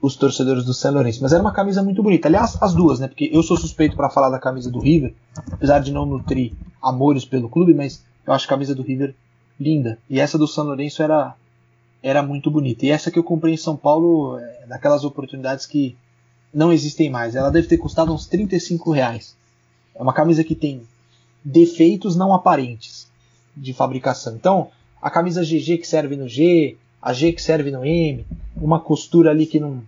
os 0.02 0.18
torcedores 0.18 0.66
do 0.66 0.74
San 0.74 0.92
Lourenço. 0.92 1.20
Mas 1.22 1.32
era 1.32 1.42
uma 1.42 1.54
camisa 1.54 1.82
muito 1.82 2.04
bonita. 2.04 2.28
Aliás, 2.28 2.62
as 2.62 2.74
duas, 2.74 3.00
né? 3.00 3.08
Porque 3.08 3.30
eu 3.32 3.42
sou 3.42 3.56
suspeito 3.56 3.96
para 3.96 4.10
falar 4.10 4.30
da 4.30 4.38
camisa 4.38 4.70
do 4.70 4.80
River, 4.80 5.14
apesar 5.50 5.80
de 5.80 5.94
não 5.94 6.06
nutrir 6.06 6.52
amores 6.82 7.24
pelo 7.24 7.48
clube, 7.48 7.74
mas 7.74 8.04
eu 8.28 8.34
acho 8.34 8.46
a 8.46 8.50
camisa 8.50 8.76
do 8.76 8.84
River 8.84 9.16
linda. 9.64 9.98
E 10.10 10.20
essa 10.20 10.38
do 10.38 10.48
San 10.48 10.64
Lourenço 10.64 11.02
era, 11.02 11.36
era 12.02 12.22
muito 12.22 12.52
bonita. 12.52 12.86
E 12.86 12.92
essa 12.92 13.10
que 13.10 13.18
eu 13.18 13.24
comprei 13.24 13.54
em 13.54 13.58
São 13.58 13.76
Paulo, 13.76 14.38
é 14.38 14.66
daquelas 14.68 15.04
oportunidades 15.04 15.66
que 15.66 15.96
não 16.54 16.72
existem 16.72 17.10
mais. 17.10 17.36
Ela 17.36 17.50
deve 17.50 17.68
ter 17.68 17.78
custado 17.78 18.14
uns 18.14 18.28
35 18.28 18.92
reais. 18.92 19.36
É 19.96 20.02
uma 20.02 20.14
camisa 20.14 20.44
que 20.44 20.56
tem 20.56 20.84
defeitos 21.44 22.16
não 22.16 22.34
aparentes 22.34 23.08
de 23.56 23.74
fabricação. 23.74 24.36
Então, 24.36 24.70
a 25.02 25.10
camisa 25.10 25.44
GG 25.44 25.80
que 25.80 25.88
serve 25.88 26.16
no 26.16 26.28
G, 26.28 26.78
a 27.02 27.14
G 27.14 27.34
que 27.34 27.42
serve 27.42 27.72
no 27.72 27.86
M, 27.86 28.26
uma 28.56 28.80
costura 28.80 29.32
ali 29.32 29.46
que 29.46 29.60
não, 29.60 29.84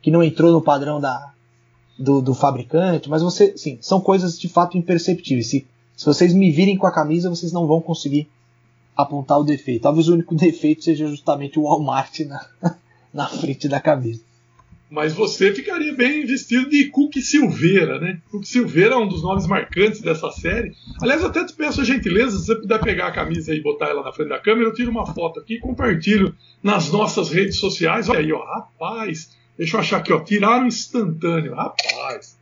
que 0.00 0.10
não 0.10 0.22
entrou 0.22 0.52
no 0.52 0.62
padrão 0.62 1.00
da, 1.00 1.32
do, 1.98 2.22
do 2.22 2.34
fabricante, 2.34 3.10
mas 3.10 3.22
você, 3.22 3.56
sim, 3.56 3.78
são 3.80 4.00
coisas 4.00 4.38
de 4.38 4.48
fato 4.48 4.78
imperceptíveis. 4.78 5.48
Se, 5.48 5.66
se 5.96 6.06
vocês 6.06 6.32
me 6.32 6.50
virem 6.50 6.76
com 6.76 6.86
a 6.86 6.92
camisa, 6.92 7.28
vocês 7.28 7.52
não 7.52 7.66
vão 7.66 7.80
conseguir 7.80 8.28
apontar 9.02 9.38
o 9.38 9.44
defeito. 9.44 9.82
Talvez 9.82 10.08
o 10.08 10.14
único 10.14 10.34
defeito 10.36 10.84
seja 10.84 11.06
justamente 11.06 11.58
o 11.58 11.62
Walmart 11.62 12.20
na, 12.20 12.46
na 13.12 13.26
frente 13.26 13.68
da 13.68 13.80
camisa. 13.80 14.22
Mas 14.90 15.12
você 15.12 15.52
ficaria 15.52 15.94
bem 15.94 16.26
vestido 16.26 16.68
de 16.68 16.86
Cook 16.86 17.14
Silveira, 17.18 18.00
né? 18.00 18.18
Cook 18.28 18.44
Silveira 18.44 18.94
é 18.96 18.98
um 18.98 19.06
dos 19.06 19.22
nomes 19.22 19.46
marcantes 19.46 20.00
dessa 20.00 20.32
série. 20.32 20.72
Aliás, 21.00 21.24
até 21.24 21.44
te 21.44 21.52
peço 21.52 21.80
a 21.80 21.84
gentileza, 21.84 22.36
se 22.36 22.46
você 22.46 22.56
puder 22.56 22.80
pegar 22.80 23.06
a 23.06 23.12
camisa 23.12 23.54
e 23.54 23.62
botar 23.62 23.86
ela 23.86 24.02
na 24.02 24.12
frente 24.12 24.30
da 24.30 24.40
câmera, 24.40 24.68
eu 24.68 24.74
tiro 24.74 24.90
uma 24.90 25.06
foto 25.06 25.38
aqui 25.38 25.54
e 25.54 25.60
compartilho 25.60 26.34
nas 26.60 26.90
nossas 26.90 27.30
redes 27.30 27.56
sociais. 27.58 28.08
Olha 28.08 28.18
aí, 28.18 28.32
ó, 28.32 28.42
rapaz, 28.42 29.30
deixa 29.56 29.76
eu 29.76 29.80
achar 29.80 29.98
aqui, 29.98 30.12
ó, 30.12 30.18
tiraram 30.18 30.66
instantâneo, 30.66 31.54
rapaz. 31.54 32.36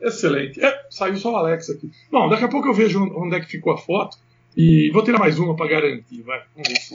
Excelente. 0.00 0.60
É, 0.60 0.82
saiu 0.90 1.16
só 1.16 1.32
o 1.32 1.36
Alex 1.36 1.70
aqui. 1.70 1.88
Bom, 2.10 2.28
daqui 2.28 2.42
a 2.42 2.48
pouco 2.48 2.66
eu 2.66 2.74
vejo 2.74 3.04
onde 3.16 3.36
é 3.36 3.40
que 3.40 3.46
ficou 3.46 3.72
a 3.72 3.78
foto 3.78 4.18
e 4.60 4.90
vou 4.90 5.04
tirar 5.04 5.20
mais 5.20 5.38
uma 5.38 5.54
para 5.54 5.68
garantir, 5.68 6.20
vai. 6.22 6.42
Vamos 6.52 6.68
ver 6.68 6.76
se. 6.80 6.92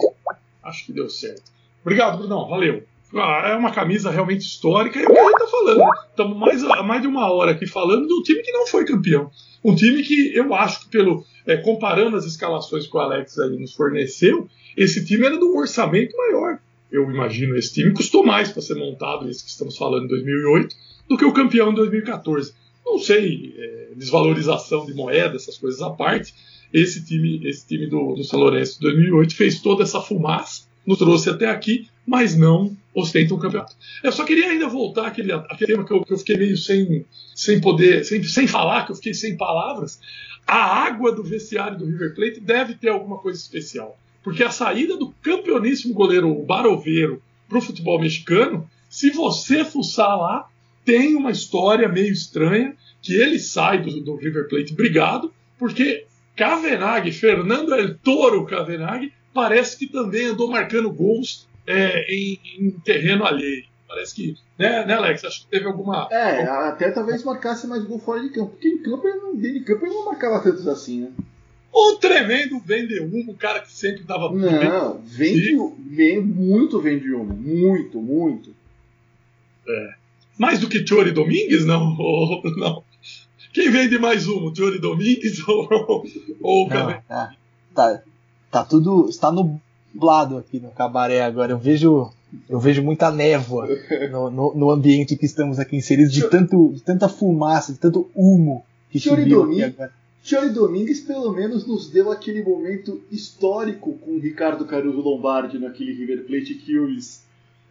Acho 0.61 0.85
que 0.85 0.91
deu 0.91 1.09
certo. 1.09 1.49
Obrigado, 1.81 2.17
Brunão, 2.17 2.49
valeu. 2.49 2.83
Ah, 3.15 3.51
é 3.51 3.55
uma 3.55 3.71
camisa 3.71 4.11
realmente 4.11 4.41
histórica, 4.41 4.99
é 4.99 5.03
o 5.03 5.07
que 5.07 5.17
a 5.17 5.23
gente 5.23 5.33
está 5.33 5.47
falando. 5.47 5.77
Né? 5.77 5.91
Estamos 6.09 6.37
mais, 6.37 6.61
mais 6.61 7.01
de 7.01 7.07
uma 7.07 7.31
hora 7.31 7.51
aqui 7.51 7.65
falando 7.65 8.05
de 8.05 8.13
um 8.13 8.21
time 8.21 8.41
que 8.41 8.51
não 8.51 8.67
foi 8.67 8.83
campeão. 8.83 9.31
Um 9.63 9.73
time 9.75 10.03
que 10.03 10.35
eu 10.35 10.53
acho 10.53 10.81
que, 10.81 10.89
pelo 10.89 11.23
é, 11.47 11.55
comparando 11.55 12.17
as 12.17 12.25
escalações 12.25 12.85
que 12.85 12.97
o 12.97 12.99
Alex 12.99 13.39
aí 13.39 13.57
nos 13.57 13.73
forneceu, 13.73 14.49
esse 14.75 15.05
time 15.05 15.25
era 15.25 15.37
de 15.37 15.45
um 15.45 15.55
orçamento 15.55 16.17
maior. 16.17 16.59
Eu 16.91 17.09
imagino, 17.09 17.55
esse 17.55 17.73
time 17.73 17.93
custou 17.93 18.25
mais 18.25 18.51
para 18.51 18.61
ser 18.61 18.75
montado, 18.75 19.29
esse 19.29 19.41
que 19.41 19.49
estamos 19.49 19.77
falando 19.77 20.03
em 20.03 20.09
2008, 20.09 20.75
do 21.07 21.17
que 21.17 21.23
o 21.23 21.31
campeão 21.31 21.71
em 21.71 21.75
2014. 21.75 22.53
Não 22.85 22.99
sei, 22.99 23.55
é, 23.57 23.87
desvalorização 23.95 24.85
de 24.85 24.93
moeda, 24.93 25.37
essas 25.37 25.57
coisas 25.57 25.81
à 25.81 25.89
parte. 25.91 26.33
Esse 26.73 27.05
time, 27.05 27.39
esse 27.47 27.67
time 27.67 27.87
do, 27.87 28.15
do 28.15 28.23
São 28.23 28.39
Lourenço 28.39 28.75
de 28.75 28.81
2008 28.81 29.35
fez 29.35 29.59
toda 29.61 29.83
essa 29.83 30.01
fumaça, 30.01 30.63
nos 30.85 30.97
trouxe 30.97 31.29
até 31.29 31.47
aqui, 31.47 31.87
mas 32.05 32.35
não 32.35 32.75
ostenta 32.93 33.33
um 33.33 33.39
campeonato. 33.39 33.75
Eu 34.03 34.11
só 34.11 34.25
queria 34.25 34.49
ainda 34.49 34.67
voltar 34.67 35.07
àquele, 35.07 35.31
àquele 35.31 35.71
tema 35.71 35.85
que 35.85 35.93
eu, 35.93 36.03
que 36.03 36.13
eu 36.13 36.17
fiquei 36.17 36.35
meio 36.35 36.57
sem, 36.57 37.05
sem 37.35 37.61
poder, 37.61 38.03
sem, 38.03 38.23
sem 38.23 38.47
falar, 38.47 38.85
que 38.85 38.91
eu 38.91 38.95
fiquei 38.95 39.13
sem 39.13 39.37
palavras. 39.37 39.99
A 40.45 40.57
água 40.57 41.11
do 41.11 41.23
vestiário 41.23 41.77
do 41.77 41.85
River 41.85 42.13
Plate 42.15 42.39
deve 42.39 42.73
ter 42.75 42.89
alguma 42.89 43.17
coisa 43.17 43.39
especial. 43.39 43.97
Porque 44.23 44.43
a 44.43 44.49
saída 44.49 44.97
do 44.97 45.13
campeoníssimo 45.21 45.93
goleiro 45.93 46.33
Baroveiro 46.43 47.21
para 47.47 47.57
o 47.57 47.61
futebol 47.61 47.99
mexicano, 47.99 48.69
se 48.89 49.09
você 49.09 49.63
fuçar 49.63 50.17
lá, 50.17 50.49
tem 50.83 51.15
uma 51.15 51.31
história 51.31 51.87
meio 51.87 52.11
estranha 52.11 52.75
que 53.01 53.13
ele 53.13 53.39
sai 53.39 53.81
do, 53.81 54.01
do 54.01 54.15
River 54.15 54.47
Plate 54.47 54.73
brigado, 54.73 55.33
porque 55.57 56.05
Cavenaghi, 56.35 57.11
Fernando 57.11 57.73
El 57.75 57.97
Toro 57.97 58.45
Cavenaghi, 58.45 59.13
parece 59.33 59.77
que 59.77 59.87
também 59.87 60.27
andou 60.27 60.49
marcando 60.49 60.91
gols 60.91 61.47
é, 61.65 62.05
em, 62.13 62.39
em, 62.59 62.71
terreno 62.71 63.25
alheio. 63.25 63.65
Parece 63.87 64.15
que, 64.15 64.35
né, 64.57 64.85
né, 64.85 64.93
Alex? 64.95 65.23
Acho 65.23 65.41
que 65.41 65.47
teve 65.51 65.67
alguma. 65.67 66.07
É, 66.11 66.43
até 66.43 66.89
talvez 66.89 67.23
marcasse 67.23 67.67
mais 67.67 67.83
gol 67.83 67.99
fora 67.99 68.21
de 68.21 68.29
campo. 68.29 68.51
Porque 68.51 68.67
em 68.67 68.81
campo, 68.81 69.07
ele 69.07 69.17
não, 69.17 69.35
dentro 69.35 69.59
de 69.59 69.65
campo, 69.65 69.85
ele 69.85 69.93
não 69.93 70.05
marcava 70.05 70.41
tantos 70.41 70.67
assim, 70.67 71.01
né? 71.01 71.11
Um 71.75 71.97
tremendo 71.97 72.59
vende 72.59 72.99
um 73.01 73.33
cara 73.33 73.59
que 73.59 73.71
sempre 73.71 74.03
dava. 74.03 74.31
Não, 74.31 75.01
vende, 75.03 75.55
vende 75.89 76.21
muito 76.21 76.79
vende. 76.79 77.07
Muito, 77.09 77.99
muito. 78.01 78.55
É. 79.67 79.93
Mais 80.37 80.59
do 80.59 80.67
que 80.67 80.83
Tiori 80.83 81.11
Domingues, 81.11 81.65
não? 81.65 81.95
Não. 82.57 82.83
Quem 83.53 83.69
vende 83.69 83.99
mais 83.99 84.27
humo, 84.27 84.51
Tiori 84.51 84.79
Domingues 84.79 85.39
ou, 85.47 86.05
ou 86.41 86.65
o 86.65 86.69
tá, 86.69 87.35
tá, 87.73 88.03
tá 88.51 88.63
tudo. 88.63 89.07
Está 89.07 89.31
no 89.31 89.61
nublado 89.93 90.37
aqui 90.37 90.59
no 90.59 90.71
cabaré 90.71 91.21
agora. 91.21 91.51
Eu 91.51 91.57
vejo, 91.57 92.11
eu 92.49 92.59
vejo 92.59 92.81
muita 92.81 93.11
névoa 93.11 93.67
no, 94.11 94.29
no, 94.29 94.55
no 94.55 94.71
ambiente 94.71 95.15
que 95.15 95.25
estamos 95.25 95.59
aqui 95.59 95.75
inseridos, 95.75 96.11
de, 96.11 96.27
tanto, 96.27 96.71
de 96.73 96.81
tanta 96.81 97.07
fumaça, 97.07 97.71
de 97.71 97.79
tanto 97.79 98.09
humo 98.15 98.65
que 98.89 98.99
subiu 98.99 99.43
aqui 99.43 99.63
agora. 99.63 99.91
Tiori 100.23 100.49
Domingues 100.49 101.01
pelo 101.01 101.33
menos 101.33 101.67
nos 101.67 101.89
deu 101.89 102.09
aquele 102.09 102.41
momento 102.43 103.01
histórico 103.11 103.93
com 103.99 104.11
o 104.11 104.19
Ricardo 104.19 104.65
Caruso 104.65 105.01
Lombardi 105.01 105.59
naquele 105.59 105.93
River 105.93 106.25
Plate 106.25 106.55
Kills. 106.55 107.21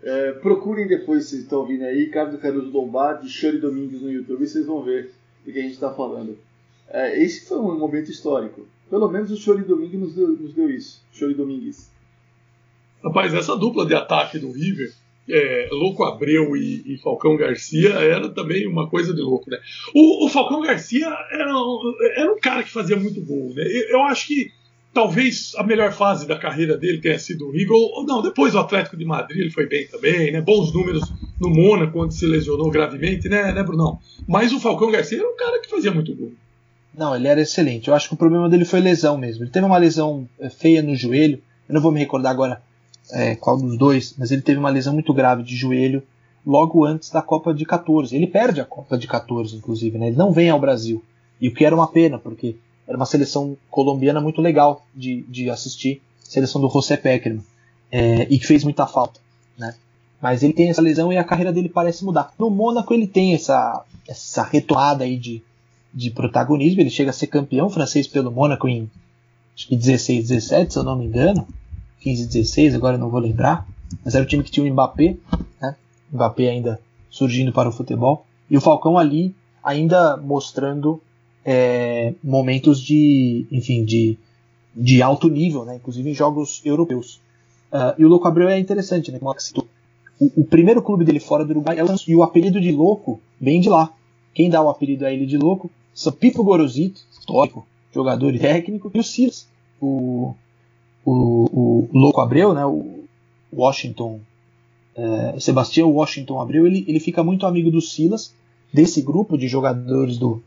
É, 0.03 0.33
procurem 0.33 0.87
depois, 0.87 1.25
se 1.25 1.31
vocês 1.31 1.43
estão 1.45 1.61
ouvindo 1.61 1.85
aí, 1.85 2.05
Ricardo 2.05 2.37
Caruso 2.37 2.71
Lombardi, 2.71 3.29
Tiori 3.29 3.59
Domingues 3.59 4.03
no 4.03 4.11
YouTube, 4.11 4.47
vocês 4.47 4.67
vão 4.67 4.83
ver 4.83 5.13
do 5.45 5.53
que 5.53 5.59
a 5.59 5.63
gente 5.63 5.75
está 5.75 5.93
falando. 5.93 6.39
É, 6.89 7.23
esse 7.23 7.47
foi 7.47 7.59
um 7.59 7.79
momento 7.79 8.11
histórico. 8.11 8.67
Pelo 8.91 9.09
menos 9.09 9.31
o 9.31 9.37
Chori 9.37 9.63
Domingues 9.63 9.99
nos 9.99 10.15
deu, 10.15 10.29
nos 10.29 10.53
deu 10.53 10.71
isso. 10.71 11.03
Chori 11.13 11.35
Domingues. 11.35 11.91
Rapaz, 13.03 13.35
essa 13.35 13.57
dupla 13.57 13.87
de 13.87 13.95
ataque 13.95 14.39
do 14.39 14.53
River, 14.53 14.93
é, 15.29 15.69
Louco 15.73 16.05
Abreu 16.05 16.57
e, 16.57 16.83
e, 16.87 16.99
Falcão 16.99 17.37
Garcia, 17.37 17.91
era 17.91 18.29
também 18.29 18.67
uma 18.67 18.89
coisa 18.89 19.15
de 19.15 19.21
louco, 19.21 19.51
né? 19.51 19.59
O, 19.95 20.27
o 20.27 20.29
Falcão 20.29 20.61
Garcia 20.61 21.07
era, 21.31 21.53
era, 22.17 22.33
um 22.33 22.39
cara 22.39 22.63
que 22.63 22.71
fazia 22.71 22.97
muito 22.97 23.21
gol, 23.23 23.53
né? 23.55 23.65
Eu, 23.65 23.89
eu, 23.91 24.03
acho 24.03 24.29
que 24.29 24.53
talvez 24.93 25.53
a 25.57 25.63
melhor 25.63 25.93
fase 25.93 26.27
da 26.27 26.39
carreira 26.39 26.77
dele 26.77 27.01
tenha 27.01 27.19
sido 27.19 27.49
o 27.49 27.51
River, 27.51 27.73
ou 27.73 28.05
não, 28.05 28.21
depois 28.21 28.55
o 28.55 28.59
Atlético 28.59 28.97
de 28.97 29.05
Madrid 29.05 29.41
ele 29.41 29.51
foi 29.51 29.67
bem 29.67 29.87
também, 29.89 30.33
né? 30.33 30.41
Bons 30.41 30.73
números 30.73 31.13
no 31.41 31.49
Mônaco, 31.49 31.93
quando 31.93 32.13
se 32.13 32.27
lesionou 32.27 32.71
gravemente, 32.71 33.29
né, 33.29 33.53
né, 33.53 33.63
Brunão? 33.63 33.99
Mas 34.29 34.53
o 34.53 34.61
Falcão 34.61 34.91
Garcia 34.91 35.19
era 35.19 35.29
um 35.29 35.37
cara 35.37 35.61
que 35.61 35.71
fazia 35.71 35.93
muito 35.93 36.15
gol. 36.15 36.33
Não, 36.97 37.17
ele 37.17 37.27
era 37.27 37.41
excelente. 37.41 37.89
Eu 37.89 37.95
acho 37.95 38.09
que 38.09 38.15
o 38.15 38.19
problema 38.19 38.49
dele 38.49 38.67
foi 38.67 38.81
lesão 38.81 39.17
mesmo. 39.17 39.45
Ele 39.45 39.51
teve 39.51 39.65
uma 39.65 39.79
lesão 39.79 40.29
é, 40.39 40.51
feia 40.51 40.83
no 40.83 40.95
joelho. 40.95 41.41
Eu 41.69 41.75
não 41.75 41.81
vou 41.81 41.91
me 41.91 41.99
recordar 41.99 42.31
agora 42.31 42.61
é, 43.13 43.35
qual 43.35 43.57
dos 43.57 43.79
dois, 43.79 44.15
mas 44.19 44.31
ele 44.31 44.43
teve 44.43 44.59
uma 44.59 44.69
lesão 44.69 44.93
muito 44.93 45.13
grave 45.15 45.43
de 45.43 45.57
joelho 45.57 46.03
logo 46.47 46.85
antes 46.85 47.09
da 47.11 47.23
Copa 47.23 47.55
de 47.55 47.65
14. 47.65 48.15
Ele 48.15 48.27
perde 48.27 48.61
a 48.61 48.65
Copa 48.65 48.99
de 48.99 49.07
14, 49.07 49.57
inclusive, 49.57 49.97
né? 49.97 50.09
Ele 50.09 50.17
não 50.17 50.33
vem 50.33 50.51
ao 50.51 50.61
Brasil. 50.61 51.03
E 51.41 51.49
o 51.49 51.55
que 51.55 51.65
era 51.65 51.75
uma 51.75 51.91
pena, 51.91 52.19
porque 52.19 52.57
era 52.93 52.97
uma 52.99 53.07
seleção 53.07 53.57
colombiana 53.71 54.21
muito 54.21 54.43
legal 54.43 54.85
de, 54.95 55.23
de 55.23 55.49
assistir, 55.49 56.03
seleção 56.23 56.61
do 56.61 56.69
José 56.69 56.95
Peckerman, 56.95 57.43
é, 57.91 58.27
e 58.29 58.39
que 58.39 58.47
fez 58.47 58.65
muita 58.65 58.87
falta, 58.87 59.19
né? 59.57 59.75
Mas 60.21 60.43
ele 60.43 60.53
tem 60.53 60.69
essa 60.69 60.83
lesão 60.83 61.11
e 61.11 61.17
a 61.17 61.25
carreira 61.25 61.51
dele 61.51 61.71
parece 61.71 62.05
mudar. 62.05 62.35
No 62.39 62.51
Mônaco 62.51 62.93
ele 62.93 63.07
tem 63.07 63.33
essa, 63.33 63.83
essa 64.07 64.43
retomada 64.43 65.05
aí 65.05 65.17
de, 65.17 65.43
de 65.93 66.11
protagonismo, 66.11 66.83
ele 66.83 66.91
chega 66.91 67.09
a 67.09 67.15
ser 67.15 67.29
campeão 67.29 67.71
francês 67.71 68.07
pelo 68.07 68.31
Mônaco 68.31 68.69
em 68.69 68.91
acho 69.57 69.69
que 69.69 69.77
16, 69.77 70.29
17, 70.29 70.73
se 70.75 70.79
eu 70.79 70.85
não 70.85 70.97
me 70.97 71.07
engano. 71.07 71.49
15, 72.01 72.27
16, 72.27 72.75
agora 72.75 72.99
não 72.99 73.09
vou 73.09 73.21
lembrar, 73.21 73.67
mas 74.05 74.15
era 74.15 74.23
o 74.25 74.27
time 74.27 74.45
que 74.45 74.51
tinha 74.51 74.67
o 74.67 74.71
Mbappé, 74.71 75.17
né? 75.61 75.77
Mbappé 76.13 76.51
ainda 76.51 76.79
surgindo 77.09 77.53
para 77.53 77.69
o 77.69 77.73
futebol, 77.73 78.27
e 78.51 78.57
o 78.57 78.61
Falcão 78.61 78.99
ali 78.99 79.35
ainda 79.65 80.17
mostrando 80.19 81.01
é, 81.45 82.15
momentos 82.23 82.81
de, 82.81 83.47
enfim, 83.51 83.85
de, 83.85 84.19
de 84.75 85.03
alto 85.03 85.29
nível, 85.29 85.65
né? 85.65 85.77
inclusive 85.77 86.09
em 86.11 86.15
jogos 86.15 86.61
europeus. 86.65 87.21
Uh, 87.73 87.95
e 87.99 88.05
o 88.05 88.09
Louco 88.09 88.29
Abreu 88.29 88.49
é 88.49 88.59
interessante, 88.59 89.11
né? 89.11 89.19
Como 89.19 89.35
o, 90.21 90.43
o 90.43 90.45
primeiro 90.45 90.83
clube 90.83 91.05
dele 91.05 91.19
fora 91.19 91.45
do 91.45 91.51
Uruguai 91.51 91.79
é 91.79 91.85
o 91.85 91.89
e 92.07 92.15
o 92.15 92.23
apelido 92.23 92.61
de 92.61 92.71
Louco 92.71 93.19
vem 93.41 93.61
de 93.61 93.69
lá. 93.69 93.93
Quem 94.35 94.51
dá 94.51 94.63
o 94.63 94.69
apelido 94.69 95.07
a 95.07 95.13
ele 95.13 95.27
de 95.27 95.39
Louco 95.39 95.71
são 95.95 96.13
Pipo 96.13 96.45
Gorosito, 96.45 97.01
histórico, 97.11 97.67
jogador 97.93 98.35
e 98.35 98.39
técnico, 98.39 98.91
e 98.95 98.99
o 98.99 99.03
Silas, 99.03 99.49
o, 99.81 100.35
o, 101.05 101.89
o 101.93 101.99
Louco 101.99 102.21
Abreu, 102.21 102.55
né, 102.55 102.65
o 102.65 103.05
Washington, 103.53 104.21
é, 104.95 105.41
Sebastião 105.41 105.91
Washington 105.91 106.41
Abreu, 106.41 106.67
ele, 106.67 106.85
ele 106.87 107.01
fica 107.01 107.23
muito 107.23 107.47
amigo 107.47 107.71
do 107.71 107.81
Silas, 107.81 108.35
desse 108.73 109.03
grupo 109.03 109.37
de 109.37 109.49
jogadores 109.49 110.17
do, 110.19 110.43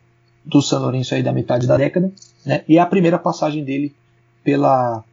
do 0.45 0.61
San 0.61 0.80
Lourenço 0.80 1.15
aí 1.15 1.23
da 1.23 1.34
metade 1.34 1.65
da 1.65 1.77
década, 1.77 2.11
né, 2.45 2.63
e 2.67 2.77
é 2.77 2.81
a 2.81 2.85
primeira 2.85 3.17
passagem 3.17 3.63
dele 3.63 3.93
pela, 4.43 5.03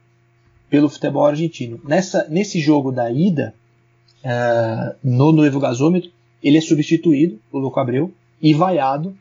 pelo 0.69 0.89
futebol 0.89 1.25
argentino. 1.25 1.79
Nessa, 1.83 2.27
nesse 2.29 2.59
jogo 2.59 2.91
da 2.91 3.09
ida, 3.11 3.53
é, 4.23 4.95
no 5.03 5.31
Novo 5.31 5.59
Gasômetro, 5.59 6.11
ele 6.41 6.57
é 6.57 6.61
substituído, 6.61 7.39
o 7.51 7.57
Louco 7.57 7.79
Abreu, 7.79 8.13
e 8.41 8.53
vaiado 8.53 9.15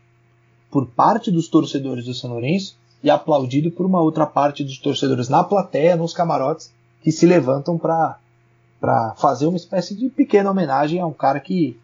por 0.70 0.86
parte 0.86 1.30
dos 1.30 1.48
torcedores 1.48 2.05
do 2.05 2.14
São 2.14 2.30
Lourenço 2.30 2.76
e 3.02 3.10
aplaudido 3.10 3.70
por 3.70 3.86
uma 3.86 4.01
outra 4.01 4.26
parte 4.26 4.62
dos 4.64 4.78
torcedores 4.78 5.28
na 5.28 5.43
plateia, 5.43 5.97
nos 5.97 6.12
camarotes, 6.12 6.72
que 7.02 7.10
se 7.10 7.26
levantam 7.26 7.78
para 7.78 8.18
para 8.82 9.14
fazer 9.14 9.47
uma 9.47 9.56
espécie 9.56 9.94
de 9.94 10.10
pequena 10.10 10.51
homenagem 10.51 10.98
a 10.98 11.06
um 11.06 11.12
cara 11.12 11.39
que, 11.39 11.78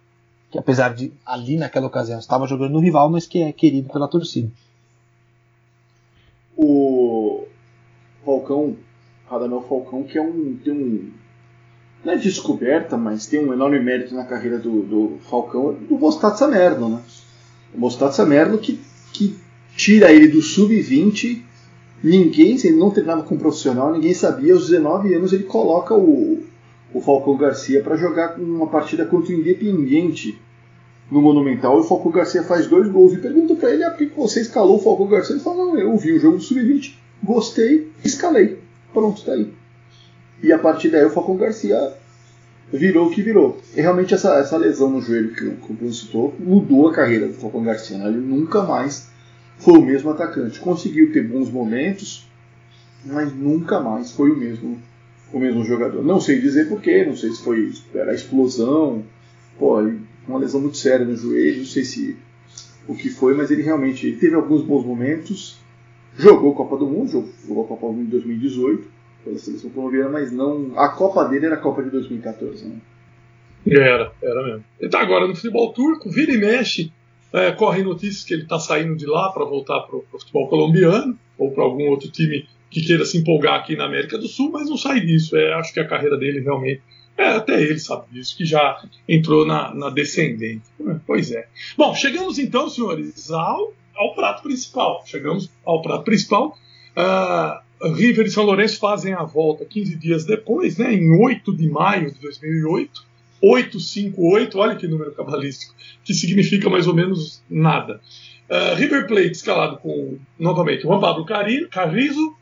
que 0.51 0.59
apesar 0.59 0.95
de 0.95 1.13
ali 1.25 1.57
naquela 1.57 1.87
ocasião 1.87 2.19
estava 2.19 2.47
jogando 2.47 2.73
no 2.73 2.81
rival, 2.81 3.11
mas 3.11 3.27
que 3.27 3.43
é 3.43 3.53
querido 3.53 3.93
pela 3.93 4.09
torcida. 4.09 4.51
O 6.57 7.47
Falcão, 8.25 8.77
Radamel 9.29 9.63
Falcão, 9.63 10.03
que 10.05 10.19
é 10.19 10.23
um 10.23 10.59
tem 10.65 10.73
um 10.73 11.13
não 12.05 12.13
é 12.13 12.17
descoberta, 12.17 12.97
mas 12.97 13.27
tem 13.27 13.45
um 13.45 13.53
enorme 13.53 13.81
mérito 13.81 14.15
na 14.15 14.25
carreira 14.25 14.59
do, 14.59 14.83
do 14.83 15.19
Falcão, 15.29 15.75
do 15.75 15.97
Bostatsa 15.97 16.47
Merlo, 16.47 16.89
né? 16.89 17.03
O 17.75 17.79
Bostatsa 17.79 18.25
Merlo 18.25 18.59
que, 18.59 18.81
que 19.13 19.37
tira 19.77 20.11
ele 20.13 20.29
do 20.29 20.41
sub-20, 20.41 21.43
ninguém, 22.03 22.57
ele 22.65 22.77
não 22.77 22.91
treinava 22.91 23.25
com 23.25 23.35
um 23.35 23.39
profissional, 23.39 23.93
ninguém 23.93 24.15
sabia, 24.15 24.55
aos 24.55 24.69
19 24.69 25.13
anos 25.13 25.33
ele 25.33 25.45
coloca 25.45 25.95
o, 25.95 26.45
o 26.93 27.01
Falcão 27.01 27.37
Garcia 27.37 27.83
para 27.83 27.97
jogar 27.97 28.39
uma 28.39 28.67
partida 28.67 29.05
contra 29.05 29.33
o 29.33 29.37
Independiente 29.37 30.41
no 31.11 31.23
Monumental 31.23 31.79
e 31.79 31.81
o 31.81 31.85
Falcão 31.85 32.11
Garcia 32.11 32.43
faz 32.43 32.67
dois 32.67 32.89
gols. 32.89 33.13
E 33.13 33.19
pergunta 33.19 33.55
para 33.55 33.73
ele: 33.73 33.85
ah, 33.85 33.91
por 33.91 33.99
que 33.99 34.07
você 34.17 34.41
escalou 34.41 34.77
o 34.77 34.83
Falcão 34.83 35.09
Garcia? 35.09 35.35
Ele 35.35 35.43
fala: 35.43 35.57
não, 35.57 35.79
eu 35.79 35.97
vi 35.97 36.13
o 36.13 36.21
jogo 36.21 36.37
do 36.37 36.43
Sub-20, 36.43 36.95
gostei, 37.23 37.91
escalei. 38.05 38.59
Pronto, 38.93 39.25
tá 39.25 39.33
aí. 39.33 39.53
E 40.43 40.53
a 40.53 40.59
partir 40.59 40.89
daí 40.89 41.05
o 41.05 41.11
Falcão 41.11 41.37
Garcia 41.37 41.95
virou 42.73 43.07
o 43.07 43.11
que 43.11 43.23
virou. 43.23 43.59
E 43.75 43.81
realmente 43.81 44.15
essa, 44.15 44.35
essa 44.39 44.57
lesão 44.57 44.91
no 44.91 45.01
joelho 45.01 45.35
que, 45.35 45.51
que 45.51 45.73
o 45.73 45.75
Bruno 45.75 45.93
citou 45.93 46.35
mudou 46.39 46.89
a 46.89 46.93
carreira 46.93 47.27
do 47.27 47.35
Falcão 47.35 47.63
Garcia. 47.63 47.99
Né? 47.99 48.09
Ele 48.09 48.19
nunca 48.19 48.63
mais 48.63 49.09
foi 49.59 49.79
o 49.79 49.83
mesmo 49.83 50.11
atacante. 50.11 50.61
Conseguiu 50.61 51.13
ter 51.13 51.27
bons 51.27 51.51
momentos, 51.51 52.29
mas 53.05 53.35
nunca 53.35 53.81
mais 53.81 54.13
foi 54.13 54.31
o 54.31 54.37
mesmo 54.37 54.79
o 55.33 55.39
mesmo 55.39 55.65
jogador. 55.65 56.03
Não 56.05 56.21
sei 56.21 56.41
dizer 56.41 56.69
porquê, 56.69 57.05
não 57.05 57.17
sei 57.17 57.31
se 57.31 57.43
foi 57.43 57.73
era 57.95 58.13
a 58.13 58.15
explosão, 58.15 59.05
pô, 59.59 59.81
uma 60.27 60.39
lesão 60.39 60.61
muito 60.61 60.77
séria 60.77 61.05
no 61.05 61.17
joelho, 61.17 61.59
não 61.59 61.67
sei 61.67 61.85
se 61.85 62.17
o 62.87 62.95
que 62.95 63.11
foi, 63.11 63.35
mas 63.35 63.51
ele 63.51 63.63
realmente 63.63 64.07
ele 64.07 64.17
teve 64.17 64.35
alguns 64.35 64.63
bons 64.63 64.85
momentos. 64.85 65.59
Jogou 66.17 66.55
Copa 66.55 66.77
do 66.77 66.87
Mundo, 66.87 67.11
jogou, 67.11 67.65
a 67.65 67.69
Copa 67.69 67.87
do 67.87 67.93
Mundo 67.93 68.07
em 68.07 68.11
2018 68.11 68.89
pela 69.25 69.39
seleção 69.39 69.71
colombiana, 69.71 70.11
mas 70.11 70.33
não. 70.33 70.73
A 70.77 70.89
Copa 70.89 71.25
dele 71.25 71.47
era 71.47 71.57
a 71.57 71.61
Copa 71.61 71.83
de 71.83 71.91
2014, 71.91 72.67
né? 72.67 72.77
Era, 73.67 74.13
era 74.23 74.43
mesmo. 74.45 74.65
Ele 74.79 74.89
está 74.89 75.01
agora 75.01 75.27
no 75.27 75.35
futebol 75.35 75.73
turco, 75.73 76.11
vira 76.11 76.33
e 76.33 76.39
mexe, 76.39 76.91
é, 77.33 77.53
corre 77.53 77.83
notícias 77.83 78.25
que 78.25 78.33
ele 78.33 78.45
está 78.45 78.59
saindo 78.59 78.97
de 78.97 79.07
lá 79.07 79.31
para 79.31 79.45
voltar 79.45 79.81
para 79.81 79.97
o 79.97 80.05
futebol 80.11 80.49
colombiano 80.49 81.19
ou 81.37 81.51
para 81.51 81.63
algum 81.63 81.89
outro 81.89 82.11
time 82.11 82.49
que 82.71 82.83
queira 82.83 83.05
se 83.05 83.19
empolgar 83.19 83.61
aqui 83.61 83.77
na 83.77 83.85
América 83.85 84.19
do 84.19 84.29
Sul, 84.29 84.51
mas 84.53 84.69
não 84.69 84.77
sai 84.77 85.01
disso. 85.01 85.37
É, 85.37 85.55
acho 85.55 85.73
que 85.73 85.81
a 85.81 85.87
carreira 85.87 86.17
dele 86.17 86.41
realmente. 86.41 86.83
É, 87.17 87.31
até 87.31 87.61
ele 87.61 87.81
sabe 87.81 88.07
disso, 88.13 88.37
que 88.37 88.45
já 88.45 88.81
entrou 89.09 89.45
na, 89.45 89.75
na 89.75 89.91
descendente. 89.91 90.63
Pois 91.05 91.33
é. 91.33 91.49
Bom, 91.77 91.93
chegamos 91.93 92.39
então, 92.39 92.69
senhores, 92.69 93.31
ao, 93.33 93.75
ao 93.97 94.15
prato 94.15 94.45
principal. 94.45 95.03
Chegamos 95.05 95.51
ao 95.65 95.83
prato 95.83 96.05
principal. 96.05 96.57
Uh, 96.97 97.93
River 97.95 98.27
e 98.27 98.31
São 98.31 98.45
Lourenço 98.45 98.79
fazem 98.79 99.15
a 99.15 99.25
volta 99.25 99.65
15 99.65 99.97
dias 99.97 100.25
depois, 100.25 100.79
né, 100.79 100.95
em 100.95 101.11
8 101.11 101.57
de 101.57 101.69
maio 101.69 102.13
de 102.13 102.21
2008. 102.21 103.09
858, 103.41 104.59
olha 104.59 104.77
que 104.77 104.89
número 104.89 105.13
cabalístico, 105.13 105.73
que 106.05 106.13
significa 106.13 106.69
mais 106.69 106.87
ou 106.87 106.95
menos 106.95 107.43
nada. 107.49 108.01
Uh, 108.51 108.75
River 108.77 109.07
Plate 109.07 109.33
escalado 109.33 109.77
com, 109.79 110.19
novamente, 110.39 110.83
Juan 110.83 110.99
Pablo 110.99 111.25
Carrizo, 111.25 112.35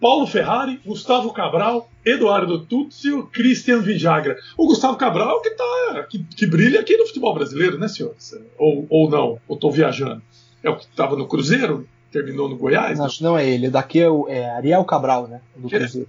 Paulo 0.00 0.26
Ferrari, 0.26 0.80
Gustavo 0.84 1.32
Cabral, 1.32 1.90
Eduardo 2.04 2.64
Tuzio, 2.66 3.26
Christian 3.32 3.80
Vijagra. 3.80 4.36
O 4.56 4.66
Gustavo 4.66 4.96
Cabral 4.96 5.40
que, 5.40 5.50
tá, 5.50 6.06
que, 6.08 6.22
que 6.22 6.46
brilha 6.46 6.80
aqui 6.80 6.96
no 6.96 7.06
futebol 7.06 7.34
brasileiro, 7.34 7.78
né, 7.78 7.88
senhores? 7.88 8.34
Ou, 8.58 8.86
ou 8.90 9.10
não? 9.10 9.38
Ou 9.48 9.54
estou 9.54 9.72
viajando? 9.72 10.22
É 10.62 10.70
o 10.70 10.76
que 10.76 10.84
estava 10.84 11.16
no 11.16 11.26
Cruzeiro? 11.26 11.88
Terminou 12.10 12.48
no 12.48 12.56
Goiás? 12.56 12.98
Acho 13.00 13.18
que 13.18 13.24
não 13.24 13.36
é 13.36 13.48
ele. 13.48 13.68
Daqui 13.68 14.00
é, 14.00 14.08
o, 14.08 14.28
é 14.28 14.50
Ariel 14.50 14.84
Cabral, 14.84 15.28
né? 15.28 15.40
Do 15.56 15.68
Cruzeiro. 15.68 16.08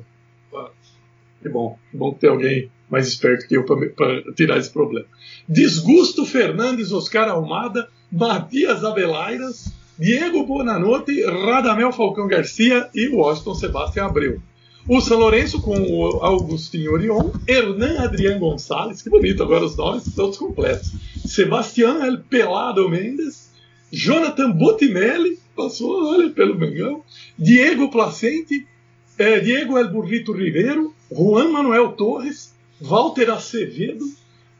Ah, 0.53 0.69
que 1.41 1.49
bom. 1.49 1.77
Que 1.91 1.97
bom 1.97 2.13
ter 2.13 2.27
alguém 2.27 2.69
mais 2.89 3.07
esperto 3.07 3.47
que 3.47 3.57
eu 3.57 3.65
para 3.65 4.33
tirar 4.33 4.57
esse 4.57 4.71
problema. 4.71 5.07
Desgusto 5.47 6.25
Fernandes, 6.25 6.91
Oscar 6.91 7.29
Almada, 7.29 7.89
Matias 8.11 8.83
Abelairas, 8.83 9.73
Diego 9.99 10.45
Bonanotte, 10.45 11.23
Radamel 11.23 11.91
Falcão 11.91 12.27
Garcia 12.27 12.87
e 12.93 13.07
Washington 13.07 13.55
Sebastião 13.55 14.05
Abreu. 14.05 14.39
O 14.87 15.01
São 15.01 15.17
Lourenço 15.17 15.59
com 15.59 15.75
o 15.75 16.23
Augustinho 16.23 16.93
Orion, 16.93 17.31
Hernan 17.47 17.99
Adrián 17.99 18.39
Gonçalves, 18.39 19.01
que 19.01 19.09
bonito 19.09 19.41
agora 19.43 19.65
os 19.65 19.75
nomes 19.75 20.13
todos 20.15 20.37
completos. 20.37 20.91
Sebastião 21.25 22.05
El 22.05 22.19
Pelado 22.19 22.87
Mendes, 22.87 23.51
Jonathan 23.91 24.51
Botinelli, 24.51 25.39
passou, 25.55 26.13
olha, 26.13 26.29
pelo 26.29 26.55
Mengão, 26.55 27.03
Diego 27.37 27.89
Placente, 27.89 28.67
eh, 29.17 29.39
Diego 29.39 29.77
El 29.77 29.89
Burrito 29.89 30.31
Ribeiro, 30.31 30.93
Juan 31.11 31.49
Manuel 31.49 31.93
Torres, 31.93 32.53
Walter 32.79 33.31
Acevedo, 33.31 34.05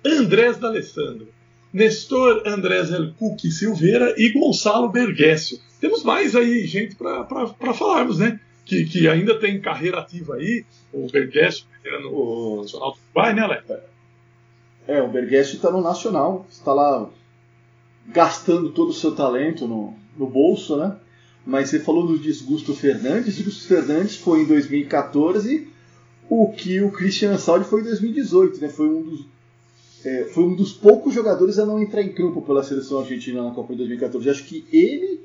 Andrés 0.03 0.57
D'Alessandro. 0.57 1.27
Nestor 1.72 2.44
Andrés 2.45 2.91
El 2.91 3.14
Cuque 3.14 3.52
Silveira 3.52 4.14
e 4.18 4.31
Gonçalo 4.31 4.89
Bergécio. 4.89 5.60
Temos 5.80 6.03
mais 6.03 6.35
aí 6.35 6.65
gente 6.65 6.95
para 6.95 7.73
falarmos, 7.73 8.19
né? 8.19 8.39
Que, 8.65 8.85
que 8.85 9.07
ainda 9.07 9.39
tem 9.39 9.61
carreira 9.61 9.99
ativa 9.99 10.35
aí, 10.35 10.65
o 10.91 11.07
Bergécio 11.07 11.65
era 11.85 12.02
no 12.02 12.10
o... 12.10 12.61
Nacional 12.64 12.91
do 12.91 12.98
Uruguai, 12.98 13.34
né, 13.34 13.41
Alex? 13.41 13.64
É, 14.88 15.02
o 15.02 15.07
Bergécio 15.07 15.56
está 15.56 15.72
no 15.72 15.81
Nacional, 15.81 16.45
está 16.49 16.73
lá 16.73 17.10
gastando 18.07 18.69
todo 18.72 18.89
o 18.89 18.94
seu 18.94 19.14
talento 19.14 19.68
no, 19.68 19.94
no 20.18 20.27
bolso, 20.27 20.77
né? 20.77 20.95
Mas 21.45 21.69
você 21.69 21.80
falou 21.80 22.06
do 22.06 22.19
Desgusto 22.19 22.73
Fernandes, 22.73 23.35
Desgusto 23.35 23.68
Fernandes 23.68 24.18
foi 24.18 24.41
em 24.41 24.45
2014, 24.45 25.68
o 26.30 26.52
que 26.52 26.81
o 26.81 26.91
Christian 26.91 27.38
Saldi 27.38 27.65
foi 27.65 27.81
em 27.81 27.85
2018, 27.85 28.60
né? 28.60 28.69
Foi 28.69 28.88
um 28.88 29.02
dos 29.02 29.26
é, 30.06 30.26
foi 30.26 30.44
um 30.44 30.56
dos 30.56 30.74
poucos 30.74 31.14
jogadores 31.14 31.57
a 31.60 31.65
não 31.65 31.82
entrar 31.82 32.02
em 32.02 32.14
campo 32.14 32.41
pela 32.41 32.64
seleção 32.64 32.99
argentina 32.99 33.44
na 33.44 33.52
Copa 33.52 33.74
de 33.74 33.80
2014. 33.80 34.30
Acho 34.30 34.44
que 34.44 34.65
ele, 34.72 35.22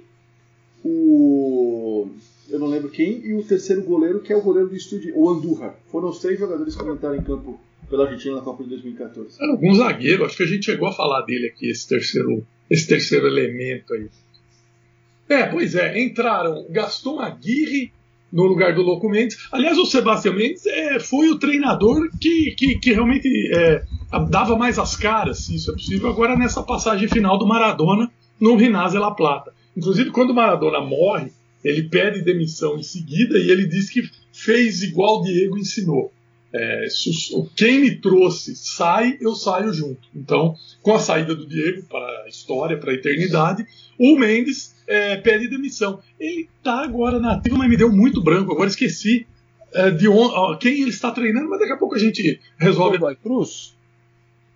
o. 0.85 2.09
Eu 2.49 2.59
não 2.59 2.67
lembro 2.67 2.91
quem, 2.91 3.25
e 3.25 3.35
o 3.35 3.43
terceiro 3.43 3.83
goleiro, 3.83 4.21
que 4.21 4.33
é 4.33 4.37
o 4.37 4.43
goleiro 4.43 4.69
do 4.69 4.77
estúdio, 4.77 5.17
o 5.17 5.29
Andurra. 5.31 5.75
Foram 5.91 6.09
os 6.09 6.19
três 6.19 6.39
jogadores 6.39 6.75
que 6.75 6.85
entraram 6.85 7.17
em 7.17 7.23
campo 7.23 7.59
pela 7.89 8.05
Argentina 8.05 8.37
na 8.37 8.41
Copa 8.43 8.63
de 8.65 8.71
2014. 8.71 9.37
Era 9.41 9.53
algum 9.53 9.75
zagueiro, 9.75 10.25
acho 10.25 10.37
que 10.37 10.43
a 10.43 10.47
gente 10.47 10.65
chegou 10.65 10.89
a 10.89 10.93
falar 10.93 11.23
dele 11.23 11.47
aqui, 11.47 11.71
esse 11.71 11.89
terceiro, 11.89 12.45
esse 12.71 12.87
terceiro 12.89 13.27
elemento 13.27 13.95
aí. 13.95 14.09
É, 15.29 15.47
pois 15.47 15.75
é, 15.75 16.03
entraram 16.03 16.67
Gaston 16.71 17.21
Aguirre, 17.21 17.93
no 18.33 18.45
lugar 18.45 18.75
do 18.75 18.83
Louco 18.83 19.09
Mendes. 19.09 19.37
Aliás, 19.53 19.77
o 19.77 19.85
Sebastião 19.85 20.35
Mendes 20.35 20.65
é, 20.67 20.99
foi 20.99 21.29
o 21.29 21.39
treinador 21.39 22.09
que, 22.19 22.55
que, 22.57 22.79
que 22.79 22.93
realmente 22.93 23.29
é, 23.55 23.83
dava 24.31 24.57
mais 24.57 24.79
as 24.79 24.97
caras, 24.97 25.45
se 25.45 25.55
isso 25.55 25.71
é 25.71 25.75
possível, 25.75 26.09
agora 26.09 26.37
nessa 26.37 26.63
passagem 26.63 27.09
final 27.09 27.39
do 27.39 27.47
Maradona 27.47 28.11
no 28.41 28.57
Rinazzi 28.57 28.99
La 28.99 29.11
Plata. 29.11 29.53
Inclusive, 29.77 30.11
quando 30.11 30.31
o 30.31 30.35
Maradona 30.35 30.81
morre, 30.81 31.31
ele 31.63 31.85
pede 31.85 32.23
demissão 32.23 32.79
em 32.79 32.83
seguida 32.83 33.39
e 33.39 33.51
ele 33.51 33.67
diz 33.67 33.91
que 33.91 34.03
fez 34.33 34.83
igual 34.83 35.23
Diego 35.23 35.59
ensinou. 35.59 36.13
É, 36.55 36.87
quem 37.57 37.81
me 37.81 37.97
trouxe 37.97 38.55
sai, 38.55 39.17
eu 39.21 39.35
saio 39.35 39.73
junto. 39.73 40.01
Então, 40.15 40.55
com 40.83 40.95
a 40.95 40.99
saída 40.99 41.35
do 41.35 41.47
Diego 41.47 41.85
para 41.89 42.25
a 42.25 42.29
história, 42.29 42.77
para 42.77 42.91
a 42.91 42.95
eternidade, 42.95 43.65
o 43.99 44.17
Mendes 44.19 44.75
é, 44.87 45.17
pede 45.17 45.49
demissão. 45.49 46.01
Ele 46.21 46.49
está 46.59 46.83
agora 46.83 47.19
na 47.19 47.35
ativa, 47.35 47.57
mas 47.57 47.71
me 47.71 47.77
deu 47.77 47.91
muito 47.91 48.23
branco. 48.23 48.53
Agora 48.53 48.69
esqueci 48.69 49.27
é, 49.73 49.91
de 49.91 50.09
on, 50.09 50.57
quem 50.59 50.81
ele 50.83 50.91
está 50.91 51.11
treinando, 51.11 51.49
mas 51.49 51.61
daqui 51.61 51.73
a 51.73 51.79
pouco 51.79 51.95
a 51.95 51.99
gente 51.99 52.39
resolve. 52.59 52.99
O 52.99 53.17
Cruz? 53.17 53.75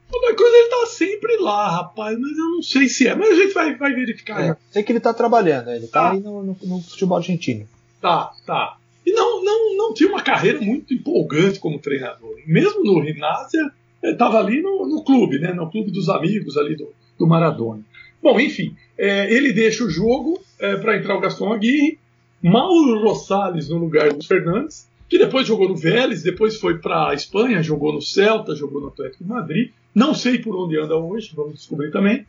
O 0.09 0.13
Godoy 0.13 0.37
Cruz 0.37 0.53
ele 0.53 0.69
tá 0.69 0.87
sempre 0.87 1.37
lá, 1.39 1.71
rapaz, 1.71 2.17
mas 2.19 2.31
eu 2.31 2.51
não 2.51 2.63
sei 2.63 2.89
se 2.89 3.09
é, 3.09 3.15
mas 3.15 3.31
a 3.31 3.35
gente 3.35 3.55
vai, 3.55 3.75
vai 3.75 3.93
verificar. 3.93 4.41
É, 4.41 4.57
sei 4.71 4.83
que 4.83 4.93
ele 4.93 5.01
tá 5.01 5.13
trabalhando, 5.13 5.71
ele 5.71 5.89
tá, 5.89 6.03
tá 6.03 6.13
aí 6.13 6.21
no, 6.21 6.43
no, 6.43 6.57
no 6.63 6.81
futebol 6.83 7.17
argentino. 7.17 7.67
Tá, 8.01 8.33
tá. 8.47 8.77
E 9.07 9.13
não, 9.13 9.45
não, 9.45 9.77
não 9.77 9.95
tinha 9.95 10.09
uma 10.09 10.23
carreira 10.23 10.61
muito 10.61 10.93
empolgante 10.93 11.61
como 11.61 11.79
treinador. 11.79 12.35
Mesmo 12.45 12.83
no 12.83 12.99
Rinásia, 12.99 13.71
estava 14.03 14.39
ali 14.39 14.61
no, 14.61 14.87
no, 14.89 15.05
clube, 15.05 15.39
né, 15.39 15.53
no 15.53 15.71
clube 15.71 15.93
dos 15.93 16.09
amigos 16.09 16.57
ali 16.57 16.75
do, 16.75 16.93
do 17.17 17.27
Maradona. 17.27 17.83
Bom, 18.21 18.41
enfim, 18.41 18.75
é, 18.99 19.33
ele 19.33 19.53
deixa 19.53 19.85
o 19.85 19.91
jogo 19.91 20.41
é, 20.59 20.77
para 20.77 20.97
entrar 20.97 21.17
o 21.17 21.21
Gaston 21.21 21.53
Aguirre, 21.53 21.99
Mauro 22.43 23.01
Rosales 23.03 23.69
no 23.69 23.79
lugar 23.79 24.13
do 24.13 24.25
Fernandes, 24.25 24.89
que 25.09 25.19
depois 25.19 25.47
jogou 25.47 25.69
no 25.69 25.77
Vélez, 25.77 26.23
depois 26.23 26.57
foi 26.59 26.79
para 26.79 27.11
a 27.11 27.15
Espanha, 27.15 27.63
jogou 27.63 27.93
no 27.93 28.03
Celta, 28.03 28.55
jogou 28.55 28.81
no 28.81 28.89
Atlético 28.89 29.25
de 29.25 29.31
Madrid. 29.31 29.71
Não 29.95 30.15
sei 30.15 30.39
por 30.39 30.57
onde 30.57 30.79
anda 30.79 30.97
hoje, 30.97 31.33
vamos 31.35 31.55
descobrir 31.55 31.91
também. 31.91 32.27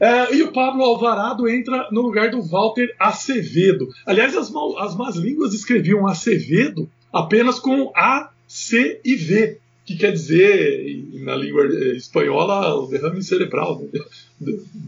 É, 0.00 0.34
e 0.34 0.42
o 0.42 0.52
Pablo 0.52 0.84
Alvarado 0.84 1.48
entra 1.48 1.88
no 1.90 2.02
lugar 2.02 2.30
do 2.30 2.42
Walter 2.42 2.94
Acevedo. 2.98 3.88
Aliás, 4.06 4.36
as, 4.36 4.50
mal, 4.50 4.78
as 4.78 4.96
más 4.96 5.16
línguas 5.16 5.54
escreviam 5.54 6.06
Acevedo 6.06 6.88
apenas 7.12 7.58
com 7.58 7.92
A, 7.96 8.30
C 8.46 9.00
e 9.04 9.14
V, 9.16 9.58
que 9.84 9.96
quer 9.96 10.12
dizer, 10.12 11.04
na 11.20 11.34
língua 11.34 11.66
espanhola, 11.94 12.74
o 12.74 12.86
derrame 12.86 13.22
cerebral, 13.22 13.80
né? 13.80 14.00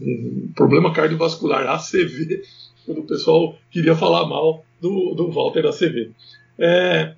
um 0.03 0.53
problema 0.55 0.93
cardiovascular, 0.93 1.69
ACV, 1.69 2.43
quando 2.85 2.99
o 2.99 3.07
pessoal 3.07 3.57
queria 3.71 3.97
falar 3.97 4.27
mal 4.27 4.65
do, 4.81 5.15
do 5.15 5.31
Walter 5.31 5.67
Acevedo. 5.67 6.15
É, 6.59 7.15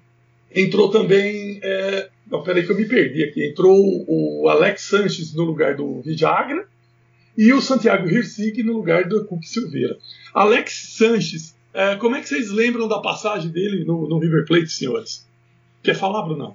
entrou 0.55 0.91
também. 0.91 1.61
É, 1.63 2.09
não, 2.31 2.43
peraí 2.43 2.65
que 2.65 2.73
eu 2.73 2.77
me 2.77 2.87
perdi 2.87 3.25
aqui. 3.25 3.47
Entrou 3.47 3.77
o 4.09 4.49
Alex 4.49 4.83
Sanches 4.83 5.35
no 5.35 5.45
lugar 5.45 5.77
do 5.77 6.01
Vidagra 6.03 6.67
e 7.37 7.53
o 7.53 7.61
Santiago 7.61 8.09
Hirsig 8.09 8.63
no 8.63 8.73
lugar 8.73 9.05
do 9.09 9.25
Cook 9.25 9.45
Silveira. 9.45 9.97
Alex 10.35 10.95
Sanches, 10.97 11.55
é, 11.75 11.97
como 11.97 12.17
é 12.17 12.21
que 12.21 12.29
vocês 12.29 12.51
lembram 12.51 12.89
da 12.89 13.01
passagem 13.01 13.51
dele 13.51 13.85
no, 13.85 14.09
no 14.09 14.19
River 14.19 14.47
Plate, 14.47 14.69
senhores? 14.69 15.27
Quer 15.83 15.95
falar, 15.95 16.23
Brunão? 16.23 16.55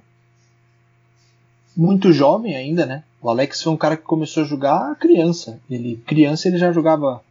Muito 1.76 2.12
jovem 2.12 2.56
ainda, 2.56 2.86
né? 2.86 3.04
O 3.20 3.28
Alex 3.28 3.62
foi 3.62 3.72
um 3.72 3.76
cara 3.76 3.96
que 3.96 4.02
começou 4.02 4.42
a 4.42 4.46
jogar 4.46 4.96
criança. 4.96 5.60
Ele 5.70 6.00
criança 6.06 6.48
ele 6.48 6.58
já 6.58 6.72
jogava 6.72 7.22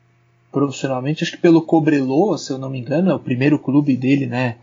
profissionalmente, 0.51 1.23
acho 1.23 1.33
que 1.33 1.37
pelo 1.37 1.61
Cobreloa, 1.61 2.37
se 2.37 2.51
eu 2.51 2.57
não 2.57 2.69
me 2.69 2.79
engano, 2.79 3.11
é 3.11 3.13
o 3.13 3.19
primeiro 3.19 3.59
clube 3.59 3.95
dele, 3.95 4.25
né? 4.25 4.57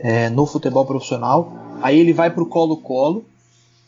É, 0.00 0.28
no 0.30 0.46
futebol 0.46 0.84
profissional. 0.84 1.52
Aí 1.82 1.98
ele 1.98 2.12
vai 2.12 2.30
para 2.30 2.42
o 2.42 2.46
Colo-Colo, 2.46 3.24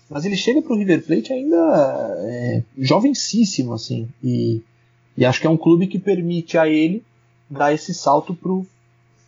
mas 0.09 0.25
ele 0.25 0.37
chega 0.37 0.61
para 0.61 0.73
o 0.73 0.77
River 0.77 1.05
Plate 1.05 1.33
ainda 1.33 2.17
é, 2.21 2.63
jovencíssimo, 2.79 3.73
assim. 3.73 4.09
E, 4.23 4.63
e 5.17 5.25
acho 5.25 5.41
que 5.41 5.47
é 5.47 5.51
um 5.51 5.57
clube 5.57 5.87
que 5.87 5.99
permite 5.99 6.59
a 6.59 6.69
ele 6.69 7.03
dar 7.49 7.73
esse 7.73 7.95
salto 7.95 8.35
pro, 8.35 8.67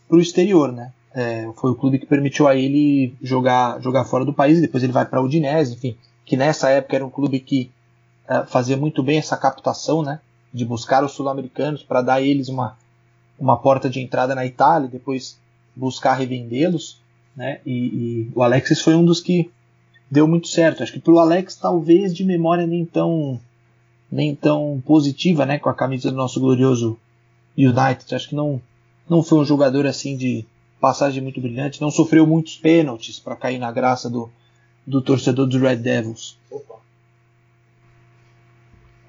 pro 0.09 0.21
exterior, 0.21 0.73
né? 0.73 0.93
É, 1.15 1.49
foi 1.57 1.71
o 1.71 1.75
clube 1.75 1.99
que 1.99 2.07
permitiu 2.07 2.49
a 2.49 2.57
ele 2.57 3.15
jogar, 3.23 3.81
jogar 3.81 4.05
fora 4.05 4.25
do 4.25 4.35
país, 4.35 4.61
depois 4.61 4.83
ele 4.83 4.93
vai 4.93 5.07
para 5.07 5.21
o 5.23 5.25
Udinese, 5.25 5.75
enfim, 5.75 5.97
que 6.25 6.37
nessa 6.37 6.71
época 6.71 6.97
era 6.97 7.07
um 7.07 7.11
clube 7.11 7.39
que 7.39 7.71
é, 8.29 8.45
fazia 8.47 8.77
muito 8.77 9.03
bem 9.03 9.19
essa 9.19 9.37
captação, 9.37 10.03
né? 10.03 10.21
De 10.53 10.65
buscar 10.65 11.05
os 11.05 11.13
sul-americanos 11.13 11.83
para 11.83 12.03
dar 12.03 12.15
a 12.15 12.23
eles 12.23 12.49
uma, 12.49 12.77
uma 13.39 13.57
porta 13.57 13.89
de 13.89 14.01
entrada 14.01 14.35
na 14.35 14.45
Itália, 14.45 14.89
depois 14.89 15.39
buscar 15.75 16.15
revendê-los, 16.15 17.01
né? 17.37 17.61
E, 17.65 17.73
e, 17.73 18.33
o 18.35 18.43
Alexis 18.43 18.81
foi 18.81 18.95
um 18.95 19.05
dos 19.05 19.21
que 19.21 19.51
deu 20.11 20.27
muito 20.29 20.49
certo. 20.49 20.83
Acho 20.83 20.93
que 20.93 21.01
para 21.01 21.13
o 21.13 21.19
Alex 21.19 21.57
talvez 21.57 22.15
de 22.15 22.25
memória 22.25 22.67
nem 22.67 22.85
tão 22.85 23.41
nem 24.11 24.35
tão 24.35 24.83
positiva, 24.87 25.45
né? 25.45 25.59
Com 25.59 25.69
a 25.69 25.75
camisa 25.75 26.11
do 26.11 26.17
nosso 26.17 26.39
glorioso 26.39 26.99
United. 27.59 28.15
Acho 28.15 28.29
que 28.29 28.37
não, 28.37 28.61
não 29.09 29.23
foi 29.23 29.39
um 29.39 29.45
jogador 29.45 29.87
assim 29.87 30.17
de 30.17 30.47
passagem 30.81 31.23
muito 31.23 31.41
brilhante, 31.41 31.81
não 31.81 31.91
sofreu 31.91 32.27
muitos 32.27 32.57
pênaltis 32.59 33.19
para 33.19 33.35
cair 33.35 33.59
na 33.59 33.73
graça 33.73 34.11
do, 34.11 34.31
do 34.87 35.01
torcedor 35.01 35.47
dos 35.47 35.61
Red 35.61 35.77
Devils. 35.77 36.39
Opa. 36.51 36.75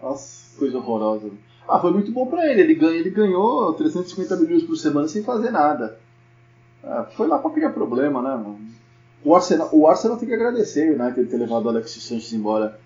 Nossa, 0.02 0.58
coisa 0.58 0.78
horrorosa. 0.78 1.30
Ah, 1.68 1.80
foi 1.80 1.92
muito 1.92 2.12
bom 2.12 2.28
para 2.28 2.50
ele. 2.50 2.62
Ele, 2.62 2.76
ganha, 2.76 3.00
ele 3.00 3.10
ganhou 3.10 3.74
350 3.74 4.36
milhões 4.38 4.64
por 4.64 4.76
semana 4.78 5.08
sem 5.08 5.24
fazer 5.24 5.52
nada. 5.52 6.00
Ah, 6.86 7.06
foi 7.16 7.28
lá 7.28 7.40
para 7.40 7.52
criar 7.52 7.72
problema, 7.72 8.22
né? 8.22 8.56
O 9.24 9.36
Arsenal, 9.36 9.70
o 9.72 9.88
Arsenal 9.88 10.18
tem 10.18 10.28
que 10.28 10.36
agradecer 10.36 10.96
né, 10.96 11.12
ter 11.12 11.38
levado 11.38 11.66
o 11.66 11.70
Alexis 11.70 12.04
Sanches 12.04 12.32
embora 12.32 12.80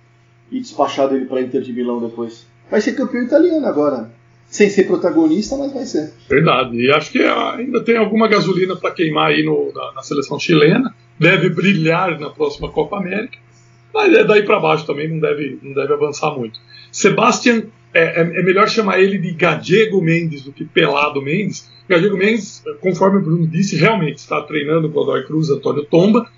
e 0.50 0.60
despachado 0.60 1.16
ele 1.16 1.26
para 1.26 1.42
Inter 1.42 1.62
de 1.62 1.74
Milão 1.74 2.00
depois. 2.00 2.48
Vai 2.72 2.80
ser 2.80 2.94
campeão 2.94 3.24
italiano 3.24 3.66
agora 3.66 4.10
sem 4.50 4.70
ser 4.70 4.86
protagonista, 4.86 5.56
mas 5.58 5.72
vai 5.74 5.86
ser. 5.86 6.12
Verdade. 6.28 6.76
E 6.78 6.92
acho 6.92 7.12
que 7.12 7.22
ainda 7.22 7.84
tem 7.84 7.98
alguma 7.98 8.28
gasolina 8.28 8.76
para 8.76 8.92
queimar 8.92 9.30
aí 9.30 9.44
no, 9.44 9.72
na, 9.74 9.94
na, 9.94 10.02
seleção 10.02 10.40
chilena. 10.40 10.94
Deve 11.20 11.50
brilhar 11.50 12.20
na 12.20 12.30
próxima 12.30 12.72
Copa 12.72 12.98
América. 12.98 13.38
Mas 13.94 14.14
é 14.14 14.24
daí 14.24 14.44
para 14.44 14.60
baixo 14.60 14.86
também, 14.86 15.08
não 15.08 15.20
deve, 15.20 15.60
não 15.62 15.74
deve 15.74 15.94
avançar 15.94 16.32
muito. 16.32 16.60
Sebastian, 16.92 17.64
é, 17.94 18.22
é, 18.22 18.22
é 18.22 18.44
melhor 18.44 18.70
chamar 18.70 19.00
ele 19.00 19.18
de 19.18 19.32
Gadiego 19.32 20.02
Mendes 20.02 20.44
do 20.44 20.52
que 20.52 20.66
Pelado 20.66 21.22
Mendes. 21.22 21.70
Gadiego 21.88 22.18
Mendes, 22.18 22.64
conforme 22.82 23.18
o 23.18 23.22
Bruno 23.22 23.48
disse, 23.48 23.76
realmente 23.76 24.18
está 24.18 24.42
treinando 24.42 24.88
o 24.88 24.92
Godoy 24.92 25.26
Cruz, 25.26 25.50
Antônio 25.50 25.86
Tomba. 25.86 26.30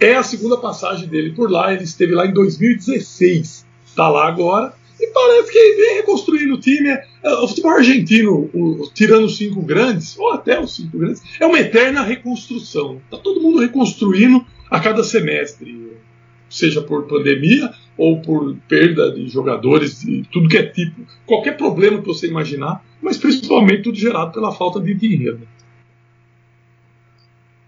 É 0.00 0.14
a 0.14 0.22
segunda 0.22 0.56
passagem 0.56 1.08
dele 1.08 1.30
por 1.30 1.50
lá. 1.50 1.72
Ele 1.72 1.84
esteve 1.84 2.14
lá 2.14 2.26
em 2.26 2.32
2016. 2.32 3.64
Está 3.86 4.08
lá 4.08 4.26
agora 4.26 4.74
e 4.98 5.06
parece 5.08 5.52
que 5.52 5.74
vem 5.74 5.96
reconstruindo 5.96 6.54
o 6.54 6.60
time. 6.60 6.88
É, 6.88 7.34
o 7.40 7.48
futebol 7.48 7.72
argentino, 7.72 8.50
o, 8.52 8.90
tirando 8.92 9.24
os 9.24 9.36
cinco 9.36 9.62
grandes, 9.62 10.18
ou 10.18 10.32
até 10.32 10.60
os 10.60 10.74
cinco 10.74 10.98
grandes, 10.98 11.22
é 11.38 11.46
uma 11.46 11.60
eterna 11.60 12.02
reconstrução. 12.02 13.00
Está 13.04 13.18
todo 13.18 13.40
mundo 13.40 13.60
reconstruindo 13.60 14.44
a 14.70 14.80
cada 14.80 15.04
semestre, 15.04 15.92
seja 16.48 16.82
por 16.82 17.06
pandemia 17.06 17.70
ou 17.96 18.20
por 18.20 18.56
perda 18.68 19.10
de 19.10 19.28
jogadores, 19.28 20.00
de 20.00 20.22
tudo 20.30 20.48
que 20.48 20.58
é 20.58 20.66
tipo. 20.66 21.00
Qualquer 21.24 21.56
problema 21.56 22.00
que 22.00 22.06
você 22.06 22.26
imaginar, 22.26 22.84
mas 23.00 23.16
principalmente 23.16 23.82
tudo 23.82 23.96
gerado 23.96 24.32
pela 24.32 24.52
falta 24.52 24.80
de 24.80 24.94
dinheiro. 24.94 25.40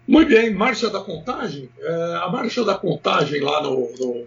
Muito 0.07 0.29
bem, 0.29 0.53
marcha 0.53 0.89
da 0.89 0.99
contagem. 0.99 1.69
É, 1.79 2.19
a 2.23 2.29
marcha 2.29 2.63
da 2.63 2.75
contagem 2.75 3.41
lá 3.41 3.61
no, 3.61 3.91
no 3.99 4.25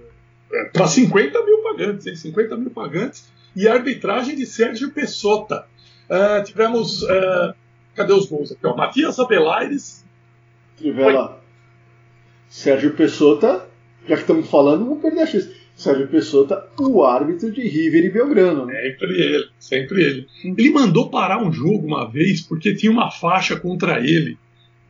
para 0.72 0.86
50 0.86 1.44
mil 1.44 1.62
pagantes, 1.62 2.06
hein? 2.06 2.14
50 2.14 2.56
mil 2.56 2.70
pagantes, 2.70 3.32
e 3.56 3.66
a 3.66 3.74
arbitragem 3.74 4.36
de 4.36 4.46
Sérgio 4.46 4.90
Pessota. 4.90 5.66
Uh, 6.08 6.44
tivemos. 6.44 7.02
Uh, 7.02 7.54
cadê 7.94 8.12
os 8.12 8.26
gols 8.26 8.52
aqui? 8.52 8.66
Ó, 8.66 8.76
Matias 8.76 9.18
Abelaires. 9.18 10.04
Trivela. 10.76 11.40
Sérgio 12.48 12.94
Pessota, 12.94 13.66
já 14.06 14.14
que 14.14 14.22
estamos 14.22 14.48
falando, 14.48 14.84
vamos 14.84 15.00
perder 15.00 15.22
a 15.22 15.26
chance. 15.26 15.61
Sérgio 15.74 16.08
Pessota, 16.08 16.66
o 16.78 17.02
árbitro 17.02 17.50
de 17.50 17.62
River 17.62 18.04
e 18.04 18.10
Belgrano. 18.10 18.66
Né? 18.66 18.74
Sempre 18.82 19.20
ele, 19.20 19.46
sempre 19.58 20.02
ele. 20.02 20.26
Ele 20.44 20.70
mandou 20.70 21.10
parar 21.10 21.42
um 21.42 21.52
jogo 21.52 21.86
uma 21.86 22.08
vez 22.08 22.40
porque 22.40 22.74
tinha 22.74 22.92
uma 22.92 23.10
faixa 23.10 23.58
contra 23.58 23.98
ele. 24.00 24.38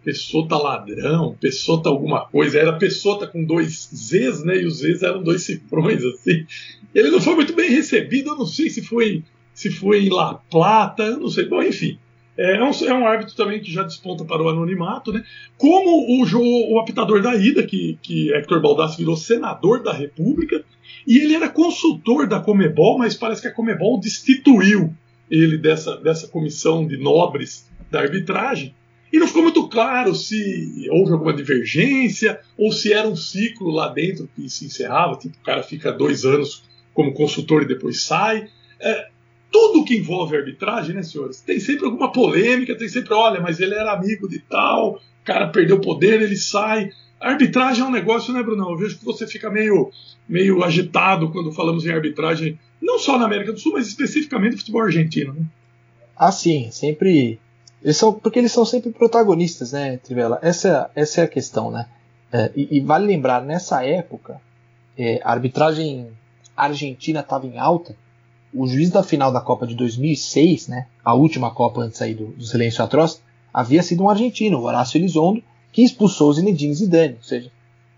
Pessota 0.04 0.56
ladrão, 0.56 1.36
Pessota 1.40 1.88
alguma 1.88 2.26
coisa. 2.26 2.58
Era 2.58 2.72
Pessota 2.72 3.26
com 3.26 3.44
dois 3.44 3.88
Zs, 3.94 4.44
né? 4.44 4.60
E 4.60 4.66
os 4.66 4.78
Zs 4.78 5.02
eram 5.02 5.22
dois 5.22 5.42
cifrões, 5.42 6.04
assim. 6.04 6.44
Ele 6.94 7.10
não 7.10 7.20
foi 7.20 7.36
muito 7.36 7.54
bem 7.54 7.70
recebido, 7.70 8.30
eu 8.30 8.36
não 8.36 8.46
sei 8.46 8.68
se 8.68 8.82
foi 8.82 9.22
se 9.54 9.70
foi 9.70 10.04
em 10.04 10.10
La 10.10 10.34
Plata, 10.50 11.02
eu 11.04 11.20
não 11.20 11.28
sei. 11.28 11.46
Bom, 11.46 11.62
enfim. 11.62 11.98
É, 12.36 12.56
é 12.56 12.64
um, 12.64 12.70
é 12.70 12.94
um 12.94 13.06
árbitro 13.06 13.36
também 13.36 13.60
que 13.60 13.70
já 13.70 13.82
desponta 13.82 14.24
para 14.24 14.42
o 14.42 14.48
anonimato, 14.48 15.12
né? 15.12 15.22
Como 15.58 15.90
o, 15.90 16.74
o 16.74 16.78
apitador 16.80 17.20
da 17.20 17.34
ida, 17.34 17.62
que, 17.62 17.98
que 18.02 18.32
Hector 18.32 18.60
Baldassi 18.60 18.96
virou 18.98 19.16
senador 19.16 19.82
da 19.82 19.92
República, 19.92 20.64
e 21.06 21.18
ele 21.18 21.34
era 21.34 21.48
consultor 21.48 22.26
da 22.26 22.40
Comebol, 22.40 22.98
mas 22.98 23.14
parece 23.14 23.42
que 23.42 23.48
a 23.48 23.52
Comebol 23.52 23.98
destituiu 24.00 24.94
ele 25.30 25.56
dessa, 25.56 25.96
dessa 25.96 26.28
comissão 26.28 26.86
de 26.86 26.96
nobres 26.96 27.68
da 27.90 28.00
arbitragem. 28.00 28.74
E 29.12 29.18
não 29.18 29.26
ficou 29.26 29.42
muito 29.42 29.68
claro 29.68 30.14
se 30.14 30.88
houve 30.90 31.12
alguma 31.12 31.34
divergência 31.34 32.40
ou 32.56 32.72
se 32.72 32.92
era 32.92 33.06
um 33.06 33.16
ciclo 33.16 33.70
lá 33.70 33.88
dentro 33.88 34.28
que 34.34 34.48
se 34.48 34.64
encerrava, 34.64 35.16
tipo, 35.16 35.36
o 35.36 35.44
cara 35.44 35.62
fica 35.62 35.92
dois 35.92 36.24
anos 36.24 36.64
como 36.94 37.12
consultor 37.12 37.62
e 37.62 37.68
depois 37.68 38.04
sai. 38.04 38.48
É, 38.80 39.08
tudo 39.50 39.84
que 39.84 39.96
envolve 39.96 40.34
arbitragem, 40.34 40.94
né, 40.94 41.02
senhores? 41.02 41.42
Tem 41.42 41.60
sempre 41.60 41.84
alguma 41.84 42.10
polêmica, 42.10 42.74
tem 42.74 42.88
sempre, 42.88 43.12
olha, 43.12 43.40
mas 43.40 43.60
ele 43.60 43.74
era 43.74 43.92
amigo 43.92 44.26
de 44.26 44.38
tal, 44.38 44.94
o 44.94 45.24
cara 45.24 45.48
perdeu 45.48 45.78
poder, 45.78 46.22
ele 46.22 46.36
sai. 46.36 46.90
A 47.22 47.30
arbitragem 47.30 47.84
é 47.84 47.86
um 47.86 47.90
negócio, 47.90 48.34
né, 48.34 48.42
Brunão? 48.42 48.70
Eu 48.70 48.76
vejo 48.76 48.98
que 48.98 49.04
você 49.04 49.26
fica 49.26 49.48
meio, 49.48 49.90
meio 50.28 50.62
agitado 50.64 51.30
quando 51.30 51.52
falamos 51.52 51.86
em 51.86 51.90
arbitragem, 51.90 52.58
não 52.80 52.98
só 52.98 53.16
na 53.16 53.26
América 53.26 53.52
do 53.52 53.60
Sul, 53.60 53.74
mas 53.74 53.86
especificamente 53.86 54.52
no 54.52 54.58
futebol 54.58 54.82
argentino, 54.82 55.32
né? 55.32 55.46
Ah, 56.16 56.32
sim, 56.32 56.68
sempre 56.70 57.38
eles 57.82 57.96
são, 57.96 58.12
porque 58.12 58.38
eles 58.38 58.52
são 58.52 58.64
sempre 58.64 58.90
protagonistas, 58.90 59.72
né, 59.72 59.96
Trivela? 59.98 60.38
Essa, 60.42 60.90
essa 60.94 61.20
é 61.20 61.24
a 61.24 61.28
questão, 61.28 61.70
né? 61.70 61.86
É, 62.32 62.50
e, 62.56 62.78
e, 62.78 62.80
vale 62.80 63.06
lembrar, 63.06 63.42
nessa 63.42 63.84
época, 63.84 64.40
é, 64.96 65.20
a 65.22 65.32
arbitragem 65.32 66.08
argentina 66.56 67.20
estava 67.20 67.46
em 67.46 67.58
alta. 67.58 67.96
O 68.54 68.66
juiz 68.66 68.90
da 68.90 69.02
final 69.02 69.32
da 69.32 69.40
Copa 69.40 69.66
de 69.66 69.74
2006, 69.74 70.68
né, 70.68 70.86
a 71.04 71.14
última 71.14 71.50
Copa 71.50 71.82
antes 71.82 72.00
aí 72.00 72.14
do, 72.14 72.26
do 72.26 72.44
silêncio 72.44 72.84
atroz, 72.84 73.22
havia 73.52 73.82
sido 73.82 74.04
um 74.04 74.08
argentino, 74.08 74.58
o 74.58 74.62
Horácio 74.62 74.98
Elizondo, 74.98 75.42
que 75.72 75.82
expulsou 75.82 76.30
o 76.30 76.34
Zinedine 76.34 76.74
Zidane, 76.74 77.14
ou 77.14 77.22
seja, 77.22 77.50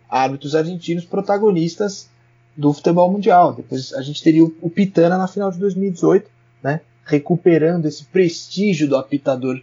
árbitros 0.08 0.54
argentinos 0.54 1.04
protagonistas 1.04 2.08
do 2.56 2.72
futebol 2.72 3.10
mundial. 3.10 3.52
Depois 3.52 3.92
a 3.92 4.02
gente 4.02 4.22
teria 4.22 4.44
o, 4.44 4.70
Pitana 4.70 5.18
na 5.18 5.26
final 5.26 5.50
de 5.50 5.58
2018, 5.58 6.30
né, 6.62 6.80
recuperando 7.04 7.86
esse 7.86 8.04
prestígio 8.04 8.88
do 8.88 8.96
apitador 8.96 9.60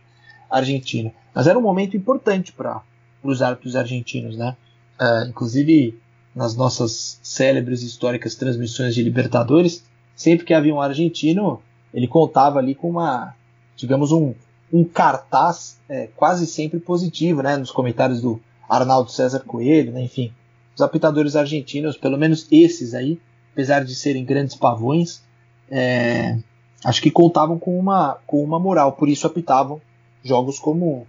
Argentina. 0.49 1.11
Mas 1.33 1.47
era 1.47 1.57
um 1.57 1.61
momento 1.61 1.95
importante 1.95 2.51
para 2.51 2.81
os 3.23 3.41
árbitros 3.41 3.75
argentinos, 3.75 4.37
né? 4.37 4.55
uh, 5.01 5.27
inclusive 5.27 5.97
nas 6.35 6.55
nossas 6.55 7.19
célebres 7.23 7.81
históricas 7.81 8.35
transmissões 8.35 8.93
de 8.95 9.03
Libertadores, 9.03 9.83
sempre 10.15 10.45
que 10.45 10.53
havia 10.53 10.73
um 10.73 10.81
argentino, 10.81 11.61
ele 11.93 12.07
contava 12.07 12.59
ali 12.59 12.75
com 12.75 12.89
uma, 12.89 13.33
digamos, 13.75 14.11
um, 14.11 14.33
um 14.71 14.83
cartaz 14.83 15.79
é, 15.89 16.07
quase 16.15 16.47
sempre 16.47 16.79
positivo, 16.79 17.41
né? 17.41 17.57
Nos 17.57 17.71
comentários 17.71 18.21
do 18.21 18.39
Arnaldo 18.69 19.11
César 19.11 19.41
Coelho, 19.41 19.91
né? 19.91 20.01
enfim. 20.01 20.33
Os 20.75 20.81
apitadores 20.81 21.35
argentinos, 21.35 21.97
pelo 21.97 22.17
menos 22.17 22.47
esses 22.49 22.93
aí, 22.93 23.19
apesar 23.51 23.83
de 23.83 23.93
serem 23.93 24.23
grandes 24.23 24.55
pavões, 24.55 25.21
é, 25.69 26.37
acho 26.83 27.01
que 27.01 27.11
contavam 27.11 27.59
com 27.59 27.77
uma, 27.77 28.17
com 28.25 28.43
uma 28.43 28.59
moral, 28.59 28.93
por 28.93 29.09
isso 29.09 29.27
apitavam 29.27 29.81
jogos 30.23 30.57
como, 30.57 31.05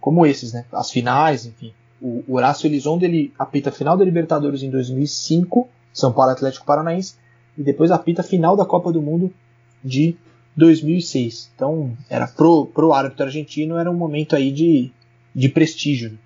como 0.00 0.26
esses, 0.26 0.52
né? 0.52 0.64
As 0.72 0.90
finais, 0.90 1.46
enfim. 1.46 1.72
O, 2.00 2.34
Horácio 2.34 2.66
Elizondo 2.66 3.04
ele 3.04 3.32
apita 3.38 3.70
a 3.70 3.72
final 3.72 3.96
da 3.96 4.04
Libertadores 4.04 4.62
em 4.62 4.70
2005, 4.70 5.68
São 5.92 6.12
Paulo 6.12 6.32
Atlético 6.32 6.66
Paranaense, 6.66 7.14
e 7.56 7.62
depois 7.62 7.90
apita 7.90 8.20
a 8.20 8.24
final 8.24 8.54
da 8.54 8.66
Copa 8.66 8.92
do 8.92 9.00
Mundo 9.00 9.32
de 9.82 10.16
2006. 10.56 11.52
Então, 11.54 11.96
era 12.08 12.26
pro, 12.26 12.66
pro 12.66 12.92
árbitro 12.92 13.26
argentino 13.26 13.76
era 13.76 13.90
um 13.90 13.96
momento 13.96 14.34
aí 14.34 14.50
de, 14.50 14.90
de 15.34 15.48
prestígio. 15.48 16.12
Né? 16.12 16.18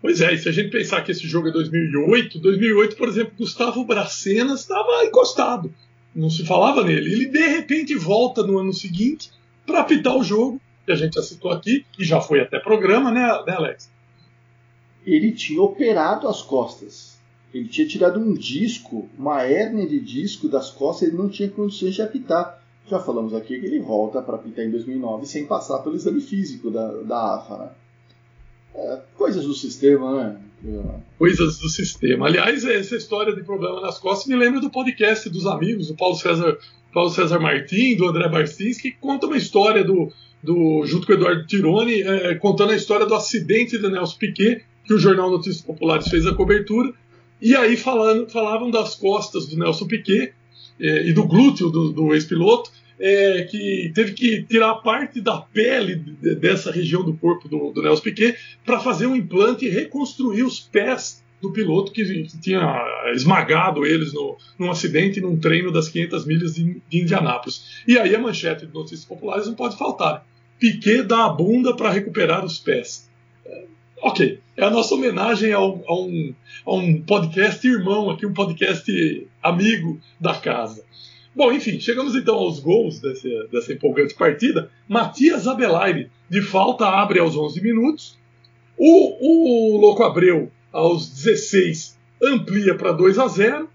Pois 0.00 0.20
é, 0.20 0.34
e 0.34 0.38
se 0.38 0.48
a 0.48 0.52
gente 0.52 0.70
pensar 0.70 1.02
que 1.02 1.12
esse 1.12 1.26
jogo 1.26 1.48
é 1.48 1.52
2008, 1.52 2.40
2008, 2.40 2.96
por 2.96 3.08
exemplo, 3.08 3.34
Gustavo 3.38 3.84
Bracenas 3.84 4.60
estava 4.60 5.04
encostado, 5.04 5.72
não 6.14 6.28
se 6.28 6.44
falava 6.44 6.84
nele. 6.84 7.12
Ele 7.12 7.26
de 7.26 7.46
repente 7.46 7.94
volta 7.94 8.42
no 8.42 8.58
ano 8.58 8.72
seguinte 8.72 9.30
para 9.64 9.80
apitar 9.80 10.16
o 10.16 10.24
jogo, 10.24 10.60
que 10.84 10.90
a 10.90 10.96
gente 10.96 11.14
já 11.14 11.22
citou 11.22 11.52
aqui, 11.52 11.86
e 11.96 12.04
já 12.04 12.20
foi 12.20 12.40
até 12.40 12.58
programa, 12.58 13.12
né, 13.12 13.26
né 13.46 13.54
Alex? 13.54 13.90
Ele 15.06 15.30
tinha 15.32 15.62
operado 15.62 16.26
as 16.26 16.42
costas. 16.42 17.16
Ele 17.52 17.68
tinha 17.68 17.86
tirado 17.86 18.18
um 18.18 18.32
disco, 18.32 19.08
uma 19.18 19.42
hérnia 19.42 19.86
de 19.86 20.00
disco 20.00 20.48
das 20.48 20.70
costas, 20.70 21.08
ele 21.08 21.16
não 21.16 21.28
tinha 21.28 21.48
condições 21.50 21.94
de 21.94 22.02
apitar. 22.02 22.62
Já 22.88 22.98
falamos 22.98 23.34
aqui 23.34 23.60
que 23.60 23.66
ele 23.66 23.78
volta 23.78 24.22
para 24.22 24.36
apitar 24.36 24.64
em 24.64 24.70
2009 24.70 25.26
sem 25.26 25.46
passar 25.46 25.78
pelo 25.80 25.94
exame 25.94 26.20
físico 26.20 26.70
da, 26.70 26.90
da 27.02 27.36
AFA, 27.36 27.58
né? 27.58 27.70
É, 28.74 29.00
coisas 29.16 29.44
do 29.44 29.52
sistema, 29.52 30.16
né? 30.16 30.40
Coisas 31.18 31.58
do 31.58 31.68
sistema. 31.68 32.26
Aliás, 32.26 32.64
essa 32.64 32.96
história 32.96 33.34
de 33.34 33.42
problema 33.42 33.80
nas 33.80 33.98
costas 33.98 34.28
me 34.28 34.36
lembra 34.36 34.60
do 34.60 34.70
podcast 34.70 35.28
dos 35.28 35.44
amigos, 35.46 35.88
do 35.88 35.96
Paulo 35.96 36.14
César, 36.14 36.56
Paulo 36.92 37.10
César 37.10 37.40
Martins, 37.40 37.98
do 37.98 38.06
André 38.06 38.28
Barcins, 38.28 38.80
que 38.80 38.92
conta 38.92 39.26
uma 39.26 39.36
história 39.36 39.84
do, 39.84 40.10
do 40.42 40.86
junto 40.86 41.06
com 41.06 41.12
o 41.12 41.16
Eduardo 41.16 41.46
Tironi, 41.46 42.02
é, 42.02 42.34
contando 42.36 42.72
a 42.72 42.76
história 42.76 43.04
do 43.04 43.14
acidente 43.14 43.76
do 43.76 43.90
Nelson 43.90 44.16
Piquet, 44.18 44.64
que 44.84 44.94
o 44.94 44.98
Jornal 44.98 45.30
Notícias 45.30 45.62
Populares 45.62 46.08
fez 46.08 46.26
a 46.26 46.34
cobertura, 46.34 46.92
e 47.42 47.56
aí 47.56 47.76
falando, 47.76 48.30
falavam 48.30 48.70
das 48.70 48.94
costas 48.94 49.48
do 49.48 49.58
Nelson 49.58 49.86
Piquet 49.86 50.32
é, 50.80 51.08
e 51.08 51.12
do 51.12 51.24
glúteo 51.24 51.70
do, 51.70 51.92
do 51.92 52.14
ex-piloto, 52.14 52.70
é, 53.00 53.42
que 53.50 53.90
teve 53.92 54.12
que 54.12 54.44
tirar 54.44 54.76
parte 54.76 55.20
da 55.20 55.38
pele 55.38 55.96
dessa 55.96 56.70
região 56.70 57.02
do 57.02 57.14
corpo 57.14 57.48
do, 57.48 57.72
do 57.72 57.82
Nelson 57.82 58.02
Piquet 58.02 58.36
para 58.64 58.78
fazer 58.78 59.06
um 59.06 59.16
implante 59.16 59.66
e 59.66 59.68
reconstruir 59.68 60.44
os 60.44 60.60
pés 60.60 61.20
do 61.40 61.50
piloto 61.50 61.90
que, 61.90 62.04
que 62.04 62.38
tinha 62.38 62.80
esmagado 63.12 63.84
eles 63.84 64.12
no, 64.12 64.38
num 64.56 64.70
acidente 64.70 65.20
num 65.20 65.36
treino 65.36 65.72
das 65.72 65.88
500 65.88 66.24
milhas 66.24 66.54
de, 66.54 66.80
de 66.88 67.00
Indianápolis. 67.00 67.82
E 67.88 67.98
aí 67.98 68.14
a 68.14 68.20
manchete 68.20 68.66
de 68.66 68.72
notícias 68.72 69.04
populares 69.04 69.48
não 69.48 69.54
pode 69.54 69.76
faltar. 69.76 70.24
Piquet 70.60 71.02
dá 71.02 71.26
a 71.26 71.28
bunda 71.28 71.74
para 71.74 71.90
recuperar 71.90 72.44
os 72.44 72.60
pés. 72.60 73.10
Ok, 74.04 74.40
é 74.56 74.64
a 74.64 74.70
nossa 74.70 74.96
homenagem 74.96 75.52
ao, 75.52 75.80
a, 75.86 75.94
um, 75.94 76.34
a 76.66 76.74
um 76.74 77.00
podcast 77.02 77.64
irmão 77.64 78.10
aqui, 78.10 78.26
um 78.26 78.34
podcast 78.34 79.28
amigo 79.40 80.00
da 80.20 80.34
casa. 80.34 80.84
Bom, 81.32 81.52
enfim, 81.52 81.78
chegamos 81.78 82.16
então 82.16 82.34
aos 82.34 82.58
gols 82.58 82.98
desse, 82.98 83.30
dessa 83.52 83.72
empolgante 83.72 84.14
partida. 84.14 84.68
Matias 84.88 85.46
Abelaire, 85.46 86.10
de 86.28 86.42
falta, 86.42 86.84
abre 86.84 87.20
aos 87.20 87.36
11 87.36 87.62
minutos. 87.62 88.18
O, 88.76 89.76
o 89.76 89.80
Louco 89.80 90.02
Abreu, 90.02 90.50
aos 90.72 91.08
16, 91.08 91.96
amplia 92.20 92.74
para 92.74 92.90
2 92.90 93.20
a 93.20 93.28
0. 93.28 93.70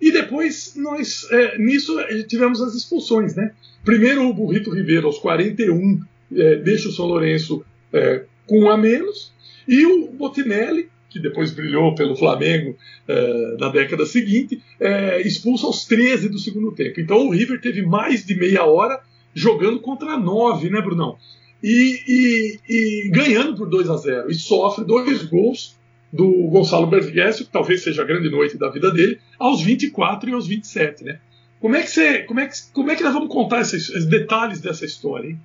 E 0.00 0.10
depois, 0.10 0.74
nós 0.74 1.30
é, 1.30 1.58
nisso, 1.58 2.00
é, 2.00 2.24
tivemos 2.24 2.60
as 2.60 2.74
expulsões. 2.74 3.36
Né? 3.36 3.52
Primeiro, 3.84 4.28
o 4.28 4.34
Burrito 4.34 4.74
Ribeiro, 4.74 5.06
aos 5.06 5.18
41, 5.18 6.00
é, 6.34 6.56
deixa 6.56 6.88
o 6.88 6.92
São 6.92 7.06
Lourenço 7.06 7.64
é, 7.92 8.24
com 8.48 8.64
um 8.64 8.68
a 8.68 8.76
menos. 8.76 9.32
E 9.66 9.86
o 9.86 10.08
Botinelli, 10.12 10.88
que 11.08 11.20
depois 11.20 11.52
brilhou 11.52 11.94
pelo 11.94 12.16
Flamengo 12.16 12.76
é, 13.06 13.56
na 13.58 13.68
década 13.68 14.04
seguinte, 14.04 14.60
é, 14.80 15.20
expulso 15.22 15.66
aos 15.66 15.84
13 15.84 16.28
do 16.28 16.38
segundo 16.38 16.72
tempo. 16.72 17.00
Então 17.00 17.26
o 17.26 17.30
River 17.30 17.60
teve 17.60 17.82
mais 17.82 18.24
de 18.24 18.34
meia 18.34 18.64
hora 18.64 19.00
jogando 19.32 19.80
contra 19.80 20.18
9, 20.18 20.70
né, 20.70 20.80
Brunão? 20.80 21.16
E, 21.62 22.02
e, 22.06 22.60
e 22.68 23.08
ganhando 23.10 23.56
por 23.56 23.68
2 23.68 23.88
a 23.88 23.96
0 23.96 24.30
E 24.30 24.34
sofre 24.34 24.84
dois 24.84 25.22
gols 25.22 25.76
do 26.12 26.30
Gonçalo 26.48 26.86
Bergesio, 26.86 27.46
que 27.46 27.50
talvez 27.50 27.82
seja 27.82 28.02
a 28.02 28.04
grande 28.04 28.30
noite 28.30 28.56
da 28.56 28.70
vida 28.70 28.90
dele, 28.92 29.18
aos 29.38 29.62
24 29.62 30.30
e 30.30 30.32
aos 30.32 30.46
27, 30.46 31.02
né? 31.02 31.18
Como 31.60 31.74
é 31.74 31.82
que, 31.82 31.90
você, 31.90 32.18
como 32.20 32.38
é 32.38 32.46
que, 32.46 32.54
como 32.72 32.90
é 32.90 32.94
que 32.94 33.02
nós 33.02 33.14
vamos 33.14 33.32
contar 33.32 33.62
esses, 33.62 33.88
esses 33.88 34.04
detalhes 34.04 34.60
dessa 34.60 34.84
história, 34.84 35.30
hein? 35.30 35.40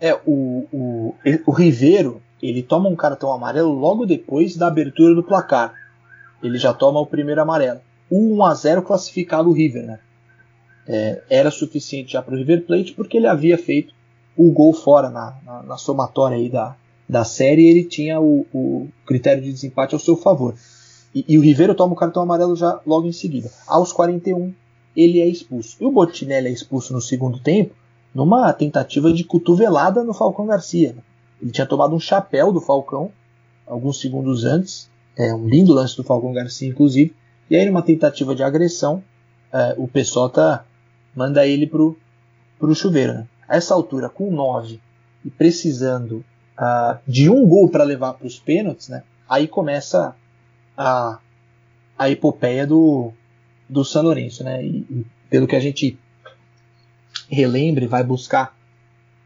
É, 0.00 0.14
o, 0.24 0.66
o, 0.72 1.14
o 1.46 1.52
Ribeiro, 1.52 2.22
ele 2.42 2.62
toma 2.62 2.88
um 2.88 2.96
cartão 2.96 3.32
amarelo 3.32 3.72
logo 3.72 4.06
depois 4.06 4.56
da 4.56 4.66
abertura 4.66 5.14
do 5.14 5.22
placar. 5.22 5.74
Ele 6.42 6.58
já 6.58 6.72
toma 6.72 7.00
o 7.00 7.06
primeiro 7.06 7.40
amarelo. 7.40 7.80
O 8.10 8.36
1 8.36 8.44
a 8.44 8.54
0 8.54 8.82
classificava 8.82 9.48
o 9.48 9.52
River, 9.52 9.86
né? 9.86 9.98
É, 10.88 11.22
era 11.28 11.50
suficiente 11.50 12.12
já 12.12 12.22
para 12.22 12.34
o 12.34 12.36
River 12.36 12.66
Plate 12.66 12.92
porque 12.92 13.18
ele 13.18 13.26
havia 13.26 13.56
feito 13.56 13.94
o 14.36 14.50
gol 14.50 14.72
fora 14.72 15.10
na, 15.10 15.36
na, 15.44 15.62
na 15.62 15.76
somatória 15.76 16.36
aí 16.36 16.48
da, 16.48 16.74
da 17.08 17.24
série 17.24 17.62
e 17.62 17.68
ele 17.68 17.84
tinha 17.84 18.20
o, 18.20 18.46
o, 18.52 18.88
critério 19.06 19.42
de 19.42 19.52
desempate 19.52 19.94
ao 19.94 20.00
seu 20.00 20.16
favor. 20.16 20.54
E, 21.14 21.24
e 21.28 21.38
o 21.38 21.42
River 21.42 21.74
toma 21.74 21.92
o 21.92 21.96
cartão 21.96 22.22
amarelo 22.22 22.56
já 22.56 22.80
logo 22.86 23.06
em 23.06 23.12
seguida. 23.12 23.50
Aos 23.66 23.92
41 23.92 24.52
ele 24.96 25.20
é 25.20 25.26
expulso. 25.26 25.76
E 25.80 25.84
o 25.84 25.92
Botinelli 25.92 26.48
é 26.48 26.52
expulso 26.52 26.92
no 26.92 27.00
segundo 27.00 27.38
tempo 27.38 27.74
numa 28.14 28.52
tentativa 28.52 29.12
de 29.12 29.22
cotovelada 29.22 30.02
no 30.02 30.12
Falcão 30.12 30.46
Garcia. 30.46 30.96
Ele 31.40 31.50
tinha 31.50 31.66
tomado 31.66 31.94
um 31.94 32.00
chapéu 32.00 32.52
do 32.52 32.60
Falcão 32.60 33.12
alguns 33.70 34.00
segundos 34.00 34.44
antes, 34.44 34.90
é 35.16 35.32
um 35.32 35.48
lindo 35.48 35.72
lance 35.72 35.96
do 35.96 36.02
Falcão 36.02 36.32
Garcia, 36.32 36.68
inclusive. 36.68 37.14
E 37.48 37.56
aí, 37.56 37.64
numa 37.66 37.82
tentativa 37.82 38.34
de 38.34 38.42
agressão, 38.42 39.02
é, 39.52 39.74
o 39.78 39.86
Pessota 39.86 40.64
manda 41.14 41.46
ele 41.46 41.66
pro, 41.66 41.96
pro 42.58 42.74
chuveiro. 42.74 43.14
Né? 43.14 43.28
A 43.48 43.56
essa 43.56 43.74
altura, 43.74 44.08
com 44.08 44.30
9 44.30 44.80
e 45.24 45.30
precisando 45.30 46.24
uh, 46.58 46.98
de 47.06 47.28
um 47.28 47.46
gol 47.46 47.68
para 47.68 47.84
levar 47.84 48.14
para 48.14 48.26
os 48.26 48.38
pênaltis, 48.38 48.88
né? 48.88 49.02
aí 49.28 49.46
começa 49.46 50.16
a, 50.76 51.18
a 51.98 52.10
epopeia 52.10 52.66
do, 52.66 53.12
do 53.68 53.84
San 53.84 54.02
Lourenço. 54.02 54.42
Né? 54.42 54.64
E, 54.64 54.86
e 54.90 55.06
pelo 55.28 55.46
que 55.46 55.56
a 55.56 55.60
gente 55.60 55.98
relembra 57.28 57.84
e 57.84 57.88
vai 57.88 58.02
buscar 58.02 58.56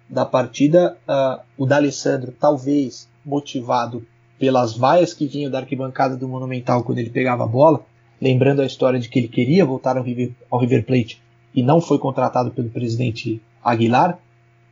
da 0.08 0.24
partida, 0.24 0.96
uh, 1.08 1.42
o 1.56 1.66
D'Alessandro, 1.66 2.32
talvez 2.38 3.08
motivado 3.24 4.06
pelas 4.38 4.76
vaias 4.76 5.14
que 5.14 5.26
vinham 5.26 5.50
da 5.50 5.58
arquibancada 5.58 6.16
do 6.16 6.28
Monumental 6.28 6.82
quando 6.82 6.98
ele 6.98 7.10
pegava 7.10 7.44
a 7.44 7.46
bola, 7.46 7.84
lembrando 8.20 8.60
a 8.60 8.66
história 8.66 9.00
de 9.00 9.08
que 9.08 9.18
ele 9.18 9.28
queria 9.28 9.64
voltar 9.64 9.96
ao 9.96 10.02
River, 10.02 10.32
ao 10.50 10.60
River 10.60 10.84
Plate 10.84 11.22
e 11.54 11.62
não 11.62 11.80
foi 11.80 11.98
contratado 11.98 12.50
pelo 12.50 12.68
presidente 12.68 13.40
Aguilar, 13.62 14.18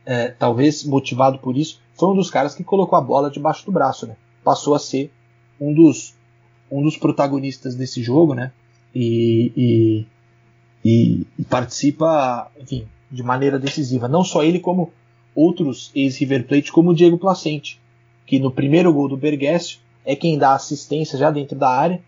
é, 0.05 0.29
talvez 0.29 0.83
motivado 0.83 1.39
por 1.39 1.57
isso, 1.57 1.81
foi 1.95 2.09
um 2.09 2.15
dos 2.15 2.29
caras 2.29 2.53
que 2.53 2.63
colocou 2.63 2.97
a 2.97 3.01
bola 3.01 3.31
debaixo 3.31 3.65
do 3.65 3.71
braço, 3.71 4.05
né? 4.05 4.15
Passou 4.43 4.75
a 4.75 4.79
ser 4.79 5.11
um 5.59 5.73
dos, 5.73 6.13
um 6.69 6.83
dos 6.83 6.97
protagonistas 6.97 7.75
desse 7.75 8.03
jogo, 8.03 8.33
né? 8.33 8.51
E, 8.93 10.05
e, 10.85 11.25
e 11.39 11.43
participa, 11.45 12.51
enfim, 12.59 12.85
de 13.09 13.23
maneira 13.23 13.57
decisiva. 13.57 14.07
Não 14.07 14.23
só 14.23 14.43
ele, 14.43 14.59
como 14.59 14.91
outros 15.35 15.91
ex-River 15.95 16.47
Plate, 16.47 16.71
como 16.71 16.91
o 16.91 16.95
Diego 16.95 17.17
Placente, 17.17 17.79
que 18.25 18.39
no 18.39 18.51
primeiro 18.51 18.93
gol 18.93 19.07
do 19.07 19.17
Bergessio 19.17 19.79
é 20.05 20.15
quem 20.15 20.37
dá 20.37 20.53
assistência 20.53 21.17
já 21.17 21.31
dentro 21.31 21.57
da 21.57 21.69
área. 21.69 22.01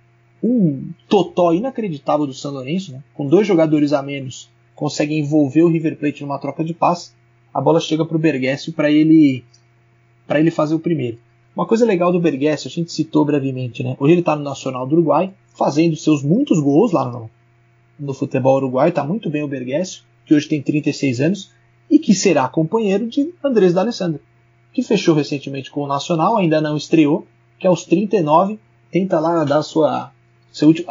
Um 0.43 0.89
totó 1.07 1.53
inacreditável 1.53 2.27
do 2.27 2.33
São 2.33 2.51
Lourenço, 2.51 2.91
né? 2.91 3.03
com 3.13 3.25
dois 3.25 3.47
jogadores 3.47 3.93
a 3.93 4.01
menos, 4.01 4.49
consegue 4.75 5.17
envolver 5.17 5.63
o 5.63 5.69
River 5.69 5.97
Plate 5.97 6.21
numa 6.21 6.37
troca 6.37 6.63
de 6.63 6.73
passe. 6.73 7.11
A 7.53 7.61
bola 7.61 7.79
chega 7.79 8.05
para 8.05 8.17
o 8.17 8.19
Bergessio 8.19 8.73
para 8.73 8.91
ele 8.91 9.43
ele 10.29 10.51
fazer 10.51 10.75
o 10.75 10.79
primeiro. 10.79 11.17
Uma 11.55 11.65
coisa 11.65 11.85
legal 11.85 12.11
do 12.11 12.19
Bergessio, 12.19 12.67
a 12.67 12.71
gente 12.71 12.91
citou 12.91 13.23
brevemente, 13.23 13.81
né? 13.81 13.95
Hoje 13.99 14.13
ele 14.13 14.19
está 14.19 14.35
no 14.35 14.43
Nacional 14.43 14.85
do 14.85 14.95
Uruguai, 14.95 15.33
fazendo 15.55 15.95
seus 15.95 16.21
muitos 16.21 16.59
gols 16.59 16.91
lá 16.91 17.09
no, 17.09 17.29
no 17.97 18.13
futebol 18.13 18.57
uruguai, 18.57 18.89
está 18.89 19.03
muito 19.03 19.29
bem 19.29 19.41
o 19.41 19.47
Bergessio, 19.47 20.03
que 20.25 20.33
hoje 20.33 20.49
tem 20.49 20.61
36 20.61 21.21
anos, 21.21 21.51
e 21.89 21.99
que 21.99 22.13
será 22.13 22.47
companheiro 22.47 23.07
de 23.07 23.33
Andrés 23.43 23.73
D'Alessandro, 23.73 24.19
que 24.73 24.81
fechou 24.81 25.15
recentemente 25.15 25.71
com 25.71 25.81
o 25.81 25.87
Nacional, 25.87 26.37
ainda 26.37 26.59
não 26.59 26.75
estreou, 26.75 27.25
que 27.59 27.67
aos 27.67 27.85
39 27.85 28.59
tenta 28.91 29.19
lá 29.19 29.43
dar 29.43 29.59
a 29.59 29.63
sua, 29.63 30.11
seu 30.51 30.67
último, 30.67 30.87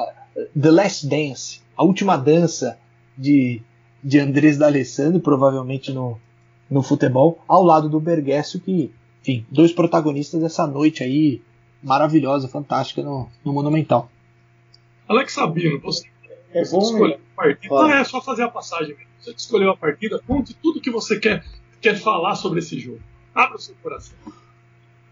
The 0.61 0.71
Last 0.71 1.07
Dance, 1.07 1.61
a 1.77 1.85
última 1.85 2.17
dança 2.17 2.79
de, 3.17 3.63
de 4.03 4.19
Andrés 4.19 4.59
D'Alessandro, 4.59 5.21
provavelmente 5.21 5.93
no, 5.93 6.19
no 6.71 6.83
futebol, 6.83 7.43
ao 7.47 7.63
lado 7.63 7.89
do 7.89 8.01
Bergessio, 8.01 8.61
que, 8.61 8.91
enfim, 9.23 9.47
dois 9.51 9.73
protagonistas 9.73 10.41
dessa 10.41 10.67
noite 10.67 11.03
aí 11.03 11.43
maravilhosa, 11.83 12.49
fantástica 12.49 13.03
no, 13.03 13.29
no 13.45 13.53
Monumental. 13.53 14.11
Alex 15.09 15.35
Sabino, 15.35 15.81
você 15.81 16.07
É 16.53 16.65
bom, 16.69 17.17
partida. 17.37 17.69
Fala. 17.69 17.89
Não, 17.89 17.95
é 17.95 18.05
só 18.05 18.21
fazer 18.23 18.45
a 18.45 18.49
passagem. 18.49 18.97
mesmo. 18.97 19.14
Você 19.25 19.31
escolheu 19.37 19.71
a 19.71 19.77
partida, 19.77 20.21
conte 20.27 20.55
tudo 20.55 20.81
que 20.81 20.91
você 20.91 21.19
quer, 21.19 21.45
quer 21.81 21.97
falar 21.97 22.35
sobre 22.35 22.59
esse 22.59 22.79
jogo. 22.79 23.01
Abra 23.35 23.57
o 23.57 23.61
seu 23.61 23.75
coração. 23.83 24.17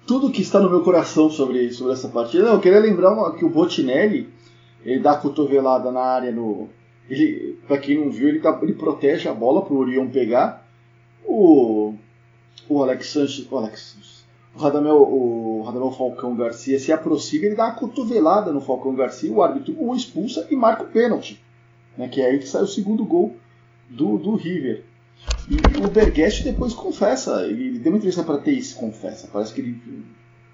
tudo 0.07 0.31
que 0.33 0.43
está 0.43 0.59
no 0.61 0.69
meu 0.69 0.83
coração 0.83 1.31
sobre, 1.31 1.71
sobre 1.73 1.93
essa 1.93 2.09
partida. 2.09 2.49
Eu 2.49 2.61
queria 2.61 2.81
lembrar 2.81 3.13
uma- 3.13 3.35
que 3.35 3.45
o 3.45 3.49
Botinelli 3.49 4.29
ele 4.85 4.99
dá 5.01 5.13
a 5.13 5.17
cotovelada 5.17 5.91
na 5.93 6.01
área 6.01 6.33
no. 6.33 6.69
Ele, 7.09 7.57
pra 7.69 7.79
quem 7.79 7.99
não 8.05 8.11
viu, 8.11 8.29
ele, 8.29 8.41
tá- 8.41 8.59
ele 8.63 8.73
protege 8.75 9.29
a 9.29 9.35
bola 9.35 9.63
pro 9.65 9.77
Orion 9.77 10.09
pegar. 10.11 10.67
O. 11.25 11.95
O 12.69 12.83
Alex 12.83 13.07
Sanches. 13.07 13.47
O 13.51 13.57
Alex. 13.57 14.25
O 14.55 14.59
Radamel, 14.59 14.97
o 15.01 15.63
Radamel 15.65 15.91
Falcão 15.93 16.35
Garcia 16.37 16.79
se 16.79 16.93
aproxima, 16.93 17.47
ele 17.47 17.55
dá 17.55 17.67
uma 17.67 17.75
cotovelada 17.75 18.53
no 18.53 18.61
Falcão 18.61 18.95
Garcia, 18.95 19.33
o 19.33 19.41
árbitro 19.43 19.75
o 19.79 19.95
expulsa 19.95 20.47
e 20.51 20.57
marca 20.57 20.83
o 20.83 20.89
pênalti. 20.89 21.41
Né, 21.97 22.09
que 22.09 22.21
é 22.21 22.27
aí 22.27 22.39
que 22.39 22.47
sai 22.49 22.63
o 22.63 22.67
segundo 22.67 23.05
gol 23.05 23.37
do, 23.93 24.19
do 24.19 24.35
River. 24.35 24.85
E 25.49 25.85
o 25.85 25.91
Berghetti 25.91 26.45
depois 26.45 26.73
confessa, 26.73 27.47
ele, 27.47 27.79
deu 27.79 27.93
uma 27.93 27.99
entrevista 27.99 28.25
para 28.25 28.37
a 28.37 28.41
TIC, 28.41 28.75
confessa, 28.75 29.29
parece 29.33 29.53
que 29.53 29.61
ele 29.61 29.81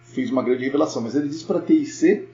fez 0.02 0.31
uma 0.31 0.43
grande 0.43 0.65
revelação, 0.65 1.02
mas 1.02 1.15
ele 1.15 1.28
disse 1.28 1.44
para 1.44 1.59
a 1.59 1.62
TIC 1.62 2.28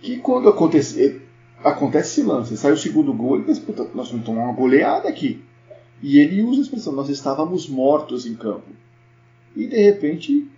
que 0.00 0.16
quando 0.18 0.48
acontece, 0.48 1.20
acontece 1.62 2.20
esse 2.20 2.28
lance, 2.28 2.56
sai 2.56 2.72
o 2.72 2.76
segundo 2.76 3.12
gol, 3.12 3.36
ele 3.36 3.44
pensa, 3.44 3.60
puta, 3.60 3.86
nós 3.94 4.10
vamos 4.10 4.26
tomar 4.26 4.44
uma 4.44 4.52
goleada 4.52 5.08
aqui. 5.08 5.42
E 6.02 6.18
ele 6.18 6.42
usa 6.42 6.60
a 6.60 6.62
expressão, 6.62 6.92
nós 6.94 7.08
estávamos 7.08 7.68
mortos 7.68 8.26
em 8.26 8.34
campo. 8.34 8.68
E 9.54 9.66
de 9.66 9.76
repente 9.76 10.50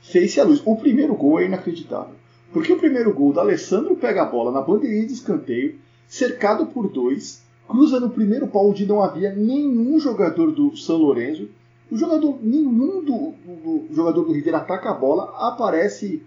fez-se 0.00 0.40
a 0.40 0.44
luz. 0.44 0.60
O 0.64 0.76
primeiro 0.76 1.14
gol 1.14 1.40
é 1.40 1.46
inacreditável. 1.46 2.16
Porque 2.52 2.72
o 2.72 2.78
primeiro 2.78 3.12
gol 3.12 3.32
da 3.32 3.40
Alessandro 3.40 3.96
pega 3.96 4.22
a 4.22 4.26
bola 4.26 4.50
na 4.50 4.60
bandeirinha 4.60 5.06
de 5.06 5.12
escanteio, 5.12 5.78
cercado 6.08 6.66
por 6.66 6.88
dois, 6.88 7.43
cruza 7.68 7.98
no 8.00 8.10
primeiro 8.10 8.46
pau 8.48 8.70
onde 8.70 8.86
não 8.86 9.02
havia 9.02 9.34
nenhum 9.34 9.98
jogador 9.98 10.52
do 10.52 10.76
São 10.76 10.96
Lourenço. 10.96 11.48
O 11.90 11.96
jogador, 11.96 12.38
nenhum 12.42 13.02
do, 13.04 13.32
do- 13.46 13.86
do 13.88 13.94
jogador 13.94 14.22
do 14.24 14.32
River 14.32 14.54
ataca 14.54 14.90
a 14.90 14.94
bola, 14.94 15.34
aparece, 15.38 16.22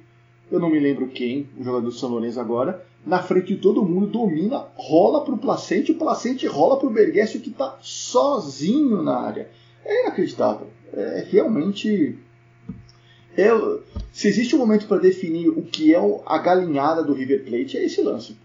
eu 0.51 0.59
não 0.59 0.69
me 0.69 0.80
lembro 0.80 1.07
quem, 1.07 1.47
o 1.57 1.64
jogador 1.64 1.85
do 1.85 1.91
São 1.91 2.09
Lourenço 2.09 2.39
agora, 2.39 2.85
na 3.05 3.22
frente 3.22 3.55
de 3.55 3.61
todo 3.61 3.84
mundo, 3.84 4.07
domina, 4.07 4.65
rola 4.76 5.23
pro 5.23 5.38
Placente, 5.38 5.91
o 5.91 5.97
Placente 5.97 6.45
rola 6.45 6.77
pro 6.77 6.89
Bergessio 6.89 7.39
que 7.41 7.49
está 7.49 7.77
sozinho 7.81 9.01
na 9.01 9.18
área. 9.18 9.49
É 9.85 10.01
inacreditável. 10.03 10.68
É 10.93 11.26
realmente. 11.30 12.18
É, 13.35 13.49
se 14.11 14.27
existe 14.27 14.55
um 14.55 14.59
momento 14.59 14.88
para 14.88 14.97
definir 14.97 15.47
o 15.49 15.61
que 15.61 15.93
é 15.93 15.99
a 16.26 16.38
galinhada 16.39 17.03
do 17.03 17.14
River 17.14 17.45
Plate, 17.45 17.77
é 17.77 17.85
esse 17.85 18.01
lance. 18.01 18.35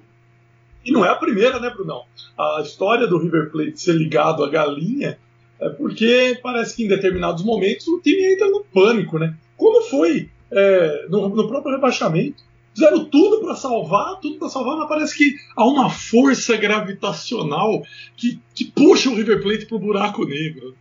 E 0.85 0.91
não 0.93 1.05
é 1.05 1.09
a 1.09 1.15
primeira, 1.17 1.59
né, 1.61 1.71
Brunão? 1.71 2.05
A 2.39 2.61
história 2.63 3.07
do 3.07 3.19
River 3.19 3.51
Plate 3.51 3.81
ser 3.81 3.93
ligado 3.95 4.43
à 4.45 4.49
galinha 4.51 5.19
é 5.61 5.69
porque 5.69 6.39
parece 6.43 6.75
que 6.77 6.85
em 6.85 6.89
determinados 6.89 7.45
momentos 7.45 7.87
o 7.89 8.01
time 8.01 8.35
entra 8.35 8.49
no 8.49 8.65
pânico, 8.65 9.19
né? 9.19 9.35
Como 9.57 9.83
foi 9.83 10.29
é, 10.51 11.07
no, 11.09 11.29
no 11.29 11.47
próprio 11.49 11.75
rebaixamento. 11.75 12.43
Fizeram 12.75 13.05
tudo 13.05 13.41
para 13.41 13.55
salvar, 13.55 14.19
tudo 14.19 14.39
para 14.39 14.49
salvar, 14.49 14.77
mas 14.79 14.89
parece 14.89 15.17
que 15.17 15.37
há 15.57 15.65
uma 15.67 15.91
força 15.91 16.57
gravitacional 16.57 17.83
que, 18.17 18.41
que 18.55 18.65
puxa 18.65 19.11
o 19.11 19.15
River 19.15 19.43
Plate 19.43 19.67
pro 19.67 19.79
buraco 19.79 20.25
negro. 20.25 20.75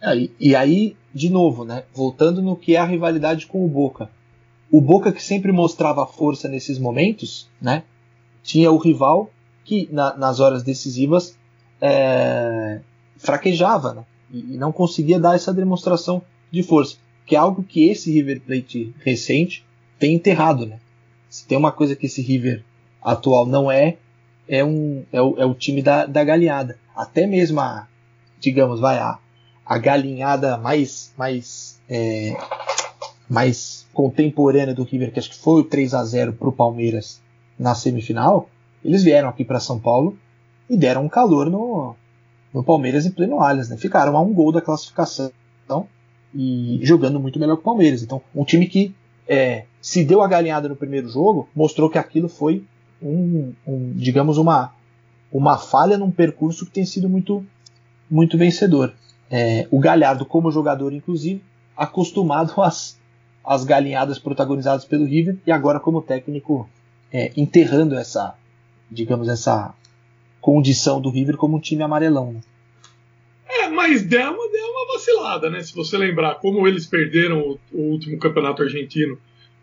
É, 0.00 0.16
e- 0.16 0.30
e 0.38 0.54
aí, 0.54 0.96
de 1.14 1.30
novo, 1.30 1.64
né? 1.64 1.84
Voltando 1.94 2.42
no 2.42 2.56
que 2.56 2.74
é 2.76 2.78
a 2.78 2.84
rivalidade 2.84 3.46
com 3.46 3.64
o 3.64 3.68
Boca. 3.68 4.10
O 4.70 4.80
Boca 4.80 5.12
que 5.12 5.22
sempre 5.22 5.50
mostrava 5.52 6.06
força 6.06 6.46
nesses 6.48 6.78
momentos, 6.78 7.48
né? 7.60 7.84
Tinha 8.42 8.70
o 8.70 8.76
rival 8.78 9.30
que 9.64 9.88
na- 9.92 10.16
nas 10.16 10.40
horas 10.40 10.62
decisivas 10.62 11.36
é, 11.80 12.80
fraquejava, 13.16 13.94
né? 13.94 14.04
E, 14.32 14.54
e 14.54 14.56
não 14.56 14.72
conseguia 14.72 15.18
dar 15.18 15.34
essa 15.34 15.52
demonstração 15.52 16.22
de 16.50 16.62
força, 16.62 16.96
que 17.26 17.34
é 17.34 17.38
algo 17.38 17.62
que 17.62 17.88
esse 17.88 18.10
River 18.12 18.40
Plate 18.40 18.94
recente 19.04 19.64
tem 19.98 20.14
enterrado, 20.14 20.66
né? 20.66 20.78
Se 21.28 21.46
tem 21.46 21.56
uma 21.58 21.72
coisa 21.72 21.96
que 21.96 22.06
esse 22.06 22.20
River 22.22 22.62
atual 23.02 23.46
não 23.46 23.70
é, 23.70 23.96
é 24.48 24.64
um 24.64 25.04
é 25.12 25.20
o, 25.20 25.34
é 25.38 25.44
o 25.46 25.54
time 25.54 25.82
da, 25.82 26.06
da 26.06 26.22
galinhada. 26.24 26.78
Até 26.94 27.26
mesmo 27.26 27.60
a, 27.60 27.86
digamos, 28.40 28.80
vai 28.80 28.98
a 28.98 29.18
a 29.64 29.78
galinhada 29.78 30.56
mais 30.58 31.12
mais 31.16 31.80
é, 31.88 32.36
mais 33.28 33.86
contemporânea 33.92 34.74
do 34.74 34.82
River, 34.84 35.12
que 35.12 35.18
acho 35.18 35.30
que 35.30 35.38
foi 35.38 35.60
o 35.60 35.64
3 35.64 35.94
a 35.94 36.04
0 36.04 36.32
para 36.34 36.48
o 36.48 36.52
Palmeiras 36.52 37.20
na 37.62 37.74
semifinal, 37.74 38.50
eles 38.84 39.02
vieram 39.02 39.28
aqui 39.28 39.44
para 39.44 39.60
São 39.60 39.78
Paulo 39.78 40.18
e 40.68 40.76
deram 40.76 41.04
um 41.04 41.08
calor 41.08 41.48
no, 41.48 41.94
no 42.52 42.64
Palmeiras 42.64 43.06
em 43.06 43.10
pleno 43.10 43.40
Allianz, 43.40 43.68
né? 43.68 43.76
Ficaram 43.76 44.16
a 44.16 44.20
um 44.20 44.32
gol 44.32 44.52
da 44.52 44.60
classificação 44.60 45.32
e 46.34 46.80
jogando 46.82 47.20
muito 47.20 47.38
melhor 47.38 47.56
que 47.56 47.62
o 47.62 47.64
Palmeiras. 47.64 48.02
Então, 48.02 48.20
um 48.34 48.44
time 48.44 48.66
que 48.66 48.94
é, 49.28 49.64
se 49.80 50.04
deu 50.04 50.22
a 50.22 50.28
galinhada 50.28 50.68
no 50.68 50.76
primeiro 50.76 51.08
jogo, 51.08 51.48
mostrou 51.54 51.88
que 51.88 51.98
aquilo 51.98 52.28
foi 52.28 52.64
um, 53.00 53.52
um, 53.66 53.92
digamos 53.94 54.38
uma 54.38 54.72
uma 55.30 55.56
falha 55.56 55.96
num 55.96 56.10
percurso 56.10 56.66
que 56.66 56.72
tem 56.72 56.84
sido 56.84 57.08
muito 57.08 57.44
muito 58.10 58.36
vencedor. 58.36 58.92
É, 59.30 59.66
o 59.70 59.78
Galhardo, 59.78 60.26
como 60.26 60.50
jogador, 60.50 60.92
inclusive, 60.92 61.42
acostumado 61.74 62.52
às, 62.60 62.98
às 63.42 63.64
galinhadas 63.64 64.18
protagonizadas 64.18 64.84
pelo 64.84 65.06
River 65.06 65.38
e 65.46 65.50
agora 65.50 65.80
como 65.80 66.02
técnico 66.02 66.68
é, 67.12 67.32
enterrando 67.36 67.94
essa, 67.94 68.34
digamos, 68.90 69.28
essa 69.28 69.74
condição 70.40 71.00
do 71.00 71.10
River 71.10 71.36
como 71.36 71.56
um 71.56 71.60
time 71.60 71.82
amarelão. 71.82 72.32
Né? 72.32 72.40
É, 73.48 73.68
mas 73.68 74.02
deu 74.02 74.32
uma, 74.32 74.50
deu 74.50 74.66
uma 74.66 74.92
vacilada, 74.94 75.50
né? 75.50 75.62
Se 75.62 75.74
você 75.74 75.96
lembrar 75.96 76.36
como 76.36 76.66
eles 76.66 76.86
perderam 76.86 77.40
o, 77.40 77.60
o 77.72 77.82
último 77.92 78.18
campeonato 78.18 78.62
argentino 78.62 79.14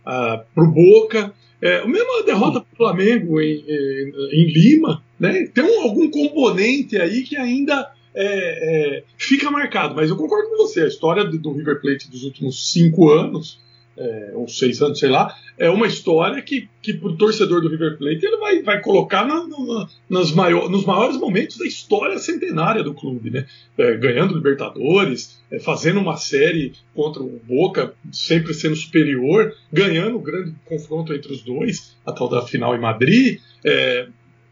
uh, 0.05 0.43
pro 0.53 0.71
Boca, 0.71 1.33
é, 1.61 1.85
mesmo 1.85 2.19
a 2.19 2.25
derrota 2.25 2.61
pro 2.61 2.77
Flamengo 2.77 3.41
em, 3.41 3.65
em, 3.67 4.11
em 4.31 4.51
Lima, 4.51 5.03
né? 5.19 5.47
Tem 5.47 5.63
um, 5.63 5.81
algum 5.81 6.09
componente 6.09 6.97
aí 6.97 7.23
que 7.23 7.35
ainda 7.35 7.91
é, 8.15 8.97
é, 8.97 9.03
fica 9.17 9.51
marcado. 9.51 9.95
Mas 9.95 10.09
eu 10.09 10.15
concordo 10.15 10.49
com 10.49 10.57
você, 10.57 10.81
a 10.81 10.87
história 10.87 11.25
do 11.25 11.51
River 11.51 11.81
Plate 11.81 12.09
dos 12.09 12.23
últimos 12.23 12.71
cinco 12.71 13.09
anos, 13.09 13.59
é, 13.99 14.31
ou 14.33 14.47
seis 14.47 14.81
anos, 14.81 14.97
sei 14.97 15.09
lá, 15.09 15.35
é 15.57 15.69
uma 15.69 15.85
história 15.85 16.41
que, 16.41 16.69
que 16.81 16.93
pro 16.93 17.17
torcedor 17.17 17.61
do 17.61 17.67
River 17.67 17.97
Plate 17.97 18.25
ele 18.25 18.37
vai, 18.37 18.63
vai 18.63 18.81
colocar 18.81 19.27
na, 19.27 19.45
na, 19.45 19.87
nas 20.09 20.31
maior, 20.31 20.69
nos 20.69 20.85
maiores 20.85 21.17
momentos 21.17 21.57
da 21.57 21.65
história 21.65 22.17
centenária 22.17 22.81
do 22.81 22.93
clube, 22.93 23.29
né? 23.29 23.45
É, 23.77 23.97
ganhando 23.97 24.33
Libertadores, 24.33 25.41
é, 25.51 25.59
fazendo 25.59 25.99
uma 25.99 26.15
série 26.15 26.73
contra 26.95 27.21
o 27.21 27.41
Boca, 27.43 27.93
sempre 28.11 28.53
sendo 28.53 28.75
superior, 28.75 29.53
ganhando 29.71 30.15
o 30.15 30.21
grande 30.21 30.55
confronto 30.65 31.13
entre 31.13 31.33
os 31.33 31.41
dois, 31.41 31.95
a 32.05 32.13
tal 32.13 32.29
da 32.29 32.41
final 32.41 32.73
em 32.73 32.79
Madrid. 32.79 33.39
É, 33.65 34.07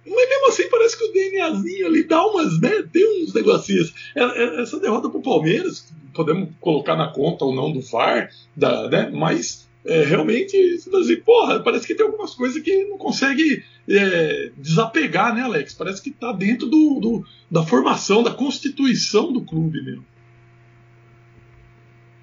mas 0.05 0.29
mesmo 0.29 0.47
assim 0.49 0.66
que 0.97 1.05
o 1.05 1.13
DNAzinho 1.13 1.87
ali 1.87 2.03
dá 2.03 2.25
umas, 2.25 2.59
né? 2.59 2.83
Tem 2.91 3.23
uns 3.23 3.33
negocinhos. 3.33 3.93
Essa 4.15 4.79
derrota 4.79 5.09
pro 5.09 5.21
Palmeiras, 5.21 5.93
podemos 6.13 6.49
colocar 6.59 6.95
na 6.95 7.07
conta 7.07 7.45
ou 7.45 7.55
não 7.55 7.71
do 7.71 7.81
VAR, 7.81 8.29
da, 8.55 8.89
né? 8.89 9.11
Mas 9.13 9.67
é, 9.85 10.03
realmente, 10.03 10.57
assim, 10.93 11.15
porra, 11.17 11.61
parece 11.61 11.87
que 11.87 11.95
tem 11.95 12.05
algumas 12.05 12.33
coisas 12.33 12.61
que 12.61 12.85
não 12.85 12.97
consegue 12.97 13.63
é, 13.87 14.51
desapegar, 14.57 15.33
né, 15.33 15.43
Alex? 15.43 15.73
Parece 15.73 16.01
que 16.01 16.11
tá 16.11 16.33
dentro 16.33 16.67
do, 16.67 16.99
do, 16.99 17.25
da 17.49 17.63
formação, 17.63 18.21
da 18.21 18.31
constituição 18.31 19.31
do 19.31 19.41
clube 19.41 19.81
mesmo. 19.81 20.05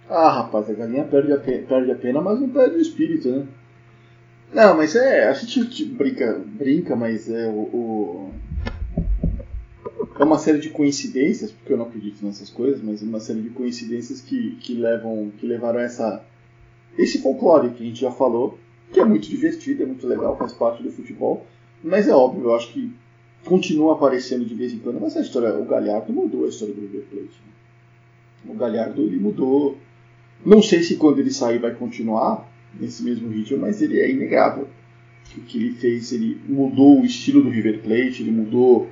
Ah, 0.08 0.30
rapaz, 0.30 0.68
a 0.68 0.74
galinha 0.74 1.04
perde 1.04 1.32
a, 1.32 1.38
pena, 1.38 1.66
perde 1.66 1.90
a 1.90 1.94
pena, 1.94 2.20
mas 2.20 2.38
não 2.38 2.50
perde 2.50 2.76
o 2.76 2.80
espírito, 2.80 3.30
né? 3.30 3.46
Não, 4.52 4.76
mas 4.76 4.94
é. 4.94 5.28
A 5.28 5.32
gente 5.32 5.84
brinca, 5.86 6.38
brinca 6.44 6.94
mas 6.94 7.30
é 7.30 7.46
o, 7.48 7.60
o, 7.60 8.34
É 10.18 10.22
uma 10.22 10.38
série 10.38 10.58
de 10.58 10.70
coincidências, 10.70 11.50
porque 11.50 11.72
eu 11.72 11.76
não 11.76 11.86
acredito 11.86 12.24
nessas 12.24 12.48
coisas, 12.48 12.80
mas 12.80 13.02
é 13.02 13.04
uma 13.04 13.18
série 13.18 13.40
de 13.40 13.50
coincidências 13.50 14.20
que, 14.20 14.52
que 14.60 14.74
levam. 14.74 15.32
que 15.38 15.46
levaram 15.46 15.80
a 15.80 15.82
essa. 15.82 16.24
Esse 16.96 17.20
folclore 17.20 17.70
que 17.70 17.82
a 17.82 17.86
gente 17.86 18.00
já 18.00 18.12
falou, 18.12 18.56
que 18.92 19.00
é 19.00 19.04
muito 19.04 19.28
divertido, 19.28 19.82
é 19.82 19.86
muito 19.86 20.06
legal, 20.06 20.38
faz 20.38 20.52
parte 20.52 20.82
do 20.82 20.92
futebol. 20.92 21.44
Mas 21.82 22.06
é 22.06 22.14
óbvio, 22.14 22.44
eu 22.44 22.54
acho 22.54 22.72
que 22.72 22.92
continua 23.44 23.94
aparecendo 23.94 24.44
de 24.44 24.54
vez 24.54 24.72
em 24.72 24.78
quando, 24.78 25.00
mas 25.00 25.16
a 25.16 25.20
história. 25.20 25.52
O 25.54 25.64
Galhardo 25.64 26.12
mudou 26.12 26.44
a 26.44 26.48
história 26.48 26.72
do 26.72 26.80
River 26.80 27.04
Plate. 27.10 27.24
Né? 28.44 28.52
O 28.52 28.54
Galhardo 28.54 29.02
ele 29.02 29.18
mudou. 29.18 29.76
Não 30.46 30.62
sei 30.62 30.82
se 30.82 30.96
quando 30.96 31.18
ele 31.18 31.30
sair 31.30 31.58
vai 31.58 31.74
continuar 31.74 32.48
nesse 32.78 33.02
mesmo 33.02 33.28
ritmo, 33.28 33.58
mas 33.58 33.82
ele 33.82 33.98
é 34.00 34.10
inegável. 34.10 34.68
o 35.36 35.40
que 35.40 35.58
ele 35.58 35.72
fez, 35.72 36.12
ele 36.12 36.40
mudou 36.48 37.00
o 37.00 37.04
estilo 37.04 37.42
do 37.42 37.50
River 37.50 37.82
Plate, 37.82 38.22
ele 38.22 38.30
mudou, 38.30 38.88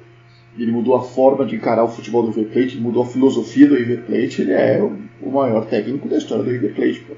ele 0.59 0.71
mudou 0.71 0.95
a 0.95 1.03
forma 1.03 1.47
de 1.47 1.57
encarar 1.57 1.85
o 1.85 1.89
futebol 1.89 2.23
do 2.23 2.31
River 2.31 2.53
Plate, 2.53 2.77
mudou 2.77 3.03
a 3.03 3.07
filosofia 3.07 3.69
do 3.69 3.75
River 3.75 4.03
Plate, 4.03 4.43
ele 4.43 4.53
é 4.53 4.83
o, 5.21 5.31
maior 5.31 5.65
técnico 5.67 6.09
da 6.09 6.19
história 6.19 6.45
do 6.45 6.51
River 6.51 6.75
Plate. 6.75 7.01
Pô. 7.01 7.15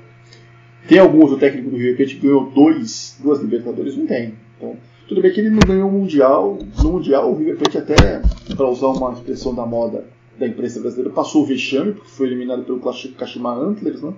Tem 0.89 0.99
algum 0.99 1.21
outro 1.21 1.39
técnico 1.39 1.71
do 1.71 1.77
River 1.77 1.97
Plate 1.97 2.17
que 2.17 2.27
ganhou 2.27 2.51
dois, 2.51 3.19
duas 3.21 3.41
Libertadores? 3.41 3.97
Não 3.97 4.07
tem. 4.07 4.35
Então, 4.57 4.77
tudo 5.09 5.21
bem 5.21 5.33
que 5.33 5.41
ele 5.41 5.51
não 5.51 5.61
ganhou 5.67 5.89
o 5.89 5.93
Mundial. 5.93 6.59
No 6.83 6.93
Mundial, 6.93 7.31
o 7.31 7.37
River 7.37 7.57
Plate 7.57 7.79
até, 7.79 8.23
para 8.55 8.69
usar 8.69 8.89
uma 8.89 9.13
expressão 9.13 9.55
da 9.55 9.67
moda 9.67 10.05
da 10.39 10.47
imprensa 10.47 10.81
brasileira, 10.81 11.11
passou 11.11 11.43
o 11.43 11.47
vexame, 11.47 11.93
porque 11.93 12.11
foi 12.11 12.27
eliminado 12.27 12.65
pelo 12.65 12.81
Kashima 12.81 13.55
Antlers, 13.55 14.03
né? 14.03 14.13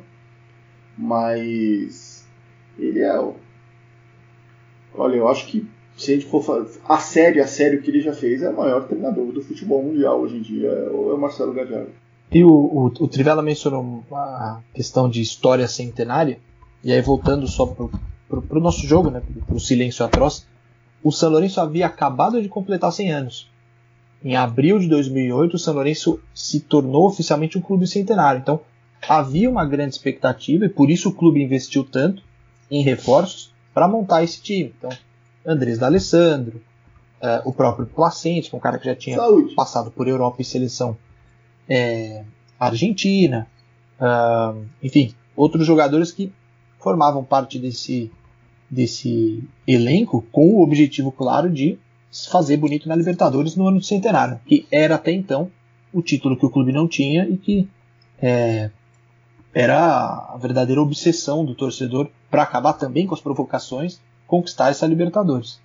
Mas 0.97 2.27
ele 2.79 3.01
é. 3.01 3.33
Olha, 4.95 5.17
eu 5.17 5.29
acho 5.29 5.47
que 5.47 5.67
se 5.97 6.13
a 6.13 6.15
gente 6.15 6.27
for 6.27 6.69
a 6.87 6.99
sério, 6.99 7.43
a 7.43 7.47
que 7.47 7.91
ele 7.91 8.01
já 8.01 8.13
fez, 8.13 8.43
é 8.43 8.51
o 8.51 8.57
maior 8.57 8.87
treinador 8.87 9.33
do 9.33 9.43
futebol 9.43 9.83
mundial 9.83 10.21
hoje 10.21 10.37
em 10.37 10.43
dia, 10.43 10.69
é 10.69 10.91
o 10.91 11.17
Marcelo 11.17 11.55
Gadiardo. 11.55 11.91
E 12.31 12.45
o, 12.45 12.51
o, 12.51 12.87
o 12.87 13.43
mencionou 13.43 14.05
a 14.13 14.61
questão 14.75 15.09
de 15.09 15.23
história 15.23 15.67
centenária, 15.67 16.39
e 16.85 16.93
aí 16.93 17.01
voltando 17.01 17.47
só 17.47 17.67
pro, 17.67 17.91
pro 18.43 18.61
nosso 18.61 18.87
jogo, 18.87 19.11
né, 19.11 19.21
pro, 19.21 19.43
pro 19.43 19.61
silêncio 19.61 20.05
atroz, 20.05 20.47
o 21.03 21.11
São 21.11 21.31
Lourenço 21.31 21.61
havia 21.61 21.87
acabado 21.87 22.43
de 22.43 22.49
completar 22.49 22.93
100 22.93 23.13
anos. 23.13 23.51
Em 24.23 24.37
abril 24.37 24.79
de 24.79 24.89
2008, 24.89 25.55
o 25.55 25.59
São 25.59 25.75
Lourenço 25.75 26.21
se 26.35 26.61
tornou 26.61 27.07
oficialmente 27.07 27.57
um 27.57 27.61
clube 27.61 27.87
centenário. 27.87 28.41
Então, 28.41 28.61
havia 29.09 29.49
uma 29.49 29.65
grande 29.65 29.95
expectativa 29.95 30.67
e 30.67 30.69
por 30.69 30.91
isso 30.91 31.09
o 31.09 31.15
clube 31.15 31.43
investiu 31.43 31.85
tanto 31.85 32.23
em 32.71 32.83
reforços 32.83 33.55
para 33.73 33.87
montar 33.87 34.25
esse 34.25 34.43
time. 34.43 34.75
Então, 34.77 34.91
Andrés 35.47 35.79
D'Alessandro, 35.79 36.61
uh, 37.23 37.49
o 37.49 37.53
próprio 37.53 37.87
Placente, 37.87 38.51
que 38.51 38.57
é 38.57 38.59
um 38.59 38.61
cara 38.61 38.79
que 38.79 38.85
já 38.85 38.95
tinha 38.95 39.17
Saúde. 39.17 39.55
passado 39.55 39.91
por 39.91 40.09
Europa 40.09 40.43
e 40.43 40.45
seleção 40.45 40.97
é, 41.69 42.25
argentina, 42.59 43.47
uh, 44.01 44.65
enfim, 44.83 45.15
outros 45.35 45.67
jogadores 45.67 46.13
que 46.13 46.33
formavam 46.79 47.25
parte 47.25 47.59
desse, 47.59 48.11
desse 48.71 49.43
elenco 49.67 50.23
com 50.33 50.49
o 50.49 50.63
objetivo 50.63 51.11
claro 51.11 51.51
de 51.51 51.79
fazer 52.31 52.57
bonito 52.57 52.89
na 52.89 52.97
Libertadores 52.97 53.57
no 53.57 53.67
ano 53.67 53.81
de 53.81 53.87
centenário, 53.87 54.41
que 54.47 54.67
era 54.71 54.95
até 54.95 55.13
então 55.13 55.51
o 55.93 56.03
título 56.03 56.37
que 56.37 56.47
o 56.47 56.51
clube 56.51 56.73
não 56.73 56.89
tinha 56.89 57.29
e 57.29 57.37
que 57.37 57.69
é, 58.19 58.71
era 59.53 60.33
a 60.33 60.39
verdadeira 60.41 60.81
obsessão 60.81 61.45
do 61.45 61.55
torcedor 61.55 62.11
para 62.31 62.43
acabar 62.43 62.75
também 62.75 63.07
com 63.07 63.15
as 63.15 63.21
provocações, 63.21 64.01
conquistar 64.27 64.71
essa 64.71 64.87
Libertadores. 64.87 65.61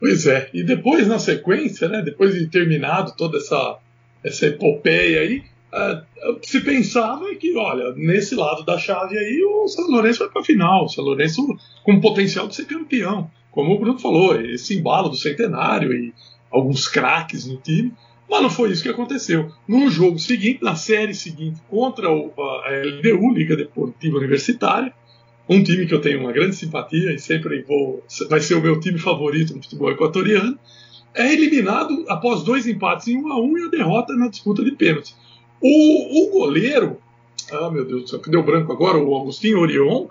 Pois 0.00 0.26
é, 0.26 0.48
e 0.54 0.62
depois 0.62 1.08
na 1.08 1.18
sequência, 1.18 1.88
né, 1.88 2.02
depois 2.02 2.34
de 2.34 2.46
terminado 2.46 3.14
toda 3.16 3.38
essa, 3.38 3.78
essa 4.22 4.46
epopeia 4.46 5.20
aí, 5.22 5.42
uh, 5.72 6.38
se 6.42 6.60
pensava 6.60 7.28
é 7.30 7.34
que, 7.34 7.56
olha, 7.56 7.92
nesse 7.96 8.36
lado 8.36 8.64
da 8.64 8.78
chave 8.78 9.18
aí 9.18 9.42
o 9.42 9.66
São 9.66 9.88
Lourenço 9.88 10.20
vai 10.20 10.28
para 10.28 10.40
a 10.40 10.44
final, 10.44 10.84
o 10.84 10.88
São 10.88 11.04
Lourenço 11.04 11.44
com 11.82 12.00
potencial 12.00 12.46
de 12.46 12.54
ser 12.54 12.66
campeão, 12.66 13.28
como 13.50 13.74
o 13.74 13.78
Bruno 13.78 13.98
falou, 13.98 14.40
esse 14.40 14.78
embalo 14.78 15.08
do 15.08 15.16
centenário 15.16 15.92
e 15.92 16.14
alguns 16.48 16.86
craques 16.86 17.44
no 17.44 17.56
time, 17.56 17.92
mas 18.30 18.42
não 18.42 18.50
foi 18.50 18.70
isso 18.70 18.82
que 18.82 18.88
aconteceu. 18.88 19.50
No 19.66 19.90
jogo 19.90 20.18
seguinte, 20.18 20.62
na 20.62 20.76
série 20.76 21.14
seguinte, 21.14 21.60
contra 21.68 22.10
o, 22.10 22.32
a 22.38 22.70
LDU, 22.70 23.32
Liga 23.32 23.56
Deportiva 23.56 24.18
Universitária, 24.18 24.92
um 25.48 25.62
time 25.62 25.86
que 25.86 25.94
eu 25.94 26.00
tenho 26.00 26.20
uma 26.20 26.32
grande 26.32 26.54
simpatia 26.54 27.12
e 27.12 27.18
sempre 27.18 27.62
vou, 27.62 28.04
vai 28.28 28.40
ser 28.40 28.54
o 28.54 28.60
meu 28.60 28.78
time 28.78 28.98
favorito 28.98 29.54
no 29.54 29.62
futebol 29.62 29.90
equatoriano, 29.90 30.58
é 31.14 31.32
eliminado 31.32 32.04
após 32.08 32.42
dois 32.42 32.66
empates 32.66 33.08
em 33.08 33.16
1 33.16 33.32
a 33.32 33.40
1 33.40 33.58
e 33.58 33.64
a 33.64 33.70
derrota 33.70 34.14
na 34.14 34.28
disputa 34.28 34.62
de 34.62 34.72
pênalti. 34.72 35.14
O, 35.60 36.26
o 36.26 36.30
goleiro, 36.30 36.98
ah 37.50 37.70
meu 37.70 37.84
Deus 37.84 38.02
do 38.02 38.08
céu, 38.10 38.20
que 38.20 38.30
deu 38.30 38.42
branco 38.42 38.72
agora, 38.72 38.98
o 38.98 39.16
Agostinho 39.16 39.58
Orion, 39.58 40.06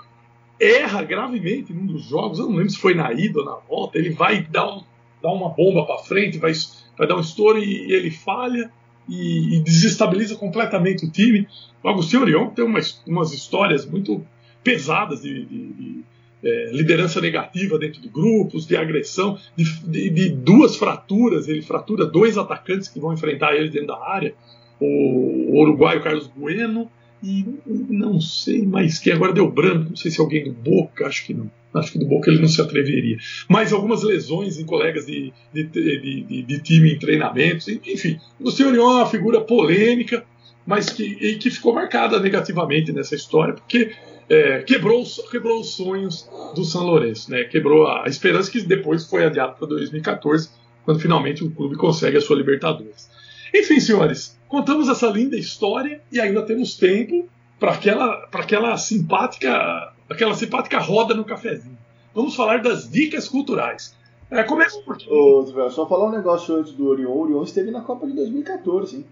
erra 0.59 1.03
gravemente 1.03 1.72
num 1.72 1.85
dos 1.85 2.03
jogos, 2.03 2.39
eu 2.39 2.47
não 2.47 2.55
lembro 2.55 2.72
se 2.72 2.80
foi 2.80 2.95
na 2.95 3.14
ida 3.14 3.39
ou 3.39 3.45
na 3.45 3.55
volta, 3.55 3.97
ele 3.97 4.09
vai 4.09 4.41
dar, 4.41 4.68
um, 4.68 4.84
dar 5.22 5.31
uma 5.31 5.49
bomba 5.49 5.85
para 5.85 5.99
frente, 5.99 6.39
vai, 6.39 6.51
vai 6.97 7.07
dar 7.07 7.15
um 7.15 7.22
estouro 7.22 7.59
e, 7.59 7.88
e 7.88 7.93
ele 7.93 8.09
falha 8.09 8.72
e, 9.07 9.55
e, 9.55 9.59
desestabiliza 9.61 10.35
completamente 10.35 11.05
o 11.05 11.11
time. 11.11 11.47
O 11.84 11.88
Agostinho 11.88 12.23
Orion 12.23 12.49
tem 12.49 12.65
umas, 12.65 13.01
umas 13.07 13.31
histórias 13.31 13.85
muito 13.85 14.26
pesadas 14.68 15.22
de, 15.22 15.45
de, 15.45 15.68
de 15.73 16.03
é, 16.44 16.72
liderança 16.73 17.22
negativa 17.22 17.80
dentro 17.80 18.02
de 18.02 18.10
grupos, 18.10 18.68
de 18.68 18.76
agressão, 18.76 19.38
de, 19.56 20.10
de, 20.10 20.30
duas 20.30 20.76
fraturas. 20.76 21.48
Ele 21.48 21.61
fratura 21.61 22.06
dois 22.06 22.38
atacantes 22.38 22.89
que 22.89 22.99
vão 22.99 23.14
enfrentar 23.14 23.56
ele 23.56 23.69
dentro 23.69 23.88
da 23.88 24.06
área: 24.06 24.35
o, 24.77 25.53
o 25.53 25.61
uruguaio 25.61 26.03
Carlos 26.03 26.27
Bueno 26.27 26.91
e 27.23 27.45
não 27.65 28.19
sei 28.19 28.64
mais 28.64 28.99
quem. 28.99 29.14
Agora 29.14 29.31
deu 29.31 29.49
branco, 29.49 29.89
não 29.89 29.95
sei 29.95 30.11
se 30.11 30.19
é 30.19 30.23
alguém 30.23 30.44
do 30.44 30.52
Boca, 30.52 31.07
acho 31.07 31.26
que 31.26 31.34
não. 31.34 31.49
Acho 31.73 31.94
que 31.94 31.99
do 31.99 32.06
Boca 32.06 32.30
ele 32.30 32.41
não 32.41 32.48
se 32.48 32.61
atreveria. 32.61 33.18
Mas 33.48 33.72
algumas 33.72 34.03
lesões 34.03 34.60
em 34.60 34.65
colegas 34.65 35.06
de, 35.06 35.31
de, 35.53 35.64
de, 35.64 36.44
de 36.44 36.61
time 36.61 36.94
em 36.94 36.99
treinamentos, 36.99 37.68
enfim. 37.69 38.19
O 38.39 38.52
Senhor 38.52 38.76
é 38.76 38.80
uma 38.80 39.06
figura 39.06 39.39
polêmica, 39.41 40.26
mas 40.65 40.89
que, 40.89 41.38
que 41.38 41.49
ficou 41.49 41.73
marcada 41.73 42.19
negativamente 42.19 42.91
nessa 42.91 43.15
história, 43.15 43.53
porque 43.53 43.91
é, 44.30 44.62
quebrou, 44.62 45.04
quebrou 45.32 45.62
os 45.62 45.72
sonhos 45.72 46.30
do 46.56 46.64
São 46.64 46.84
Lourenço, 46.86 47.32
né? 47.32 47.45
quebrou 47.45 47.88
a 47.88 48.06
esperança 48.08 48.52
que 48.52 48.62
depois 48.62 49.06
foi 49.06 49.26
adiado 49.26 49.56
para 49.58 49.68
2014, 49.68 50.49
quando 50.84 50.99
finalmente 50.99 51.44
o 51.44 51.52
clube 51.52 51.76
consegue 51.76 52.18
a 52.18 52.22
sua 52.22 52.36
Libertadores. 52.36 53.10
Enfim, 53.54 53.80
senhores, 53.80 54.38
contamos 54.48 54.90
essa 54.90 55.08
linda 55.08 55.38
história 55.38 56.02
e 56.12 56.20
ainda 56.20 56.41
temos 56.41 56.76
tempo 56.76 57.28
para 57.60 57.72
aquela, 57.72 58.28
aquela 58.34 58.78
simpática 58.78 59.94
aquela 60.10 60.34
simpática 60.34 60.80
roda 60.80 61.14
no 61.14 61.26
cafezinho. 61.26 61.78
Vamos 62.14 62.36
falar 62.36 62.62
das 62.62 62.90
dicas 62.90 63.28
culturais. 63.28 63.95
É, 64.30 64.44
começa 64.44 64.80
por 64.82 64.98
Ô, 65.08 65.41
Zé, 65.44 65.70
só 65.70 65.88
falar 65.88 66.08
um 66.08 66.12
negócio 66.12 66.56
antes 66.56 66.74
do 66.74 66.88
Orion. 66.88 67.10
O 67.10 67.22
Orion 67.22 67.44
esteve 67.44 67.72
na 67.72 67.82
Copa 67.82 68.06
de 68.08 68.14
2014, 68.14 68.98
hein? 68.98 69.06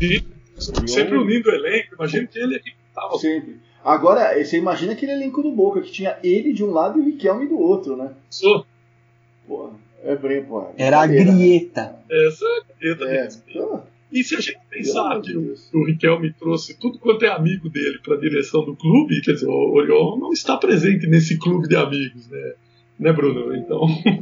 Sim. 0.00 0.86
Sempre 0.86 1.16
unindo 1.16 1.48
o 1.48 1.52
elenco. 1.52 1.94
Imagina 1.94 2.26
que 2.26 2.38
ele 2.38 2.60
estava. 2.88 3.18
Sempre. 3.18 3.60
Agora, 3.84 4.32
você 4.42 4.58
imagina 4.58 4.92
aquele 4.92 5.12
elenco 5.12 5.42
do 5.42 5.50
Boca, 5.52 5.80
que 5.80 5.90
tinha 5.90 6.16
ele 6.22 6.52
de 6.52 6.62
um 6.64 6.70
lado 6.70 6.98
e 6.98 7.02
o 7.02 7.04
Riquelme 7.04 7.48
do 7.48 7.58
outro, 7.58 7.96
né? 7.96 8.12
Sou. 8.30 8.64
Porra, 9.46 9.70
é 10.04 10.14
bem, 10.16 10.44
porra. 10.44 10.68
Era 10.76 11.00
a 11.00 11.06
grieta. 11.06 11.96
Essa 12.10 12.44
é 12.44 12.58
a 12.60 12.78
grieta 12.78 13.04
É, 13.04 13.22
mesmo. 13.24 13.42
pô, 13.52 13.80
E 14.12 14.22
se 14.22 14.36
a 14.36 14.40
gente 14.40 14.58
pensar 14.70 15.20
que 15.20 15.36
o, 15.36 15.84
Riquelme 15.84 16.32
trouxe 16.32 16.74
tudo 16.78 16.98
quanto 16.98 17.24
é 17.24 17.28
amigo 17.28 17.68
dele 17.68 17.98
para 18.04 18.14
a 18.14 18.20
direção 18.20 18.64
do 18.64 18.76
clube, 18.76 19.20
quer 19.20 19.32
dizer, 19.32 19.48
o 19.48 19.72
Orion 19.72 20.16
não 20.16 20.32
está 20.32 20.56
presente 20.56 21.06
nesse 21.08 21.36
clube 21.38 21.66
de 21.66 21.74
amigos, 21.76 22.28
né, 22.28 22.52
né 23.00 23.12
Bruno? 23.12 23.54
Então, 23.56 23.80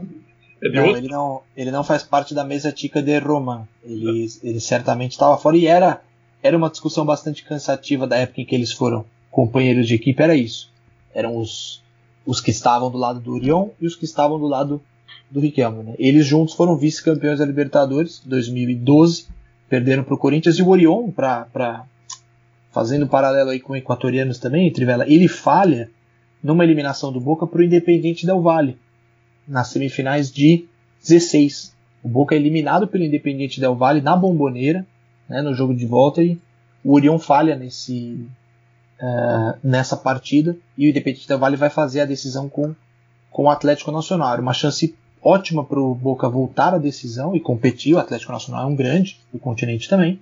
é 0.62 0.68
de 0.70 0.74
Não, 0.76 0.84
outro. 0.86 0.98
ele 0.98 1.08
não, 1.08 1.42
ele 1.54 1.70
não 1.70 1.84
faz 1.84 2.02
parte 2.02 2.34
da 2.34 2.44
mesa 2.44 2.72
tica 2.72 3.02
de 3.02 3.18
Roman. 3.18 3.68
Ele, 3.84 4.26
ele 4.42 4.60
certamente 4.60 5.12
estava 5.12 5.36
fora 5.36 5.56
e 5.56 5.66
era, 5.66 6.00
era 6.42 6.56
uma 6.56 6.70
discussão 6.70 7.04
bastante 7.04 7.44
cansativa 7.44 8.06
da 8.06 8.16
época 8.16 8.40
em 8.40 8.46
que 8.46 8.54
eles 8.54 8.72
foram 8.72 9.04
companheiros 9.30 9.86
de 9.86 9.94
equipe. 9.94 10.22
Era 10.22 10.34
isso. 10.34 10.70
Eram 11.14 11.36
os, 11.36 11.82
os 12.26 12.40
que 12.40 12.50
estavam 12.50 12.90
do 12.90 12.98
lado 12.98 13.20
do 13.20 13.34
Orion 13.34 13.68
e 13.80 13.86
os 13.86 13.96
que 13.96 14.04
estavam 14.04 14.38
do 14.38 14.46
lado 14.46 14.80
do 15.30 15.40
Riquelme. 15.40 15.82
Né? 15.82 15.94
Eles 15.98 16.26
juntos 16.26 16.54
foram 16.54 16.76
vice-campeões 16.76 17.38
da 17.38 17.44
Libertadores 17.44 18.20
2012, 18.24 19.28
perderam 19.68 20.02
para 20.02 20.14
o 20.14 20.18
Corinthians 20.18 20.58
e 20.58 20.62
o 20.62 20.68
Orion, 20.68 21.10
pra, 21.10 21.46
pra, 21.52 21.86
fazendo 22.70 23.06
paralelo 23.06 23.50
aí 23.50 23.60
com 23.60 23.76
equatorianos 23.76 24.38
também, 24.38 24.72
Trivela, 24.72 25.08
ele 25.08 25.28
falha 25.28 25.90
numa 26.42 26.64
eliminação 26.64 27.12
do 27.12 27.20
Boca 27.20 27.46
para 27.46 27.60
o 27.60 27.64
Independiente 27.64 28.26
Del 28.26 28.40
Valle 28.40 28.76
nas 29.46 29.68
semifinais 29.68 30.30
de 30.30 30.66
16. 31.00 31.74
O 32.02 32.08
Boca 32.08 32.34
é 32.34 32.38
eliminado 32.38 32.88
pelo 32.88 33.04
Independiente 33.04 33.60
Del 33.60 33.74
Valle 33.74 34.00
na 34.00 34.16
Bomboneira, 34.16 34.86
né, 35.28 35.42
no 35.42 35.54
jogo 35.54 35.74
de 35.74 35.86
volta, 35.86 36.22
e 36.22 36.38
o 36.82 36.94
Orion 36.94 37.18
falha 37.18 37.56
nesse, 37.56 38.26
eh, 39.02 39.54
nessa 39.64 39.96
partida, 39.96 40.54
e 40.76 40.86
o 40.86 40.90
Independiente 40.90 41.26
Del 41.26 41.38
Valle 41.38 41.56
vai 41.56 41.70
fazer 41.70 42.00
a 42.00 42.04
decisão 42.04 42.50
com, 42.50 42.74
com 43.30 43.44
o 43.44 43.50
Atlético 43.50 43.90
Nacional. 43.90 44.38
Uma 44.38 44.52
chance 44.52 44.94
ótima 45.22 45.64
para 45.64 45.80
o 45.80 45.94
Boca 45.94 46.28
voltar 46.28 46.74
à 46.74 46.78
decisão 46.78 47.34
e 47.34 47.40
competir. 47.40 47.94
O 47.94 47.98
Atlético 47.98 48.32
Nacional 48.32 48.64
é 48.64 48.66
um 48.66 48.76
grande 48.76 49.18
do 49.32 49.38
continente 49.38 49.88
também, 49.88 50.20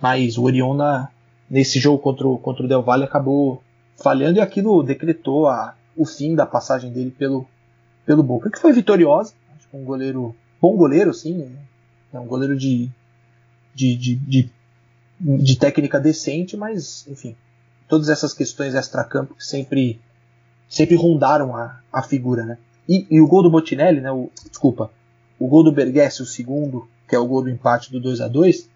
mas 0.00 0.38
o 0.38 0.44
Orion 0.44 0.74
na, 0.74 1.08
nesse 1.50 1.80
jogo 1.80 1.98
contra 1.98 2.28
o, 2.28 2.38
contra 2.38 2.64
o 2.64 2.68
Del 2.68 2.82
Valle 2.82 3.04
acabou 3.04 3.60
falhando 4.00 4.38
e 4.38 4.40
aquilo 4.40 4.82
decretou 4.84 5.48
a, 5.48 5.74
o 5.96 6.06
fim 6.06 6.36
da 6.36 6.46
passagem 6.46 6.92
dele 6.92 7.10
pelo, 7.10 7.44
pelo 8.06 8.22
Boca, 8.22 8.50
que 8.50 8.60
foi 8.60 8.72
vitoriosa. 8.72 9.34
Acho 9.56 9.68
que 9.68 9.76
um 9.76 9.84
goleiro, 9.84 10.34
bom 10.60 10.76
goleiro, 10.76 11.12
sim. 11.12 11.56
É 12.12 12.20
um 12.20 12.26
goleiro 12.26 12.56
de, 12.56 12.88
de, 13.74 13.96
de, 13.96 14.14
de, 14.14 14.50
de 15.18 15.56
técnica 15.56 15.98
decente, 15.98 16.56
mas, 16.56 17.04
enfim, 17.08 17.34
todas 17.92 18.08
essas 18.08 18.32
questões 18.32 18.74
extra-campo 18.74 19.34
que 19.34 19.44
sempre, 19.44 20.00
sempre 20.66 20.96
rondaram 20.96 21.54
a, 21.54 21.78
a 21.92 22.02
figura, 22.02 22.42
né? 22.42 22.56
E, 22.88 23.06
e 23.10 23.20
o 23.20 23.26
gol 23.26 23.42
do 23.42 23.50
Botinelli, 23.50 24.00
né? 24.00 24.10
O, 24.10 24.30
desculpa, 24.48 24.90
o 25.38 25.46
gol 25.46 25.62
do 25.62 25.70
Bergessi, 25.70 26.22
o 26.22 26.26
segundo, 26.26 26.88
que 27.06 27.14
é 27.14 27.18
o 27.18 27.26
gol 27.26 27.42
do 27.42 27.50
empate 27.50 27.92
do 27.92 28.00
2 28.00 28.22
a 28.22 28.28
2 28.28 28.70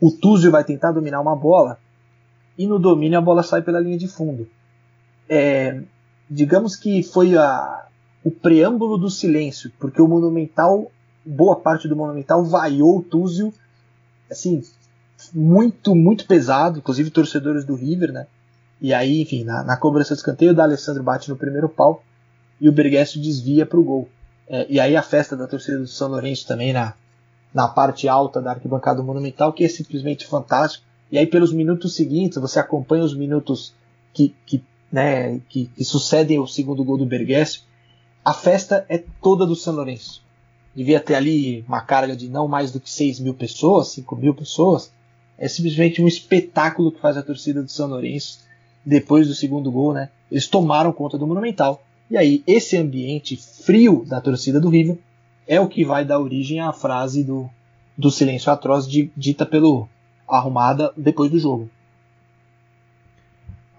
o 0.00 0.12
Tuzio 0.12 0.52
vai 0.52 0.62
tentar 0.62 0.92
dominar 0.92 1.20
uma 1.20 1.34
bola 1.34 1.78
e 2.56 2.64
no 2.64 2.78
domínio 2.78 3.18
a 3.18 3.22
bola 3.22 3.42
sai 3.42 3.60
pela 3.60 3.80
linha 3.80 3.98
de 3.98 4.06
fundo. 4.06 4.48
É, 5.28 5.82
digamos 6.30 6.76
que 6.76 7.02
foi 7.02 7.36
a, 7.36 7.88
o 8.22 8.30
preâmbulo 8.30 8.96
do 8.96 9.10
silêncio, 9.10 9.72
porque 9.80 10.00
o 10.00 10.06
Monumental, 10.06 10.92
boa 11.26 11.56
parte 11.56 11.88
do 11.88 11.96
Monumental 11.96 12.44
vaiou 12.44 12.98
o 12.98 13.02
Tuzio, 13.02 13.52
assim, 14.30 14.62
muito, 15.32 15.92
muito 15.96 16.24
pesado, 16.28 16.78
inclusive 16.78 17.10
torcedores 17.10 17.64
do 17.64 17.74
River, 17.74 18.12
né? 18.12 18.28
E 18.84 18.92
aí, 18.92 19.22
enfim, 19.22 19.44
na, 19.44 19.64
na 19.64 19.78
cobrança 19.78 20.12
de 20.12 20.20
escanteio, 20.20 20.50
o 20.50 20.54
D'Alessandro 20.54 21.02
bate 21.02 21.30
no 21.30 21.36
primeiro 21.36 21.70
pau 21.70 22.04
e 22.60 22.68
o 22.68 22.72
Bergessi 22.72 23.18
desvia 23.18 23.64
para 23.64 23.80
o 23.80 23.82
gol. 23.82 24.10
É, 24.46 24.66
e 24.68 24.78
aí 24.78 24.94
a 24.94 25.00
festa 25.00 25.34
da 25.34 25.46
torcida 25.46 25.78
do 25.78 25.86
São 25.86 26.10
Lourenço 26.10 26.46
também 26.46 26.70
na, 26.70 26.92
na 27.54 27.66
parte 27.66 28.08
alta 28.08 28.42
da 28.42 28.50
arquibancada 28.50 29.02
monumental, 29.02 29.54
que 29.54 29.64
é 29.64 29.68
simplesmente 29.68 30.26
fantástico. 30.26 30.84
E 31.10 31.16
aí 31.16 31.26
pelos 31.26 31.50
minutos 31.50 31.96
seguintes, 31.96 32.36
você 32.36 32.58
acompanha 32.58 33.02
os 33.02 33.16
minutos 33.16 33.72
que, 34.12 34.34
que, 34.44 34.62
né, 34.92 35.40
que, 35.48 35.64
que 35.64 35.82
sucedem 35.82 36.38
o 36.38 36.46
segundo 36.46 36.84
gol 36.84 36.98
do 36.98 37.06
Bergessi, 37.06 37.62
a 38.22 38.34
festa 38.34 38.84
é 38.90 39.02
toda 39.22 39.46
do 39.46 39.56
São 39.56 39.76
Lourenço. 39.76 40.22
Devia 40.76 41.00
ter 41.00 41.14
ali 41.14 41.64
uma 41.66 41.80
carga 41.80 42.14
de 42.14 42.28
não 42.28 42.46
mais 42.46 42.70
do 42.70 42.78
que 42.78 42.90
6 42.90 43.18
mil 43.20 43.32
pessoas, 43.32 43.92
5 43.92 44.14
mil 44.14 44.34
pessoas. 44.34 44.92
É 45.38 45.48
simplesmente 45.48 46.02
um 46.02 46.06
espetáculo 46.06 46.92
que 46.92 47.00
faz 47.00 47.16
a 47.16 47.22
torcida 47.22 47.62
do 47.62 47.70
São 47.70 47.88
Lourenço 47.88 48.43
depois 48.84 49.28
do 49.28 49.34
segundo 49.34 49.70
gol, 49.70 49.92
né? 49.92 50.10
Eles 50.30 50.46
tomaram 50.46 50.92
conta 50.92 51.16
do 51.16 51.26
Monumental. 51.26 51.82
E 52.10 52.16
aí, 52.16 52.42
esse 52.46 52.76
ambiente 52.76 53.36
frio 53.36 54.04
da 54.06 54.20
torcida 54.20 54.60
do 54.60 54.68
River 54.68 54.98
é 55.46 55.60
o 55.60 55.68
que 55.68 55.84
vai 55.84 56.04
dar 56.04 56.20
origem 56.20 56.60
à 56.60 56.72
frase 56.72 57.22
do, 57.24 57.48
do 57.96 58.10
silêncio 58.10 58.52
atroz 58.52 58.86
de, 58.86 59.10
dita 59.16 59.46
pelo 59.46 59.88
Arrumada 60.26 60.92
depois 60.96 61.30
do 61.30 61.38
jogo. 61.38 61.70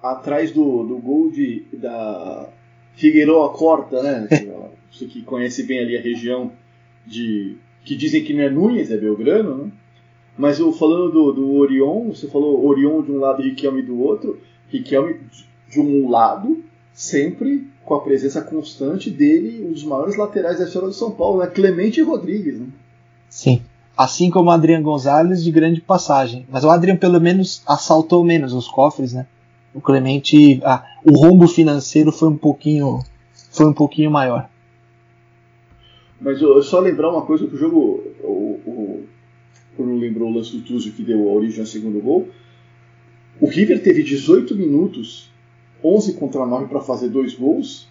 Atrás 0.02 0.52
do, 0.52 0.84
do 0.84 0.98
gol 0.98 1.32
de, 1.32 1.66
da 1.74 2.48
Figueiredo 2.96 3.50
Corta, 3.50 4.02
né? 4.02 4.28
Você 4.92 5.06
que 5.08 5.22
conhece 5.24 5.64
bem 5.64 5.80
ali 5.80 5.98
a 5.98 6.02
região 6.02 6.52
de. 7.06 7.58
que 7.84 7.96
dizem 7.96 8.24
que 8.24 8.34
não 8.34 8.44
é 8.44 8.50
Nunes, 8.50 8.92
é 8.92 8.98
Belgrano, 8.98 9.66
né? 9.66 9.72
Mas 10.38 10.60
eu 10.60 10.72
falando 10.72 11.12
do, 11.12 11.32
do 11.32 11.54
Orion, 11.54 12.10
você 12.10 12.28
falou 12.28 12.66
Orion 12.66 13.02
de 13.02 13.12
um 13.12 13.20
lado 13.20 13.42
e 13.42 13.50
Riquelme 13.50 13.82
do 13.82 14.00
outro. 14.00 14.40
Riquelme 14.70 15.20
de 15.70 15.80
um 15.80 16.10
lado, 16.10 16.64
sempre 16.94 17.68
com 17.84 17.94
a 17.94 18.02
presença 18.02 18.42
constante 18.42 19.12
dele, 19.12 19.64
um 19.66 19.72
dos 19.72 19.84
maiores 19.84 20.16
laterais 20.18 20.58
da 20.58 20.66
história 20.66 20.88
do 20.88 20.94
São 20.94 21.12
Paulo, 21.12 21.40
né? 21.40 21.48
Clemente 21.48 22.02
Rodrigues. 22.02 22.60
Né? 22.60 22.68
Sim. 23.30 23.62
Assim 23.96 24.30
como 24.30 24.50
o 24.50 24.52
Adriano 24.52 24.84
Gonzalez 24.84 25.44
de 25.44 25.52
grande 25.52 25.80
passagem. 25.80 26.46
Mas 26.50 26.64
o 26.64 26.70
Adriano 26.70 27.00
pelo 27.00 27.22
menos 27.22 27.62
assaltou 27.66 28.24
menos 28.24 28.54
os 28.54 28.68
cofres, 28.68 29.14
né? 29.14 29.28
O 29.74 29.80
Clemente, 29.80 30.62
ah, 30.64 30.84
o 31.04 31.12
rombo 31.18 31.48
financeiro 31.48 32.12
foi 32.12 32.30
um 32.30 32.38
pouquinho, 32.38 33.00
foi 33.52 33.66
um 33.66 33.74
pouquinho 33.74 34.10
maior. 34.10 34.50
Mas 36.20 36.42
eu 36.42 36.62
só 36.64 36.80
lembrar 36.80 37.12
uma 37.12 37.22
coisa 37.22 37.46
que 37.46 37.56
o 37.56 37.58
jogo, 37.58 38.04
o, 38.24 38.60
o, 38.66 39.06
o 39.78 40.34
lance 40.34 40.56
do 40.56 40.64
Tuzio 40.64 40.94
que 40.94 41.04
deu 41.04 41.30
a 41.30 41.34
origem 41.34 41.60
ao 41.60 41.66
segundo 41.66 42.02
gol. 42.02 42.30
O 43.40 43.48
River 43.48 43.82
teve 43.84 44.04
18 44.04 44.56
minutos, 44.56 45.32
11 45.84 46.14
contra 46.14 46.46
9 46.46 46.68
para 46.68 46.82
fazer 46.82 47.10
dois 47.10 47.34
gols 47.34 47.88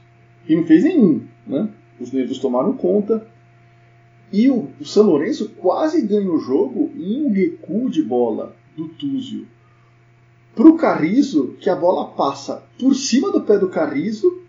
e 0.49 0.55
não 0.57 0.65
fez 0.65 0.85
nenhum. 0.85 1.23
Né? 1.47 1.69
Os 2.01 2.13
nervos 2.13 2.39
tomaram 2.39 2.73
conta. 2.75 3.27
E 4.33 4.49
o, 4.49 4.69
o 4.81 4.85
São 4.85 5.05
Lourenço 5.05 5.51
quase 5.51 6.03
ganha 6.03 6.31
o 6.31 6.39
jogo 6.39 6.91
em 6.97 7.25
um 7.25 7.33
recuo 7.33 7.91
de 7.91 8.03
bola 8.03 8.57
do 8.77 8.89
Túzio 8.89 9.47
para 10.55 10.69
o 10.69 10.77
Carrizo, 10.77 11.57
que 11.61 11.69
a 11.69 11.75
bola 11.75 12.11
passa 12.13 12.63
por 12.79 12.95
cima 12.95 13.33
do 13.33 13.43
pé 13.43 13.59
do 13.59 13.69
Carrizo 13.69 14.43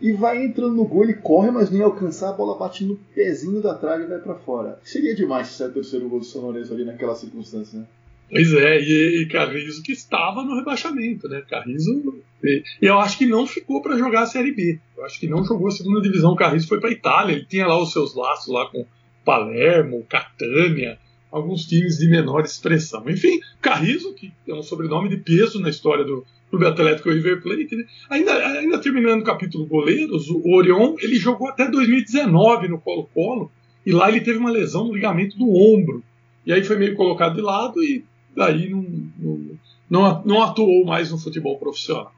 e 0.00 0.12
vai 0.12 0.44
entrando 0.44 0.74
no 0.74 0.84
gol. 0.84 1.04
Ele 1.04 1.14
corre, 1.14 1.50
mas 1.50 1.70
nem 1.70 1.82
alcançar, 1.82 2.30
a 2.30 2.34
bola 2.34 2.58
bate 2.58 2.84
no 2.84 2.96
pezinho 3.14 3.62
da 3.62 3.74
trave 3.74 4.04
e 4.04 4.06
vai 4.06 4.18
para 4.18 4.34
fora. 4.34 4.78
Seria 4.84 5.14
demais 5.14 5.48
se 5.48 5.54
sair 5.54 5.68
o 5.68 5.74
terceiro 5.74 6.08
gol 6.08 6.20
do 6.20 6.24
São 6.24 6.42
Lourenço 6.42 6.72
ali 6.72 6.84
naquela 6.84 7.14
circunstância, 7.14 7.80
né? 7.80 7.86
Pois 8.30 8.52
é, 8.54 8.80
e, 8.80 9.22
e 9.22 9.26
Carrizo 9.26 9.82
que 9.82 9.92
estava 9.92 10.44
no 10.44 10.54
rebaixamento, 10.54 11.28
né? 11.28 11.42
Carrizo. 11.48 12.22
E, 12.42 12.62
e 12.80 12.86
eu 12.86 12.98
acho 12.98 13.18
que 13.18 13.26
não 13.26 13.46
ficou 13.46 13.82
para 13.82 13.98
jogar 13.98 14.22
a 14.22 14.26
Série 14.26 14.52
B. 14.52 14.78
Eu 14.96 15.04
acho 15.04 15.18
que 15.18 15.26
não 15.26 15.44
jogou 15.44 15.66
a 15.66 15.72
segunda 15.72 16.00
divisão. 16.00 16.36
Carrizo 16.36 16.68
foi 16.68 16.80
para 16.80 16.92
Itália. 16.92 17.34
Ele 17.34 17.44
tinha 17.44 17.66
lá 17.66 17.80
os 17.80 17.92
seus 17.92 18.14
laços 18.14 18.52
lá 18.52 18.66
com 18.66 18.86
Palermo, 19.24 20.06
Catânia, 20.08 20.98
alguns 21.30 21.66
times 21.66 21.98
de 21.98 22.08
menor 22.08 22.44
expressão. 22.44 23.08
Enfim, 23.10 23.40
Carrizo, 23.60 24.14
que 24.14 24.32
é 24.46 24.54
um 24.54 24.62
sobrenome 24.62 25.08
de 25.08 25.16
peso 25.16 25.60
na 25.60 25.68
história 25.68 26.04
do 26.04 26.24
Clube 26.50 26.66
Atlético 26.66 27.10
River 27.10 27.42
Plate. 27.42 27.76
Né? 27.76 27.84
Ainda, 28.10 28.32
ainda 28.32 28.78
terminando 28.78 29.22
o 29.22 29.24
capítulo 29.24 29.66
goleiros, 29.66 30.28
o 30.28 30.42
Orion 30.50 30.94
ele 31.00 31.16
jogou 31.16 31.48
até 31.48 31.68
2019 31.68 32.68
no 32.68 32.80
Colo-Colo 32.80 33.50
e 33.84 33.92
lá 33.92 34.08
ele 34.08 34.20
teve 34.20 34.38
uma 34.38 34.50
lesão 34.50 34.84
no 34.84 34.94
ligamento 34.94 35.36
do 35.38 35.48
ombro. 35.48 36.02
E 36.44 36.52
aí 36.52 36.64
foi 36.64 36.76
meio 36.76 36.96
colocado 36.96 37.34
de 37.34 37.40
lado 37.40 37.82
e 37.82 38.04
daí 38.40 38.70
não, 38.70 39.58
não, 39.88 40.22
não, 40.24 40.42
atuou 40.42 40.84
mais 40.86 41.10
no 41.10 41.18
futebol 41.18 41.58
profissional. 41.58 42.12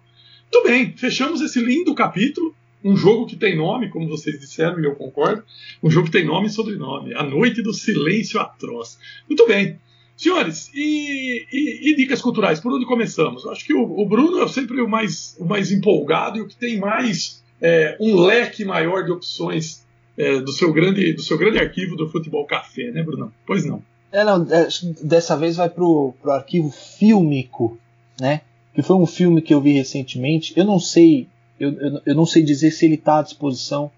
Muito 0.53 0.69
bem, 0.69 0.97
fechamos 0.97 1.41
esse 1.41 1.61
lindo 1.61 1.95
capítulo. 1.95 2.55
Um 2.85 2.97
jogo 2.97 3.27
que 3.27 3.37
tem 3.37 3.57
nome, 3.57 3.89
como 3.91 4.09
vocês 4.09 4.39
disseram, 4.39 4.81
e 4.81 4.85
eu 4.85 4.95
concordo. 4.95 5.43
Um 5.83 5.91
jogo 5.91 6.07
que 6.07 6.13
tem 6.13 6.25
nome 6.25 6.47
e 6.47 6.51
sobrenome. 6.51 7.15
A 7.15 7.23
Noite 7.23 7.63
do 7.63 7.73
Silêncio 7.73 8.41
Atroz. 8.41 8.99
Muito 9.29 9.47
bem. 9.47 9.79
Senhores, 10.17 10.71
e, 10.75 11.47
e, 11.53 11.91
e 11.91 11.97
dicas 11.97 12.21
culturais? 12.21 12.61
Por 12.61 12.73
onde 12.73 12.87
começamos? 12.87 13.47
Acho 13.47 13.65
que 13.65 13.75
o, 13.75 13.83
o, 13.83 14.09
Bruno 14.09 14.41
é 14.43 14.49
sempre 14.49 14.81
o 14.81 14.89
mais, 14.89 15.37
o 15.39 15.45
mais 15.45 15.73
empolgado 15.73 16.39
e 16.39 16.43
o 16.43 16.47
que 16.47 16.57
tem 16.57 16.79
mais 16.79 17.43
é, 17.61 17.97
um 18.01 18.21
leque 18.21 18.65
maior 18.65 19.05
de 19.05 19.11
opções 19.11 19.85
é, 20.17 20.41
do, 20.41 20.53
seu 20.53 20.73
grande, 20.73 21.13
do 21.15 21.23
seu 21.23 21.39
grande 21.39 21.59
arquivo 21.59 21.97
do 21.97 22.09
Futebol 22.09 22.47
Café, 22.47 22.91
né, 22.91 23.03
Bruno? 23.03 23.33
Pois 23.47 23.65
não. 23.65 23.83
É, 24.13 24.23
não, 24.25 24.47
é, 24.51 24.69
dessa 25.03 25.37
vez 25.37 25.57
vai 25.57 25.71
pro, 25.71 26.15
pro 26.21 26.33
arquivo 26.33 26.71
fílmico, 26.71 27.79
né? 28.21 28.43
Que 28.75 28.83
foi 28.83 28.97
um 28.97 29.07
filme 29.07 29.41
que 29.41 29.53
eu 29.53 29.61
vi 29.61 29.73
recentemente. 29.73 30.53
Eu 30.57 30.65
não 30.65 30.79
sei, 30.79 31.27
eu, 31.59 31.73
eu, 31.73 32.01
eu 32.07 32.15
não 32.15 32.27
sei 32.27 32.43
dizer 32.43 32.71
se 32.71 32.85
ele 32.85 32.95
está 32.95 33.19
à 33.19 33.23
disposição 33.23 33.91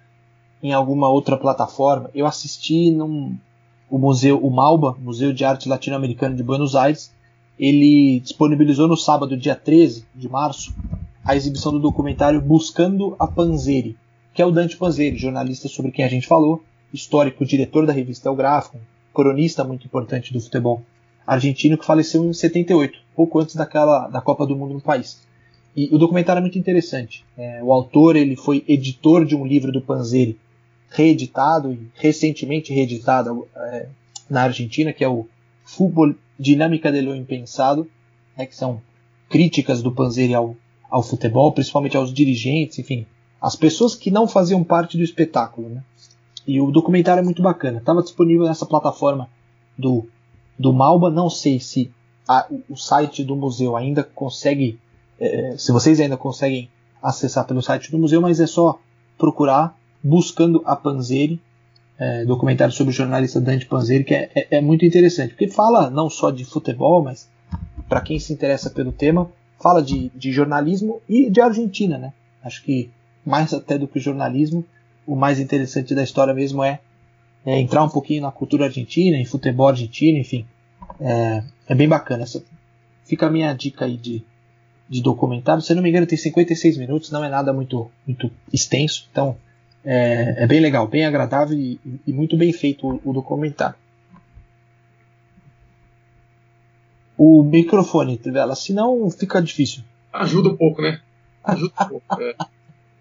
em 0.63 0.73
alguma 0.73 1.09
outra 1.09 1.37
plataforma. 1.37 2.11
Eu 2.15 2.27
assisti 2.27 2.91
num 2.91 3.37
o 3.91 3.99
museu, 3.99 4.39
o 4.39 4.51
Malba, 4.51 4.97
Museu 5.01 5.33
de 5.33 5.45
Arte 5.45 5.69
Latino-Americano 5.69 6.35
de 6.35 6.43
Buenos 6.43 6.75
Aires, 6.75 7.13
ele 7.59 8.19
disponibilizou 8.21 8.89
no 8.89 8.97
sábado, 8.97 9.37
dia 9.37 9.55
13 9.55 10.05
de 10.15 10.29
março, 10.29 10.75
a 11.25 11.37
exibição 11.37 11.71
do 11.71 11.79
documentário 11.79 12.41
Buscando 12.41 13.15
a 13.19 13.27
Panzeri, 13.27 13.97
que 14.33 14.43
é 14.43 14.47
o 14.47 14.51
Dante 14.51 14.77
Panzeri, 14.77 15.17
jornalista 15.17 15.69
sobre 15.69 15.93
quem 15.93 16.05
a 16.05 16.09
gente 16.09 16.27
falou, 16.27 16.65
histórico, 16.93 17.45
diretor 17.45 17.87
da 17.87 17.93
revista 17.93 18.29
El 18.29 18.35
Gráfico, 18.35 18.79
cronista 19.15 19.65
muito 19.65 19.87
importante 19.87 20.33
do 20.33 20.41
futebol 20.41 20.83
argentino 21.27 21.79
que 21.79 21.87
faleceu 21.87 22.25
em 22.25 22.33
78, 22.33 22.99
pouco 23.15 23.39
antes 23.39 23.55
daquela 23.55 24.09
da 24.09 24.21
Copa 24.21 24.47
do 24.47 24.57
Mundo 24.57 24.75
no 24.75 24.81
país. 24.81 25.23
E 25.77 25.93
o 25.93 25.99
documentário 25.99 26.39
é 26.39 26.43
muito 26.43 26.59
interessante. 26.59 27.25
É, 27.37 27.63
o 27.63 27.73
autor 27.73 28.17
ele 28.17 28.37
foi 28.37 28.65
editor 28.69 29.25
de 29.25 29.35
um 29.35 29.47
livro 29.47 29.73
do 29.73 29.81
Panzeri, 29.81 30.39
reeditado 30.91 31.73
e 31.73 31.89
recentemente 31.95 32.73
reeditado 32.73 33.49
é, 33.57 33.89
na 34.29 34.43
Argentina, 34.43 34.93
que 34.93 35.03
é 35.03 35.09
o 35.09 35.27
Futebol 35.65 36.15
Dinâmica 36.39 36.93
de 36.93 37.01
lo 37.01 37.15
Impensado, 37.15 37.89
né, 38.37 38.47
que 38.47 38.55
são 38.55 38.81
críticas 39.29 39.83
do 39.83 39.91
Panzeri 39.91 40.35
ao, 40.35 40.57
ao 40.91 41.03
futebol, 41.03 41.51
principalmente 41.53 41.97
aos 41.97 42.13
dirigentes, 42.13 42.79
enfim, 42.79 43.07
as 43.41 43.57
pessoas 43.57 43.95
que 43.95 44.11
não 44.11 44.29
faziam 44.29 44.63
parte 44.63 44.97
do 44.97 45.03
espetáculo. 45.03 45.69
Né? 45.69 45.83
E 46.47 46.61
o 46.61 46.71
documentário 46.71 47.21
é 47.21 47.25
muito 47.25 47.43
bacana. 47.43 47.79
Estava 47.79 48.03
disponível 48.03 48.47
nessa 48.47 48.67
plataforma 48.67 49.29
do, 49.77 50.07
do 50.59 50.73
Malba. 50.73 51.11
Não 51.11 51.31
sei 51.31 51.59
se 51.59 51.91
a, 52.29 52.47
o 52.69 52.77
site 52.77 53.25
do 53.25 53.37
museu 53.37 53.77
ainda 53.77 54.03
consegue. 54.03 54.79
É, 55.19 55.57
se 55.57 55.73
vocês 55.73 56.01
ainda 56.01 56.17
conseguem 56.17 56.69
acessar 57.03 57.47
pelo 57.47 57.63
site 57.63 57.91
do 57.91 57.99
museu, 57.99 58.21
mas 58.21 58.41
é 58.41 58.47
só 58.47 58.79
procurar 59.19 59.79
buscando 60.03 60.63
a 60.67 60.77
Panzeri, 60.77 61.41
é, 61.99 62.25
documentário 62.25 62.75
sobre 62.75 62.93
o 62.93 62.97
jornalista 62.97 63.41
Dante 63.41 63.67
Panzeri, 63.67 64.05
que 64.05 64.15
é, 64.15 64.31
é, 64.35 64.59
é 64.59 64.61
muito 64.61 64.85
interessante, 64.85 65.31
porque 65.31 65.49
fala 65.49 65.89
não 65.89 66.11
só 66.11 66.31
de 66.31 66.45
futebol, 66.45 67.03
mas 67.03 67.31
para 67.89 68.01
quem 68.01 68.19
se 68.19 68.33
interessa 68.33 68.71
pelo 68.71 68.93
tema, 68.93 69.31
fala 69.61 69.83
de, 69.83 70.11
de 70.15 70.33
jornalismo 70.33 71.01
e 71.09 71.31
de 71.31 71.41
Argentina, 71.41 71.97
né? 71.97 72.13
Acho 72.43 72.63
que 72.63 72.91
mais 73.25 73.55
até 73.55 73.79
do 73.79 73.89
que 73.89 73.99
jornalismo, 73.99 74.65
o 75.07 75.15
mais 75.17 75.39
interessante 75.39 75.95
da 75.95 76.03
história 76.03 76.35
mesmo 76.35 76.63
é, 76.63 76.81
é, 77.45 77.59
entrar 77.59 77.83
um 77.83 77.89
pouquinho 77.89 78.23
na 78.23 78.33
cultura 78.33 78.67
argentina, 78.67 79.17
em 79.17 79.25
futebol 79.25 79.69
argentino, 79.69 80.19
enfim. 80.19 80.47
É, 81.01 81.43
é 81.69 81.75
bem 81.75 81.89
bacana. 81.89 82.23
Essa, 82.23 82.43
fica 83.05 83.27
a 83.27 83.31
minha 83.31 83.53
dica 83.53 83.85
aí 83.85 83.97
de, 83.97 84.25
de 84.89 85.03
documentário. 85.03 85.63
Se 85.63 85.73
eu 85.73 85.77
não 85.77 85.83
me 85.83 85.91
engano, 85.91 86.07
tem 86.07 86.19
56 86.19 86.79
minutos, 86.79 87.11
não 87.11 87.25
é 87.25 87.29
nada 87.29 87.53
muito, 87.53 87.91
muito 88.07 88.31
extenso. 88.53 89.09
Então 89.11 89.37
é, 89.85 90.45
é 90.45 90.47
bem 90.47 90.61
legal, 90.61 90.87
bem 90.89 91.05
agradável 91.05 91.59
e, 91.59 91.79
e 92.07 92.13
muito 92.13 92.37
bem 92.37 92.53
feito 92.53 92.89
o, 92.89 93.01
o, 93.05 93.13
documentário. 93.13 93.77
O 97.17 97.43
microfone, 97.43 98.17
Trivela, 98.17 98.57
senão 98.57 99.09
fica 99.11 99.41
difícil. 99.43 99.85
Ajuda 100.13 100.49
um 100.49 100.57
pouco, 100.57 100.81
né? 100.81 101.01
Ajuda 101.45 101.75
um 101.81 101.89
pouco. 101.89 102.23
É. 102.23 102.35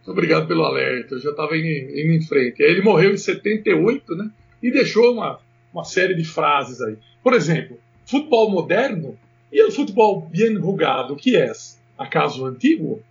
Obrigado 0.06 0.48
pelo 0.48 0.64
alerta, 0.64 1.16
eu 1.16 1.20
já 1.20 1.30
estava 1.30 1.56
indo, 1.58 1.66
em 1.68 2.22
frente. 2.22 2.62
Ele 2.62 2.82
morreu 2.82 3.14
em 3.14 3.18
78, 3.18 4.16
né? 4.16 4.30
E 4.62 4.72
deixou 4.72 5.14
uma, 5.14 5.40
uma 5.74 5.84
série 5.84 6.14
de 6.14 6.26
frases 6.26 6.82
aí. 6.82 6.98
Por 7.24 7.34
exemplo, 7.34 7.80
futebol 8.06 8.50
moderno 8.50 9.18
e 9.52 9.64
o 9.64 9.72
futebol 9.72 10.22
bem 10.30 10.56
jogado, 10.56 11.16
que 11.16 11.38
é? 11.38 11.52
¿Acaso 11.98 12.46
antiguo? 12.46 13.02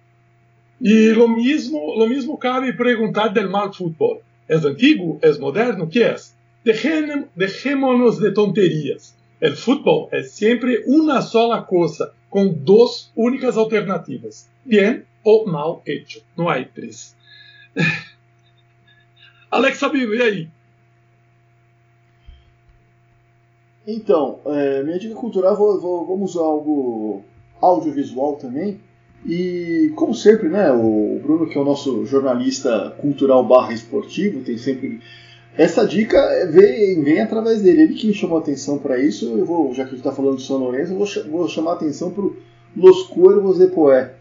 E 0.81 1.13
lo 1.13 1.29
mismo, 1.29 1.95
lo 1.97 2.07
mismo 2.09 2.37
cabe 2.37 2.73
perguntar 2.73 3.33
del 3.33 3.49
mal 3.49 3.73
fútbol. 3.73 4.21
¿Es 4.49 4.65
antiguo? 4.65 5.19
¿Es 5.23 5.39
moderno? 5.39 5.89
¿Qué 5.89 6.03
es? 6.03 6.37
Dejémonos 6.65 8.19
de 8.19 8.33
tonterías. 8.33 9.17
El 9.41 9.57
fútbol 9.57 10.09
es 10.13 10.33
siempre 10.33 10.83
una 10.87 11.23
sola 11.23 11.67
cosa, 11.67 12.13
con 12.29 12.65
dos 12.65 13.13
únicas 13.15 13.57
alternativas: 13.57 14.51
bien 14.65 15.07
o 15.25 15.47
mal 15.47 15.83
hecho. 15.87 16.23
Não 16.37 16.49
há 16.49 16.63
três. 16.65 17.17
Alex 19.51 19.79
Sabino, 19.79 20.15
e 20.15 20.23
aí? 20.23 20.49
Então, 23.87 24.39
é, 24.47 24.83
minha 24.83 24.99
dica 24.99 25.15
cultural, 25.15 25.57
vou, 25.57 25.81
vou, 25.81 26.07
vamos 26.07 26.35
usar 26.35 26.45
algo 26.45 27.25
audiovisual 27.61 28.37
também. 28.37 28.81
E, 29.27 29.93
como 29.95 30.15
sempre, 30.15 30.49
né, 30.49 30.73
o 30.73 31.21
Bruno, 31.23 31.49
que 31.49 31.57
é 31.57 31.61
o 31.61 31.65
nosso 31.65 32.05
jornalista 32.07 32.95
cultural 32.99 33.45
barra 33.45 33.73
esportivo, 33.73 34.43
tem 34.43 34.57
sempre. 34.57 35.01
Essa 35.57 35.87
dica 35.87 36.19
vem, 36.51 37.03
vem 37.03 37.21
através 37.21 37.63
dele. 37.63 37.83
Ele 37.83 37.95
que 37.95 38.13
chamou 38.15 38.39
atenção 38.39 38.79
para 38.79 38.99
isso. 38.99 39.27
Eu 39.37 39.45
vou, 39.45 39.73
já 39.75 39.85
que 39.85 39.91
a 39.91 39.97
gente 39.97 39.99
está 39.99 40.13
falando 40.13 40.39
de 40.39 40.45
São 40.45 40.59
Lourenço, 40.59 40.93
eu 40.93 40.99
vou, 40.99 41.07
vou 41.31 41.49
chamar 41.49 41.75
atenção 41.75 42.11
para 42.11 42.25
Los 42.77 43.03
Cuervos 43.05 43.59
de 43.59 43.67
Poé. 43.67 44.15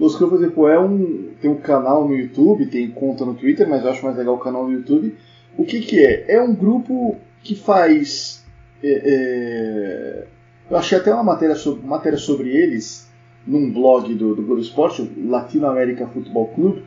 Los 0.00 0.16
Cuervos 0.16 0.40
de 0.40 0.48
Poé 0.48 0.74
é 0.74 0.80
um, 0.80 1.28
tem 1.40 1.50
um 1.50 1.58
canal 1.58 2.08
no 2.08 2.16
YouTube, 2.16 2.66
tem 2.66 2.90
conta 2.90 3.24
no 3.24 3.34
Twitter, 3.34 3.68
mas 3.68 3.84
eu 3.84 3.90
acho 3.90 4.04
mais 4.04 4.16
legal 4.16 4.34
o 4.34 4.38
canal 4.38 4.66
no 4.66 4.72
YouTube. 4.72 5.14
O 5.56 5.64
que, 5.64 5.80
que 5.80 6.04
é? 6.04 6.36
É 6.36 6.42
um 6.42 6.54
grupo 6.54 7.16
que 7.42 7.54
faz 7.54 8.40
é, 8.82 9.02
é, 9.04 10.26
eu 10.70 10.76
achei 10.76 10.96
até 10.96 11.12
uma 11.12 11.24
matéria 11.24 11.54
sobre, 11.54 11.86
matéria 11.86 12.18
sobre 12.18 12.48
eles 12.50 13.08
num 13.46 13.70
blog 13.72 14.14
do, 14.14 14.34
do 14.34 14.42
Globo 14.42 14.60
Esporte, 14.60 15.10
Latino 15.26 15.66
América 15.66 16.06
Futebol 16.06 16.48
Clube, 16.48 16.84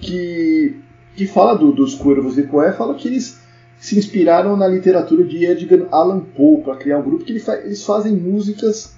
que, 0.00 0.76
que 1.14 1.26
fala 1.26 1.56
do, 1.56 1.72
dos 1.72 1.94
Cuervos 1.94 2.34
de 2.34 2.42
Poé, 2.42 2.72
fala 2.72 2.94
que 2.94 3.08
eles 3.08 3.40
se 3.78 3.98
inspiraram 3.98 4.56
na 4.56 4.68
literatura 4.68 5.24
de 5.24 5.44
Edgar 5.44 5.86
Allan 5.90 6.20
Poe 6.20 6.62
para 6.62 6.76
criar 6.76 6.98
um 6.98 7.02
grupo 7.02 7.24
que 7.24 7.32
eles 7.32 7.84
fazem 7.84 8.14
músicas, 8.14 8.94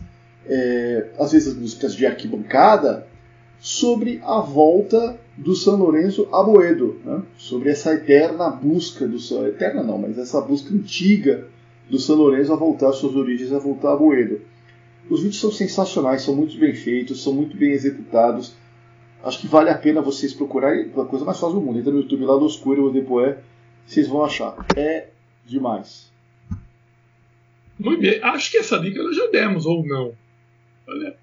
é, 0.46 1.10
às 1.18 1.32
vezes 1.32 1.54
músicas 1.54 1.94
de 1.94 2.06
arquibancada, 2.06 3.06
sobre 3.60 4.20
a 4.24 4.40
volta 4.40 5.18
do 5.36 5.54
São 5.54 5.76
Lourenço 5.76 6.28
a 6.32 6.42
Boedo, 6.42 7.00
né? 7.04 7.22
sobre 7.36 7.70
essa 7.70 7.94
eterna 7.94 8.50
busca 8.50 9.06
do 9.06 9.18
eterna 9.46 9.82
não, 9.82 9.98
mas 9.98 10.18
essa 10.18 10.40
busca 10.40 10.74
antiga 10.74 11.46
do 11.88 11.98
São 11.98 12.16
Lourenço 12.16 12.52
a 12.52 12.56
voltar 12.56 12.90
às 12.90 12.96
suas 12.96 13.14
origens, 13.14 13.52
a 13.52 13.58
voltar 13.58 13.92
a 13.92 13.96
Boedo. 13.96 14.40
Os 15.08 15.22
vídeos 15.22 15.40
são 15.40 15.50
sensacionais, 15.50 16.22
são 16.22 16.36
muito 16.36 16.58
bem 16.58 16.74
feitos, 16.74 17.22
são 17.22 17.32
muito 17.32 17.56
bem 17.56 17.70
executados. 17.70 18.54
Acho 19.22 19.40
que 19.40 19.46
vale 19.46 19.70
a 19.70 19.78
pena 19.78 20.02
vocês 20.02 20.34
procurarem 20.34 20.90
a 20.96 21.04
coisa 21.04 21.24
mais 21.24 21.38
fácil 21.38 21.56
do 21.58 21.64
mundo. 21.64 21.78
Entra 21.78 21.90
no 21.90 22.00
YouTube 22.00 22.24
lá 22.24 22.36
do 22.36 22.44
Oscuro 22.44 22.84
ou 22.84 22.92
Depoé, 22.92 23.38
vocês 23.86 24.06
vão 24.06 24.24
achar. 24.24 24.54
É 24.76 25.08
demais. 25.46 26.12
Muito 27.78 28.02
bem. 28.02 28.20
Acho 28.22 28.50
que 28.50 28.58
essa 28.58 28.78
dica 28.78 29.02
nós 29.02 29.16
já 29.16 29.26
demos, 29.28 29.64
ou 29.64 29.86
não. 29.86 30.12
Olha. 30.86 31.16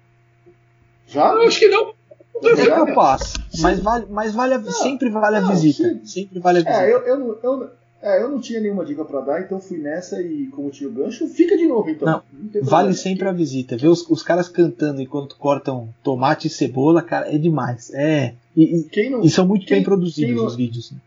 Já? 1.06 1.32
Eu 1.32 1.42
acho 1.42 1.58
que 1.58 1.68
não. 1.68 1.95
É 2.42 2.66
capaz. 2.66 3.34
Mas 3.60 3.80
vale, 3.80 4.06
mas 4.10 4.34
vale 4.34 4.54
a, 4.54 4.58
não, 4.58 4.70
sempre 4.70 5.08
vale 5.08 5.36
a 5.36 5.40
não, 5.40 5.50
visita. 5.50 5.88
Sim. 5.88 6.04
Sempre 6.04 6.38
vale 6.38 6.58
a 6.58 6.60
é, 6.60 6.64
visita. 6.64 6.84
É, 6.84 6.92
eu, 6.92 7.00
eu, 7.00 7.38
eu, 7.42 7.70
é, 8.02 8.22
eu 8.22 8.28
não 8.28 8.40
tinha 8.40 8.60
nenhuma 8.60 8.84
dica 8.84 9.04
para 9.04 9.20
dar, 9.20 9.40
então 9.40 9.60
fui 9.60 9.78
nessa 9.78 10.20
e 10.20 10.46
como 10.48 10.70
tinha 10.70 10.88
o 10.88 10.92
gancho, 10.92 11.26
fica 11.26 11.56
de 11.56 11.66
novo 11.66 11.88
então. 11.88 12.06
Não, 12.06 12.22
não 12.54 12.62
vale 12.62 12.94
sempre 12.94 13.26
a 13.26 13.32
visita. 13.32 13.76
Ver 13.76 13.88
os, 13.88 14.08
os, 14.08 14.22
caras 14.22 14.48
cantando 14.48 15.00
enquanto 15.00 15.36
cortam 15.36 15.88
tomate 16.02 16.46
e 16.46 16.50
cebola, 16.50 17.02
cara, 17.02 17.34
é 17.34 17.38
demais. 17.38 17.92
É. 17.94 18.34
E, 18.56 18.86
e, 18.94 19.10
não, 19.10 19.22
e 19.22 19.30
são 19.30 19.46
muito 19.46 19.66
quem, 19.66 19.78
bem 19.78 19.84
produzidos 19.84 20.36
não, 20.36 20.46
os 20.46 20.54
vídeos. 20.54 20.92
Né? 20.92 20.98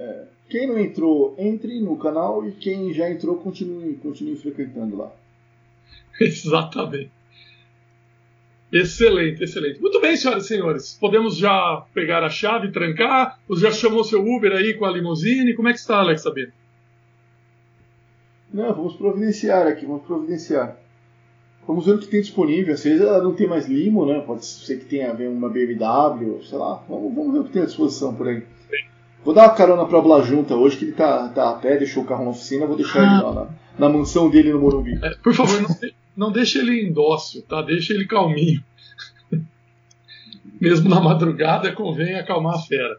É, 0.00 0.24
quem 0.48 0.66
não 0.66 0.78
entrou, 0.78 1.34
entre 1.38 1.80
no 1.80 1.96
canal 1.96 2.46
e 2.46 2.52
quem 2.52 2.92
já 2.92 3.08
entrou, 3.08 3.36
continue, 3.36 3.94
continue 3.94 4.36
frequentando 4.36 4.96
lá. 4.96 5.12
Exatamente. 6.20 7.10
Excelente, 8.72 9.44
excelente. 9.44 9.80
Muito 9.82 10.00
bem, 10.00 10.16
senhoras 10.16 10.46
e 10.46 10.48
senhores. 10.48 10.96
Podemos 10.98 11.36
já 11.36 11.84
pegar 11.92 12.24
a 12.24 12.30
chave 12.30 12.68
e 12.68 12.72
trancar? 12.72 13.38
Você 13.46 13.62
já 13.62 13.70
chamou 13.70 14.02
seu 14.02 14.24
Uber 14.24 14.52
aí 14.52 14.72
com 14.74 14.86
a 14.86 14.90
limusine? 14.90 15.54
Como 15.54 15.68
é 15.68 15.72
que 15.72 15.78
está, 15.78 15.98
Alex 15.98 16.22
Sabino? 16.22 16.52
Não, 18.52 18.72
vamos 18.74 18.94
providenciar 18.94 19.66
aqui, 19.66 19.84
vamos 19.84 20.04
providenciar. 20.04 20.78
Vamos 21.66 21.84
ver 21.84 21.92
o 21.92 21.98
que 21.98 22.06
tem 22.06 22.22
disponível. 22.22 22.72
Às 22.72 22.82
vezes 22.82 23.02
ela 23.02 23.22
não 23.22 23.34
tem 23.34 23.46
mais 23.46 23.68
limo, 23.68 24.06
né? 24.06 24.20
Pode 24.20 24.44
ser 24.44 24.78
que 24.78 24.86
tenha 24.86 25.12
uma 25.12 25.50
BMW, 25.50 26.42
sei 26.42 26.58
lá. 26.58 26.82
Vamos, 26.88 27.14
vamos 27.14 27.32
ver 27.34 27.38
o 27.40 27.44
que 27.44 27.52
tem 27.52 27.62
à 27.62 27.66
disposição 27.66 28.14
por 28.14 28.26
aí. 28.26 28.42
Vou 29.22 29.34
dar 29.34 29.44
uma 29.44 29.54
carona 29.54 29.86
para 29.86 30.00
Bla 30.00 30.22
Junta 30.22 30.56
hoje, 30.56 30.78
que 30.78 30.86
ele 30.86 30.92
tá, 30.92 31.28
tá 31.28 31.50
a 31.50 31.54
pé, 31.54 31.76
deixou 31.76 32.02
o 32.02 32.06
carro 32.06 32.24
na 32.24 32.30
oficina. 32.30 32.66
Vou 32.66 32.76
deixar 32.76 33.00
ah. 33.00 33.04
ele 33.04 33.22
lá 33.22 33.34
na, 33.34 33.48
na 33.78 33.88
mansão 33.88 34.28
dele 34.28 34.52
no 34.52 34.60
Morumbi. 34.60 34.98
É, 35.02 35.14
por 35.22 35.32
favor, 35.34 35.62
não, 35.62 35.68
não 36.16 36.30
deixe 36.30 36.58
ele 36.58 36.82
em 36.82 36.92
dócil, 36.92 37.42
tá? 37.42 37.62
Deixa 37.62 37.92
ele 37.92 38.06
calminho. 38.06 38.62
Mesmo 40.60 40.88
na 40.88 41.00
madrugada, 41.00 41.72
convém 41.72 42.14
acalmar 42.14 42.56
a 42.56 42.62
fera. 42.62 42.96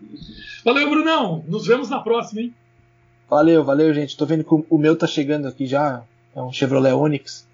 Valeu, 0.65 0.89
Brunão. 0.89 1.43
Nos 1.47 1.67
vemos 1.67 1.89
na 1.89 1.99
próxima, 1.99 2.41
hein? 2.41 2.53
Valeu, 3.29 3.63
valeu, 3.63 3.93
gente. 3.93 4.17
Tô 4.17 4.25
vendo 4.25 4.43
que 4.43 4.65
o 4.69 4.77
meu 4.77 4.95
tá 4.95 5.07
chegando 5.07 5.47
aqui 5.47 5.65
já. 5.65 6.03
É 6.35 6.41
um 6.41 6.51
Chevrolet 6.51 6.93
Onix. 6.93 7.47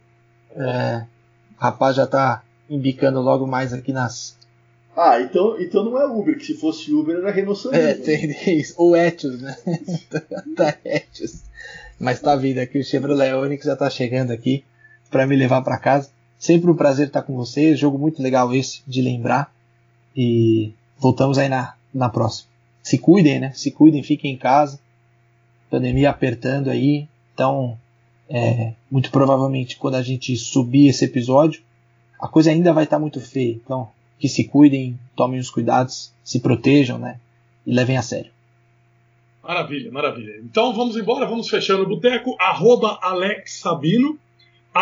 É, 0.56 1.06
rapaz 1.58 1.96
já 1.96 2.08
tá 2.08 2.44
embicando 2.70 3.20
logo 3.20 3.46
mais 3.46 3.74
aqui 3.74 3.92
nas. 3.92 4.38
Ah, 4.96 5.22
então, 5.22 5.60
então 5.60 5.86
não 5.86 6.00
é 6.00 6.06
Uber, 6.06 6.38
que 6.38 6.46
se 6.46 6.56
fosse 6.56 6.94
Uber 6.94 7.18
era 7.18 7.32
Renault 7.32 7.62
Sandero. 7.62 7.88
É, 7.88 7.94
tem 7.96 8.60
isso. 8.60 8.74
Ou 8.78 8.96
Etios, 8.96 9.42
né? 9.42 9.56
tá 10.56 10.76
Etios. 10.84 11.44
Mas 12.00 12.20
tá 12.20 12.36
vindo 12.36 12.60
aqui, 12.60 12.80
o 12.80 12.84
Chevrolet 12.84 13.34
Onix 13.34 13.66
já 13.66 13.76
tá 13.76 13.90
chegando 13.90 14.32
aqui 14.32 14.64
para 15.10 15.26
me 15.28 15.36
levar 15.36 15.62
para 15.62 15.78
casa. 15.78 16.10
Sempre 16.38 16.72
um 16.72 16.76
prazer 16.76 17.08
estar 17.08 17.22
com 17.22 17.36
vocês. 17.36 17.80
Jogo 17.80 17.98
muito 17.98 18.22
legal 18.22 18.54
esse 18.54 18.82
de 18.88 19.02
lembrar. 19.02 19.54
E 20.16 20.72
voltamos 20.98 21.38
aí 21.38 21.50
na, 21.50 21.74
na 21.94 22.10
próxima. 22.10 22.50
Se 22.82 22.98
cuidem, 22.98 23.40
né? 23.40 23.52
Se 23.54 23.72
cuidem, 23.72 24.04
fiquem 24.04 24.34
em 24.34 24.38
casa. 24.38 24.80
Pandemia 25.70 26.10
apertando 26.10 26.70
aí. 26.70 27.08
Então, 27.34 27.78
é, 28.30 28.74
muito 28.90 29.12
provavelmente 29.12 29.78
quando 29.78 29.96
a 29.96 30.02
gente 30.02 30.36
subir 30.38 30.88
esse 30.88 31.06
episódio, 31.06 31.62
a 32.20 32.28
coisa 32.28 32.52
ainda 32.52 32.74
vai 32.74 32.86
estar 32.86 33.00
muito 33.00 33.20
feia. 33.20 33.54
Então, 33.54 33.90
que 34.18 34.28
se 34.28 34.44
cuidem, 34.44 35.00
tomem 35.16 35.40
os 35.40 35.50
cuidados, 35.50 36.14
se 36.24 36.40
protejam, 36.40 36.98
né? 36.98 37.20
E 37.66 37.74
levem 37.74 37.98
a 37.98 38.02
sério. 38.02 38.32
Maravilha, 39.42 39.92
maravilha. 39.92 40.40
Então 40.44 40.74
vamos 40.74 40.96
embora, 40.96 41.26
vamos 41.26 41.50
fechando 41.50 41.84
o 41.84 41.88
boteco. 41.88 42.36
Arroba 42.40 43.00
Alex 43.02 43.60
Sabino 43.60 44.20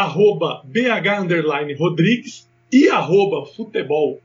arroba 0.02 0.62
BH 0.66 1.22
underline 1.22 1.74
Rodrigues 1.74 2.48
e 2.72 2.88
arroba 2.90 3.46
futebol 3.46 4.22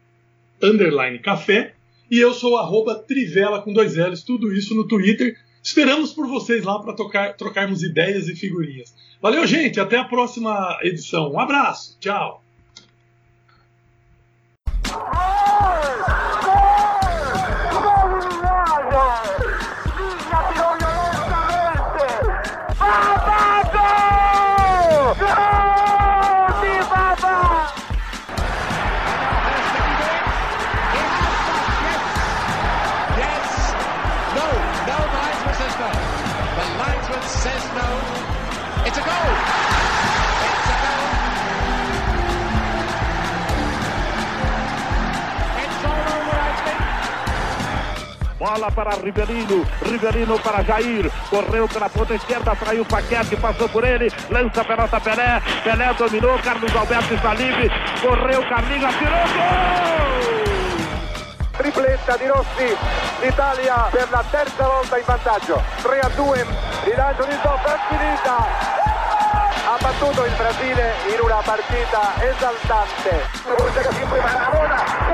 underline 0.61 1.19
café. 1.19 1.73
E 2.11 2.19
eu 2.19 2.33
sou 2.33 2.57
arroba 2.57 2.95
Trivela 2.95 3.61
com 3.61 3.73
dois 3.73 3.95
L's, 3.95 4.23
tudo 4.23 4.53
isso 4.53 4.75
no 4.75 4.87
Twitter. 4.87 5.35
Esperamos 5.63 6.13
por 6.13 6.27
vocês 6.27 6.63
lá 6.63 6.79
para 6.79 7.33
trocarmos 7.33 7.81
ideias 7.81 8.27
e 8.27 8.35
figurinhas. 8.35 8.93
Valeu, 9.21 9.47
gente. 9.47 9.79
Até 9.79 9.97
a 9.97 10.03
próxima 10.03 10.77
edição. 10.83 11.31
Um 11.31 11.39
abraço. 11.39 11.97
Tchau. 11.99 12.42
Bola 48.53 48.69
para 48.69 48.91
Rivelino, 48.91 49.65
Rivelino 49.81 50.37
para 50.37 50.63
Jair, 50.63 51.09
correu 51.29 51.67
pela 51.67 51.89
ponta 51.89 52.13
esquerda, 52.13 52.55
traiu 52.55 52.83
o 52.83 52.85
Paquete, 52.85 53.35
passou 53.37 53.67
por 53.69 53.83
ele, 53.83 54.11
lança 54.29 54.61
a 54.61 54.65
pelota 54.65 55.01
Pelé, 55.01 55.41
Pelé 55.63 55.93
dominou, 55.97 56.37
Carlos 56.39 56.75
Alberto 56.75 57.13
está 57.15 57.33
livre, 57.33 57.71
correu, 58.01 58.47
Carlinhos, 58.47 58.93
atirou, 58.93 59.27
gol! 59.33 60.43
tripletta 61.57 62.17
di 62.17 62.27
Rossi, 62.27 62.77
l'Italia 63.21 63.87
per 63.89 64.09
la 64.11 64.23
terza 64.29 64.67
volta 64.67 64.97
in 64.97 65.03
vantaggio, 65.05 65.61
3 65.81 65.99
a 65.99 66.09
2, 66.09 66.45
rilancio 66.83 67.23
di 67.25 67.33
stop, 67.33 67.65
è 67.65 67.79
finita! 67.89 68.82
Ha 69.73 69.77
battuto 69.81 70.23
il 70.23 70.31
Brasile 70.35 70.93
in 71.15 71.19
una 71.19 71.41
partita 71.43 72.13
esaltante. 72.21 73.25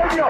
Partiu, 0.00 0.26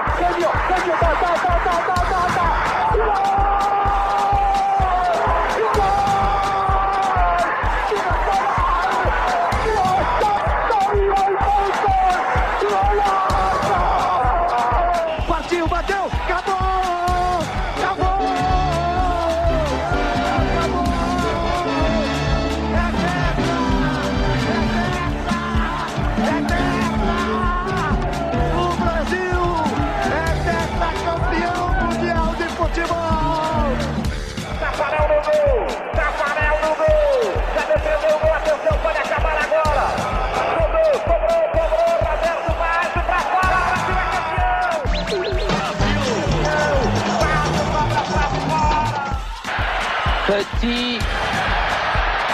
Petit. 50.31 50.97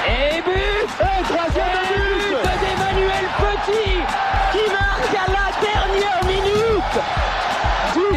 Et 0.05 0.41
but 0.43 0.87
Et 1.01 1.23
troisième 1.23 1.65
but 1.89 2.45
d'Emmanuel 2.61 3.25
Petit 3.39 3.97
qui 4.51 4.65
marque 4.71 5.15
à 5.15 5.27
la 5.31 5.47
dernière 5.65 6.21
minute 6.27 6.97
du 7.95 8.09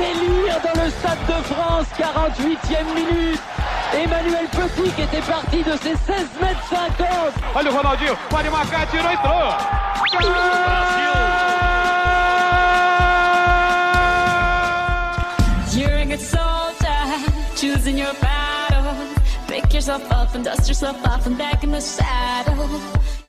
délire 0.00 0.58
dans 0.64 0.82
le 0.82 0.88
Stade 0.88 1.22
de 1.28 1.38
France, 1.52 1.86
48e 1.98 2.94
minute. 2.94 3.42
Emmanuel 3.92 4.46
Petit 4.46 4.90
qui 4.92 5.02
était 5.02 5.20
parti 5.20 5.62
de 5.62 5.72
ses 5.72 5.94
16 5.94 6.26
mètres 6.40 6.64
50 6.70 7.08
Olha 7.54 7.70
o 7.70 7.76
Ronaldinho, 7.76 8.16
pode 8.30 8.50
marcar, 8.50 8.86
tirou, 8.86 9.06
entrou! 9.06 9.52
You're 15.76 15.94
a 15.94 16.04
good 16.06 16.20
soldier, 16.20 17.28
choosing 17.54 17.98
your 17.98 18.14
battle. 18.14 18.31
Pick 19.72 19.76
yourself 19.76 20.12
up 20.12 20.34
and 20.34 20.44
dust 20.44 20.68
yourself 20.68 21.02
off 21.06 21.26
and 21.26 21.38
back 21.38 21.64
in 21.64 21.70
the 21.70 21.80
saddle. 21.80 23.21